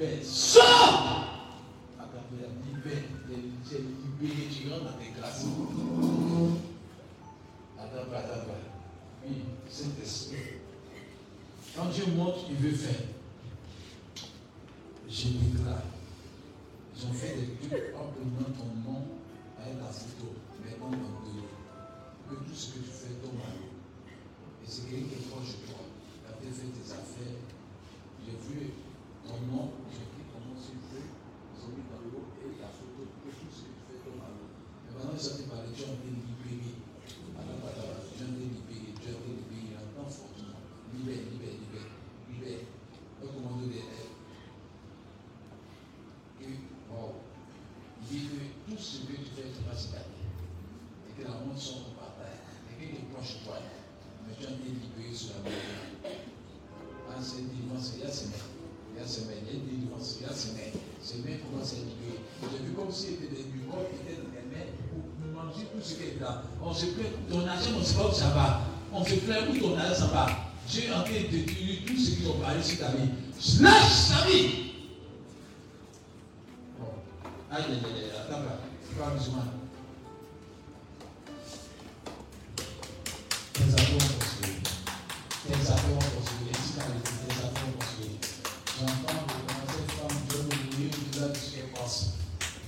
So. 0.00 0.69
là. 66.30 66.42
On 66.62 66.72
se 66.72 66.86
plaint. 66.86 67.28
Ton 67.30 67.46
argent, 67.46 67.70
on 67.76 67.80
ne 67.80 67.84
sait 67.84 67.94
pas 67.94 68.08
où 68.08 68.12
ça 68.12 68.28
va. 68.30 68.60
On 68.92 69.04
se 69.04 69.14
plaint 69.14 69.48
où 69.50 69.58
ton 69.58 69.76
argent 69.78 69.94
ça 69.94 70.06
va. 70.06 70.26
Dieu 70.68 70.84
est 70.84 70.92
en 70.92 71.02
train 71.02 71.12
de 71.12 71.36
détruire 71.36 71.78
tout 71.86 71.96
ce 71.96 72.10
qu'ils 72.10 72.28
ont 72.28 72.38
parlé 72.38 72.62
sur 72.62 72.78
ta 72.78 72.88
vie. 72.88 73.10
Lâche 73.60 74.08
ta 74.08 74.26
vie. 74.26 74.72
Bon. 76.78 76.86
Aïe, 77.50 77.64
aïe, 77.68 77.80
aïe, 77.84 78.10
attends 78.18 78.40
là. 78.40 78.60
Pas 78.98 79.10
besoin. 79.10 79.44
Tes 83.54 83.62
affaires 83.62 83.94
ont 83.94 84.14
construit. 84.18 84.56
Tes 85.46 85.54
affaires 85.54 85.90
ont 85.90 86.16
construit. 86.16 86.50
Ainsi 86.50 86.72
qu'à 86.74 86.84
l'écoute, 86.86 87.18
tes 87.26 87.34
affaires 87.34 87.66
ont 87.66 87.78
construit. 87.78 88.14
J'entends 88.78 89.20
que 89.26 89.38
dans 89.48 89.64
cette 89.72 89.90
femme, 89.92 90.16
Dieu 90.28 90.40
me 90.42 90.90
dit, 90.90 90.96
il 91.14 91.22
a 91.22 91.28
dit 91.28 91.40
ce 91.40 91.50
qui 91.50 91.56
est. 91.56 91.70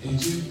Et 0.05 0.09
Dieu 0.15 0.43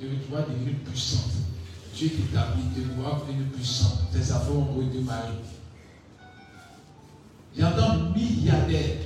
Dieu 0.00 0.18
doit 0.30 0.40
devenir 0.42 0.76
puissante. 0.78 1.32
Dieu 1.94 2.08
t'établit, 2.08 2.62
tu 2.74 2.80
dois 2.80 3.20
devenir 3.20 3.52
puissante. 3.52 4.10
Tes 4.10 4.32
affaires 4.32 4.56
ont 4.56 4.74
redémarré. 4.74 5.34
J'entends 7.56 8.10
milliardaire. 8.14 8.96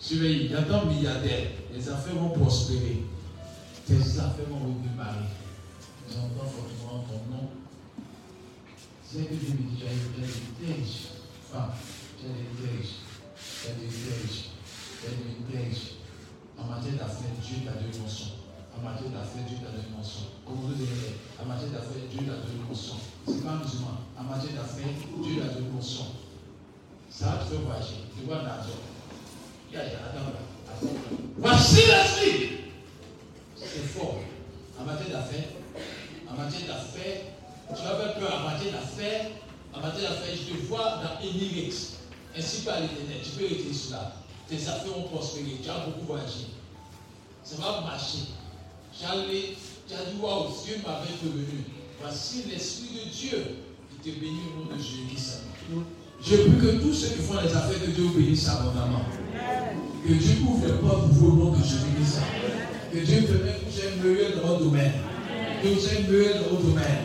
Surveillez, 0.00 0.50
j'entends 0.50 0.86
milliardaire. 0.86 1.50
Les 1.72 1.88
affaires 1.88 2.16
vont 2.16 2.30
prospérer. 2.30 3.04
Tes 3.86 3.94
affaires 3.94 4.48
vont 4.50 4.74
redémarrer. 4.74 5.30
J'entends 6.10 6.50
fortement 6.50 7.04
ton 7.04 7.32
nom. 7.32 7.50
C'est 9.04 9.28
que 9.28 9.34
Dieu 9.34 9.50
me 9.50 9.70
dit, 9.70 9.78
j'ai 9.78 9.86
l'héritage. 9.86 10.96
Femme, 11.52 11.70
j'ai 12.20 12.28
l'héritage. 12.28 12.90
J'ai 13.62 13.68
l'héritage. 13.80 14.50
J'ai 15.00 15.54
l'héritage. 15.54 15.82
En 16.58 16.64
matière 16.64 16.94
d'affaires, 16.94 17.30
Dieu 17.40 17.58
t'a 17.64 17.74
donné 17.74 17.96
une 17.96 18.08
son. 18.08 18.43
En 18.76 18.82
matière 18.82 19.10
d'affaires, 19.10 19.46
Dieu 19.48 19.58
t'a 19.62 19.70
donné 19.70 19.88
une. 19.88 20.02
Comme 20.44 20.60
vous 20.60 20.74
dites, 20.74 20.88
en 21.40 21.46
matière 21.46 21.70
d'affaires, 21.70 22.06
Dieu 22.10 22.26
t'a 22.26 22.42
donné 22.42 22.58
une. 22.58 22.74
C'est 22.74 23.44
pas 23.44 23.56
musulman. 23.56 24.02
En 24.18 24.24
matière 24.24 24.54
d'affaires, 24.54 24.92
Dieu 25.22 25.40
t'a 25.40 25.54
donné 25.54 25.68
une 25.72 25.82
son. 25.82 26.06
Ça 27.10 27.38
te 27.38 27.50
faire 27.50 27.60
voyager. 27.60 28.10
Tu 28.16 28.26
vois 28.26 28.42
l'argent. 28.42 28.82
Attends, 29.74 30.34
attends. 30.70 30.88
Voici 31.38 31.86
l'esprit. 31.86 32.50
C'est 33.56 33.86
fort. 33.86 34.18
En 34.78 34.84
matière 34.84 35.18
d'affaires, 35.18 35.48
en 36.28 36.36
matière 36.36 36.68
d'affaires, 36.68 37.20
tu 37.68 37.74
faire 37.76 38.14
peur 38.14 38.40
en 38.40 38.50
matière 38.50 38.72
d'affaires. 38.72 39.26
En 39.72 39.80
matière 39.80 40.10
d'affaires, 40.10 40.34
je 40.34 40.52
te 40.52 40.66
vois 40.66 41.00
dans 41.02 41.26
Enirix. 41.26 41.94
Ainsi 42.36 42.62
par 42.62 42.80
l'éternel. 42.80 43.20
Tu 43.22 43.30
peux 43.30 43.44
écrire 43.44 43.74
cela. 43.74 44.12
Tes 44.48 44.68
affaires 44.68 44.92
vont 44.92 45.04
prospérer. 45.04 45.58
Tu 45.62 45.70
as 45.70 45.86
beaucoup 45.86 46.06
voyagé. 46.06 46.48
Ça 47.42 47.56
va 47.56 47.80
marcher. 47.80 48.18
Tu 48.98 49.04
as 49.04 50.04
dit, 50.10 50.20
waouh, 50.20 50.46
Dieu 50.64 50.76
m'avait 50.86 51.12
prévenu. 51.18 51.64
Voici 52.00 52.44
l'Esprit 52.48 52.88
de 52.94 53.10
Dieu 53.10 53.44
qui 53.90 54.10
te 54.10 54.20
bénit 54.20 54.40
au 54.54 54.60
nom 54.60 54.76
de 54.76 54.80
Jésus-Christ. 54.80 55.42
Je 56.22 56.36
prie 56.36 56.60
que 56.60 56.82
tous 56.82 56.92
ceux 56.92 57.08
qui 57.08 57.22
font 57.22 57.40
les 57.42 57.54
affaires 57.54 57.80
de 57.80 57.90
Dieu 57.90 58.04
obéissent 58.06 58.48
abondamment. 58.48 59.04
Que 60.06 60.12
Dieu 60.12 60.36
ouvre 60.46 60.66
les 60.66 60.72
portes 60.74 61.08
pour 61.08 61.12
vous 61.12 61.26
au 61.26 61.36
nom 61.44 61.52
de 61.52 61.62
Jésus-Christ. 61.62 62.20
Que 62.92 62.98
Dieu 62.98 63.22
permette 63.22 63.60
que 63.60 64.00
vous 64.00 64.08
meilleur 64.08 64.36
dans 64.36 64.48
votre 64.48 64.64
domaine. 64.64 64.92
Que 65.62 65.68
vous 65.68 65.80
soyez 65.80 66.02
meilleur 66.08 66.34
dans 66.42 66.50
votre 66.50 66.62
domaine. 66.62 67.02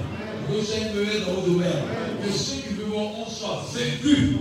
Que 0.48 0.54
vous 0.54 0.96
meilleur 0.96 1.26
dans 1.26 1.34
votre 1.34 1.48
domaine. 1.48 1.84
Que 2.24 2.32
ceux 2.32 2.62
qui 2.62 2.74
veulent 2.76 2.94
on 2.94 3.30
soit 3.30 3.66
vaincus. 3.74 4.38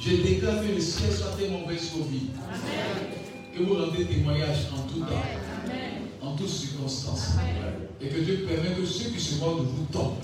Je 0.00 0.16
déclare 0.16 0.60
que 0.60 0.74
le 0.74 0.80
ciel 0.80 1.12
soit 1.12 1.34
ouvert 1.34 1.80
sur 1.80 1.98
vos 1.98 2.04
vies. 2.04 2.30
Que 3.54 3.62
vous 3.62 3.74
rendez 3.74 4.04
témoignage 4.04 4.66
en 4.72 4.82
tout 4.88 4.98
temps, 5.00 6.26
en 6.26 6.34
toutes 6.34 6.48
circonstances. 6.48 7.34
Et 8.00 8.08
que 8.08 8.18
Dieu 8.18 8.44
permette 8.48 8.76
que 8.76 8.84
ceux 8.84 9.10
qui 9.10 9.20
se 9.20 9.36
voient 9.36 9.54
de 9.54 9.66
vous 9.66 9.84
tombent. 9.92 10.18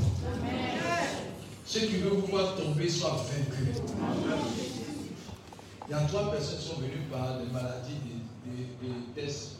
Ceux 1.64 1.80
qui 1.86 1.98
veulent 1.98 2.14
vous 2.14 2.26
voir 2.26 2.56
tomber 2.56 2.88
soient 2.88 3.24
vaincus. 3.30 3.82
Il 5.88 5.92
y 5.92 5.94
a 5.94 6.00
trois 6.00 6.32
personnes 6.32 6.58
qui 6.58 6.64
sont 6.66 6.80
venues 6.80 7.06
par 7.08 7.38
des 7.38 7.52
maladies, 7.52 8.00
des, 8.46 9.22
tests. 9.22 9.58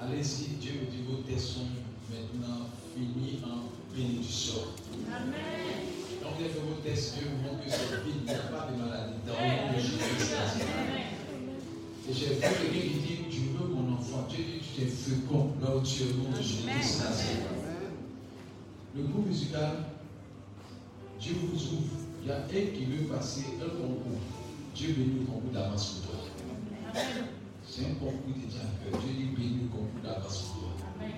Allez-y, 0.00 0.54
Dieu 0.60 0.72
me 0.80 0.86
dit 0.86 1.02
vos 1.08 1.22
tests 1.22 1.54
sont 1.54 1.66
maintenant 2.08 2.68
finis 2.94 3.40
en 3.44 3.96
bénédiction. 3.96 4.62
Amen. 5.08 5.34
Donc, 6.22 6.38
fait 6.38 6.60
vos 6.60 6.80
tests, 6.84 7.14
Dieu 7.14 7.28
vous 7.32 7.48
montre 7.48 7.64
que 7.64 7.70
c'est 7.70 8.04
vide, 8.04 8.14
il 8.20 8.24
n'y 8.24 8.30
a 8.30 8.42
pas 8.44 8.68
de 8.70 8.76
maladie 8.80 9.18
dans 9.26 9.34
le 9.34 9.72
nom 9.72 9.76
de 9.76 9.80
Jésus. 9.80 11.05
Et 12.08 12.12
j'ai 12.14 12.26
vu 12.26 12.40
quelqu'un 12.40 12.70
qui 12.70 12.88
dit 13.00 13.18
Tu 13.30 13.40
veux 13.58 13.66
mon 13.66 13.94
enfant, 13.94 14.26
Dieu 14.28 14.38
dit 14.38 14.64
Tu 14.74 14.82
es 14.82 14.86
fécond 14.86 15.50
là 15.60 15.76
où 15.76 15.80
tu 15.82 16.02
es 16.02 16.06
au 16.06 16.22
nom 16.22 16.30
de 16.30 16.40
Jésus. 16.40 16.68
Le 18.94 19.02
groupe 19.02 19.26
musical 19.26 19.72
Dieu 21.20 21.34
vous 21.42 21.62
ouvre. 21.74 21.96
Il 22.22 22.28
y 22.28 22.32
a 22.32 22.38
un 22.38 22.46
qui 22.46 22.84
veut 22.84 23.04
passer 23.06 23.44
un 23.60 23.68
concours. 23.68 24.20
Dieu 24.74 24.94
bénit 24.96 25.20
le 25.20 25.26
concours 25.26 25.50
d'avance 25.52 26.02
pour 26.06 26.12
toi. 26.12 27.02
C'est 27.66 27.82
un 27.86 27.94
concours 27.94 28.34
qui 28.34 28.46
tient 28.46 28.60
à 28.60 28.90
cœur. 28.90 29.00
Dieu 29.00 29.10
dit 29.16 29.34
bénis 29.36 29.62
le 29.64 29.68
concours 29.68 30.02
d'avance 30.04 30.42
pour 30.42 30.62
toi. 30.62 31.08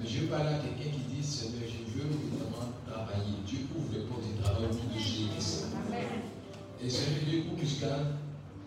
Mais 0.00 0.06
je 0.06 0.26
parle 0.26 0.48
à 0.48 0.58
quelqu'un 0.58 0.90
qui 0.92 1.16
dit 1.16 1.24
Seigneur, 1.24 1.62
je 1.64 1.98
veux 1.98 2.08
vraiment 2.08 2.72
travailler. 2.86 3.40
Dieu 3.46 3.60
ouvre 3.74 3.88
les 3.94 4.04
portes 4.04 4.26
du 4.26 4.40
travail 4.42 4.64
au 4.64 4.74
nom 4.74 4.94
de 4.94 4.98
Jésus. 4.98 5.28
Et 6.82 6.90
c'est 6.90 7.06
un 7.06 7.26
milieu 7.26 7.44
musical. 7.56 8.06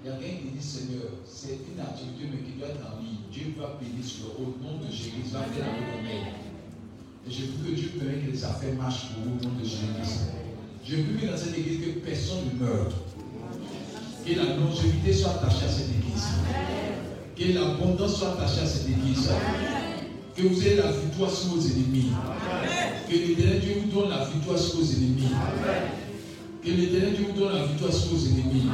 Il 0.03 0.10
y 0.10 0.14
a 0.14 0.18
quelqu'un 0.18 0.38
qui 0.38 0.57
dit 0.57 0.65
Seigneur, 0.65 1.14
c'est 1.30 1.61
une 1.61 1.80
activité 1.80 2.26
mais 2.26 2.41
qui 2.41 2.57
doit 2.57 2.69
être 2.69 2.82
en 2.82 2.98
ligne. 3.02 3.22
Dieu 3.32 3.53
va 3.60 3.78
bénir 3.78 4.03
sur 4.03 4.34
le 4.40 4.57
nom 4.57 4.82
de 4.82 4.90
Jésus, 4.90 5.30
va 5.32 5.41
faire. 5.41 5.69
Et 7.28 7.30
je 7.30 7.41
veux 7.45 7.69
que 7.69 7.76
Dieu 7.76 7.91
permette 7.99 8.26
que 8.26 8.32
les 8.32 8.44
affaires 8.44 8.73
marchent 8.73 9.14
pour 9.14 9.30
vous 9.30 9.38
au 9.38 9.44
nom 9.45 9.60
de 9.60 9.64
Jésus. 9.64 10.26
Je 10.84 10.95
veux 10.95 11.28
dans 11.30 11.38
cette 11.38 11.56
église 11.56 11.86
que 11.86 11.99
personne 11.99 12.49
ne 12.52 12.65
meure. 12.65 12.90
Que 14.26 14.34
la 14.34 14.56
longévité 14.57 15.14
soit 15.14 15.38
attachée 15.38 15.65
à 15.65 15.69
cette 15.69 15.90
église. 15.90 16.26
Que 17.38 17.53
l'abondance 17.53 18.18
soit 18.18 18.34
attachée 18.34 18.61
à 18.61 18.65
cette 18.65 18.90
église. 18.90 19.30
Que 20.36 20.41
vous 20.48 20.65
ayez 20.65 20.78
la 20.78 20.91
victoire 20.94 21.30
sur 21.30 21.49
vos 21.49 21.61
ennemis. 21.61 22.10
Que 23.07 23.14
l'éternel 23.14 23.60
Dieu 23.60 23.73
vous 23.84 24.02
donne 24.02 24.10
la 24.10 24.26
victoire 24.26 24.57
sur 24.57 24.80
vos 24.80 24.84
ennemis. 24.84 25.30
Que 26.64 26.72
l'éternel 26.72 27.14
Dieu 27.14 27.26
vous 27.30 27.40
donne 27.40 27.53
la 27.53 27.65
victoire 27.68 27.94
sur 27.94 28.14
vos 28.14 28.26
ennemis. 28.26 28.65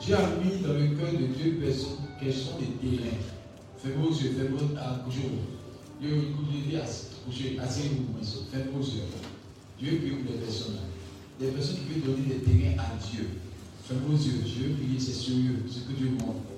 Dieu 0.00 0.14
a 0.14 0.28
mis 0.42 0.62
dans 0.62 0.72
le 0.72 0.96
cœur 0.96 1.12
de 1.12 1.26
deux 1.26 1.56
personnes 1.60 1.98
quels 2.18 2.32
sont 2.32 2.56
les 2.58 2.88
terrains. 2.88 3.16
Faites 3.76 3.96
vos 3.96 4.08
yeux, 4.08 4.34
faites 4.36 4.50
vos 4.50 4.58
jour. 4.58 5.30
Dieu 6.00 6.10
dit 6.48 7.58
asseyez-vous, 7.58 8.06
faites 8.50 8.72
vos 8.72 8.80
yeux. 8.80 9.02
Dieu 9.78 9.98
prie 9.98 10.10
pour 10.10 10.32
les 10.32 10.38
personnes. 10.38 10.78
Des 11.38 11.48
personnes 11.48 11.76
qui 11.76 12.00
peuvent 12.00 12.16
donner 12.16 12.34
des 12.34 12.40
terrains 12.40 12.82
à 12.82 13.10
Dieu. 13.10 13.28
Faites 13.84 13.98
vos 13.98 14.16
yeux. 14.16 14.40
Dieu 14.42 14.74
prie, 14.74 14.98
c'est 14.98 15.12
sérieux, 15.12 15.64
ce 15.68 15.80
que 15.80 15.92
Dieu 15.92 16.10
montre. 16.12 16.48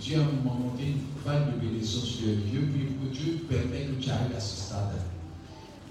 Dieu 0.00 0.20
a 0.20 0.44
monté 0.44 0.84
une 0.84 1.00
vague 1.26 1.54
de 1.54 1.60
bénédiction 1.60 2.00
sur 2.00 2.26
Dieu. 2.26 2.38
Dieu 2.50 2.68
prie 2.72 2.84
pour 2.86 3.10
que 3.10 3.14
Dieu 3.14 3.38
permette 3.50 3.98
que 3.98 4.02
tu 4.02 4.10
arrives 4.10 4.34
à 4.34 4.40
ce 4.40 4.56
stade. 4.56 4.96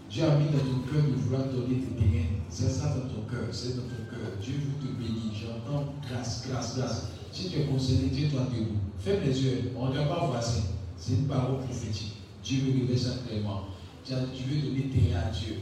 Dieu 0.10 0.24
a 0.24 0.36
mis 0.36 0.46
dans 0.46 0.60
ton 0.60 0.80
cœur 0.90 1.04
de 1.04 1.16
vouloir 1.16 1.44
donner 1.46 1.82
tes 1.82 1.96
terrains. 1.96 2.30
C'est 2.50 2.70
ça 2.70 2.96
dans 2.96 3.14
ton 3.14 3.22
cœur, 3.30 3.48
c'est 3.52 3.76
dans 3.76 3.84
ton 3.84 4.04
cœur. 4.10 4.32
Dieu 4.42 4.56
vous 4.64 4.88
te 4.88 4.92
bénit. 4.94 5.34
J'entends 5.36 5.94
grâce, 6.10 6.48
grâce, 6.48 6.78
grâce. 6.78 7.10
Si 7.32 7.50
tu 7.50 7.60
es 7.60 7.66
concerné, 7.66 8.08
Dieu 8.08 8.30
toi 8.30 8.48
debout. 8.52 8.78
Ferme 9.00 9.24
les 9.26 9.44
yeux. 9.44 9.72
On 9.76 9.86
ne 9.86 9.92
regarde 9.92 10.10
pas 10.10 10.26
voisin. 10.26 10.62
C'est 10.98 11.14
une 11.14 11.28
parole 11.28 11.60
prophétique. 11.60 12.16
Dieu 12.44 12.62
veut 12.62 12.80
révéler 12.80 12.98
ça 12.98 13.12
clairement. 13.28 13.66
Tu 14.06 14.14
veux 14.14 14.70
donner 14.70 14.90
terrain 14.90 15.28
à 15.28 15.32
Dieu. 15.32 15.58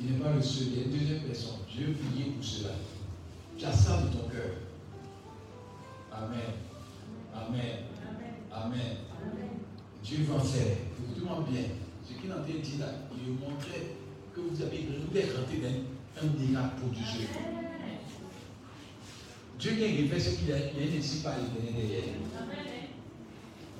Il 0.00 0.12
n'est 0.12 0.18
pas 0.18 0.32
le 0.32 0.42
seul, 0.42 0.68
il 0.68 0.78
y 0.78 0.80
a 0.80 0.84
une 0.84 0.90
deuxième 0.90 1.20
personne. 1.20 1.56
Je 1.68 1.84
veux 1.84 1.92
prier 1.92 2.32
pour 2.32 2.44
cela. 2.44 2.70
Tu 3.56 3.64
as 3.64 3.72
ça 3.72 4.00
dans 4.00 4.08
ton 4.08 4.28
cœur. 4.28 4.52
Amen. 6.12 6.52
Amen. 7.34 7.76
Amen. 8.52 8.96
Dieu 10.02 10.26
va 10.28 10.40
faire. 10.40 10.76
Écoutez-moi 10.98 11.44
bien. 11.50 11.62
Ce 12.06 12.14
qu'il 12.14 12.30
est 12.30 12.32
en 12.32 12.36
là, 12.36 12.92
il 13.16 13.32
montrait 13.32 13.96
que 14.34 14.40
vous 14.40 14.62
avez 14.62 14.78
rentré 15.36 15.56
dans 15.58 16.22
un 16.22 16.32
miracle 16.38 16.74
pour 16.80 16.90
Dieu. 16.90 17.28
Dieu 19.58 19.72
qui 19.72 19.84
a 19.84 20.14
fait 20.14 20.20
ce 20.20 20.38
qu'il 20.38 20.52
a, 20.52 20.56
il 20.58 20.92
a 20.92 20.96
ici 20.96 21.22
par 21.22 21.34
les 21.36 21.72
derrière. 21.72 22.04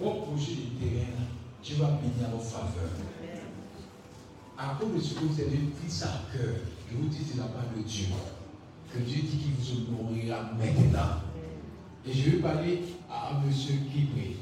Au 0.01 0.11
projet 0.23 0.53
du 0.53 0.71
terrain, 0.79 1.27
Dieu 1.63 1.77
va 1.77 1.99
bénir 2.03 2.31
vos 2.33 2.39
faveurs 2.39 2.91
à 4.59 4.77
cause 4.81 4.95
de 4.95 5.01
ce 5.01 5.15
que 5.15 5.25
vous 5.25 5.41
avez 5.41 5.59
pris 5.59 6.03
à 6.03 6.33
cœur, 6.33 6.55
je 6.91 6.97
vous 6.97 7.09
dis, 7.09 7.19
la 7.37 7.45
part 7.45 7.65
de 7.77 7.83
Dieu. 7.83 8.07
Que 8.93 8.99
Dieu 8.99 9.23
dit 9.23 9.37
qu'il 9.37 9.53
vous 9.53 9.93
nourrira 9.93 10.51
maintenant. 10.59 11.21
Et 12.07 12.13
je 12.13 12.31
vais 12.31 12.37
parler 12.39 12.83
à 13.11 13.33
M. 13.45 13.51
Guibré, 13.93 14.37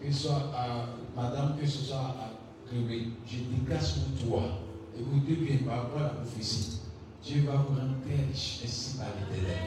que 0.00 0.10
ce 0.10 0.22
soit 0.24 0.50
à 0.56 0.86
Madame, 1.14 1.56
que 1.60 1.66
ce 1.66 1.84
soit 1.84 1.98
à. 1.98 2.29
Je 2.72 2.76
déclare 2.76 3.82
sur 3.82 4.02
toi. 4.24 4.42
Écoutez 4.96 5.34
bien 5.34 5.56
par 5.66 5.82
rapport 5.82 5.98
à 5.98 6.04
la 6.04 6.08
prophétie. 6.10 6.78
Dieu 7.24 7.42
va 7.44 7.56
vous 7.56 7.74
rendre 7.74 7.96
très 8.06 8.14
riche, 8.30 8.60
ainsi 8.64 8.96
par 8.96 9.08
l'éternel. 9.18 9.58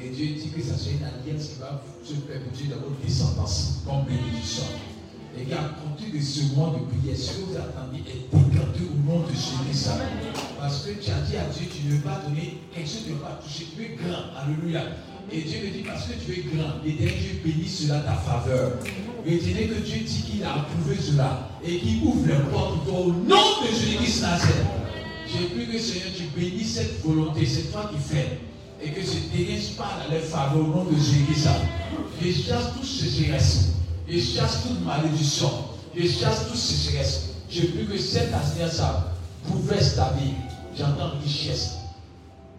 Et 0.00 0.08
Dieu 0.08 0.40
dit 0.40 0.48
que 0.48 0.62
ça 0.62 0.76
soit 0.78 0.92
une 0.92 1.04
alliance 1.04 1.48
qui 1.48 1.60
va 1.60 1.82
se 2.02 2.14
perpétuer 2.14 2.68
dans 2.68 2.80
votre 2.80 2.98
descendance 3.04 3.82
comme 3.84 4.04
bénédiction. 4.04 4.64
Et 5.36 5.44
qu'à 5.44 5.76
compter 5.76 6.16
de 6.16 6.22
ce 6.22 6.54
mois 6.54 6.72
de 6.72 6.96
prière, 6.96 7.16
ce 7.16 7.32
que 7.32 7.44
vous 7.44 7.56
attendez 7.56 7.98
est 8.08 8.24
décanté 8.32 8.80
au 8.88 8.96
nom 9.04 9.20
de 9.20 9.28
Jésus. 9.28 9.90
Parce 10.58 10.86
que 10.86 10.92
tu 10.92 11.10
as 11.10 11.20
dit 11.28 11.36
à 11.36 11.44
Dieu, 11.52 11.68
tu 11.70 11.86
ne 11.86 11.96
veux 11.96 12.02
pas 12.02 12.22
donner 12.26 12.58
quelque 12.74 12.88
chose 12.88 13.06
de 13.06 13.14
pas 13.14 13.38
toucher, 13.44 13.66
es 13.78 13.96
grand. 13.96 14.32
Alléluia. 14.40 14.80
Et 15.32 15.40
Dieu 15.42 15.58
me 15.64 15.70
dit, 15.70 15.82
parce 15.82 16.04
que 16.04 16.12
tu 16.14 16.32
es 16.32 16.42
grand, 16.42 16.74
l'éternel 16.84 17.14
Dieu 17.18 17.40
bénit 17.44 17.68
cela 17.68 18.00
ta 18.00 18.12
faveur. 18.12 18.78
Retenez 19.24 19.68
que 19.68 19.80
Dieu 19.80 20.00
dit 20.04 20.22
qu'il 20.22 20.44
a 20.44 20.54
approuvé 20.54 20.96
cela 21.00 21.48
et 21.64 21.78
qu'il 21.78 22.02
ouvre 22.04 22.26
les 22.26 22.50
portes 22.52 22.86
au 22.88 23.12
nom 23.12 23.62
de 23.62 23.68
Jésus-Christ 23.68 24.20
Nazareth. 24.20 24.66
J'ai 25.26 25.46
pris 25.46 25.66
que 25.66 25.78
Seigneur, 25.78 26.08
tu 26.16 26.24
bénis 26.38 26.64
cette 26.64 27.00
volonté, 27.02 27.46
c'est 27.46 27.72
toi 27.72 27.90
qui 27.92 28.14
fais. 28.14 28.38
Et 28.82 28.90
que 28.90 29.02
ce 29.02 29.16
terrain 29.32 29.58
parle 29.78 30.02
à 30.02 30.14
leur 30.14 30.22
faveur 30.22 30.58
au 30.58 30.66
nom 30.66 30.84
de 30.84 30.94
Jésus-Christ. 30.94 31.48
Je 32.20 32.30
chasse 32.30 32.74
tout 32.78 32.86
sécheresse. 32.86 33.68
Je 34.06 34.18
chasse 34.20 34.62
toute 34.62 34.84
malédiction. 34.84 35.50
Je 35.96 36.06
chasse 36.06 36.48
toute 36.48 36.56
sécheresse. 36.56 37.30
J'ai 37.48 37.68
pris 37.68 37.86
que 37.86 37.98
cette 37.98 38.30
ça 38.70 39.14
pouvait 39.48 39.80
s'établir. 39.80 40.34
J'entends 40.76 41.18
richesse. 41.22 41.76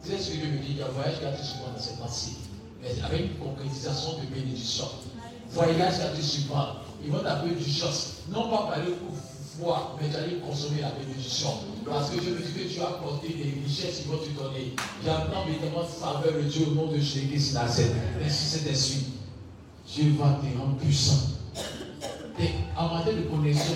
C'est 0.02 0.18
ce 0.18 0.32
que 0.32 0.38
Dieu 0.38 0.48
me 0.48 0.58
dit. 0.58 0.72
Il 0.72 0.78
y 0.78 0.82
a 0.82 0.86
un 0.86 0.90
voyage 0.90 1.20
qui 1.20 1.26
a 1.26 1.36
souvent 1.44 1.72
dans 1.76 1.82
cette 1.82 1.98
pensée. 1.98 2.32
Avec 3.04 3.22
une 3.22 3.38
concrétisation 3.38 4.20
de 4.20 4.34
bénédiction. 4.34 4.86
Voyage 5.52 5.96
été 6.14 6.22
souvent. 6.22 6.68
Ils 7.04 7.12
vont 7.12 7.20
t'appeler 7.20 7.56
du 7.56 7.70
chasse. 7.70 8.18
Non 8.30 8.50
pas 8.50 8.68
parler 8.74 8.92
pour 8.92 9.16
voir, 9.60 9.96
mais 10.00 10.16
allais 10.16 10.38
consommer 10.38 10.82
la 10.82 10.92
bénédiction. 10.92 11.50
Parce 11.86 12.10
que 12.10 12.18
je 12.22 12.30
me 12.32 12.38
dis 12.38 12.54
que 12.54 12.74
tu 12.74 12.82
as 12.82 12.86
porté 13.02 13.30
des 13.30 13.62
richesses 13.66 14.02
qui 14.02 14.08
vont 14.08 14.18
te 14.18 14.30
donner. 14.38 14.76
J'entends 15.04 15.48
évidemment 15.48 15.84
faveur 15.84 16.34
de 16.34 16.42
Dieu 16.50 16.68
au 16.72 16.76
nom 16.76 16.92
de 16.92 16.98
Jésus 16.98 17.54
Nazareth. 17.54 17.92
C'est 18.28 18.70
ainsi. 18.70 19.06
Dieu 19.88 20.16
va 20.20 20.40
te 20.42 20.58
rendre 20.58 20.78
puissant. 20.78 21.30
En 22.78 22.94
matière 22.94 23.16
de 23.16 23.22
connexion, 23.22 23.74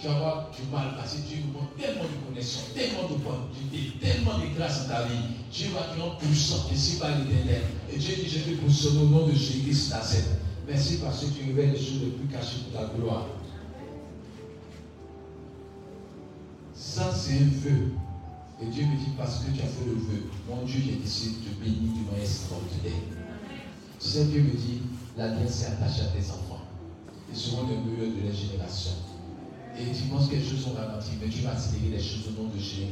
tu 0.00 0.06
vas 0.06 0.16
avoir 0.16 0.50
du 0.50 0.62
mal 0.72 0.94
parce 0.96 1.14
que 1.14 1.28
Dieu 1.28 1.38
vous 1.52 1.60
tellement 1.78 2.04
de 2.04 2.26
connexion, 2.26 2.60
tellement 2.74 3.08
de 3.08 3.16
bonté, 3.20 3.92
tellement 4.00 4.38
de 4.38 4.46
grâce 4.56 4.88
dans 4.88 4.94
ta 4.94 5.02
vie. 5.02 5.36
Dieu 5.52 5.68
va 5.74 5.94
te 5.94 6.00
rendre 6.00 6.16
puissant 6.16 6.68
ici 6.72 6.98
par 6.98 7.10
l'éternel. 7.18 7.62
Et 7.92 7.98
Dieu 7.98 8.14
dit, 8.16 8.28
je 8.28 8.38
te 8.38 8.56
positionne 8.60 8.98
au 8.98 9.06
nom 9.06 9.26
de 9.26 9.32
Jésus 9.32 9.90
Nazareth. 9.90 10.40
Merci 10.66 10.98
parce 10.98 11.20
que 11.20 11.26
tu 11.26 11.44
révèles 11.46 11.72
les 11.72 11.78
choses 11.78 12.00
les 12.02 12.10
plus 12.12 12.28
cachées 12.28 12.60
pour 12.64 12.80
ta 12.80 12.86
gloire. 12.94 13.26
Ça, 16.74 17.12
c'est 17.14 17.34
un 17.34 17.50
vœu. 17.60 17.92
Et 18.62 18.66
Dieu 18.66 18.84
me 18.84 18.96
dit, 18.96 19.12
parce 19.18 19.40
que 19.40 19.50
tu 19.50 19.60
as 19.60 19.66
fait 19.66 19.84
le 19.84 19.94
vœu, 19.94 20.30
mon 20.48 20.64
Dieu, 20.64 20.80
j'ai 20.82 20.96
décidé 20.96 21.36
de 21.36 21.50
te 21.50 21.60
bénir 21.62 21.92
du 21.92 22.00
moyen 22.00 22.22
extraordinaire. 22.22 23.02
Tu 24.00 24.08
sais, 24.08 24.24
Dieu 24.24 24.42
me 24.42 24.50
dit, 24.50 24.80
la 25.16 25.28
l'alliance 25.28 25.50
s'est 25.50 25.66
attachée 25.66 26.02
à 26.02 26.06
tes 26.06 26.30
enfants. 26.30 26.64
Ils 27.30 27.36
seront 27.36 27.66
les 27.68 27.76
meilleurs 27.76 28.16
de 28.16 28.28
la 28.28 28.34
génération. 28.34 28.92
Et 29.78 29.92
tu 29.92 30.02
penses 30.10 30.28
que 30.28 30.34
les 30.34 30.44
choses 30.44 30.64
sont 30.64 30.74
ralenties, 30.74 31.18
mais 31.20 31.28
tu 31.28 31.40
vas 31.40 31.52
accélérer 31.52 31.96
les 31.96 32.02
choses 32.02 32.28
au 32.28 32.42
nom 32.42 32.48
de 32.48 32.58
Jésus. 32.58 32.84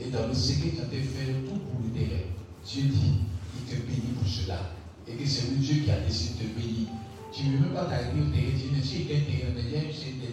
Et 0.00 0.10
dans 0.10 0.26
le 0.26 0.34
secret, 0.34 0.70
tu 0.74 0.80
as 0.80 0.86
fait 0.86 1.32
tout 1.46 1.58
pour 1.58 1.80
le 1.82 1.90
terrain. 1.90 2.22
Dieu 2.66 2.82
dit, 2.82 3.14
il 3.56 3.62
te 3.64 3.80
bénit 3.82 4.14
pour 4.18 4.28
cela. 4.28 4.58
Et 5.08 5.14
que 5.14 5.26
c'est 5.26 5.50
le 5.50 5.56
Dieu 5.56 5.82
qui 5.84 5.90
a 5.90 6.00
décidé 6.00 6.44
de 6.44 6.48
te 6.48 6.60
bénir. 6.60 6.88
Tu 7.32 7.44
ne 7.44 7.52
veux 7.52 7.58
même 7.60 7.74
pas 7.74 7.84
t'arriver 7.84 8.20
au 8.20 8.30
terrain, 8.30 8.52
tu 8.58 8.76
ne 8.76 8.82
sais 8.82 9.08
qu'un 9.08 9.24
terrain, 9.24 9.52
mais 9.54 9.62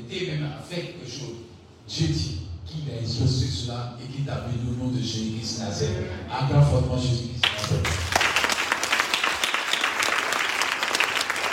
tu 0.10 0.32
même 0.32 0.46
à 0.46 0.62
faire 0.62 0.86
quelque 0.86 1.10
chose. 1.10 1.48
Dieu 1.88 2.08
dit 2.08 2.42
qu'il 2.66 2.92
a 2.94 3.00
exaucé 3.00 3.48
cela 3.48 3.98
et 4.04 4.08
qu'il 4.12 4.26
t'a 4.26 4.42
béni 4.42 4.70
au 4.70 4.84
nom 4.84 4.92
de 4.92 5.00
Jésus-Christ 5.00 5.60
Nazareth. 5.60 6.10
Acclame 6.30 6.66
fortement 6.66 6.98
Jésus-Christ 7.00 7.42
Nazareth. 7.44 7.88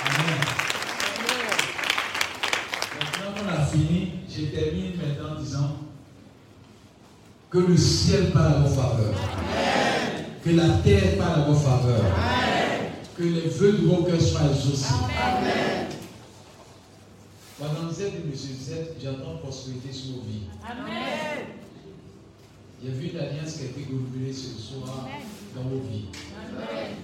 Amen. 0.06 0.40
Maintenant 3.00 3.32
qu'on 3.34 3.48
a 3.48 3.66
fini, 3.66 4.12
je 4.28 4.44
termine 4.46 4.96
maintenant 4.96 5.36
en 5.36 5.40
disant 5.40 5.76
que 7.56 7.70
le 7.70 7.76
ciel 7.78 8.32
parle 8.32 8.54
à 8.54 8.58
vos 8.58 8.74
faveurs. 8.74 9.14
Que 10.44 10.50
la 10.50 10.68
terre 10.84 11.16
parle 11.16 11.40
à 11.40 11.44
vos 11.46 11.54
faveurs. 11.54 12.04
Que 13.16 13.22
les 13.22 13.48
vœux 13.48 13.72
de 13.72 13.86
vos 13.86 14.02
cœurs 14.02 14.20
soient 14.20 14.50
exaucés. 14.52 14.92
Amen. 14.92 15.88
Pendant 17.58 17.90
Z 17.90 18.02
et 18.02 18.06
M. 18.08 18.34
Z, 18.34 18.72
j'entends 19.02 19.38
prospérité 19.38 19.90
sur 19.90 20.16
vos 20.16 20.22
vies. 20.28 20.42
Amen. 20.62 21.46
Il 22.82 22.90
y 22.90 22.92
a 22.92 22.94
vu 22.94 23.08
une 23.08 23.18
alliance 23.18 23.52
qui 23.54 23.62
a 23.62 23.66
été 23.66 23.86
renouvelée 23.88 24.34
ce 24.34 24.60
soir 24.60 25.08
dans 25.54 25.62
vos 25.62 25.80
vies. 25.90 26.08
Amen. 26.36 26.96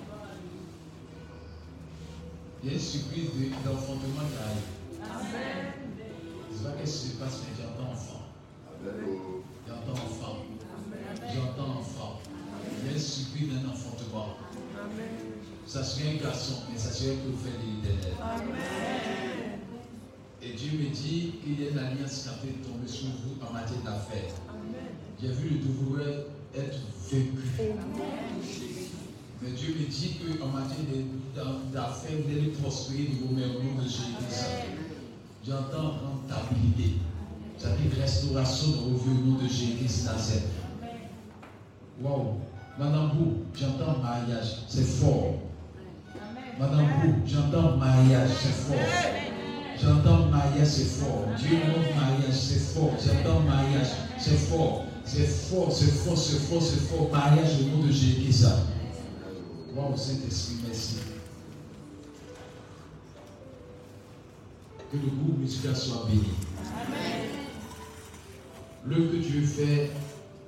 Il 2.62 2.68
y 2.68 2.72
a 2.72 2.74
une 2.74 2.80
surprise 2.80 3.30
d'enfantement 3.64 4.28
qui 4.28 4.36
arrive. 4.44 4.68
Amen. 5.02 5.72
Je 6.50 6.54
ne 6.54 6.58
sais 6.58 6.64
pas 6.64 6.72
qu'est-ce 6.78 7.00
qui 7.00 7.08
se 7.08 7.14
passe, 7.14 7.40
mais 7.40 7.64
j'entends 7.64 7.90
enfant. 7.90 9.41
J'entends 9.73 10.01
enfant. 10.03 10.36
J'entends 11.35 11.81
enfant. 11.81 12.20
Il 12.85 12.93
y 12.93 12.94
a 12.94 12.99
surprise 12.99 13.49
d'un 13.49 13.70
enfantement. 13.70 14.36
Ça 15.66 15.82
serait 15.82 16.11
un 16.11 16.23
garçon, 16.23 16.57
mais 16.70 16.78
ça 16.78 16.90
serait 16.90 17.15
pour 17.16 17.39
faire 17.40 17.53
de 17.59 17.89
l'éternel. 17.89 18.15
Et 20.43 20.53
Dieu 20.55 20.78
me 20.78 20.90
dit 20.90 21.35
qu'il 21.43 21.61
y 21.61 21.69
a 21.69 21.70
une 21.70 21.78
alliance 21.78 22.23
qui 22.23 22.28
a 22.28 22.32
fait 22.32 22.69
tomber 22.69 22.89
sur 22.89 23.07
vous 23.07 23.47
en 23.47 23.53
matière 23.53 23.81
d'affaires. 23.81 24.35
J'ai 25.20 25.28
vu 25.28 25.51
le 25.51 25.59
devoir 25.59 26.07
être 26.55 26.81
vécu. 27.11 27.73
Mais 29.40 29.51
Dieu 29.53 29.74
me 29.78 29.86
dit 29.86 30.16
qu'en 30.39 30.49
matière 30.49 30.85
d'affaires, 31.73 32.19
vous 32.24 32.31
allez 32.31 32.51
prospérer 32.51 33.05
de 33.05 33.27
vos 33.27 33.35
mêmes 33.35 33.77
de 33.78 33.82
Jésus. 33.85 34.03
J'entends 35.47 35.94
rentabilité. 36.03 36.99
C'est-à-dire 37.62 37.93
restauration 38.01 38.72
au 38.86 38.90
nom 38.90 39.36
de 39.36 39.47
Jésus 39.47 40.05
Nazareth. 40.05 40.43
Waouh! 42.02 42.40
Madame 42.76 43.10
Bou, 43.10 43.34
j'entends 43.55 43.98
mariage, 44.02 44.64
c'est 44.66 44.82
fort. 44.82 45.34
Madame 46.59 46.86
Bou, 47.01 47.14
j'entends 47.24 47.76
mariage, 47.76 48.30
c'est 48.43 48.48
fort. 48.48 48.76
J'entends 49.80 50.26
mariage, 50.26 50.66
c'est 50.66 50.84
fort. 50.86 51.24
Dieu 51.39 51.59
montre 51.59 51.94
mariage, 51.94 52.34
c'est 52.34 52.59
fort. 52.59 52.90
J'entends 52.98 53.40
mariage, 53.40 53.89
c'est 54.18 54.39
fort. 54.39 54.84
C'est 55.05 55.26
fort, 55.26 55.70
c'est 55.70 55.93
fort, 55.93 56.18
c'est 56.18 56.39
fort, 56.39 56.62
c'est 56.62 56.80
fort. 56.80 57.10
Mariage 57.12 57.60
au 57.60 57.76
nom 57.76 57.86
de 57.86 57.93
Jésus. 57.93 58.32
ça. 58.32 58.59
Wow, 59.76 59.97
Saint-Esprit, 59.97 60.56
merci. 60.66 60.97
Que 64.90 64.97
le 64.97 65.02
groupe 65.02 65.39
musical 65.39 65.76
soit 65.76 66.06
béni. 66.09 66.24
Amen. 66.74 67.31
Le 68.84 68.96
que 68.96 69.16
Dieu 69.16 69.42
fait 69.42 69.92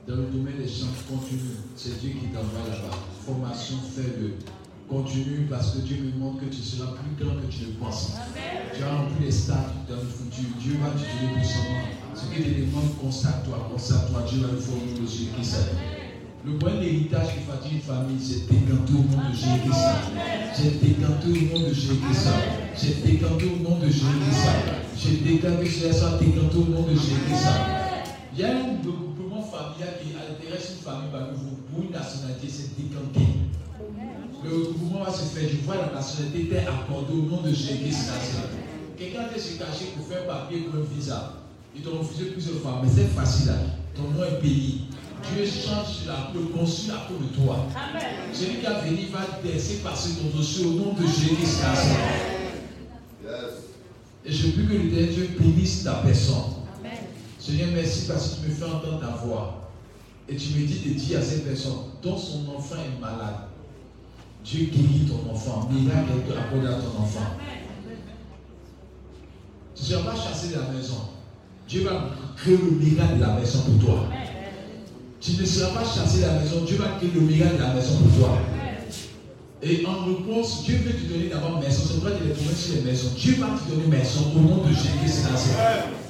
dans 0.09 0.16
le 0.16 0.24
domaine 0.24 0.59
des 0.59 0.69
chants 0.69 0.90
continue. 1.09 1.55
C'est 1.77 2.01
Dieu 2.01 2.11
qui 2.19 2.27
t'envoie 2.35 2.66
là-bas. 2.69 2.98
Formation, 3.24 3.77
fais-le. 3.94 4.35
Continue 4.89 5.47
parce 5.48 5.70
que 5.70 5.78
Dieu 5.78 5.98
me 6.02 6.19
montre 6.19 6.40
que 6.40 6.47
tu 6.47 6.61
seras 6.61 6.93
plus 6.93 7.24
grand 7.24 7.36
que 7.36 7.47
tu 7.47 7.66
le 7.66 7.73
penses. 7.78 8.15
Tu 8.77 8.82
as 8.82 8.90
rempli 8.90 9.24
les 9.24 9.31
stades 9.31 9.86
dans 9.89 9.97
le 9.97 10.09
futur. 10.11 10.51
Dieu 10.59 10.74
va 10.82 10.90
te 10.90 10.98
donner 10.98 11.39
puissamment. 11.39 11.86
Ce 12.15 12.27
que 12.27 12.43
les 12.43 12.66
demandes, 12.66 12.98
constate-toi, 13.01 13.70
constate-toi. 13.70 14.24
Dieu 14.28 14.40
va 14.40 14.48
le 14.52 14.59
faire 14.59 14.74
au 14.74 14.85
nom 14.85 15.01
de 15.01 15.06
Jésus-Christ. 15.06 15.70
Le 16.44 16.59
point 16.59 16.74
d'héritage 16.74 17.28
qui 17.35 17.40
fatigue 17.47 17.73
une 17.74 17.81
famille, 17.81 18.20
c'est 18.20 18.51
décanté 18.51 18.93
au 18.93 19.15
nom 19.15 19.31
de 19.31 19.32
Jésus-Christ. 19.32 19.86
J'ai 20.59 20.70
décanté 20.82 21.27
au 21.31 21.55
nom 21.55 21.69
de 21.69 21.73
Jésus-Christ. 21.73 22.28
J'ai 22.82 22.94
décanté 23.12 23.44
au 23.47 23.62
nom 23.62 23.78
de 23.78 23.86
Jésus-Christ. 23.86 24.47
J'ai 24.98 25.16
décanté 25.23 25.65
que 25.65 25.93
ça 25.93 26.19
décanté 26.19 26.56
au 26.59 26.65
nom 26.66 26.82
de 26.82 26.94
Jésus-Christ. 26.94 27.84
Il 28.36 28.40
y 28.40 28.44
a 28.44 28.51
un 28.51 28.78
regroupement 28.82 29.43
familial 29.43 29.94
qui 30.02 30.11
intéresse 30.11 30.73
une 30.77 30.82
famille 30.82 31.11
parmi 31.12 31.36
vous 31.36 31.56
pour 31.70 31.85
une 31.85 31.93
nationalité, 31.93 32.48
c'est 32.48 32.74
décanté. 32.74 33.20
Le 34.43 34.73
mouvement 34.77 35.05
va 35.05 35.12
se 35.12 35.23
faire. 35.27 35.48
Je 35.48 35.65
vois 35.65 35.77
la 35.77 35.93
nationalité 35.93 36.43
était 36.43 36.66
accordée 36.66 37.12
au 37.12 37.31
nom 37.31 37.43
de 37.43 37.51
Jésus 37.51 37.94
Quelqu'un 38.98 39.28
était 39.28 39.39
se 39.39 39.56
caché 39.56 39.93
pour 39.97 40.06
faire 40.09 40.27
papier 40.27 40.62
pour 40.62 40.81
un 40.81 40.82
visa. 40.82 41.35
Ils 41.77 41.82
t'ont 41.82 41.98
refusé 41.98 42.31
plusieurs 42.31 42.56
fois. 42.56 42.81
Mais 42.82 42.90
c'est 42.93 43.06
facile. 43.15 43.52
Ton 43.94 44.02
nom 44.02 44.24
est 44.24 44.40
payé. 44.40 44.81
Dieu 45.32 45.47
change 45.47 46.06
la 46.09 46.32
peau, 46.32 46.40
construit 46.59 46.90
la 46.90 47.06
peau 47.06 47.15
de 47.15 47.44
toi. 47.44 47.66
Celui 48.32 48.56
qui 48.56 48.66
a 48.66 48.81
venu 48.81 49.06
va 49.12 49.20
laisser 49.44 49.77
passer 49.77 50.20
ton 50.20 50.36
dossier 50.36 50.66
au 50.66 50.70
nom 50.70 50.93
de 50.93 51.06
Jésus 51.06 51.36
Et 54.27 54.32
je 54.32 54.48
prie 54.48 54.66
que 54.66 54.73
le 54.73 55.06
Dieu 55.06 55.31
bénisse 55.39 55.85
ta 55.85 55.94
personne. 55.94 56.64
Seigneur, 57.45 57.69
merci 57.75 58.07
parce 58.09 58.29
que 58.29 58.41
tu 58.41 58.49
me 58.49 58.55
fais 58.55 58.65
entendre 58.65 59.01
ta 59.01 59.23
voix. 59.23 59.69
Et 60.31 60.37
tu 60.37 60.55
me 60.55 60.66
dis 60.66 60.79
de 60.79 60.95
dire 60.95 61.19
à 61.19 61.23
cette 61.23 61.45
personne 61.45 61.75
dont 62.03 62.16
son 62.16 62.49
enfant 62.57 62.77
est 62.77 62.99
malade. 62.99 63.49
Dieu 64.43 64.71
guérit 64.73 65.07
ton 65.07 65.31
enfant. 65.31 65.69
Miracle 65.71 66.12
est 66.27 66.39
accordé 66.39 66.69
à 66.69 66.81
ton 66.81 67.03
enfant. 67.03 67.37
Tu 69.75 69.83
ne 69.83 69.87
seras 69.87 70.11
pas 70.11 70.16
chassé 70.16 70.49
de 70.49 70.55
la 70.55 70.69
maison. 70.71 71.09
Dieu 71.69 71.85
va 71.85 72.12
créer 72.35 72.57
le 72.57 72.71
miracle 72.71 73.16
de 73.16 73.21
la 73.21 73.35
maison 73.35 73.59
pour 73.59 73.85
toi. 73.85 74.07
Tu 75.21 75.33
ne 75.33 75.45
seras 75.45 75.79
pas 75.79 75.85
chassé 75.85 76.23
de 76.23 76.27
la 76.27 76.41
maison. 76.41 76.65
Dieu 76.65 76.79
va 76.79 76.97
créer 76.97 77.11
le 77.15 77.21
miracle 77.21 77.57
de 77.57 77.62
la 77.62 77.75
maison 77.75 77.99
pour 77.99 78.19
toi. 78.21 78.39
Et 79.62 79.85
en 79.85 80.07
réponse, 80.07 80.65
Dieu 80.65 80.77
veut 80.79 80.95
te 80.95 81.12
donner 81.12 81.29
d'abord 81.29 81.61
maison. 81.61 81.83
C'est 81.87 82.01
pourquoi 82.01 82.12
tu 82.12 82.25
les 82.25 82.55
sur 82.55 82.75
les 82.77 82.91
maisons. 82.91 83.11
Dieu 83.19 83.37
va 83.39 83.49
te 83.49 83.71
donner 83.71 83.87
maison 83.87 84.33
au 84.35 84.41
nom 84.41 84.65
de 84.65 84.73
Jésus. 84.73 86.03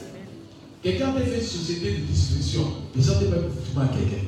Quelqu'un 0.85 1.13
peut 1.13 1.25
fait 1.25 1.41
une 1.41 1.47
société 1.47 1.93
de 1.93 1.97
distribution. 2.03 2.73
Mais 2.95 3.03
ça, 3.03 3.15
tu 3.19 3.25
pas 3.25 3.39
pour 3.39 3.99
quelqu'un 3.99 4.25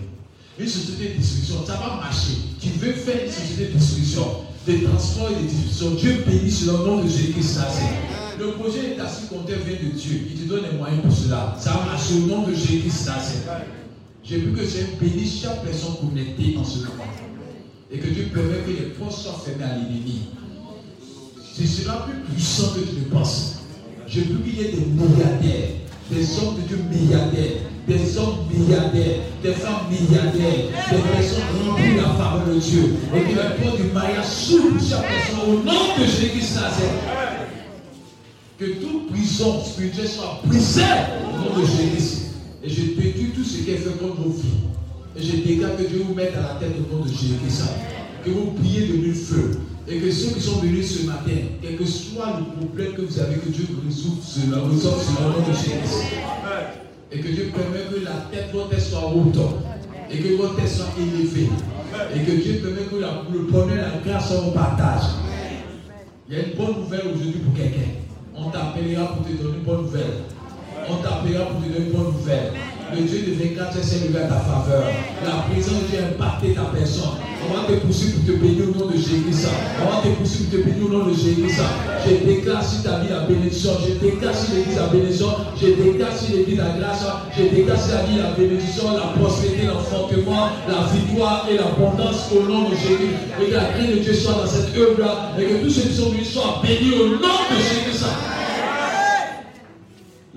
une 0.59 0.69
société 0.69 1.11
de 1.11 1.19
distribution, 1.19 1.67
ça 1.67 1.75
va 1.75 1.97
marcher. 1.97 2.33
Tu 2.59 2.71
veux 2.71 2.93
faire 2.93 3.27
une 3.27 3.31
société 3.31 3.67
de 3.73 3.79
distribution. 3.79 4.23
des 4.67 4.83
transports 4.83 5.31
et 5.31 5.43
des 5.43 5.49
distributions. 5.49 5.91
Dieu 5.91 6.25
bénit 6.27 6.51
sur 6.51 6.73
le 6.73 6.85
nom 6.87 7.05
de 7.05 7.09
Jésus-Christ. 7.09 7.61
Le 8.39 8.53
projet 8.53 8.97
est 8.97 9.01
assis 9.01 9.27
comme 9.29 9.45
vient 9.47 9.57
de 9.57 9.97
Dieu. 9.97 10.29
Il 10.31 10.43
te 10.43 10.49
donne 10.49 10.65
les 10.71 10.79
moyens 10.79 11.03
pour 11.03 11.13
cela. 11.13 11.55
Ça 11.61 11.75
marche 11.75 12.11
au 12.13 12.27
nom 12.27 12.43
de 12.49 12.55
Jésus-Christ. 12.55 13.11
J'ai 14.25 14.39
vu 14.39 14.53
que 14.53 14.63
j'ai 14.63 14.87
béni 14.99 15.29
chaque 15.29 15.63
personne 15.63 15.97
connectée 16.01 16.57
en 16.59 16.65
ce 16.65 16.79
moment. 16.79 17.05
Et 17.93 17.99
que 17.99 18.09
Dieu 18.09 18.31
permet 18.35 18.59
que 18.67 18.71
les 18.71 18.89
portes 18.99 19.13
soient 19.13 19.41
fermées 19.45 19.65
à 19.65 19.77
l'ennemi. 19.77 20.31
Ce 21.55 21.67
sera 21.67 22.07
plus 22.07 22.19
puissant 22.33 22.71
que 22.75 22.81
tu 22.81 22.97
le 22.97 23.11
penses. 23.11 23.57
J'ai 24.07 24.23
vu 24.23 24.39
qu'il 24.43 24.57
y 24.57 24.65
ait 24.65 24.73
des 24.73 24.87
milliardaires, 24.87 25.71
des 26.11 26.39
hommes 26.39 26.57
de 26.57 26.61
Dieu 26.69 26.79
milliardaires, 26.91 27.63
des 27.89 28.19
hommes 28.19 28.39
milliardaires, 28.51 29.21
des 29.43 29.53
femmes 29.53 29.87
milliardaires, 29.91 30.67
des 30.91 30.97
personnes 30.97 31.43
remplies 31.67 31.97
la 31.97 32.09
parole 32.11 32.55
de 32.55 32.61
Dieu. 32.61 32.95
Et 33.15 33.33
que 33.33 33.37
la 33.37 33.51
porte 33.51 33.77
du 33.81 33.93
mariage 33.93 34.27
s'ouvre 34.27 34.79
chaque 34.81 35.07
personne 35.07 35.49
au 35.49 35.63
nom 35.63 35.99
de 35.99 36.05
Jésus-Christ. 36.05 36.59
Que 38.59 38.65
toute 38.65 39.13
prison 39.13 39.63
spirituelle 39.63 40.09
soit 40.09 40.41
brisée 40.45 40.83
au 40.83 41.39
nom 41.39 41.61
de 41.61 41.67
Jésus. 41.67 42.23
Et 42.65 42.71
je 42.71 42.81
détruis 42.81 43.33
tout 43.35 43.45
ce 43.45 43.59
qui 43.59 43.71
est 43.71 43.77
fait 43.77 43.99
contre 43.99 44.23
vos 44.23 44.31
vies. 44.31 44.65
Et 45.17 45.23
je 45.23 45.37
dégage 45.37 45.77
que 45.77 45.83
Dieu 45.83 46.05
vous 46.07 46.15
mette 46.15 46.35
à 46.35 46.41
la 46.41 46.61
tête 46.61 46.75
au 46.79 46.97
nom 46.97 47.05
de 47.05 47.09
Jésus. 47.09 47.35
Que 48.25 48.31
vous 48.31 48.53
priez 48.53 48.87
de 48.87 48.93
mille 48.95 49.15
feu. 49.15 49.61
Et 49.89 49.99
que 49.99 50.11
ceux 50.11 50.35
qui 50.35 50.41
sont 50.41 50.59
venus 50.59 50.99
ce 50.99 51.07
matin, 51.07 51.31
quel 51.63 51.77
que 51.77 51.85
soit 51.85 52.41
le 52.41 52.67
problème 52.67 52.93
que 52.95 53.03
vous 53.03 53.21
avez, 53.21 53.37
que 53.37 53.51
Dieu 53.51 53.67
vous 53.71 53.87
résolve 53.87 54.19
cela, 54.21 54.59
résolve 54.69 55.01
sur 55.01 55.21
le 55.21 55.27
nom 55.29 55.49
de 55.49 55.53
Jésus. 55.53 56.07
Et 57.13 57.21
que 57.21 57.29
Dieu 57.29 57.53
permet 57.55 57.87
que 57.89 58.05
la 58.05 58.27
tête 58.33 58.53
de 58.53 58.59
votre 58.59 58.71
tête 58.71 58.81
soit 58.81 59.07
haute. 59.07 59.39
Et 60.11 60.19
que 60.19 60.37
votre 60.37 60.57
tête 60.57 60.69
soit 60.69 60.87
élevée. 60.99 61.49
Et 62.15 62.19
que 62.19 62.33
Dieu 62.43 62.61
permet 62.65 62.89
que 62.91 63.33
le 63.33 63.43
bonheur 63.45 63.73
et 63.73 63.77
la 63.77 64.13
grâce 64.13 64.29
soient 64.29 64.45
au 64.45 64.51
partage. 64.51 65.03
Il 66.29 66.35
y 66.35 66.41
a 66.41 66.43
une 66.47 66.55
bonne 66.55 66.83
nouvelle 66.83 67.03
aujourd'hui 67.15 67.39
pour 67.39 67.55
quelqu'un. 67.55 67.91
On 68.35 68.51
t'appellera 68.51 69.15
pour 69.15 69.25
te 69.25 69.33
donner 69.41 69.59
une 69.59 69.63
bonne 69.63 69.83
nouvelle. 69.83 70.25
On 70.91 70.97
t'appellera 70.97 71.47
pour 71.47 71.63
te 71.63 71.69
donner 71.69 71.87
une 71.87 71.93
bonne 71.93 72.13
nouvelle. 72.13 72.53
Le 72.95 73.03
Dieu 73.03 73.19
de 73.27 73.33
24 73.43 73.83
s'est 73.83 74.07
levé 74.07 74.21
à 74.21 74.29
ta 74.29 74.39
faveur. 74.39 74.85
La 75.25 75.43
présence 75.51 75.83
de 75.83 75.87
Dieu 75.91 75.99
a 75.99 76.07
impacté 76.07 76.55
ta 76.55 76.71
personne. 76.71 77.19
On 77.43 77.55
va 77.55 77.67
te 77.67 77.85
pousser 77.85 78.13
pour 78.13 78.25
te 78.25 78.39
bénir 78.39 78.63
au 78.71 78.79
nom 78.79 78.87
de 78.87 78.97
Jésus. 78.97 79.27
On 79.83 79.91
va 79.91 80.03
te 80.03 80.09
pousser 80.15 80.45
pour 80.45 80.59
te 80.59 80.65
bénir 80.65 80.87
au 80.87 80.89
nom 80.91 81.07
de 81.07 81.11
Jésus. 81.11 81.51
Je 82.07 82.25
déclare 82.25 82.63
sur 82.63 82.85
ta 82.85 83.01
vie 83.01 83.09
la 83.11 83.27
bénédiction. 83.27 83.71
Je 83.83 83.95
déclare 83.99 84.35
sur 84.35 84.55
l'église 84.55 84.77
la 84.77 84.87
bénédiction. 84.87 85.31
Je 85.61 85.67
déclare 85.67 86.17
sur 86.17 86.37
l'église 86.37 86.59
la 86.59 86.79
grâce. 86.79 87.05
Je 87.37 87.43
déclare 87.43 87.81
sur 87.83 88.07
vie 88.07 88.19
la 88.23 88.31
bénédiction, 88.39 88.85
la 88.95 89.19
prospérité, 89.19 89.67
l'enfantement, 89.67 90.49
la 90.71 90.87
victoire 90.95 91.47
et 91.51 91.57
l'abondance 91.59 92.31
au 92.31 92.47
nom 92.47 92.71
de 92.71 92.75
Jésus. 92.77 93.19
Et 93.43 93.51
que 93.51 93.55
la 93.55 93.67
grâce 93.75 93.91
de 93.91 93.99
Dieu 93.99 94.15
soit 94.15 94.35
dans 94.35 94.47
cette 94.47 94.71
œuvre-là. 94.79 95.35
Et 95.39 95.45
que 95.45 95.65
tous 95.65 95.71
ceux 95.71 95.89
qui 95.91 95.95
sont 95.95 96.11
venus 96.11 96.31
soient 96.31 96.63
bénis 96.63 96.95
au 96.95 97.19
nom 97.19 97.35
de 97.51 97.59
Jésus. 97.59 98.07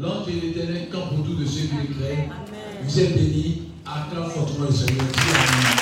L'ange 0.02 0.28
de 0.28 0.32
l'éternel 0.32 0.88
camp 0.90 1.08
pour 1.08 1.26
tous 1.26 1.36
de 1.36 1.46
ceux 1.46 1.68
qui 1.68 1.76
le 1.76 1.94
craignent. 1.94 2.30
Vous 2.84 3.00
êtes 3.02 3.16
bénis. 3.16 3.64
Acclame 3.86 4.30
fortement 4.30 4.68
le 4.68 4.74
Seigneur. 4.74 5.04